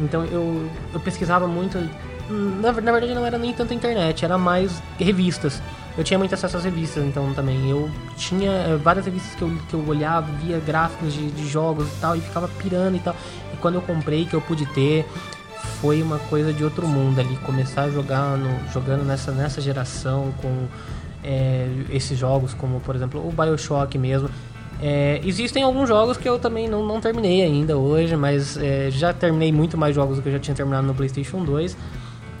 Então 0.00 0.24
eu, 0.24 0.68
eu 0.94 1.00
pesquisava 1.00 1.46
muito. 1.46 1.78
Na, 2.30 2.72
na 2.72 2.92
verdade 2.92 3.14
não 3.14 3.26
era 3.26 3.36
nem 3.36 3.52
tanto 3.52 3.74
internet, 3.74 4.24
era 4.24 4.38
mais 4.38 4.82
revistas. 4.98 5.60
Eu 5.98 6.04
tinha 6.04 6.16
muito 6.16 6.32
acesso 6.32 6.56
às 6.56 6.64
revistas, 6.64 7.04
então 7.04 7.34
também. 7.34 7.68
Eu 7.68 7.90
tinha 8.16 8.50
eh, 8.50 8.76
várias 8.76 9.04
revistas 9.04 9.34
que 9.34 9.42
eu, 9.42 9.50
que 9.68 9.74
eu 9.74 9.84
olhava, 9.86 10.30
via 10.40 10.60
gráficos 10.60 11.12
de, 11.12 11.28
de 11.32 11.48
jogos 11.48 11.88
e 11.88 12.00
tal, 12.00 12.16
e 12.16 12.20
ficava 12.20 12.46
pirando 12.46 12.96
e 12.96 13.00
tal. 13.00 13.16
E 13.52 13.56
quando 13.56 13.74
eu 13.74 13.82
comprei, 13.82 14.24
que 14.24 14.34
eu 14.34 14.40
pude 14.40 14.64
ter, 14.66 15.04
foi 15.80 16.02
uma 16.02 16.18
coisa 16.18 16.52
de 16.52 16.64
outro 16.64 16.86
mundo 16.86 17.20
ali. 17.20 17.36
Começar 17.38 17.82
a 17.82 17.90
jogar 17.90 18.36
no, 18.36 18.72
jogando 18.72 19.04
nessa, 19.04 19.32
nessa 19.32 19.60
geração 19.60 20.32
com 20.42 20.66
é, 21.22 21.68
esses 21.90 22.18
jogos, 22.18 22.54
como 22.54 22.80
por 22.80 22.94
exemplo 22.96 23.20
o 23.26 23.32
Bioshock 23.32 23.96
mesmo. 23.98 24.28
É, 24.80 25.20
existem 25.24 25.62
alguns 25.62 25.88
jogos 25.88 26.16
que 26.16 26.28
eu 26.28 26.38
também 26.38 26.68
não, 26.68 26.86
não 26.86 27.00
terminei 27.00 27.42
ainda 27.42 27.76
hoje, 27.76 28.14
mas 28.16 28.56
é, 28.56 28.90
já 28.90 29.12
terminei 29.12 29.50
muito 29.50 29.76
mais 29.76 29.94
jogos 29.94 30.16
do 30.16 30.22
que 30.22 30.28
eu 30.28 30.32
já 30.32 30.38
tinha 30.38 30.54
terminado 30.54 30.86
no 30.86 30.94
PlayStation 30.94 31.44
2. 31.44 31.76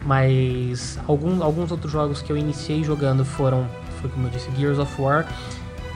Mas 0.04 0.98
algum, 1.06 1.42
alguns 1.42 1.70
outros 1.70 1.92
jogos 1.92 2.22
que 2.22 2.30
eu 2.30 2.36
iniciei 2.36 2.84
jogando 2.84 3.24
foram, 3.24 3.68
foi 4.00 4.08
como 4.08 4.26
eu 4.28 4.30
disse, 4.30 4.48
Gears 4.56 4.78
of 4.78 5.00
War. 5.00 5.26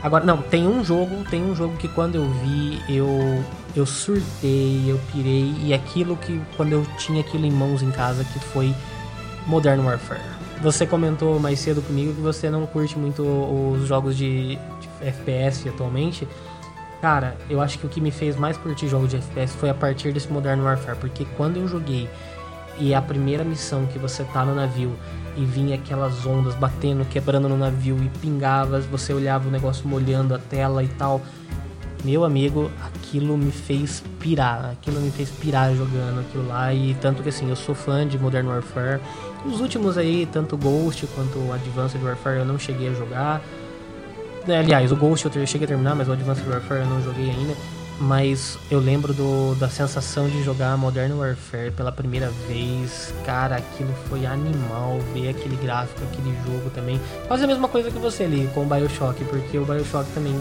Agora, 0.03 0.25
não, 0.25 0.39
tem 0.39 0.67
um 0.67 0.85
jogo, 0.85 1.25
tem 1.31 1.43
um 1.43 1.55
jogo 1.55 1.77
que 1.77 1.87
quando 1.87 2.17
eu 2.17 2.29
vi, 2.29 2.83
eu, 2.89 3.45
eu 3.77 3.87
surtei, 3.87 4.83
eu 4.87 4.99
pirei, 5.13 5.55
e 5.61 5.73
aquilo 5.73 6.17
que, 6.17 6.41
quando 6.57 6.73
eu 6.73 6.85
tinha 6.99 7.21
aquilo 7.21 7.47
em 7.47 7.53
mãos 7.53 7.83
em 7.83 7.91
casa, 7.93 8.25
que 8.25 8.39
foi 8.41 8.75
Modern 9.47 9.81
Warfare. 9.85 10.21
Você 10.61 10.87
comentou 10.87 11.39
mais 11.39 11.61
cedo 11.61 11.81
comigo 11.83 12.15
que 12.15 12.21
você 12.21 12.51
não 12.51 12.67
curte 12.67 12.99
muito 12.99 13.23
os 13.23 13.87
jogos 13.87 14.17
de, 14.17 14.57
de 14.57 14.89
FPS 15.01 15.69
atualmente. 15.69 16.27
Cara, 17.01 17.37
eu 17.49 17.61
acho 17.61 17.79
que 17.79 17.87
o 17.87 17.89
que 17.89 18.01
me 18.01 18.11
fez 18.11 18.37
mais 18.37 18.57
curtir 18.57 18.89
jogos 18.89 19.11
de 19.11 19.17
FPS 19.17 19.55
foi 19.55 19.71
a 19.71 19.75
partir 19.75 20.13
desse 20.13 20.33
Modern 20.33 20.61
Warfare, 20.61 20.97
porque 20.99 21.25
quando 21.37 21.57
eu 21.57 21.67
joguei 21.67 22.09
e 22.79 22.95
a 22.95 23.03
primeira 23.03 23.45
missão 23.45 23.87
que 23.87 23.99
você 23.99 24.25
tá 24.25 24.45
no 24.45 24.55
navio 24.55 24.93
e 25.37 25.45
vinha 25.45 25.77
aquelas 25.77 26.25
ondas 26.27 26.55
batendo, 26.55 27.05
quebrando 27.05 27.49
no 27.49 27.57
navio 27.57 27.97
e 28.03 28.09
pingava, 28.21 28.81
você 28.81 29.13
olhava 29.13 29.49
o 29.49 29.51
negócio 29.51 29.87
molhando 29.89 30.35
a 30.35 30.39
tela 30.39 30.83
e 30.83 30.89
tal. 30.89 31.21
Meu 32.05 32.25
amigo, 32.25 32.71
aquilo 32.85 33.39
me 33.39 33.53
fez 33.53 34.03
pirar, 34.19 34.71
aquilo 34.73 35.01
me 35.01 35.11
fez 35.11 35.31
pirar 35.31 35.73
jogando 35.75 36.21
aquilo 36.21 36.49
lá 36.49 36.75
e 36.75 36.95
tanto 36.95 37.23
que 37.23 37.29
assim, 37.29 37.49
eu 37.49 37.55
sou 37.55 37.75
fã 37.75 38.07
de 38.07 38.19
Modern 38.19 38.49
Warfare. 38.49 39.01
Os 39.47 39.61
últimos 39.61 39.97
aí, 39.97 40.29
tanto 40.31 40.57
Ghost 40.57 41.07
quanto 41.15 41.53
Advanced 41.53 42.03
Warfare 42.03 42.39
eu 42.39 42.45
não 42.45 42.59
cheguei 42.59 42.89
a 42.89 42.93
jogar. 42.93 43.41
É, 44.49 44.59
Aliás, 44.59 44.91
o 44.91 44.97
Ghost 44.97 45.25
eu 45.27 45.47
cheguei 45.47 45.65
a 45.65 45.69
terminar, 45.69 45.95
mas 45.95 46.09
o 46.09 46.13
Advanced 46.13 46.47
Warfare 46.49 46.81
eu 46.81 46.87
não 46.87 47.01
joguei 47.01 47.31
ainda. 47.31 47.55
Mas 48.01 48.59
eu 48.71 48.81
lembro 48.81 49.13
do, 49.15 49.55
da 49.57 49.69
sensação 49.69 50.29
de 50.29 50.43
jogar 50.43 50.77
Modern 50.77 51.13
Warfare 51.13 51.71
pela 51.71 51.93
primeira 51.93 52.31
vez. 52.49 53.15
Cara, 53.25 53.57
aquilo 53.57 53.95
foi 54.09 54.27
animal. 54.27 54.99
Ver 55.15 55.29
aquele 55.29 55.57
gráfico, 55.57 56.01
aquele 56.05 56.35
jogo 56.45 56.71
também. 56.71 57.01
Quase 57.29 57.45
a 57.45 57.47
mesma 57.47 57.69
coisa 57.69 57.91
que 57.91 57.99
você 57.99 58.25
ali 58.25 58.51
com 58.55 58.63
o 58.63 58.67
Bioshock, 58.67 59.25
porque 59.27 59.59
o 59.59 59.65
Bioshock 59.65 60.11
também. 60.13 60.35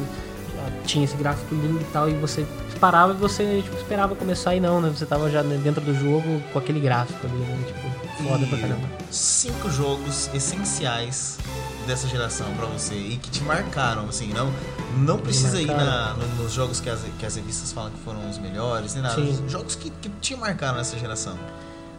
tinha 0.85 1.05
esse 1.05 1.15
gráfico 1.15 1.53
lindo 1.53 1.81
e 1.81 1.85
tal, 1.93 2.09
e 2.09 2.13
você 2.13 2.45
parava 2.79 3.13
e 3.13 3.15
você 3.15 3.61
tipo, 3.61 3.77
esperava 3.77 4.15
começar 4.15 4.55
e 4.55 4.59
não, 4.59 4.81
né? 4.81 4.89
Você 4.89 5.05
tava 5.05 5.29
já 5.29 5.43
dentro 5.43 5.81
do 5.81 5.93
jogo 5.93 6.41
com 6.51 6.57
aquele 6.57 6.79
gráfico 6.79 7.27
ali, 7.27 7.35
né? 7.35 7.63
Tipo, 7.67 8.27
foda 8.27 8.45
pra 8.47 8.57
caramba. 8.57 8.87
cinco 9.11 9.69
jogos 9.69 10.29
essenciais 10.33 11.37
dessa 11.85 12.07
geração 12.07 12.47
pra 12.55 12.65
você 12.65 12.95
e 12.95 13.17
que 13.17 13.29
te 13.29 13.43
marcaram, 13.43 14.05
assim, 14.07 14.31
não, 14.33 14.51
não 14.97 15.17
precisa 15.17 15.61
ir 15.61 15.67
na- 15.67 16.13
no- 16.13 16.43
nos 16.43 16.53
jogos 16.53 16.79
que 16.79 16.89
as, 16.89 16.99
que 17.19 17.25
as 17.25 17.35
revistas 17.35 17.71
falam 17.71 17.91
que 17.91 17.99
foram 17.99 18.29
os 18.29 18.37
melhores, 18.37 18.93
nem 18.93 19.03
nada. 19.03 19.15
Sim. 19.15 19.43
Os 19.45 19.51
Jogos 19.51 19.75
que, 19.75 19.89
que 19.89 20.09
te 20.09 20.35
marcaram 20.35 20.77
nessa 20.77 20.97
geração. 20.97 21.35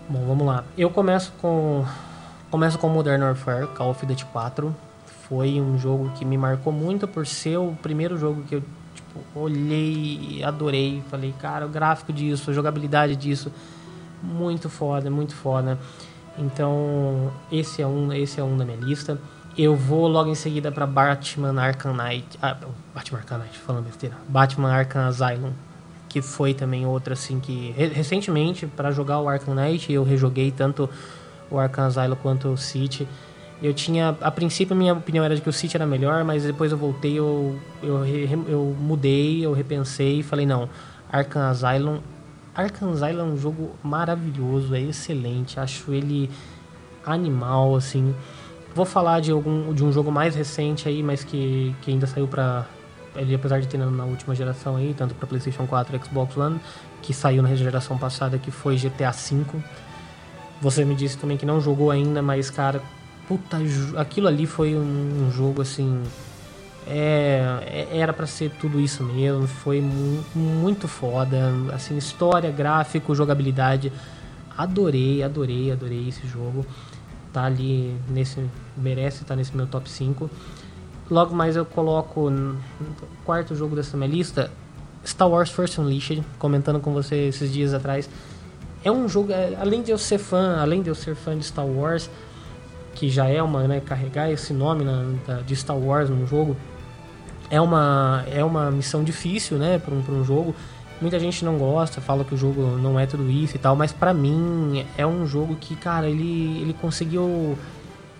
Bom, 0.08 0.24
vamos 0.26 0.46
lá. 0.46 0.64
Eu 0.76 0.90
começo 0.90 1.32
com 1.40 1.84
começo 2.50 2.78
com 2.78 2.88
Modern 2.88 3.22
Warfare, 3.22 3.66
Call 3.68 3.90
of 3.90 4.04
Duty 4.04 4.24
4. 4.26 4.74
Foi 5.28 5.60
um 5.60 5.78
jogo 5.78 6.10
que 6.16 6.24
me 6.24 6.36
marcou 6.36 6.72
muito 6.72 7.08
por 7.08 7.26
ser 7.26 7.56
o 7.56 7.72
primeiro 7.82 8.18
jogo 8.18 8.42
que 8.42 8.56
eu 8.56 8.62
tipo, 8.94 9.20
olhei 9.34 10.36
e 10.38 10.44
adorei. 10.44 11.02
Falei, 11.10 11.34
cara, 11.40 11.64
o 11.64 11.68
gráfico 11.68 12.12
disso, 12.12 12.50
a 12.50 12.52
jogabilidade 12.52 13.16
disso, 13.16 13.50
muito 14.22 14.68
foda, 14.68 15.10
muito 15.10 15.34
foda. 15.34 15.78
Então, 16.38 17.30
esse 17.50 17.80
é 17.82 17.86
um, 17.86 18.12
esse 18.12 18.40
é 18.40 18.44
um 18.44 18.56
da 18.56 18.64
minha 18.64 18.76
lista. 18.78 19.18
Eu 19.56 19.76
vou 19.76 20.08
logo 20.08 20.30
em 20.30 20.34
seguida 20.34 20.72
para 20.72 20.86
Batman 20.86 21.60
Arkham 21.60 21.92
Knight, 21.94 22.26
ah, 22.40 22.56
Batman 22.94 23.18
Arkham 23.18 23.38
Knight, 23.38 23.58
falando 23.58 23.84
besteira. 23.84 24.16
Batman 24.28 24.72
Arkham 24.72 25.06
Asylum, 25.06 25.50
que 26.08 26.22
foi 26.22 26.54
também 26.54 26.86
outra 26.86 27.12
assim 27.12 27.38
que 27.38 27.70
re- 27.76 27.88
recentemente 27.88 28.66
para 28.66 28.90
jogar 28.92 29.20
o 29.20 29.28
Arkham 29.28 29.54
Knight 29.54 29.92
eu 29.92 30.04
rejoguei 30.04 30.50
tanto 30.50 30.88
o 31.50 31.58
Arkham 31.58 31.84
Asylum 31.86 32.16
quanto 32.16 32.48
o 32.48 32.56
City. 32.56 33.06
Eu 33.62 33.72
tinha 33.74 34.16
a 34.20 34.30
princípio 34.30 34.74
minha 34.74 34.94
opinião 34.94 35.24
era 35.24 35.36
de 35.36 35.40
que 35.42 35.48
o 35.48 35.52
City 35.52 35.76
era 35.76 35.86
melhor, 35.86 36.24
mas 36.24 36.44
depois 36.44 36.72
eu 36.72 36.78
voltei, 36.78 37.18
eu 37.18 37.58
eu, 37.82 38.04
eu 38.48 38.76
mudei, 38.80 39.44
eu 39.44 39.52
repensei 39.52 40.20
e 40.20 40.22
falei 40.22 40.46
não, 40.46 40.68
Arkham 41.12 41.42
Asylum 41.42 41.98
Arkham 42.54 42.90
Asylum 42.92 43.20
é 43.20 43.24
um 43.24 43.36
jogo 43.36 43.70
maravilhoso, 43.82 44.74
é 44.74 44.80
excelente, 44.80 45.60
acho 45.60 45.92
ele 45.92 46.28
animal 47.04 47.74
assim. 47.76 48.14
Vou 48.74 48.84
falar 48.86 49.20
de 49.20 49.30
algum 49.30 49.72
de 49.74 49.84
um 49.84 49.92
jogo 49.92 50.10
mais 50.10 50.34
recente 50.34 50.88
aí, 50.88 51.02
mas 51.02 51.22
que, 51.22 51.74
que 51.82 51.90
ainda 51.90 52.06
saiu 52.06 52.26
pra 52.26 52.64
ele 53.14 53.34
apesar 53.34 53.60
de 53.60 53.68
ter 53.68 53.76
na, 53.76 54.04
última 54.04 54.34
geração 54.34 54.76
aí, 54.76 54.94
tanto 54.96 55.14
para 55.14 55.26
PlayStation 55.26 55.66
4 55.66 55.94
e 55.94 55.98
Xbox 56.04 56.34
One, 56.36 56.58
que 57.02 57.12
saiu 57.12 57.42
na 57.42 57.54
geração 57.54 57.98
passada, 57.98 58.38
que 58.38 58.50
foi 58.50 58.76
GTA 58.78 59.10
V. 59.10 59.44
Você 60.62 60.84
me 60.84 60.94
disse 60.94 61.18
também 61.18 61.36
que 61.36 61.44
não 61.44 61.60
jogou 61.60 61.90
ainda, 61.90 62.22
mas 62.22 62.48
cara, 62.48 62.80
puta, 63.28 63.58
aquilo 63.98 64.28
ali 64.28 64.46
foi 64.46 64.74
um, 64.74 65.26
um 65.26 65.30
jogo 65.30 65.60
assim, 65.60 66.02
é, 66.86 67.88
é- 67.92 67.98
era 67.98 68.12
pra 68.12 68.26
ser 68.26 68.50
tudo 68.58 68.80
isso 68.80 69.02
mesmo, 69.02 69.46
foi 69.46 69.80
mu- 69.82 70.24
muito 70.34 70.88
foda, 70.88 71.52
assim, 71.74 71.98
história, 71.98 72.50
gráfico, 72.50 73.14
jogabilidade. 73.14 73.92
Adorei, 74.56 75.22
adorei, 75.22 75.72
adorei 75.72 76.08
esse 76.08 76.26
jogo. 76.26 76.64
Tá 77.32 77.44
ali 77.44 77.96
nesse 78.08 78.44
merece 78.76 79.22
estar 79.22 79.34
nesse 79.36 79.56
meu 79.56 79.66
top 79.66 79.88
5. 79.88 80.28
Logo 81.10 81.34
mais 81.34 81.56
eu 81.56 81.64
coloco 81.64 82.28
no 82.30 82.58
quarto 83.24 83.54
jogo 83.54 83.74
dessa 83.74 83.96
minha 83.96 84.08
lista, 84.08 84.50
Star 85.04 85.28
Wars 85.28 85.50
First 85.50 85.78
Unleashed, 85.78 86.22
comentando 86.38 86.78
com 86.80 86.92
você 86.92 87.28
esses 87.28 87.52
dias 87.52 87.74
atrás. 87.74 88.08
É 88.84 88.90
um 88.90 89.08
jogo, 89.08 89.32
é, 89.32 89.54
além 89.60 89.82
de 89.82 89.90
eu 89.90 89.98
ser 89.98 90.18
fã, 90.18 90.58
além 90.60 90.82
de 90.82 90.88
eu 90.88 90.94
ser 90.94 91.14
fã 91.14 91.36
de 91.36 91.44
Star 91.44 91.66
Wars, 91.66 92.10
que 92.94 93.08
já 93.08 93.26
é 93.28 93.42
uma, 93.42 93.66
né, 93.66 93.80
carregar 93.80 94.30
esse 94.30 94.52
nome 94.52 94.84
na- 94.84 95.40
de 95.46 95.56
Star 95.56 95.76
Wars 95.78 96.10
num 96.10 96.26
jogo, 96.26 96.56
é 97.50 97.60
uma, 97.60 98.24
é 98.30 98.44
uma 98.44 98.70
missão 98.70 99.02
difícil, 99.04 99.56
né, 99.58 99.78
para 99.78 99.94
um, 99.94 100.20
um 100.20 100.24
jogo. 100.24 100.54
Muita 101.02 101.18
gente 101.18 101.44
não 101.44 101.58
gosta, 101.58 102.00
fala 102.00 102.24
que 102.24 102.32
o 102.32 102.38
jogo 102.38 102.78
não 102.78 102.98
é 102.98 103.06
tudo 103.06 103.28
isso 103.28 103.56
e 103.56 103.58
tal, 103.58 103.74
mas 103.74 103.92
pra 103.92 104.14
mim 104.14 104.86
é 104.96 105.04
um 105.04 105.26
jogo 105.26 105.56
que, 105.56 105.74
cara, 105.74 106.08
ele, 106.08 106.62
ele 106.62 106.72
conseguiu 106.72 107.58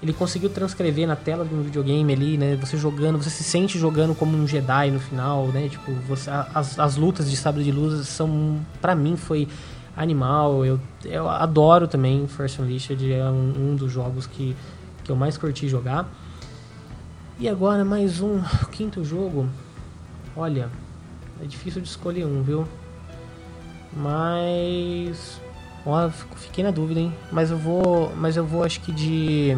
ele 0.03 0.13
conseguiu 0.13 0.51
transcrever 0.51 1.07
na 1.07 1.15
tela 1.15 1.45
de 1.45 1.55
um 1.55 1.63
videogame 1.63 2.13
ali, 2.13 2.37
né? 2.37 2.57
Você 2.57 2.77
jogando, 2.77 3.23
você 3.23 3.31
se 3.31 3.45
sente 3.45 3.79
jogando 3.79 4.17
como 4.17 4.37
um 4.37 4.49
Jedi 4.49 4.91
no 4.91 4.99
final, 4.99 5.47
né? 5.47 5.69
Tipo, 5.69 5.93
você, 6.09 6.29
as, 6.29 6.77
as 6.77 6.97
lutas 6.97 7.31
de 7.31 7.37
sabre 7.37 7.63
de 7.63 7.71
luz 7.71 8.09
são, 8.09 8.59
pra 8.81 8.97
mim, 8.97 9.17
foi 9.17 9.47
animal. 9.97 10.67
Eu, 10.67 10.81
eu 11.05 11.29
adoro 11.29 11.87
também 11.87 12.27
First 12.27 12.59
Unleashed, 12.59 13.13
é 13.13 13.25
um, 13.27 13.71
um 13.71 13.77
dos 13.77 13.93
jogos 13.93 14.27
que, 14.27 14.57
que 15.05 15.13
eu 15.13 15.15
mais 15.15 15.39
curti 15.39 15.69
jogar. 15.69 16.13
E 17.39 17.49
agora 17.49 17.85
mais 17.85 18.21
um 18.21 18.41
quinto 18.73 19.05
jogo. 19.05 19.49
Olha, 20.35 20.69
é 21.43 21.47
difícil 21.47 21.83
de 21.83 21.89
escolher 21.89 22.25
um, 22.25 22.43
viu? 22.43 22.67
Mas. 23.93 25.41
Ó, 25.85 26.09
fiquei 26.37 26.63
na 26.63 26.71
dúvida, 26.71 27.01
hein? 27.01 27.13
Mas 27.33 27.51
eu 27.51 27.59
vou. 27.59 28.13
Mas 28.17 28.37
eu 28.37 28.47
vou 28.47 28.63
acho 28.63 28.81
que 28.81 28.93
de. 28.93 29.57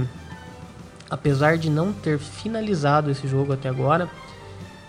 Apesar 1.10 1.58
de 1.58 1.68
não 1.68 1.92
ter 1.92 2.18
finalizado 2.18 3.10
esse 3.10 3.28
jogo 3.28 3.52
até 3.52 3.68
agora. 3.68 4.08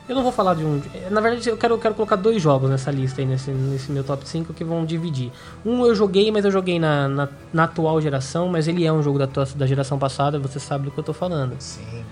Eu 0.07 0.13
não 0.15 0.21
vou 0.21 0.31
falar 0.31 0.53
de 0.53 0.63
um. 0.63 0.81
Na 1.09 1.19
verdade, 1.19 1.49
eu 1.49 1.57
quero, 1.57 1.73
eu 1.73 1.79
quero 1.79 1.95
colocar 1.95 2.15
dois 2.15 2.39
jogos 2.39 2.69
nessa 2.69 2.91
lista 2.91 3.21
aí, 3.21 3.27
nesse, 3.27 3.49
nesse 3.49 3.91
meu 3.91 4.03
top 4.03 4.27
5, 4.27 4.53
que 4.53 4.63
vão 4.63 4.85
dividir. 4.85 5.31
Um 5.65 5.83
eu 5.83 5.95
joguei, 5.95 6.31
mas 6.31 6.45
eu 6.45 6.51
joguei 6.51 6.79
na, 6.79 7.07
na, 7.07 7.29
na 7.51 7.63
atual 7.63 7.99
geração, 7.99 8.47
mas 8.47 8.67
ele 8.67 8.85
é 8.85 8.93
um 8.93 9.01
jogo 9.01 9.17
da, 9.17 9.27
da 9.55 9.65
geração 9.65 9.97
passada, 9.97 10.37
você 10.37 10.59
sabe 10.59 10.85
do 10.85 10.91
que 10.91 10.99
eu 10.99 11.03
tô 11.03 11.11
falando. 11.11 11.55
Sim. 11.57 12.05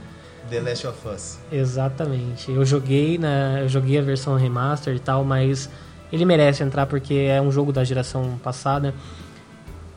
The 0.49 0.60
Last 0.61 0.88
of 0.88 1.07
Us. 1.07 1.38
Exatamente. 1.52 2.52
Eu 2.52 2.65
joguei 2.65 3.18
na, 3.18 3.61
eu 3.61 3.70
joguei 3.70 3.98
a 3.98 4.02
versão 4.02 4.36
remaster 4.36 4.95
e 4.95 4.99
tal, 4.99 5.24
mas 5.24 5.70
ele 6.11 6.26
merece 6.26 6.64
entrar 6.64 6.86
porque 6.86 7.14
é 7.14 7.41
um 7.41 7.52
jogo 7.52 7.72
da 7.74 7.84
geração 7.84 8.38
passada 8.44 8.94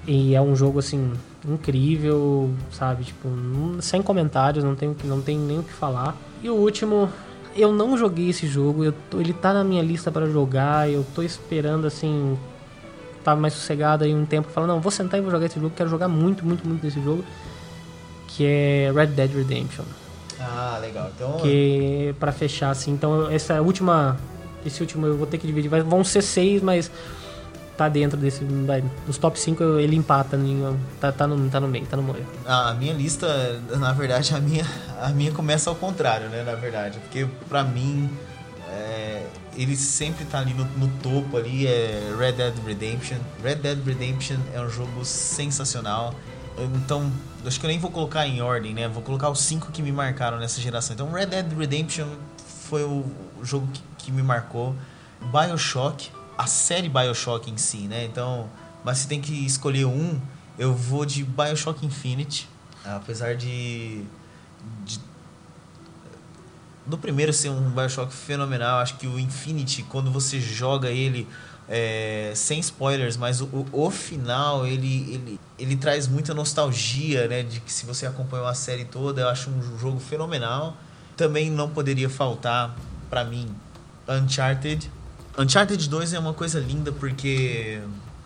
e 0.07 0.35
é 0.35 0.41
um 0.41 0.55
jogo 0.55 0.79
assim 0.79 1.13
incrível, 1.47 2.51
sabe? 2.73 3.05
Tipo, 3.05 3.29
não- 3.29 3.81
sem 3.83 4.01
comentários, 4.03 4.65
não 4.65 4.75
tem, 4.75 4.95
não 5.05 5.21
tem 5.21 5.39
nem 5.39 5.59
o 5.59 5.63
que 5.63 5.73
falar. 5.73 6.17
E 6.43 6.49
o 6.49 6.55
último, 6.55 7.09
eu 7.57 7.73
não 7.73 7.97
joguei 7.99 8.31
esse 8.31 8.47
jogo, 8.47 8.91
tô- 9.11 9.21
ele 9.21 9.33
tá 9.33 9.53
na 9.53 9.65
minha 9.65 9.83
lista 9.83 10.11
para 10.11 10.27
jogar, 10.27 10.89
eu 10.91 11.05
tô 11.15 11.23
esperando 11.23 11.87
assim 11.87 12.39
tá 13.25 13.35
mais 13.35 13.55
sossegado 13.55 14.05
aí 14.05 14.15
um 14.15 14.25
tempo, 14.25 14.49
falar 14.49 14.69
não, 14.69 14.81
vou 14.81 14.93
sentar 14.93 15.19
e 15.19 15.23
vou 15.23 15.33
jogar 15.33 15.47
esse 15.47 15.59
jogo, 15.59 15.73
quero 15.77 15.91
jogar 15.91 16.07
muito, 16.07 16.47
muito, 16.47 16.65
muito 16.67 16.87
esse 16.87 17.03
jogo, 17.03 17.25
que 18.29 18.45
é 18.45 18.93
Red 18.95 19.09
Dead 19.09 19.33
Redemption 19.35 19.85
Ah, 20.41 20.79
legal. 20.81 21.11
Então, 21.15 21.39
que 21.39 22.15
para 22.21 22.33
fechar 22.33 22.71
assim. 22.71 22.93
Então 22.93 23.31
essa 23.31 23.61
última, 23.61 24.17
esse 24.65 24.81
último 24.81 25.07
eu 25.07 25.17
vou 25.17 25.27
ter 25.27 25.39
que 25.39 25.47
dividir, 25.47 25.69
vão 25.69 26.05
ser 26.05 26.23
seis, 26.23 26.63
mas 26.63 26.91
tá 27.77 27.89
dentro 27.91 28.17
desse, 28.19 28.43
nos 29.07 29.19
top 29.19 29.39
5 29.39 29.63
ele 29.79 29.97
empata, 29.97 30.35
em- 30.37 30.79
tá, 30.99 31.13
tá 31.13 31.27
no 31.27 31.51
tá 31.51 31.61
no 31.61 31.69
meio, 31.69 31.85
tá 31.87 31.97
no 31.97 32.03
meio. 32.03 32.25
a 32.47 32.73
minha 32.75 32.95
lista, 32.95 33.61
na 33.79 33.93
verdade, 33.93 34.35
a 34.35 34.41
minha, 34.41 34.65
a 35.01 35.09
minha 35.11 35.31
começa 35.33 35.69
ao 35.69 35.77
contrário, 35.77 36.29
né? 36.29 36.43
Na 36.43 36.55
verdade. 36.55 36.99
Porque 37.01 37.27
pra 37.51 37.63
mim, 37.63 38.09
é, 38.71 39.27
ele 39.57 39.77
sempre 39.77 40.25
tá 40.25 40.39
ali 40.39 40.55
no, 40.55 40.65
no 40.65 40.89
topo 41.03 41.37
ali, 41.37 41.67
é 41.67 42.15
Red 42.19 42.33
Dead 42.33 42.55
Redemption. 42.67 43.19
Red 43.43 43.57
Dead 43.57 43.79
Redemption 43.85 44.37
é 44.55 44.61
um 44.61 44.71
jogo 44.71 45.05
sensacional. 45.05 46.15
Então, 46.59 47.13
acho 47.45 47.61
que 47.61 47.67
eu 47.67 47.69
nem 47.69 47.79
vou 47.79 47.91
colocar 47.91 48.27
em 48.27 48.41
ordem, 48.41 48.75
né? 48.75 48.89
Vou 48.89 49.03
colocar 49.03 49.31
os 49.31 49.41
cinco 49.41 49.71
que 49.71 49.83
me 49.83 49.93
marcaram 49.93 50.39
nessa 50.39 50.61
geração. 50.61 50.95
Então, 50.95 51.13
Red 51.13 51.27
Dead 51.27 51.53
Redemption 51.53 52.09
foi 52.69 52.83
o 52.83 53.05
jogo 53.43 53.69
que, 53.73 53.83
que 53.99 54.13
me 54.13 54.23
marcou. 54.23 54.75
Bioshock, 55.21 56.11
a 56.37 56.47
série 56.47 56.89
Bioshock 56.89 57.51
em 57.51 57.57
si, 57.57 57.89
né? 57.89 58.05
Então, 58.05 58.49
mas 58.85 58.99
se 58.99 59.09
tem 59.09 59.21
que 59.21 59.45
escolher 59.45 59.85
um, 59.85 60.21
eu 60.59 60.75
vou 60.75 61.05
de 61.05 61.25
Bioshock 61.25 61.85
Infinite. 61.85 62.49
Apesar 62.85 63.35
de, 63.35 64.05
de 64.85 65.01
do 66.87 66.97
primeiro 66.97 67.33
ser 67.33 67.51
um 67.51 67.71
Bioshock 67.71 68.13
fenomenal, 68.13 68.79
acho 68.79 68.97
que 68.97 69.07
o 69.07 69.19
Infinity, 69.19 69.83
quando 69.83 70.11
você 70.11 70.41
joga 70.41 70.89
ele 70.89 71.27
é, 71.69 72.33
sem 72.35 72.61
spoilers, 72.61 73.17
mas 73.17 73.41
o, 73.41 73.67
o, 73.73 73.91
final 73.91 74.67
ele, 74.67 75.13
ele, 75.13 75.41
ele 75.59 75.77
traz 75.77 76.07
muita 76.07 76.33
nostalgia, 76.33 77.27
né? 77.27 77.43
De 77.43 77.61
que 77.61 77.73
se 77.73 77.85
você 77.85 78.07
acompanhou 78.07 78.47
a 78.47 78.55
série 78.55 78.85
toda, 78.85 79.23
eu 79.23 79.29
acho 79.29 79.51
um 79.51 79.79
jogo 79.79 79.99
fenomenal. 79.99 80.77
Também 81.17 81.51
não 81.51 81.69
poderia 81.69 82.09
faltar 82.09 82.77
para 83.11 83.25
mim 83.25 83.49
Uncharted. 84.09 84.91
Uncharted 85.37 85.89
2 85.89 86.13
é 86.13 86.19
uma 86.19 86.33
coisa 86.33 86.61
linda 86.61 86.93
porque 86.93 87.81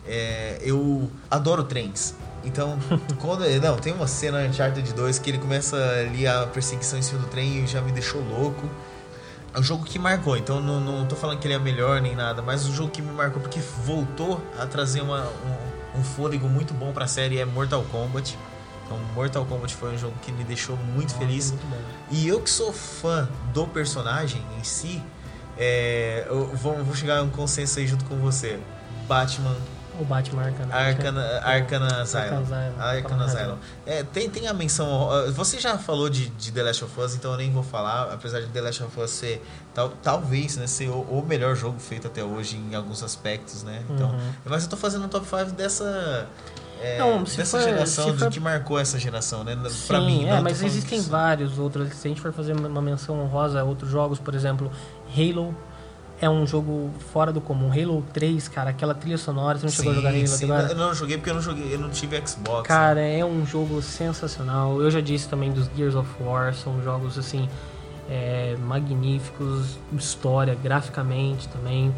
é, 0.07 0.59
eu 0.63 1.11
adoro 1.31 1.65
trens. 1.65 2.15
Então, 2.45 2.79
quando. 3.21 3.45
Não, 3.61 3.77
tem 3.77 3.93
uma 3.93 4.07
cena 4.07 4.47
Uncharted 4.47 4.93
2 4.93 5.19
que 5.19 5.31
ele 5.31 5.39
começa 5.39 5.77
ali 5.77 6.27
a 6.27 6.47
perseguição 6.47 6.99
em 6.99 7.03
cima 7.03 7.21
do 7.21 7.27
trem 7.27 7.65
e 7.65 7.67
já 7.67 7.81
me 7.81 7.93
deixou 7.93 8.21
louco. 8.23 8.69
É 9.53 9.59
um 9.59 9.63
jogo 9.63 9.85
que 9.85 9.99
marcou, 9.99 10.37
então 10.37 10.61
não, 10.61 10.81
não 10.81 11.07
tô 11.07 11.17
falando 11.17 11.39
que 11.41 11.47
ele 11.47 11.55
é 11.55 11.59
melhor 11.59 12.01
nem 12.01 12.15
nada, 12.15 12.41
mas 12.41 12.67
um 12.67 12.73
jogo 12.73 12.91
que 12.91 13.03
me 13.03 13.13
marcou 13.13 13.43
porque 13.43 13.61
voltou 13.85 14.41
a 14.59 14.65
trazer 14.67 15.01
uma, 15.01 15.23
um, 15.25 16.01
um 16.01 16.05
fôlego 16.05 16.49
muito 16.49 16.73
bom 16.73 16.93
pra 16.93 17.07
série 17.07 17.39
é 17.39 17.45
Mortal 17.45 17.85
Kombat. 17.91 18.39
Então, 18.85 18.99
Mortal 19.15 19.45
Kombat 19.45 19.75
foi 19.75 19.95
um 19.95 19.99
jogo 19.99 20.15
que 20.23 20.31
me 20.33 20.45
deixou 20.45 20.77
muito 20.77 21.15
feliz. 21.15 21.51
Muito. 21.51 21.65
E 22.11 22.29
eu 22.29 22.41
que 22.41 22.51
sou 22.51 22.73
fã 22.73 23.29
do 23.53 23.67
personagem 23.67 24.43
em 24.59 24.65
si, 24.65 25.03
É, 25.63 26.25
eu 26.29 26.47
vou, 26.57 26.83
vou 26.83 26.95
chegar 26.95 27.19
a 27.19 27.23
um 27.23 27.29
consenso 27.29 27.81
aí 27.81 27.87
junto 27.87 28.05
com 28.07 28.17
você. 28.17 28.59
Batman, 29.07 29.55
O 30.01 30.05
Batman. 30.05 30.53
Arcana, 30.73 31.41
Arcana 31.45 32.01
Asylum. 32.01 32.23
Arkham 32.25 32.39
Asylum. 32.41 32.81
Arkham 32.81 33.21
Asylum. 33.21 33.57
É, 33.87 34.03
tem, 34.03 34.31
tem 34.31 34.49
a 34.49 34.55
menção. 34.55 35.09
Você 35.35 35.61
já 35.61 35.77
falou 35.77 36.09
de, 36.09 36.29
de 36.31 36.51
The 36.51 36.63
Last 36.63 36.85
of 36.85 37.01
Us, 37.01 37.15
então 37.15 37.33
eu 37.33 37.37
nem 37.37 37.53
vou 37.53 37.63
falar. 37.63 38.13
Apesar 38.13 38.41
de 38.41 38.47
The 38.47 38.61
Last 38.63 38.83
of 38.83 38.99
Us 39.01 39.11
ser 39.11 39.45
tal, 39.75 39.91
talvez 40.03 40.57
né, 40.57 40.67
ser 40.67 40.89
o, 40.89 41.01
o 41.03 41.25
melhor 41.27 41.55
jogo 41.55 41.79
feito 41.79 42.07
até 42.07 42.25
hoje 42.25 42.57
em 42.57 42.75
alguns 42.75 43.03
aspectos, 43.03 43.63
né? 43.63 43.83
Então, 43.91 44.11
Uhum. 44.11 44.19
Mas 44.47 44.65
eu 44.65 44.71
tô 44.71 44.77
fazendo 44.77 45.05
um 45.05 45.09
top 45.09 45.27
5 45.27 45.53
dessa. 45.53 46.27
é, 46.81 46.99
Não, 46.99 47.23
dessa 47.23 47.59
for- 47.59 47.61
geração 47.63 48.17
for- 48.17 48.31
que 48.31 48.41
marcou 48.41 48.79
essa 48.79 48.99
geração, 48.99 49.45
né? 49.45 49.55
Pra 49.87 49.99
Sim, 50.01 50.07
mim, 50.07 50.27
é, 50.29 50.41
mas 50.41 50.63
existem 50.63 51.01
vários 51.03 51.59
outros. 51.59 51.93
Se 51.95 52.09
a 52.09 52.11
gente 52.11 52.21
for 52.23 52.33
fazer 52.33 52.55
uma 52.55 52.81
menção 52.81 53.21
honrosa 53.21 53.61
a 53.61 53.65
outros 53.65 53.91
jogos, 53.91 54.19
por 54.19 54.35
exemplo, 54.35 54.71
Halo 55.15 55.55
é 56.21 56.29
um 56.29 56.47
jogo 56.47 56.91
fora 57.13 57.33
do 57.33 57.41
comum. 57.41 57.73
Halo 57.73 58.05
3, 58.13 58.49
cara, 58.49 58.71
aquela 58.71 58.95
trilha 58.95 59.17
sonora, 59.17 59.59
você 59.59 59.67
não 59.67 59.73
chegou 59.73 59.93
a 59.93 59.95
jogar 59.95 60.11
Halo 60.11 60.27
sim. 60.27 60.45
agora? 60.45 60.69
Eu 60.69 60.77
não 60.77 60.95
joguei 60.95 61.17
porque 61.17 61.31
eu 61.31 61.35
não 61.35 61.43
joguei, 61.43 61.75
eu 61.75 61.79
não 61.79 61.89
tive 61.89 62.21
Xbox. 62.27 62.69
Cara, 62.69 63.01
é 63.01 63.25
um 63.25 63.47
jogo 63.47 63.81
sensacional. 63.81 64.81
Eu 64.83 64.91
já 64.91 65.01
disse 65.01 65.29
também 65.29 65.51
dos 65.51 65.71
Gears 65.75 65.95
of 65.95 66.09
War, 66.23 66.55
são 66.55 66.83
jogos 66.83 67.19
assim 67.19 67.49
é, 68.09 68.57
magníficos, 68.61 69.79
história, 69.93 70.55
graficamente 70.55 71.49
também. 71.49 71.95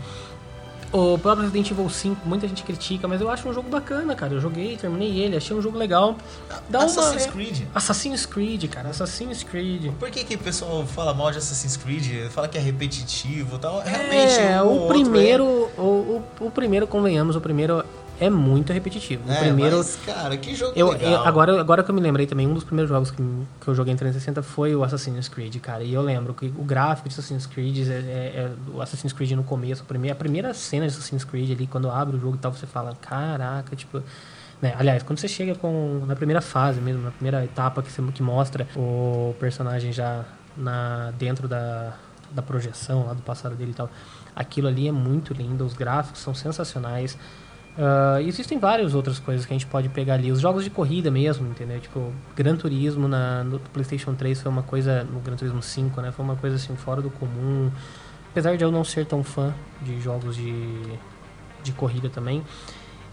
O 0.92 1.16
próprio 1.16 1.44
Resident 1.44 1.70
Evil 1.70 1.88
5, 1.88 2.28
muita 2.28 2.46
gente 2.46 2.62
critica, 2.62 3.08
mas 3.08 3.18
eu 3.20 3.30
acho 3.30 3.48
um 3.48 3.52
jogo 3.54 3.68
bacana, 3.70 4.14
cara. 4.14 4.34
Eu 4.34 4.40
joguei, 4.40 4.76
terminei 4.76 5.20
ele, 5.20 5.36
achei 5.36 5.56
um 5.56 5.62
jogo 5.62 5.78
legal. 5.78 6.16
Dá 6.68 6.80
Assassin's 6.84 7.24
uma, 7.24 7.32
Creed. 7.32 7.62
Assassin's 7.74 8.26
Creed, 8.26 8.68
cara, 8.68 8.90
Assassin's 8.90 9.42
Creed. 9.42 9.90
Por 9.98 10.10
que, 10.10 10.22
que 10.22 10.34
o 10.34 10.38
pessoal 10.38 10.84
fala 10.86 11.14
mal 11.14 11.30
de 11.30 11.38
Assassin's 11.38 11.78
Creed? 11.78 12.28
Fala 12.30 12.46
que 12.46 12.58
é 12.58 12.60
repetitivo 12.60 13.56
e 13.56 13.58
tal. 13.58 13.80
Realmente, 13.80 14.38
É, 14.38 14.62
um 14.62 14.84
o 14.84 14.88
primeiro, 14.88 15.44
o, 15.78 16.22
o, 16.40 16.46
o 16.46 16.50
primeiro, 16.50 16.86
convenhamos, 16.86 17.36
o 17.36 17.40
primeiro 17.40 17.82
é 18.20 18.30
muito 18.30 18.72
repetitivo. 18.72 19.28
O 19.28 19.32
É, 19.32 19.40
primeiro, 19.40 19.78
mas, 19.78 19.96
cara, 20.06 20.36
que 20.36 20.54
jogo 20.54 20.72
eu, 20.76 20.90
legal. 20.90 21.10
eu- 21.12 21.24
agora, 21.26 21.60
agora 21.60 21.82
que 21.82 21.90
eu 21.90 21.94
me 21.94 22.00
lembrei 22.00 22.26
também, 22.26 22.46
um 22.46 22.54
dos 22.54 22.62
primeiros 22.64 22.88
jogos 22.88 23.10
que, 23.10 23.22
que 23.60 23.68
eu 23.68 23.74
joguei 23.74 23.92
em 23.92 23.96
360 23.96 24.42
foi 24.42 24.74
o 24.76 24.84
Assassin's 24.84 25.28
Creed, 25.28 25.56
cara. 25.60 25.82
E 25.82 25.92
eu 25.92 26.02
lembro 26.02 26.32
que 26.34 26.46
o 26.46 26.62
gráfico 26.64 27.08
de 27.08 27.14
Assassin's 27.14 27.46
Creed 27.46 27.78
é, 27.88 27.92
é- 27.92 27.96
é 28.36 28.50
o 28.72 28.80
Assassin's 28.80 29.12
Creed 29.12 29.32
no 29.32 29.42
começo, 29.42 29.82
a 29.82 29.84
primeira, 29.86 30.14
a 30.14 30.18
primeira 30.18 30.54
cena 30.54 30.86
de 30.86 30.92
Assassin's 30.94 31.24
Creed 31.24 31.50
ali, 31.50 31.66
quando 31.66 31.90
abre 31.90 32.16
o 32.16 32.20
jogo 32.20 32.36
e 32.36 32.38
tal, 32.38 32.52
você 32.52 32.66
fala, 32.66 32.94
caraca, 33.00 33.74
tipo. 33.74 34.02
né, 34.60 34.74
Aliás, 34.78 35.02
quando 35.02 35.18
você 35.18 35.26
chega 35.26 35.54
com, 35.56 36.04
na 36.06 36.14
primeira 36.14 36.40
fase 36.40 36.80
mesmo, 36.80 37.02
na 37.02 37.10
primeira 37.10 37.44
etapa 37.44 37.82
que, 37.82 37.90
você, 37.90 38.00
que 38.12 38.22
mostra 38.22 38.68
o 38.76 39.34
personagem 39.40 39.92
já 39.92 40.24
na, 40.56 41.10
dentro 41.18 41.48
da, 41.48 41.94
da 42.30 42.42
projeção 42.42 43.06
lá 43.06 43.12
do 43.14 43.22
passado 43.22 43.56
dele 43.56 43.72
e 43.72 43.74
tal, 43.74 43.90
aquilo 44.36 44.68
ali 44.68 44.86
é 44.86 44.92
muito 44.92 45.34
lindo, 45.34 45.64
os 45.64 45.74
gráficos 45.74 46.20
são 46.20 46.32
sensacionais. 46.34 47.18
E 48.20 48.28
existem 48.28 48.58
várias 48.58 48.94
outras 48.94 49.18
coisas 49.18 49.46
que 49.46 49.52
a 49.52 49.56
gente 49.56 49.66
pode 49.66 49.88
pegar 49.88 50.14
ali. 50.14 50.30
Os 50.30 50.40
jogos 50.40 50.62
de 50.64 50.70
corrida 50.70 51.10
mesmo, 51.10 51.46
entendeu? 51.48 51.80
Tipo, 51.80 52.12
Gran 52.36 52.56
Turismo 52.56 53.08
na, 53.08 53.42
no 53.44 53.58
PlayStation 53.58 54.14
3 54.14 54.42
foi 54.42 54.50
uma 54.50 54.62
coisa. 54.62 55.04
No 55.04 55.20
Gran 55.20 55.36
Turismo 55.36 55.62
5, 55.62 56.00
né? 56.00 56.12
Foi 56.12 56.24
uma 56.24 56.36
coisa 56.36 56.56
assim 56.56 56.76
fora 56.76 57.00
do 57.00 57.10
comum. 57.10 57.70
Apesar 58.30 58.56
de 58.56 58.64
eu 58.64 58.70
não 58.70 58.84
ser 58.84 59.06
tão 59.06 59.22
fã 59.24 59.54
de 59.80 60.00
jogos 60.00 60.36
de, 60.36 60.82
de 61.62 61.72
corrida 61.72 62.08
também. 62.08 62.42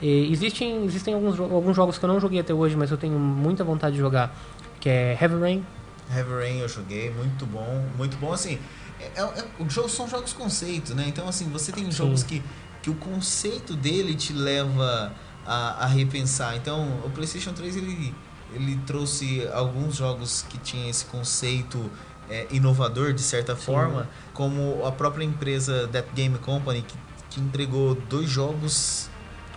E 0.01 0.31
existem 0.31 0.85
existem 0.85 1.13
alguns, 1.13 1.39
alguns 1.39 1.75
jogos 1.75 1.97
que 1.97 2.05
eu 2.05 2.09
não 2.09 2.19
joguei 2.19 2.39
até 2.39 2.53
hoje, 2.53 2.75
mas 2.75 2.89
eu 2.89 2.97
tenho 2.97 3.19
muita 3.19 3.63
vontade 3.63 3.95
de 3.95 3.99
jogar. 4.01 4.33
Que 4.79 4.89
é 4.89 5.17
Heavy 5.21 5.39
Rain. 5.39 5.65
Heavy 6.15 6.31
Rain 6.31 6.59
eu 6.59 6.67
joguei, 6.67 7.11
muito 7.11 7.45
bom, 7.45 7.85
muito 7.97 8.17
bom, 8.17 8.33
assim, 8.33 8.57
é, 8.99 9.21
é- 9.21 9.69
jogo, 9.69 9.89
são 9.89 10.07
jogos 10.07 10.33
conceitos, 10.33 10.95
né, 10.95 11.05
então 11.07 11.27
assim, 11.27 11.47
você 11.49 11.71
tem 11.71 11.89
jogos 11.91 12.23
que, 12.23 12.41
que 12.81 12.89
o 12.89 12.95
conceito 12.95 13.75
dele 13.75 14.15
te 14.15 14.33
leva 14.33 15.13
a, 15.45 15.83
a 15.83 15.85
repensar, 15.85 16.55
então 16.55 17.01
o 17.05 17.09
Playstation 17.09 17.53
3 17.53 17.77
ele, 17.77 18.15
ele 18.53 18.77
trouxe 18.85 19.47
alguns 19.53 19.95
jogos 19.95 20.45
que 20.49 20.57
tinham 20.57 20.89
esse 20.89 21.05
conceito 21.05 21.89
é, 22.29 22.47
inovador 22.51 23.13
de 23.13 23.21
certa 23.21 23.55
forma, 23.55 24.07
como 24.33 24.85
a 24.85 24.91
própria 24.91 25.23
empresa 25.23 25.87
That 25.91 26.09
Game 26.13 26.37
Company, 26.37 26.83
que, 26.83 26.97
que 27.31 27.41
entregou 27.41 27.95
dois 27.95 28.29
jogos, 28.29 29.09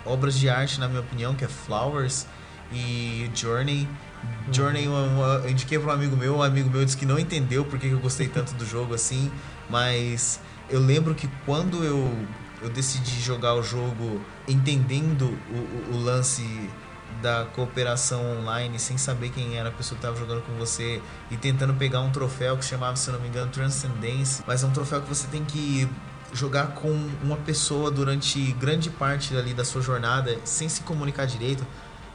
obras 0.05 0.35
de 0.35 0.49
arte 0.49 0.79
na 0.79 0.87
minha 0.87 1.01
opinião, 1.01 1.35
que 1.35 1.45
é 1.45 1.47
Flowers 1.47 2.25
e 2.71 3.29
Journey, 3.35 3.87
Journey 4.51 4.85
eu, 4.85 5.49
indiquei 5.49 5.79
para 5.79 5.91
um 5.91 5.93
amigo 5.93 6.15
meu, 6.15 6.37
um 6.37 6.43
amigo 6.43 6.69
meu 6.69 6.83
disse 6.83 6.97
que 6.97 7.05
não 7.05 7.17
entendeu 7.17 7.63
porque 7.65 7.87
que 7.87 7.93
eu 7.93 7.99
gostei 7.99 8.27
tanto 8.27 8.53
do 8.55 8.65
jogo 8.65 8.93
assim, 8.93 9.31
mas 9.69 10.39
eu 10.69 10.79
lembro 10.79 11.15
que 11.15 11.29
quando 11.45 11.83
eu, 11.83 12.11
eu 12.63 12.69
decidi 12.69 13.19
jogar 13.21 13.53
o 13.55 13.61
jogo 13.61 14.21
entendendo 14.47 15.37
o, 15.51 15.93
o, 15.93 15.95
o 15.95 16.03
lance 16.03 16.69
da 17.21 17.45
cooperação 17.45 18.39
online, 18.39 18.79
sem 18.79 18.97
saber 18.97 19.29
quem 19.29 19.57
era 19.57 19.69
a 19.69 19.71
pessoa 19.71 19.97
que 19.99 20.05
estava 20.05 20.17
jogando 20.17 20.41
com 20.45 20.53
você 20.53 21.01
e 21.29 21.37
tentando 21.37 21.73
pegar 21.73 22.01
um 22.01 22.11
troféu 22.11 22.57
que 22.57 22.65
chamava, 22.65 22.95
se 22.95 23.11
não 23.11 23.19
me 23.19 23.27
engano, 23.27 23.51
Transcendence, 23.51 24.43
mas 24.47 24.63
é 24.63 24.67
um 24.67 24.71
troféu 24.71 25.01
que 25.01 25.09
você 25.09 25.27
tem 25.27 25.43
que 25.43 25.87
jogar 26.33 26.67
com 26.67 26.91
uma 27.21 27.37
pessoa 27.37 27.91
durante 27.91 28.51
grande 28.53 28.89
parte 28.89 29.35
ali 29.37 29.53
da 29.53 29.63
sua 29.63 29.81
jornada 29.81 30.39
sem 30.43 30.67
se 30.67 30.81
comunicar 30.81 31.25
direito. 31.25 31.65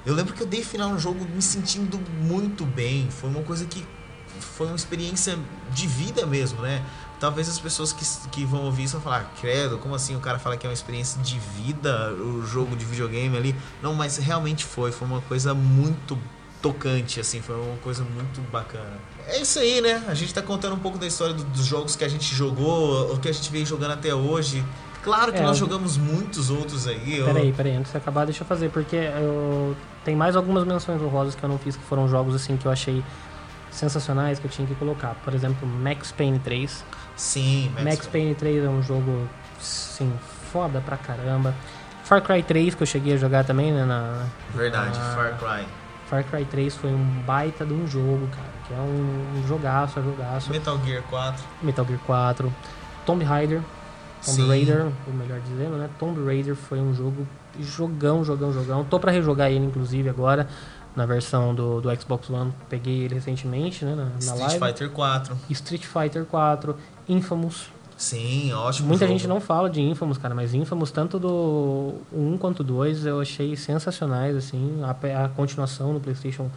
Eu 0.05 0.15
lembro 0.15 0.35
que 0.35 0.43
eu 0.43 0.47
dei 0.47 0.65
final 0.65 0.91
no 0.91 0.99
jogo 0.99 1.25
me 1.25 1.43
sentindo 1.43 2.01
muito 2.21 2.65
bem. 2.65 3.09
Foi 3.11 3.31
uma 3.31 3.43
coisa 3.43 3.65
que 3.67 3.87
foi 4.41 4.67
uma 4.67 4.77
experiência 4.77 5.39
de 5.71 5.87
vida 5.87 6.27
mesmo, 6.27 6.61
né? 6.63 6.85
Talvez 7.21 7.49
as 7.49 7.59
pessoas 7.59 7.93
que, 7.93 8.05
que 8.31 8.45
vão 8.45 8.63
ouvir 8.65 8.85
isso 8.85 8.93
vão 8.95 9.03
falar, 9.03 9.33
credo, 9.41 9.79
como 9.79 9.95
assim 9.95 10.15
o 10.15 10.21
cara 10.21 10.39
fala 10.39 10.57
que 10.57 10.65
é 10.67 10.69
uma 10.71 10.75
experiência 10.75 11.21
de 11.21 11.39
vida, 11.39 12.13
o 12.15 12.47
jogo 12.47 12.77
de 12.77 12.85
videogame 12.85 13.37
ali? 13.37 13.57
Não, 13.83 13.93
mas 13.95 14.19
realmente 14.19 14.65
foi, 14.65 14.93
foi 14.93 15.07
uma 15.09 15.21
coisa 15.23 15.53
muito 15.53 16.17
tocante, 16.63 17.19
assim, 17.21 17.41
foi 17.41 17.55
uma 17.57 17.77
coisa 17.79 18.05
muito 18.05 18.41
bacana. 18.51 18.99
É 19.27 19.41
isso 19.41 19.59
aí, 19.59 19.81
né? 19.81 20.03
A 20.09 20.15
gente 20.15 20.33
tá 20.33 20.43
contando 20.43 20.75
um 20.75 20.79
pouco 20.79 20.97
da 20.99 21.07
história 21.07 21.35
do- 21.35 21.45
dos 21.45 21.65
jogos 21.65 21.95
que 21.97 22.05
a 22.05 22.09
gente 22.09 22.35
jogou, 22.35 23.13
o 23.15 23.19
que 23.19 23.29
a 23.29 23.33
gente 23.33 23.51
veio 23.51 23.67
jogando 23.67 23.93
até 23.93 24.15
hoje. 24.15 24.65
Claro 25.03 25.33
que 25.33 25.39
É, 25.39 25.43
nós 25.43 25.61
eu- 25.61 25.67
jogamos 25.67 25.97
muitos 25.97 26.51
outros 26.51 26.87
aí. 26.87 27.19
eu- 27.19 27.27
Peraí, 27.27 27.53
peraí, 27.53 27.75
antes 27.77 27.91
de 27.93 27.99
acabar, 27.99 28.25
deixa 28.27 28.43
eu 28.43 28.47
fazer, 28.47 28.71
porque 28.71 28.97
eu... 28.97 29.77
tem 30.05 30.15
mais 30.17 30.35
algumas 30.37 30.65
menções 30.65 31.01
honrosas 31.03 31.35
que 31.35 31.43
eu 31.43 31.49
não 31.49 31.59
fiz, 31.59 31.77
que 31.77 31.83
foram 31.85 32.09
jogos 32.09 32.35
assim 32.35 32.57
que 32.57 32.67
eu 32.67 32.73
achei 32.73 33.03
sensacionais 33.71 34.39
que 34.39 34.47
eu 34.47 34.51
tinha 34.51 34.67
que 34.67 34.75
colocar. 34.75 35.15
Por 35.25 35.35
exemplo, 35.35 35.67
Max 35.69 36.11
Payne 36.13 36.39
3. 36.39 36.85
Sim, 37.19 37.71
Max, 37.75 37.85
Max 37.85 38.07
Payne 38.07 38.35
3 38.35 38.65
é 38.65 38.69
um 38.69 38.81
jogo, 38.83 39.29
sim, 39.61 40.11
foda 40.53 40.81
pra 40.81 40.97
caramba. 40.97 41.53
Far 42.05 42.23
Cry 42.23 42.43
3, 42.43 42.75
que 42.75 42.83
eu 42.83 42.87
cheguei 42.87 43.15
a 43.15 43.17
jogar 43.19 43.45
também, 43.45 43.73
né, 43.73 43.85
na... 43.85 44.25
Verdade, 44.55 44.99
Ah. 44.99 45.15
Far 45.15 45.37
Cry. 45.39 45.67
Far 46.09 46.25
Cry 46.25 46.45
3 46.45 46.75
foi 46.77 46.91
um 46.91 47.05
baita 47.27 47.67
de 47.67 47.75
um 47.75 47.87
jogo, 47.87 48.27
cara, 48.29 48.49
que 48.67 48.73
é 48.73 48.77
um 48.79 49.45
jogaço, 49.47 49.99
é 49.99 50.03
jogaço. 50.03 50.51
Metal 50.51 50.79
Gear 50.87 51.03
4. 51.11 51.45
Metal 51.61 51.85
Gear 51.85 52.01
4. 52.07 52.55
Tomb 53.05 53.25
Raider. 53.25 53.61
Tomb 54.25 54.37
Sim. 54.37 54.49
Raider, 54.49 54.87
ou 55.07 55.13
melhor 55.13 55.39
dizendo, 55.41 55.77
né? 55.77 55.91
Tomb 55.99 56.25
Raider 56.25 56.55
foi 56.55 56.81
um 56.81 56.95
jogo 56.95 57.27
jogão, 57.61 58.25
jogão, 58.25 58.53
jogão. 58.53 58.85
Tô 58.85 58.99
pra 58.99 59.11
rejogar 59.13 59.51
ele, 59.51 59.65
inclusive, 59.67 60.09
agora, 60.09 60.49
na 60.97 61.05
versão 61.05 61.55
do, 61.55 61.81
do 61.81 62.01
Xbox 62.01 62.31
One. 62.31 62.53
Peguei 62.71 63.03
ele 63.03 63.15
recentemente, 63.17 63.85
né? 63.85 63.95
Na, 63.95 64.05
na 64.05 64.19
Street 64.19 64.41
live. 64.41 64.67
Fighter 64.67 64.91
4. 64.91 65.37
Street 65.51 65.85
Fighter 65.85 66.25
4. 66.25 66.75
Infamous. 67.09 67.67
Sim, 67.97 68.53
ótimo 68.53 68.89
Muita 68.89 69.07
jogo. 69.07 69.19
gente 69.19 69.27
não 69.27 69.41
fala 69.41 69.69
de 69.69 69.81
Infamous, 69.81 70.19
cara, 70.19 70.33
mas 70.35 70.55
Infamous, 70.55 70.93
tanto 70.93 71.19
do 71.19 71.95
1 72.13 72.39
quanto 72.39 72.63
do 72.63 72.75
2, 72.75 73.07
eu 73.07 73.21
achei 73.21 73.57
sensacionais, 73.57 74.37
assim. 74.37 74.81
A, 74.83 75.25
a 75.25 75.29
continuação 75.29 75.93
no 75.93 75.99
PlayStation 75.99 76.49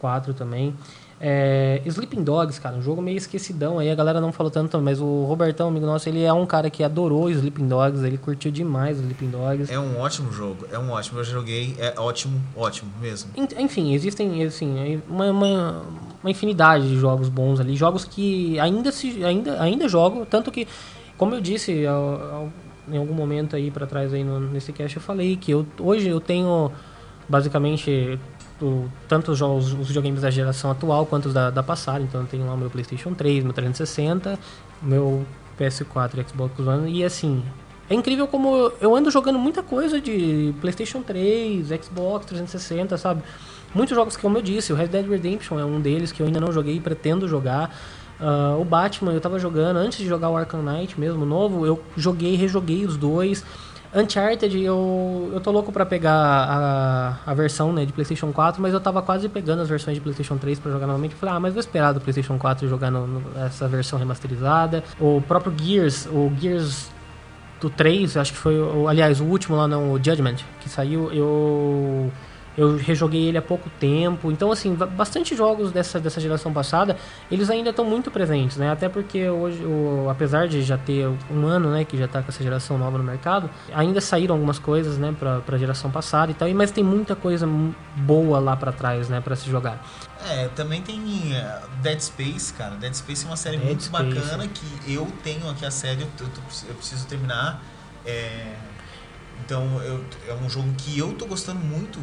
4 0.00 0.32
também. 0.32 0.74
É, 1.20 1.82
Sleeping 1.84 2.22
Dogs, 2.22 2.60
cara, 2.60 2.76
um 2.76 2.82
jogo 2.82 3.02
meio 3.02 3.16
esquecidão 3.16 3.78
aí, 3.80 3.90
a 3.90 3.94
galera 3.94 4.20
não 4.20 4.30
falou 4.30 4.50
tanto, 4.52 4.80
mas 4.80 5.00
o 5.00 5.24
Robertão, 5.24 5.66
amigo 5.68 5.84
nosso, 5.84 6.08
ele 6.08 6.22
é 6.22 6.32
um 6.32 6.46
cara 6.46 6.70
que 6.70 6.84
adorou 6.84 7.28
Sleeping 7.28 7.66
Dogs, 7.66 8.04
ele 8.06 8.16
curtiu 8.16 8.52
demais 8.52 8.98
Sleeping 9.00 9.28
Dogs. 9.30 9.72
É 9.72 9.78
um 9.80 9.98
ótimo 9.98 10.30
jogo, 10.32 10.64
é 10.72 10.78
um 10.78 10.90
ótimo. 10.90 11.18
Eu 11.18 11.24
joguei, 11.24 11.74
é 11.78 11.92
ótimo, 11.98 12.40
ótimo 12.56 12.90
mesmo. 13.00 13.30
En- 13.36 13.48
Enfim, 13.64 13.92
existem 13.94 14.44
assim, 14.44 15.02
uma, 15.08 15.28
uma, 15.30 15.82
uma 16.22 16.30
infinidade 16.30 16.88
de 16.88 16.96
jogos 16.96 17.28
bons 17.28 17.58
ali, 17.58 17.74
jogos 17.74 18.04
que 18.04 18.58
ainda 18.60 18.92
se 18.92 19.24
ainda, 19.24 19.60
ainda 19.60 19.88
jogo, 19.88 20.24
tanto 20.24 20.52
que, 20.52 20.68
como 21.16 21.34
eu 21.34 21.40
disse 21.40 21.84
ao- 21.84 21.96
ao- 22.32 22.52
em 22.90 22.96
algum 22.96 23.12
momento 23.12 23.56
aí 23.56 23.70
para 23.72 23.86
trás 23.88 24.14
aí 24.14 24.22
no, 24.22 24.38
nesse 24.38 24.72
cast, 24.72 24.96
eu 24.96 25.02
falei 25.02 25.36
que 25.36 25.50
eu, 25.50 25.66
hoje 25.80 26.08
eu 26.08 26.20
tenho 26.20 26.70
basicamente 27.28 28.18
tanto 29.06 29.32
os 29.32 29.38
jogos, 29.38 29.72
os 29.72 29.88
videogames 29.88 30.22
da 30.22 30.30
geração 30.30 30.70
atual 30.70 31.06
quanto 31.06 31.26
os 31.26 31.34
da, 31.34 31.50
da 31.50 31.62
passada, 31.62 32.02
então 32.02 32.20
eu 32.20 32.26
tenho 32.26 32.46
lá 32.46 32.54
o 32.54 32.56
meu 32.56 32.70
PlayStation 32.70 33.14
3, 33.14 33.44
meu 33.44 33.52
360, 33.52 34.38
meu 34.82 35.24
PS4 35.58 36.18
e 36.18 36.28
Xbox 36.28 36.58
One, 36.60 36.92
e 36.92 37.04
assim, 37.04 37.42
é 37.90 37.94
incrível 37.94 38.26
como 38.26 38.72
eu 38.80 38.94
ando 38.94 39.10
jogando 39.10 39.38
muita 39.38 39.62
coisa 39.62 40.00
de 40.00 40.54
PlayStation 40.60 41.02
3, 41.02 41.68
Xbox 41.82 42.26
360, 42.26 42.98
sabe? 42.98 43.22
Muitos 43.74 43.94
jogos 43.94 44.16
que, 44.16 44.22
como 44.22 44.38
eu 44.38 44.42
disse, 44.42 44.72
o 44.72 44.76
Red 44.76 44.88
Dead 44.88 45.08
Redemption 45.08 45.58
é 45.58 45.64
um 45.64 45.80
deles 45.80 46.12
que 46.12 46.20
eu 46.20 46.26
ainda 46.26 46.40
não 46.40 46.52
joguei 46.52 46.76
e 46.76 46.80
pretendo 46.80 47.26
jogar. 47.26 47.74
Ah, 48.20 48.56
o 48.58 48.64
Batman 48.64 49.12
eu 49.12 49.20
tava 49.20 49.38
jogando, 49.38 49.76
antes 49.76 49.98
de 49.98 50.06
jogar 50.06 50.28
o 50.28 50.36
Arkham 50.36 50.62
Knight 50.62 50.98
mesmo, 50.98 51.24
novo, 51.24 51.64
eu 51.64 51.80
joguei, 51.96 52.34
rejoguei 52.34 52.84
os 52.84 52.96
dois. 52.96 53.44
Uncharted, 53.94 54.54
eu, 54.62 55.30
eu 55.32 55.40
tô 55.40 55.50
louco 55.50 55.72
pra 55.72 55.86
pegar 55.86 56.12
a, 56.14 57.16
a 57.26 57.34
versão 57.34 57.72
né, 57.72 57.84
de 57.86 57.92
PlayStation 57.92 58.30
4, 58.32 58.60
mas 58.60 58.74
eu 58.74 58.80
tava 58.80 59.00
quase 59.00 59.28
pegando 59.28 59.62
as 59.62 59.68
versões 59.68 59.96
de 59.96 60.00
PlayStation 60.00 60.36
3 60.36 60.58
pra 60.58 60.70
jogar 60.70 60.86
novamente. 60.86 61.14
Falei, 61.14 61.34
ah, 61.34 61.40
mas 61.40 61.54
vou 61.54 61.60
esperar 61.60 61.92
do 61.92 62.00
PlayStation 62.00 62.36
4 62.38 62.68
jogar 62.68 62.90
no- 62.90 63.06
no- 63.06 63.22
essa 63.46 63.66
versão 63.66 63.98
remasterizada. 63.98 64.84
O 65.00 65.22
próprio 65.26 65.52
Gears, 65.58 66.06
o 66.06 66.30
Gears 66.38 66.90
do 67.60 67.70
3, 67.70 68.16
acho 68.16 68.32
que 68.32 68.38
foi, 68.38 68.54
aliás, 68.88 69.20
o 69.20 69.24
último 69.24 69.56
lá, 69.56 69.66
não, 69.66 69.92
o 69.92 69.96
Judgment, 69.96 70.36
que 70.60 70.68
saiu, 70.68 71.10
eu 71.12 72.12
eu 72.58 72.76
rejoguei 72.76 73.26
ele 73.28 73.38
há 73.38 73.42
pouco 73.42 73.70
tempo. 73.80 74.30
Então, 74.30 74.52
assim, 74.52 74.74
ba- 74.74 74.84
bastante 74.86 75.34
jogos 75.36 75.72
dessa, 75.72 75.98
dessa 76.00 76.20
geração 76.20 76.52
passada, 76.52 76.96
eles 77.30 77.48
ainda 77.48 77.70
estão 77.70 77.84
muito 77.84 78.10
presentes, 78.10 78.56
né? 78.58 78.70
Até 78.70 78.88
porque 78.88 79.28
hoje, 79.30 79.64
o, 79.64 80.08
apesar 80.10 80.48
de 80.48 80.60
já 80.62 80.76
ter 80.76 81.08
um 81.30 81.46
ano, 81.46 81.70
né, 81.70 81.84
que 81.84 81.96
já 81.96 82.06
tá 82.08 82.20
com 82.22 82.28
essa 82.28 82.42
geração 82.42 82.76
nova 82.76 82.98
no 82.98 83.04
mercado, 83.04 83.48
ainda 83.72 84.00
saíram 84.00 84.34
algumas 84.34 84.58
coisas, 84.58 84.98
né, 84.98 85.14
pra, 85.18 85.40
pra 85.40 85.56
geração 85.56 85.90
passada 85.90 86.32
e 86.32 86.34
tal, 86.34 86.52
mas 86.52 86.70
tem 86.70 86.82
muita 86.84 87.14
coisa 87.16 87.48
boa 87.96 88.38
lá 88.40 88.56
pra 88.56 88.72
trás, 88.72 89.08
né, 89.08 89.20
pra 89.20 89.36
se 89.36 89.48
jogar. 89.48 89.82
É, 90.28 90.48
também 90.48 90.82
tem 90.82 91.00
eh, 91.34 91.60
Dead 91.80 92.00
Space, 92.00 92.52
cara. 92.52 92.74
Dead 92.74 92.92
Space 92.92 93.24
é 93.24 93.28
uma 93.28 93.36
série 93.36 93.56
Dead 93.56 93.66
muito 93.68 93.84
Space. 93.84 94.04
bacana 94.20 94.48
que 94.48 94.92
eu 94.92 95.06
tenho 95.22 95.48
aqui 95.48 95.64
a 95.64 95.70
série, 95.70 96.02
eu, 96.02 96.08
tô- 96.18 96.24
eu 96.68 96.74
preciso 96.74 97.06
terminar. 97.06 97.62
É, 98.04 98.54
então 99.44 99.80
eu, 99.82 100.04
é 100.28 100.34
um 100.34 100.50
jogo 100.50 100.68
que 100.76 100.98
eu 100.98 101.12
tô 101.14 101.24
gostando 101.26 101.60
muito 101.60 101.98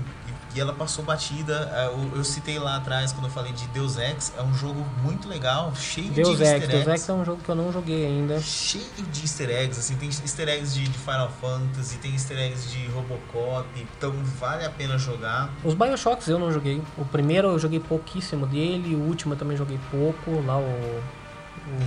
e, 0.55 0.59
ela 0.59 0.73
passou 0.73 1.03
batida. 1.03 1.71
É, 1.73 1.85
Eu, 1.87 2.17
eu 2.17 2.23
citei 2.23 2.57
lá 2.59 2.77
atrás 2.77 3.11
quando 3.11 3.25
eu 3.25 3.31
falei 3.31 3.53
de 3.53 3.67
Deus 3.67 3.97
Ex, 3.97 4.33
é 4.37 4.41
um 4.41 4.53
jogo 4.53 4.85
muito 5.03 5.27
legal, 5.27 5.73
cheio 5.75 6.09
Deus 6.11 6.37
de 6.37 6.43
Ex, 6.43 6.51
easter 6.51 6.59
Deus 6.69 6.73
eggs. 6.81 6.89
Ex 6.91 7.09
é 7.09 7.13
um 7.13 7.25
jogo 7.25 7.41
que 7.43 7.49
eu 7.49 7.55
não 7.55 7.71
joguei 7.71 8.05
ainda. 8.05 8.39
Cheio 8.41 8.83
de 9.11 9.21
easter 9.21 9.49
eggs, 9.49 9.79
assim, 9.79 9.95
tem 9.95 10.09
easter 10.09 10.47
eggs 10.49 10.73
de, 10.73 10.87
de 10.87 10.97
Final 10.97 11.31
Fantasy, 11.41 11.97
tem 11.97 12.11
easter 12.13 12.37
eggs 12.37 12.69
de 12.71 12.85
Robocop, 12.87 13.67
então 13.97 14.13
vale 14.39 14.65
a 14.65 14.69
pena 14.69 14.97
jogar. 14.97 15.49
Os 15.63 15.73
Bioshocks 15.73 16.27
eu 16.27 16.39
não 16.39 16.51
joguei. 16.51 16.81
O 16.97 17.05
primeiro 17.05 17.49
eu 17.49 17.59
joguei 17.59 17.79
pouquíssimo 17.79 18.45
dele, 18.45 18.95
o 18.95 18.99
último 18.99 19.33
eu 19.33 19.37
também 19.37 19.55
joguei 19.57 19.79
pouco, 19.91 20.43
lá 20.45 20.57
o, 20.57 20.61
o 20.61 21.01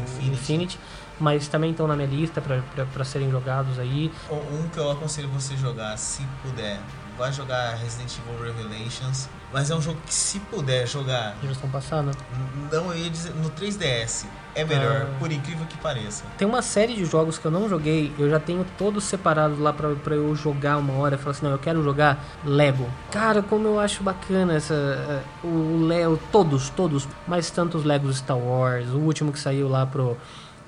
Infinity. 0.03 0.33
Infinity. 0.33 0.81
Mas 1.21 1.49
também 1.49 1.73
estão 1.73 1.89
na 1.89 1.97
minha 1.97 2.07
lista 2.07 2.41
pra 2.41 3.05
serem 3.05 3.29
jogados 3.29 3.77
aí. 3.79 4.13
Um 4.31 4.69
que 4.69 4.79
eu 4.79 4.89
aconselho 4.89 5.29
você 5.29 5.57
jogar, 5.57 5.97
se 5.99 6.23
puder, 6.43 6.79
vai 7.19 7.33
jogar 7.33 7.75
Resident 7.75 8.13
Evil 8.19 8.53
Revelations. 8.53 9.29
Mas 9.53 9.71
é 9.71 9.75
um 9.75 9.81
jogo 9.81 9.99
que, 10.07 10.13
se 10.15 10.39
puder 10.41 10.87
jogar, 10.87 11.35
Geração 11.43 11.69
passada. 11.71 12.11
não 12.71 12.93
eu 12.93 12.99
ia 12.99 13.09
dizer, 13.11 13.35
no 13.35 13.49
3DS, 13.51 14.27
é 14.55 14.63
melhor, 14.63 15.07
Ah. 15.09 15.19
por 15.19 15.33
incrível 15.33 15.65
que 15.67 15.77
pareça. 15.79 16.25
Tem 16.37 16.47
uma 16.47 16.61
série 16.61 16.95
de 16.95 17.05
jogos 17.07 17.39
que 17.39 17.47
eu 17.47 17.51
não 17.51 17.67
joguei, 17.67 18.13
eu 18.19 18.29
já 18.29 18.39
tenho 18.39 18.65
todos 18.77 19.05
separados 19.05 19.59
lá 19.59 19.73
pra, 19.73 19.95
pra 19.95 20.15
eu 20.15 20.35
jogar 20.37 20.77
uma 20.77 20.93
hora. 20.95 21.15
Eu 21.15 21.19
falo 21.19 21.31
assim, 21.31 21.45
não, 21.47 21.53
eu 21.53 21.59
quero 21.59 21.83
jogar 21.83 22.23
Lego. 22.45 22.87
Cara, 23.11 23.43
como 23.43 23.67
eu 23.67 23.81
acho 23.81 24.03
bacana 24.03 24.53
essa. 24.55 24.75
eh, 24.75 25.23
O 25.43 25.87
Lego, 25.87 26.19
todos, 26.31 26.69
todos. 26.71 27.09
Mas 27.27 27.51
tantos 27.51 27.85
Legos 27.85 28.19
Star 28.19 28.37
Wars, 28.39 28.89
o 28.91 28.99
último 28.99 29.33
que 29.33 29.41
saiu 29.41 29.67
lá 29.69 29.87
pro. 29.87 30.15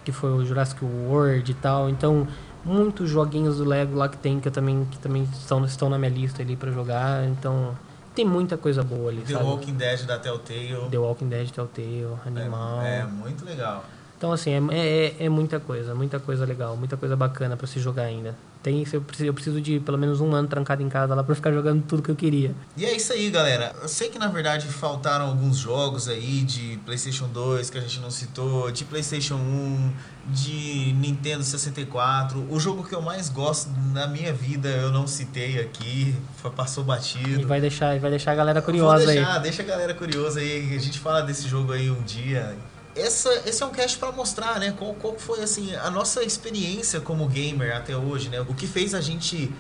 que 0.03 0.13
foi 0.13 0.31
o 0.31 0.43
Jurassic 0.43 0.83
World 0.83 1.51
e 1.51 1.55
tal. 1.55 1.91
Então, 1.91 2.27
muitos 2.65 3.09
joguinhos 3.09 3.59
do 3.59 3.65
Lego 3.65 3.97
lá 3.97 4.09
que 4.09 4.17
tem 4.17 4.41
que 4.41 4.49
eu 4.49 4.53
também, 4.53 4.85
que 4.91 4.99
também 4.99 5.23
estão, 5.25 5.65
estão 5.65 5.89
na 5.89 5.99
minha 5.99 6.11
lista 6.11 6.43
ali 6.43 6.57
pra 6.57 6.71
jogar. 6.71 7.27
Então, 7.27 7.77
tem 8.15 8.25
muita 8.25 8.57
coisa 8.57 8.83
boa 8.83 9.11
ali, 9.11 9.23
The 9.23 9.35
sabe? 9.35 9.45
Walking 9.45 9.75
Dead 9.75 10.03
da 10.05 10.19
Telltale. 10.19 10.89
The 10.91 10.99
Walking 10.99 11.29
Dead, 11.29 11.51
Telltale, 11.51 12.07
Animal. 12.27 12.83
É, 12.83 13.01
é 13.01 13.05
muito 13.05 13.45
legal. 13.45 13.85
Então, 14.21 14.33
assim, 14.33 14.51
é, 14.51 14.61
é, 14.77 15.17
é 15.25 15.29
muita 15.31 15.59
coisa, 15.59 15.95
muita 15.95 16.21
coisa 16.21 16.45
legal, 16.45 16.77
muita 16.77 16.95
coisa 16.95 17.17
bacana 17.17 17.57
pra 17.57 17.67
se 17.67 17.81
jogar 17.81 18.03
ainda. 18.03 18.37
Tem, 18.63 18.85
eu, 18.93 19.01
preciso, 19.01 19.27
eu 19.27 19.33
preciso 19.33 19.59
de 19.63 19.81
pelo 19.81 19.97
menos 19.97 20.21
um 20.21 20.35
ano 20.35 20.47
trancado 20.47 20.83
em 20.83 20.89
casa 20.91 21.15
lá 21.15 21.25
pra 21.25 21.35
ficar 21.35 21.51
jogando 21.51 21.83
tudo 21.85 22.03
que 22.03 22.11
eu 22.11 22.15
queria. 22.15 22.55
E 22.77 22.85
é 22.85 22.95
isso 22.95 23.11
aí, 23.15 23.31
galera. 23.31 23.75
Eu 23.81 23.89
sei 23.89 24.11
que 24.11 24.19
na 24.19 24.29
verdade 24.29 24.67
faltaram 24.67 25.25
alguns 25.25 25.57
jogos 25.57 26.07
aí 26.07 26.43
de 26.43 26.79
PlayStation 26.85 27.29
2 27.29 27.71
que 27.71 27.79
a 27.79 27.81
gente 27.81 27.99
não 28.01 28.11
citou, 28.11 28.71
de 28.71 28.85
PlayStation 28.85 29.37
1, 29.37 29.93
de 30.33 30.93
Nintendo 30.95 31.43
64. 31.43 32.47
O 32.51 32.59
jogo 32.61 32.85
que 32.85 32.95
eu 32.95 33.03
mais 33.03 33.29
gosto 33.29 33.71
na 33.93 34.07
minha 34.07 34.33
vida 34.33 34.69
eu 34.69 34.91
não 34.91 35.07
citei 35.07 35.61
aqui, 35.61 36.15
passou 36.57 36.83
E 36.85 36.87
batido. 36.87 37.47
vai 37.47 37.61
deixar, 37.61 37.99
vai 37.99 38.11
deixar 38.11 38.33
a 38.33 38.35
galera 38.35 38.61
Vou 38.61 38.67
curiosa 38.67 39.07
deixar, 39.07 39.37
aí. 39.37 39.43
Deixa 39.43 39.63
a 39.63 39.67
galera 39.67 39.95
curiosa 39.95 40.41
aí, 40.41 40.75
a 40.75 40.79
gente 40.81 40.99
fala 40.99 41.23
desse 41.23 41.47
jogo 41.49 41.73
aí 41.73 41.91
um 41.91 42.03
dia. 42.03 42.57
Essa, 42.97 43.31
esse 43.47 43.63
é 43.63 43.67
um 43.67 43.71
cast 43.71 43.97
pra 43.99 44.11
mostrar, 44.11 44.59
né? 44.59 44.75
Qual, 44.77 44.95
qual 44.95 45.17
foi 45.19 45.41
assim 45.43 45.75
a 45.77 45.91
nossa 45.91 46.23
experiência 46.25 47.01
como 47.01 47.27
gamer 47.29 47.77
até 47.77 47.97
hoje, 47.97 48.29
né? 48.29 48.41
O 48.41 48.55
que 48.55 48.67
fez 48.67 48.95
a 48.95 49.01
gente 49.01 49.53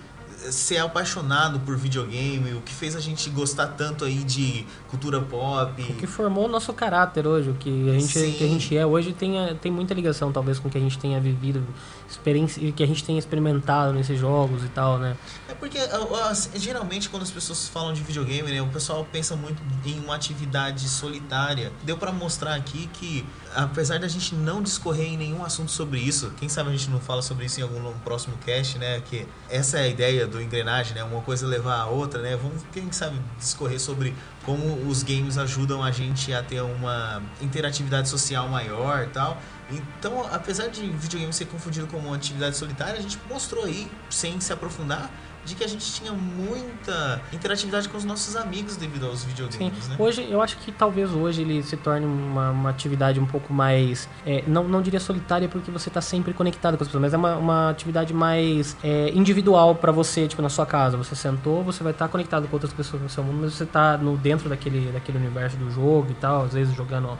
ser 0.50 0.78
apaixonado 0.78 1.60
por 1.60 1.76
videogame, 1.76 2.54
o 2.54 2.60
que 2.60 2.72
fez 2.74 2.96
a 2.96 3.00
gente 3.00 3.28
gostar 3.30 3.68
tanto 3.68 4.04
aí 4.04 4.24
de 4.24 4.66
cultura 4.88 5.20
pop. 5.20 5.82
O 5.82 5.94
que 5.94 6.06
formou 6.06 6.46
o 6.46 6.48
nosso 6.48 6.72
caráter 6.72 7.26
hoje, 7.26 7.50
o 7.50 7.54
que 7.54 7.90
a 7.90 7.92
gente, 7.92 8.18
Sim. 8.18 8.32
que 8.32 8.44
a 8.44 8.48
gente 8.48 8.76
é 8.76 8.86
hoje 8.86 9.12
tem, 9.12 9.32
tem 9.56 9.70
muita 9.70 9.92
ligação 9.94 10.32
talvez 10.32 10.58
com 10.58 10.68
o 10.68 10.70
que 10.70 10.78
a 10.78 10.80
gente 10.80 10.98
tenha 10.98 11.20
vivido, 11.20 11.62
experiência, 12.08 12.72
que 12.72 12.82
a 12.82 12.86
gente 12.86 13.04
tenha 13.04 13.18
experimentado 13.18 13.92
nesses 13.92 14.18
jogos 14.18 14.64
e 14.64 14.68
tal, 14.68 14.98
né? 14.98 15.16
É 15.50 15.54
porque 15.54 15.78
ah, 15.78 16.32
geralmente 16.54 17.08
quando 17.08 17.24
as 17.24 17.30
pessoas 17.30 17.66
falam 17.66 17.92
de 17.92 18.02
videogame, 18.04 18.52
né, 18.52 18.62
o 18.62 18.68
pessoal 18.68 19.04
pensa 19.10 19.34
muito 19.34 19.60
em 19.84 19.98
uma 19.98 20.14
atividade 20.14 20.88
solitária. 20.88 21.72
Deu 21.82 21.98
pra 21.98 22.12
mostrar 22.12 22.54
aqui 22.54 22.88
que 22.92 23.26
apesar 23.52 23.98
da 23.98 24.06
gente 24.06 24.32
não 24.32 24.62
discorrer 24.62 25.08
em 25.08 25.16
nenhum 25.16 25.44
assunto 25.44 25.72
sobre 25.72 25.98
isso, 25.98 26.32
quem 26.38 26.48
sabe 26.48 26.68
a 26.68 26.72
gente 26.72 26.88
não 26.88 27.00
fala 27.00 27.20
sobre 27.20 27.46
isso 27.46 27.58
em 27.58 27.64
algum 27.64 27.92
próximo 27.98 28.36
cast, 28.46 28.78
né, 28.78 29.00
que 29.00 29.26
essa 29.48 29.78
é 29.78 29.82
a 29.82 29.88
ideia 29.88 30.24
do 30.24 30.40
engrenagem, 30.40 30.94
né, 30.94 31.02
uma 31.02 31.20
coisa 31.20 31.44
levar 31.48 31.80
a 31.80 31.86
outra, 31.86 32.22
né? 32.22 32.36
Vamos 32.36 32.62
quem 32.72 32.92
sabe 32.92 33.20
discorrer 33.36 33.80
sobre 33.80 34.14
como 34.44 34.88
os 34.88 35.02
games 35.02 35.36
ajudam 35.38 35.82
a 35.82 35.90
gente 35.90 36.32
a 36.32 36.42
ter 36.42 36.60
uma 36.62 37.22
interatividade 37.40 38.08
social 38.08 38.48
maior, 38.48 39.04
e 39.04 39.08
tal. 39.08 39.40
Então, 39.70 40.26
apesar 40.32 40.68
de 40.68 40.80
videogame 40.82 41.32
ser 41.32 41.46
confundido 41.46 41.86
como 41.86 42.08
uma 42.08 42.16
atividade 42.16 42.56
solitária, 42.56 42.98
a 42.98 43.02
gente 43.02 43.18
mostrou 43.28 43.64
aí, 43.64 43.90
sem 44.08 44.40
se 44.40 44.52
aprofundar, 44.52 45.10
de 45.44 45.54
que 45.54 45.64
a 45.64 45.66
gente 45.66 45.90
tinha 45.92 46.12
muita 46.12 47.20
interatividade 47.32 47.88
com 47.88 47.96
os 47.96 48.04
nossos 48.04 48.36
amigos 48.36 48.76
devido 48.76 49.06
aos 49.06 49.20
Sim. 49.20 49.28
videogames, 49.28 49.88
né? 49.88 49.96
Hoje, 49.98 50.26
eu 50.30 50.42
acho 50.42 50.58
que 50.58 50.70
talvez 50.70 51.10
hoje 51.12 51.42
ele 51.42 51.62
se 51.62 51.76
torne 51.76 52.04
uma, 52.04 52.50
uma 52.50 52.70
atividade 52.70 53.18
um 53.18 53.26
pouco 53.26 53.52
mais. 53.52 54.08
é, 54.26 54.44
não, 54.46 54.64
não 54.68 54.82
diria 54.82 55.00
solitária 55.00 55.48
porque 55.48 55.70
você 55.70 55.88
está 55.88 56.00
sempre 56.00 56.34
conectado 56.34 56.76
com 56.76 56.82
as 56.82 56.88
pessoas, 56.88 57.02
mas 57.02 57.14
é 57.14 57.16
uma, 57.16 57.36
uma 57.36 57.70
atividade 57.70 58.12
mais 58.12 58.76
é, 58.82 59.10
individual 59.10 59.74
para 59.74 59.90
você, 59.90 60.28
tipo, 60.28 60.42
na 60.42 60.48
sua 60.48 60.66
casa. 60.66 60.96
Você 60.96 61.14
sentou, 61.14 61.64
você 61.64 61.82
vai 61.82 61.92
estar 61.92 62.08
conectado 62.08 62.46
com 62.46 62.56
outras 62.56 62.72
pessoas 62.72 63.02
no 63.02 63.08
seu 63.08 63.24
mundo, 63.24 63.38
mas 63.42 63.54
você 63.54 63.64
está 63.64 63.96
no, 63.96 64.16
dentro 64.30 64.48
daquele, 64.48 64.92
daquele 64.92 65.18
universo 65.18 65.56
do 65.56 65.70
jogo 65.70 66.08
e 66.10 66.14
tal, 66.14 66.44
às 66.44 66.52
vezes 66.52 66.74
jogando 66.74 67.18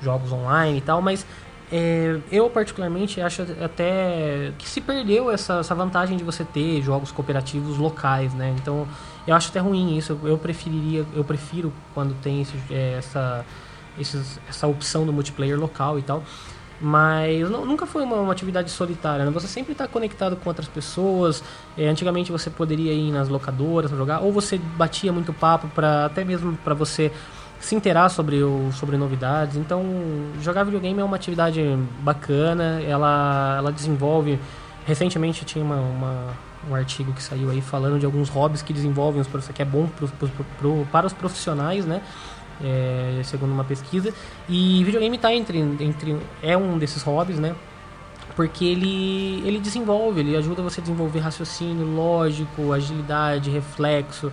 jogos 0.00 0.30
online 0.32 0.78
e 0.78 0.80
tal, 0.80 1.00
mas. 1.02 1.24
é, 1.74 2.18
eu 2.30 2.50
particularmente 2.50 3.18
acho 3.20 3.42
até 3.64 4.52
que 4.58 4.68
se 4.68 4.80
perdeu 4.80 5.30
essa, 5.30 5.54
essa 5.60 5.74
vantagem 5.74 6.16
de 6.18 6.22
você 6.24 6.44
ter 6.44 6.82
jogos 6.82 7.10
cooperativos 7.10 7.78
locais, 7.78 8.34
né? 8.34 8.54
Então 8.60 8.86
eu 9.26 9.34
acho 9.34 9.48
até 9.48 9.58
ruim 9.60 9.96
isso. 9.96 10.18
Eu 10.22 10.36
preferiria, 10.36 11.04
eu 11.14 11.24
prefiro 11.24 11.72
quando 11.94 12.14
tem 12.20 12.42
esse- 12.42 12.58
é, 12.70 12.96
essa, 12.98 13.44
esses- 13.98 14.38
essa 14.48 14.66
opção 14.66 15.06
do 15.06 15.12
multiplayer 15.12 15.58
local 15.58 15.98
e 15.98 16.02
tal. 16.02 16.22
Mas 16.84 17.48
nu- 17.48 17.64
nunca 17.64 17.86
foi 17.86 18.02
uma, 18.02 18.16
uma 18.16 18.32
atividade 18.32 18.68
solitária, 18.70 19.24
né? 19.24 19.30
Você 19.30 19.46
sempre 19.46 19.70
está 19.70 19.86
conectado 19.86 20.34
com 20.34 20.50
outras 20.50 20.66
pessoas. 20.66 21.42
É, 21.78 21.86
antigamente 21.86 22.32
você 22.32 22.50
poderia 22.50 22.92
ir 22.92 23.12
nas 23.12 23.28
locadoras 23.28 23.88
pra 23.90 23.96
jogar, 23.98 24.20
ou 24.20 24.32
você 24.32 24.58
batia 24.58 25.12
muito 25.12 25.32
papo 25.32 25.68
para 25.68 26.06
até 26.06 26.24
mesmo 26.24 26.54
para 26.64 26.74
você 26.74 27.12
se 27.60 27.76
inteirar 27.76 28.08
sobre, 28.08 28.42
o, 28.42 28.72
sobre 28.72 28.96
novidades. 28.96 29.56
Então, 29.56 29.84
jogar 30.40 30.64
videogame 30.64 31.00
é 31.00 31.04
uma 31.04 31.14
atividade 31.14 31.60
bacana, 32.00 32.80
ela, 32.82 33.54
ela 33.58 33.70
desenvolve. 33.72 34.40
Recentemente 34.84 35.44
tinha 35.44 35.64
uma, 35.64 35.76
uma- 35.76 36.52
um 36.68 36.74
artigo 36.74 37.12
que 37.12 37.22
saiu 37.22 37.50
aí 37.50 37.60
falando 37.60 37.98
de 38.00 38.06
alguns 38.06 38.28
hobbies 38.28 38.62
que 38.62 38.72
desenvolvem 38.72 39.20
os 39.20 39.28
que 39.54 39.62
é 39.62 39.64
bom 39.64 39.86
pro- 39.86 40.08
pro- 40.58 40.86
para 40.90 41.06
os 41.06 41.12
profissionais, 41.12 41.84
né? 41.86 42.02
É, 42.62 43.20
segundo 43.24 43.52
uma 43.52 43.64
pesquisa. 43.64 44.12
E 44.48 44.84
videogame 44.84 45.16
está 45.16 45.32
entre, 45.34 45.58
entre. 45.58 46.16
é 46.42 46.56
um 46.56 46.78
desses 46.78 47.02
hobbies, 47.02 47.38
né? 47.38 47.54
Porque 48.36 48.64
ele, 48.64 49.42
ele 49.46 49.58
desenvolve, 49.58 50.20
ele 50.20 50.36
ajuda 50.36 50.62
você 50.62 50.80
a 50.80 50.82
desenvolver 50.82 51.18
raciocínio 51.18 51.86
lógico, 51.86 52.72
agilidade, 52.72 53.50
reflexo. 53.50 54.32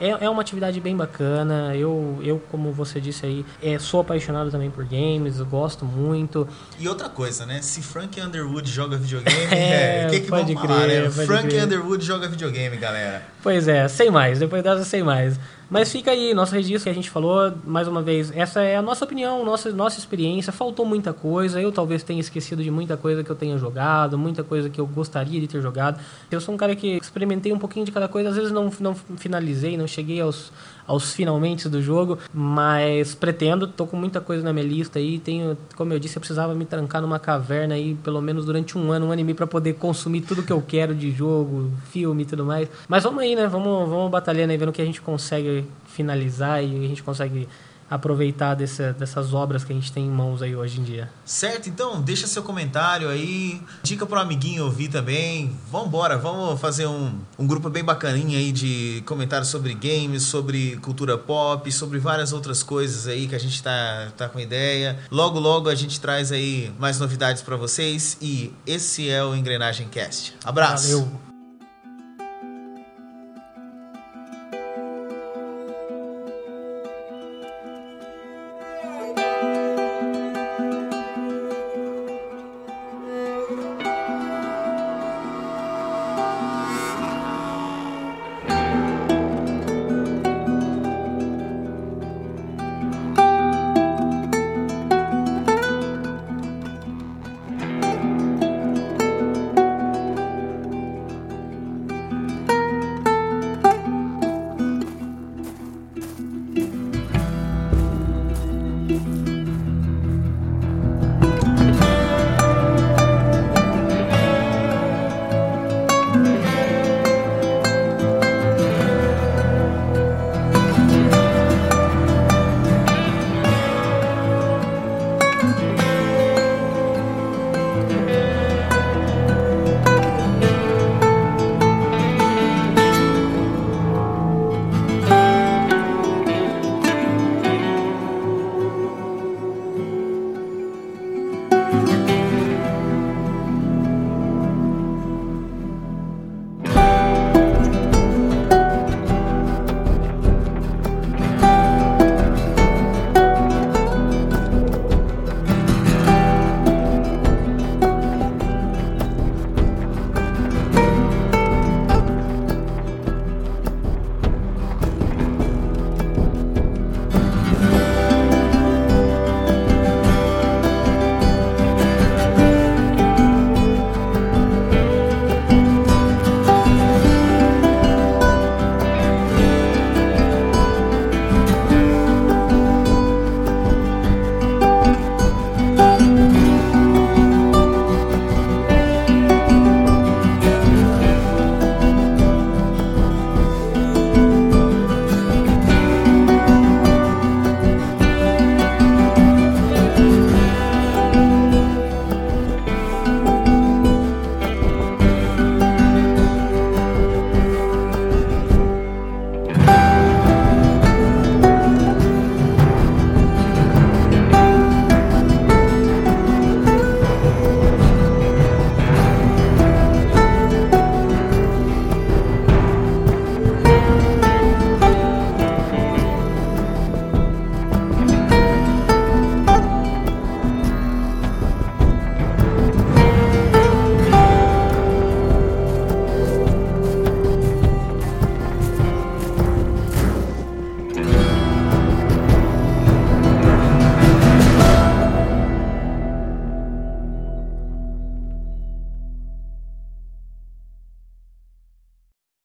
É, 0.00 0.26
é 0.26 0.30
uma 0.30 0.42
atividade 0.42 0.80
bem 0.80 0.96
bacana. 0.96 1.74
Eu, 1.74 2.18
eu, 2.22 2.40
como 2.50 2.72
você 2.72 3.00
disse 3.00 3.26
aí, 3.26 3.44
é, 3.62 3.78
sou 3.78 4.00
apaixonado 4.00 4.50
também 4.50 4.70
por 4.70 4.84
games, 4.84 5.40
gosto 5.40 5.84
muito. 5.84 6.46
E 6.78 6.88
outra 6.88 7.08
coisa, 7.08 7.44
né? 7.44 7.60
Se 7.60 7.82
Frank 7.82 8.20
Underwood 8.20 8.70
joga 8.70 8.96
videogame, 8.96 9.38
É, 9.50 10.02
é, 10.02 10.06
o 10.06 10.10
que, 10.10 10.20
que 10.20 10.28
pode 10.28 10.54
vamos 10.54 10.68
falar, 10.68 10.86
né? 10.86 11.10
Frank 11.10 11.48
crer. 11.48 11.64
Underwood 11.64 12.04
joga 12.04 12.28
videogame, 12.28 12.76
galera. 12.76 13.22
Pois 13.42 13.66
é, 13.66 13.88
sem 13.88 14.10
mais, 14.10 14.38
depois 14.38 14.62
dessa 14.62 14.84
sem 14.84 15.02
mais. 15.02 15.38
Mas 15.70 15.92
fica 15.92 16.10
aí, 16.10 16.32
nosso 16.32 16.54
registro 16.54 16.84
que 16.84 16.88
a 16.88 16.94
gente 16.94 17.10
falou, 17.10 17.52
mais 17.62 17.86
uma 17.86 18.00
vez, 18.00 18.34
essa 18.34 18.62
é 18.62 18.76
a 18.76 18.80
nossa 18.80 19.04
opinião, 19.04 19.44
nossa, 19.44 19.70
nossa 19.70 19.98
experiência. 19.98 20.50
Faltou 20.50 20.86
muita 20.86 21.12
coisa, 21.12 21.60
eu 21.60 21.70
talvez 21.70 22.02
tenha 22.02 22.20
esquecido 22.20 22.62
de 22.62 22.70
muita 22.70 22.96
coisa 22.96 23.22
que 23.22 23.28
eu 23.28 23.36
tenha 23.36 23.58
jogado, 23.58 24.16
muita 24.16 24.42
coisa 24.42 24.70
que 24.70 24.80
eu 24.80 24.86
gostaria 24.86 25.38
de 25.38 25.46
ter 25.46 25.60
jogado. 25.60 26.00
Eu 26.30 26.40
sou 26.40 26.54
um 26.54 26.56
cara 26.58 26.74
que 26.74 26.96
experimentei 26.96 27.52
um 27.52 27.58
pouquinho 27.58 27.84
de 27.84 27.92
cada 27.92 28.08
coisa, 28.08 28.30
às 28.30 28.36
vezes 28.36 28.50
não, 28.50 28.72
não 28.80 28.94
finalizei, 28.94 29.76
não 29.76 29.86
cheguei 29.86 30.22
aos, 30.22 30.50
aos 30.88 31.12
finalmente 31.12 31.68
do 31.68 31.82
jogo, 31.82 32.18
mas 32.32 33.14
pretendo, 33.14 33.68
tô 33.68 33.86
com 33.86 33.96
muita 33.96 34.22
coisa 34.22 34.42
na 34.42 34.54
minha 34.54 34.66
lista 34.66 34.98
aí, 34.98 35.18
tenho, 35.18 35.56
como 35.76 35.92
eu 35.92 35.98
disse, 35.98 36.16
eu 36.16 36.20
precisava 36.20 36.54
me 36.54 36.64
trancar 36.64 37.02
numa 37.02 37.18
caverna 37.18 37.74
aí 37.74 37.94
pelo 38.02 38.22
menos 38.22 38.46
durante 38.46 38.78
um 38.78 38.90
ano, 38.90 39.06
um 39.06 39.12
ano 39.12 39.20
e 39.20 39.24
meio 39.24 39.36
para 39.36 39.46
poder 39.46 39.74
consumir 39.74 40.22
tudo 40.22 40.42
que 40.42 40.52
eu 40.52 40.62
quero 40.66 40.94
de 40.94 41.10
jogo, 41.10 41.70
filme 41.90 42.22
e 42.22 42.26
tudo 42.26 42.44
mais. 42.44 42.68
Mas 42.88 43.04
vamos 43.04 43.22
aí, 43.22 43.36
né? 43.36 43.46
Vamos, 43.46 43.88
vamos 43.88 44.10
batalhando 44.10 44.50
aí, 44.50 44.56
vendo 44.56 44.70
o 44.70 44.72
que 44.72 44.80
a 44.80 44.86
gente 44.86 45.02
consegue 45.02 45.66
finalizar 45.86 46.64
e 46.64 46.84
a 46.84 46.88
gente 46.88 47.02
consegue 47.02 47.46
aproveitar 47.90 48.54
dessa, 48.54 48.92
dessas 48.92 49.32
obras 49.32 49.64
que 49.64 49.72
a 49.72 49.74
gente 49.74 49.92
tem 49.92 50.06
em 50.06 50.10
mãos 50.10 50.42
aí 50.42 50.54
hoje 50.54 50.80
em 50.80 50.84
dia. 50.84 51.10
Certo, 51.24 51.68
então 51.68 52.00
deixa 52.00 52.26
seu 52.26 52.42
comentário 52.42 53.08
aí, 53.08 53.62
dica 53.82 54.06
pro 54.06 54.18
amiguinho 54.18 54.64
ouvir 54.64 54.88
também. 54.88 55.56
Vambora, 55.70 56.18
vamos 56.18 56.60
fazer 56.60 56.86
um, 56.86 57.18
um 57.38 57.46
grupo 57.46 57.70
bem 57.70 57.84
bacaninha 57.84 58.38
aí 58.38 58.52
de 58.52 59.02
comentários 59.06 59.48
sobre 59.48 59.74
games, 59.74 60.22
sobre 60.22 60.76
cultura 60.76 61.16
pop, 61.16 61.70
sobre 61.72 61.98
várias 61.98 62.32
outras 62.32 62.62
coisas 62.62 63.06
aí 63.06 63.26
que 63.26 63.34
a 63.34 63.40
gente 63.40 63.62
tá, 63.62 64.08
tá 64.16 64.28
com 64.28 64.38
ideia. 64.38 64.98
Logo, 65.10 65.38
logo 65.38 65.68
a 65.68 65.74
gente 65.74 66.00
traz 66.00 66.32
aí 66.32 66.72
mais 66.78 66.98
novidades 66.98 67.42
para 67.42 67.56
vocês 67.56 68.16
e 68.20 68.52
esse 68.66 69.08
é 69.08 69.22
o 69.24 69.34
Engrenagem 69.34 69.88
Cast. 69.88 70.34
Abraço! 70.44 70.88
Valeu! 70.88 71.27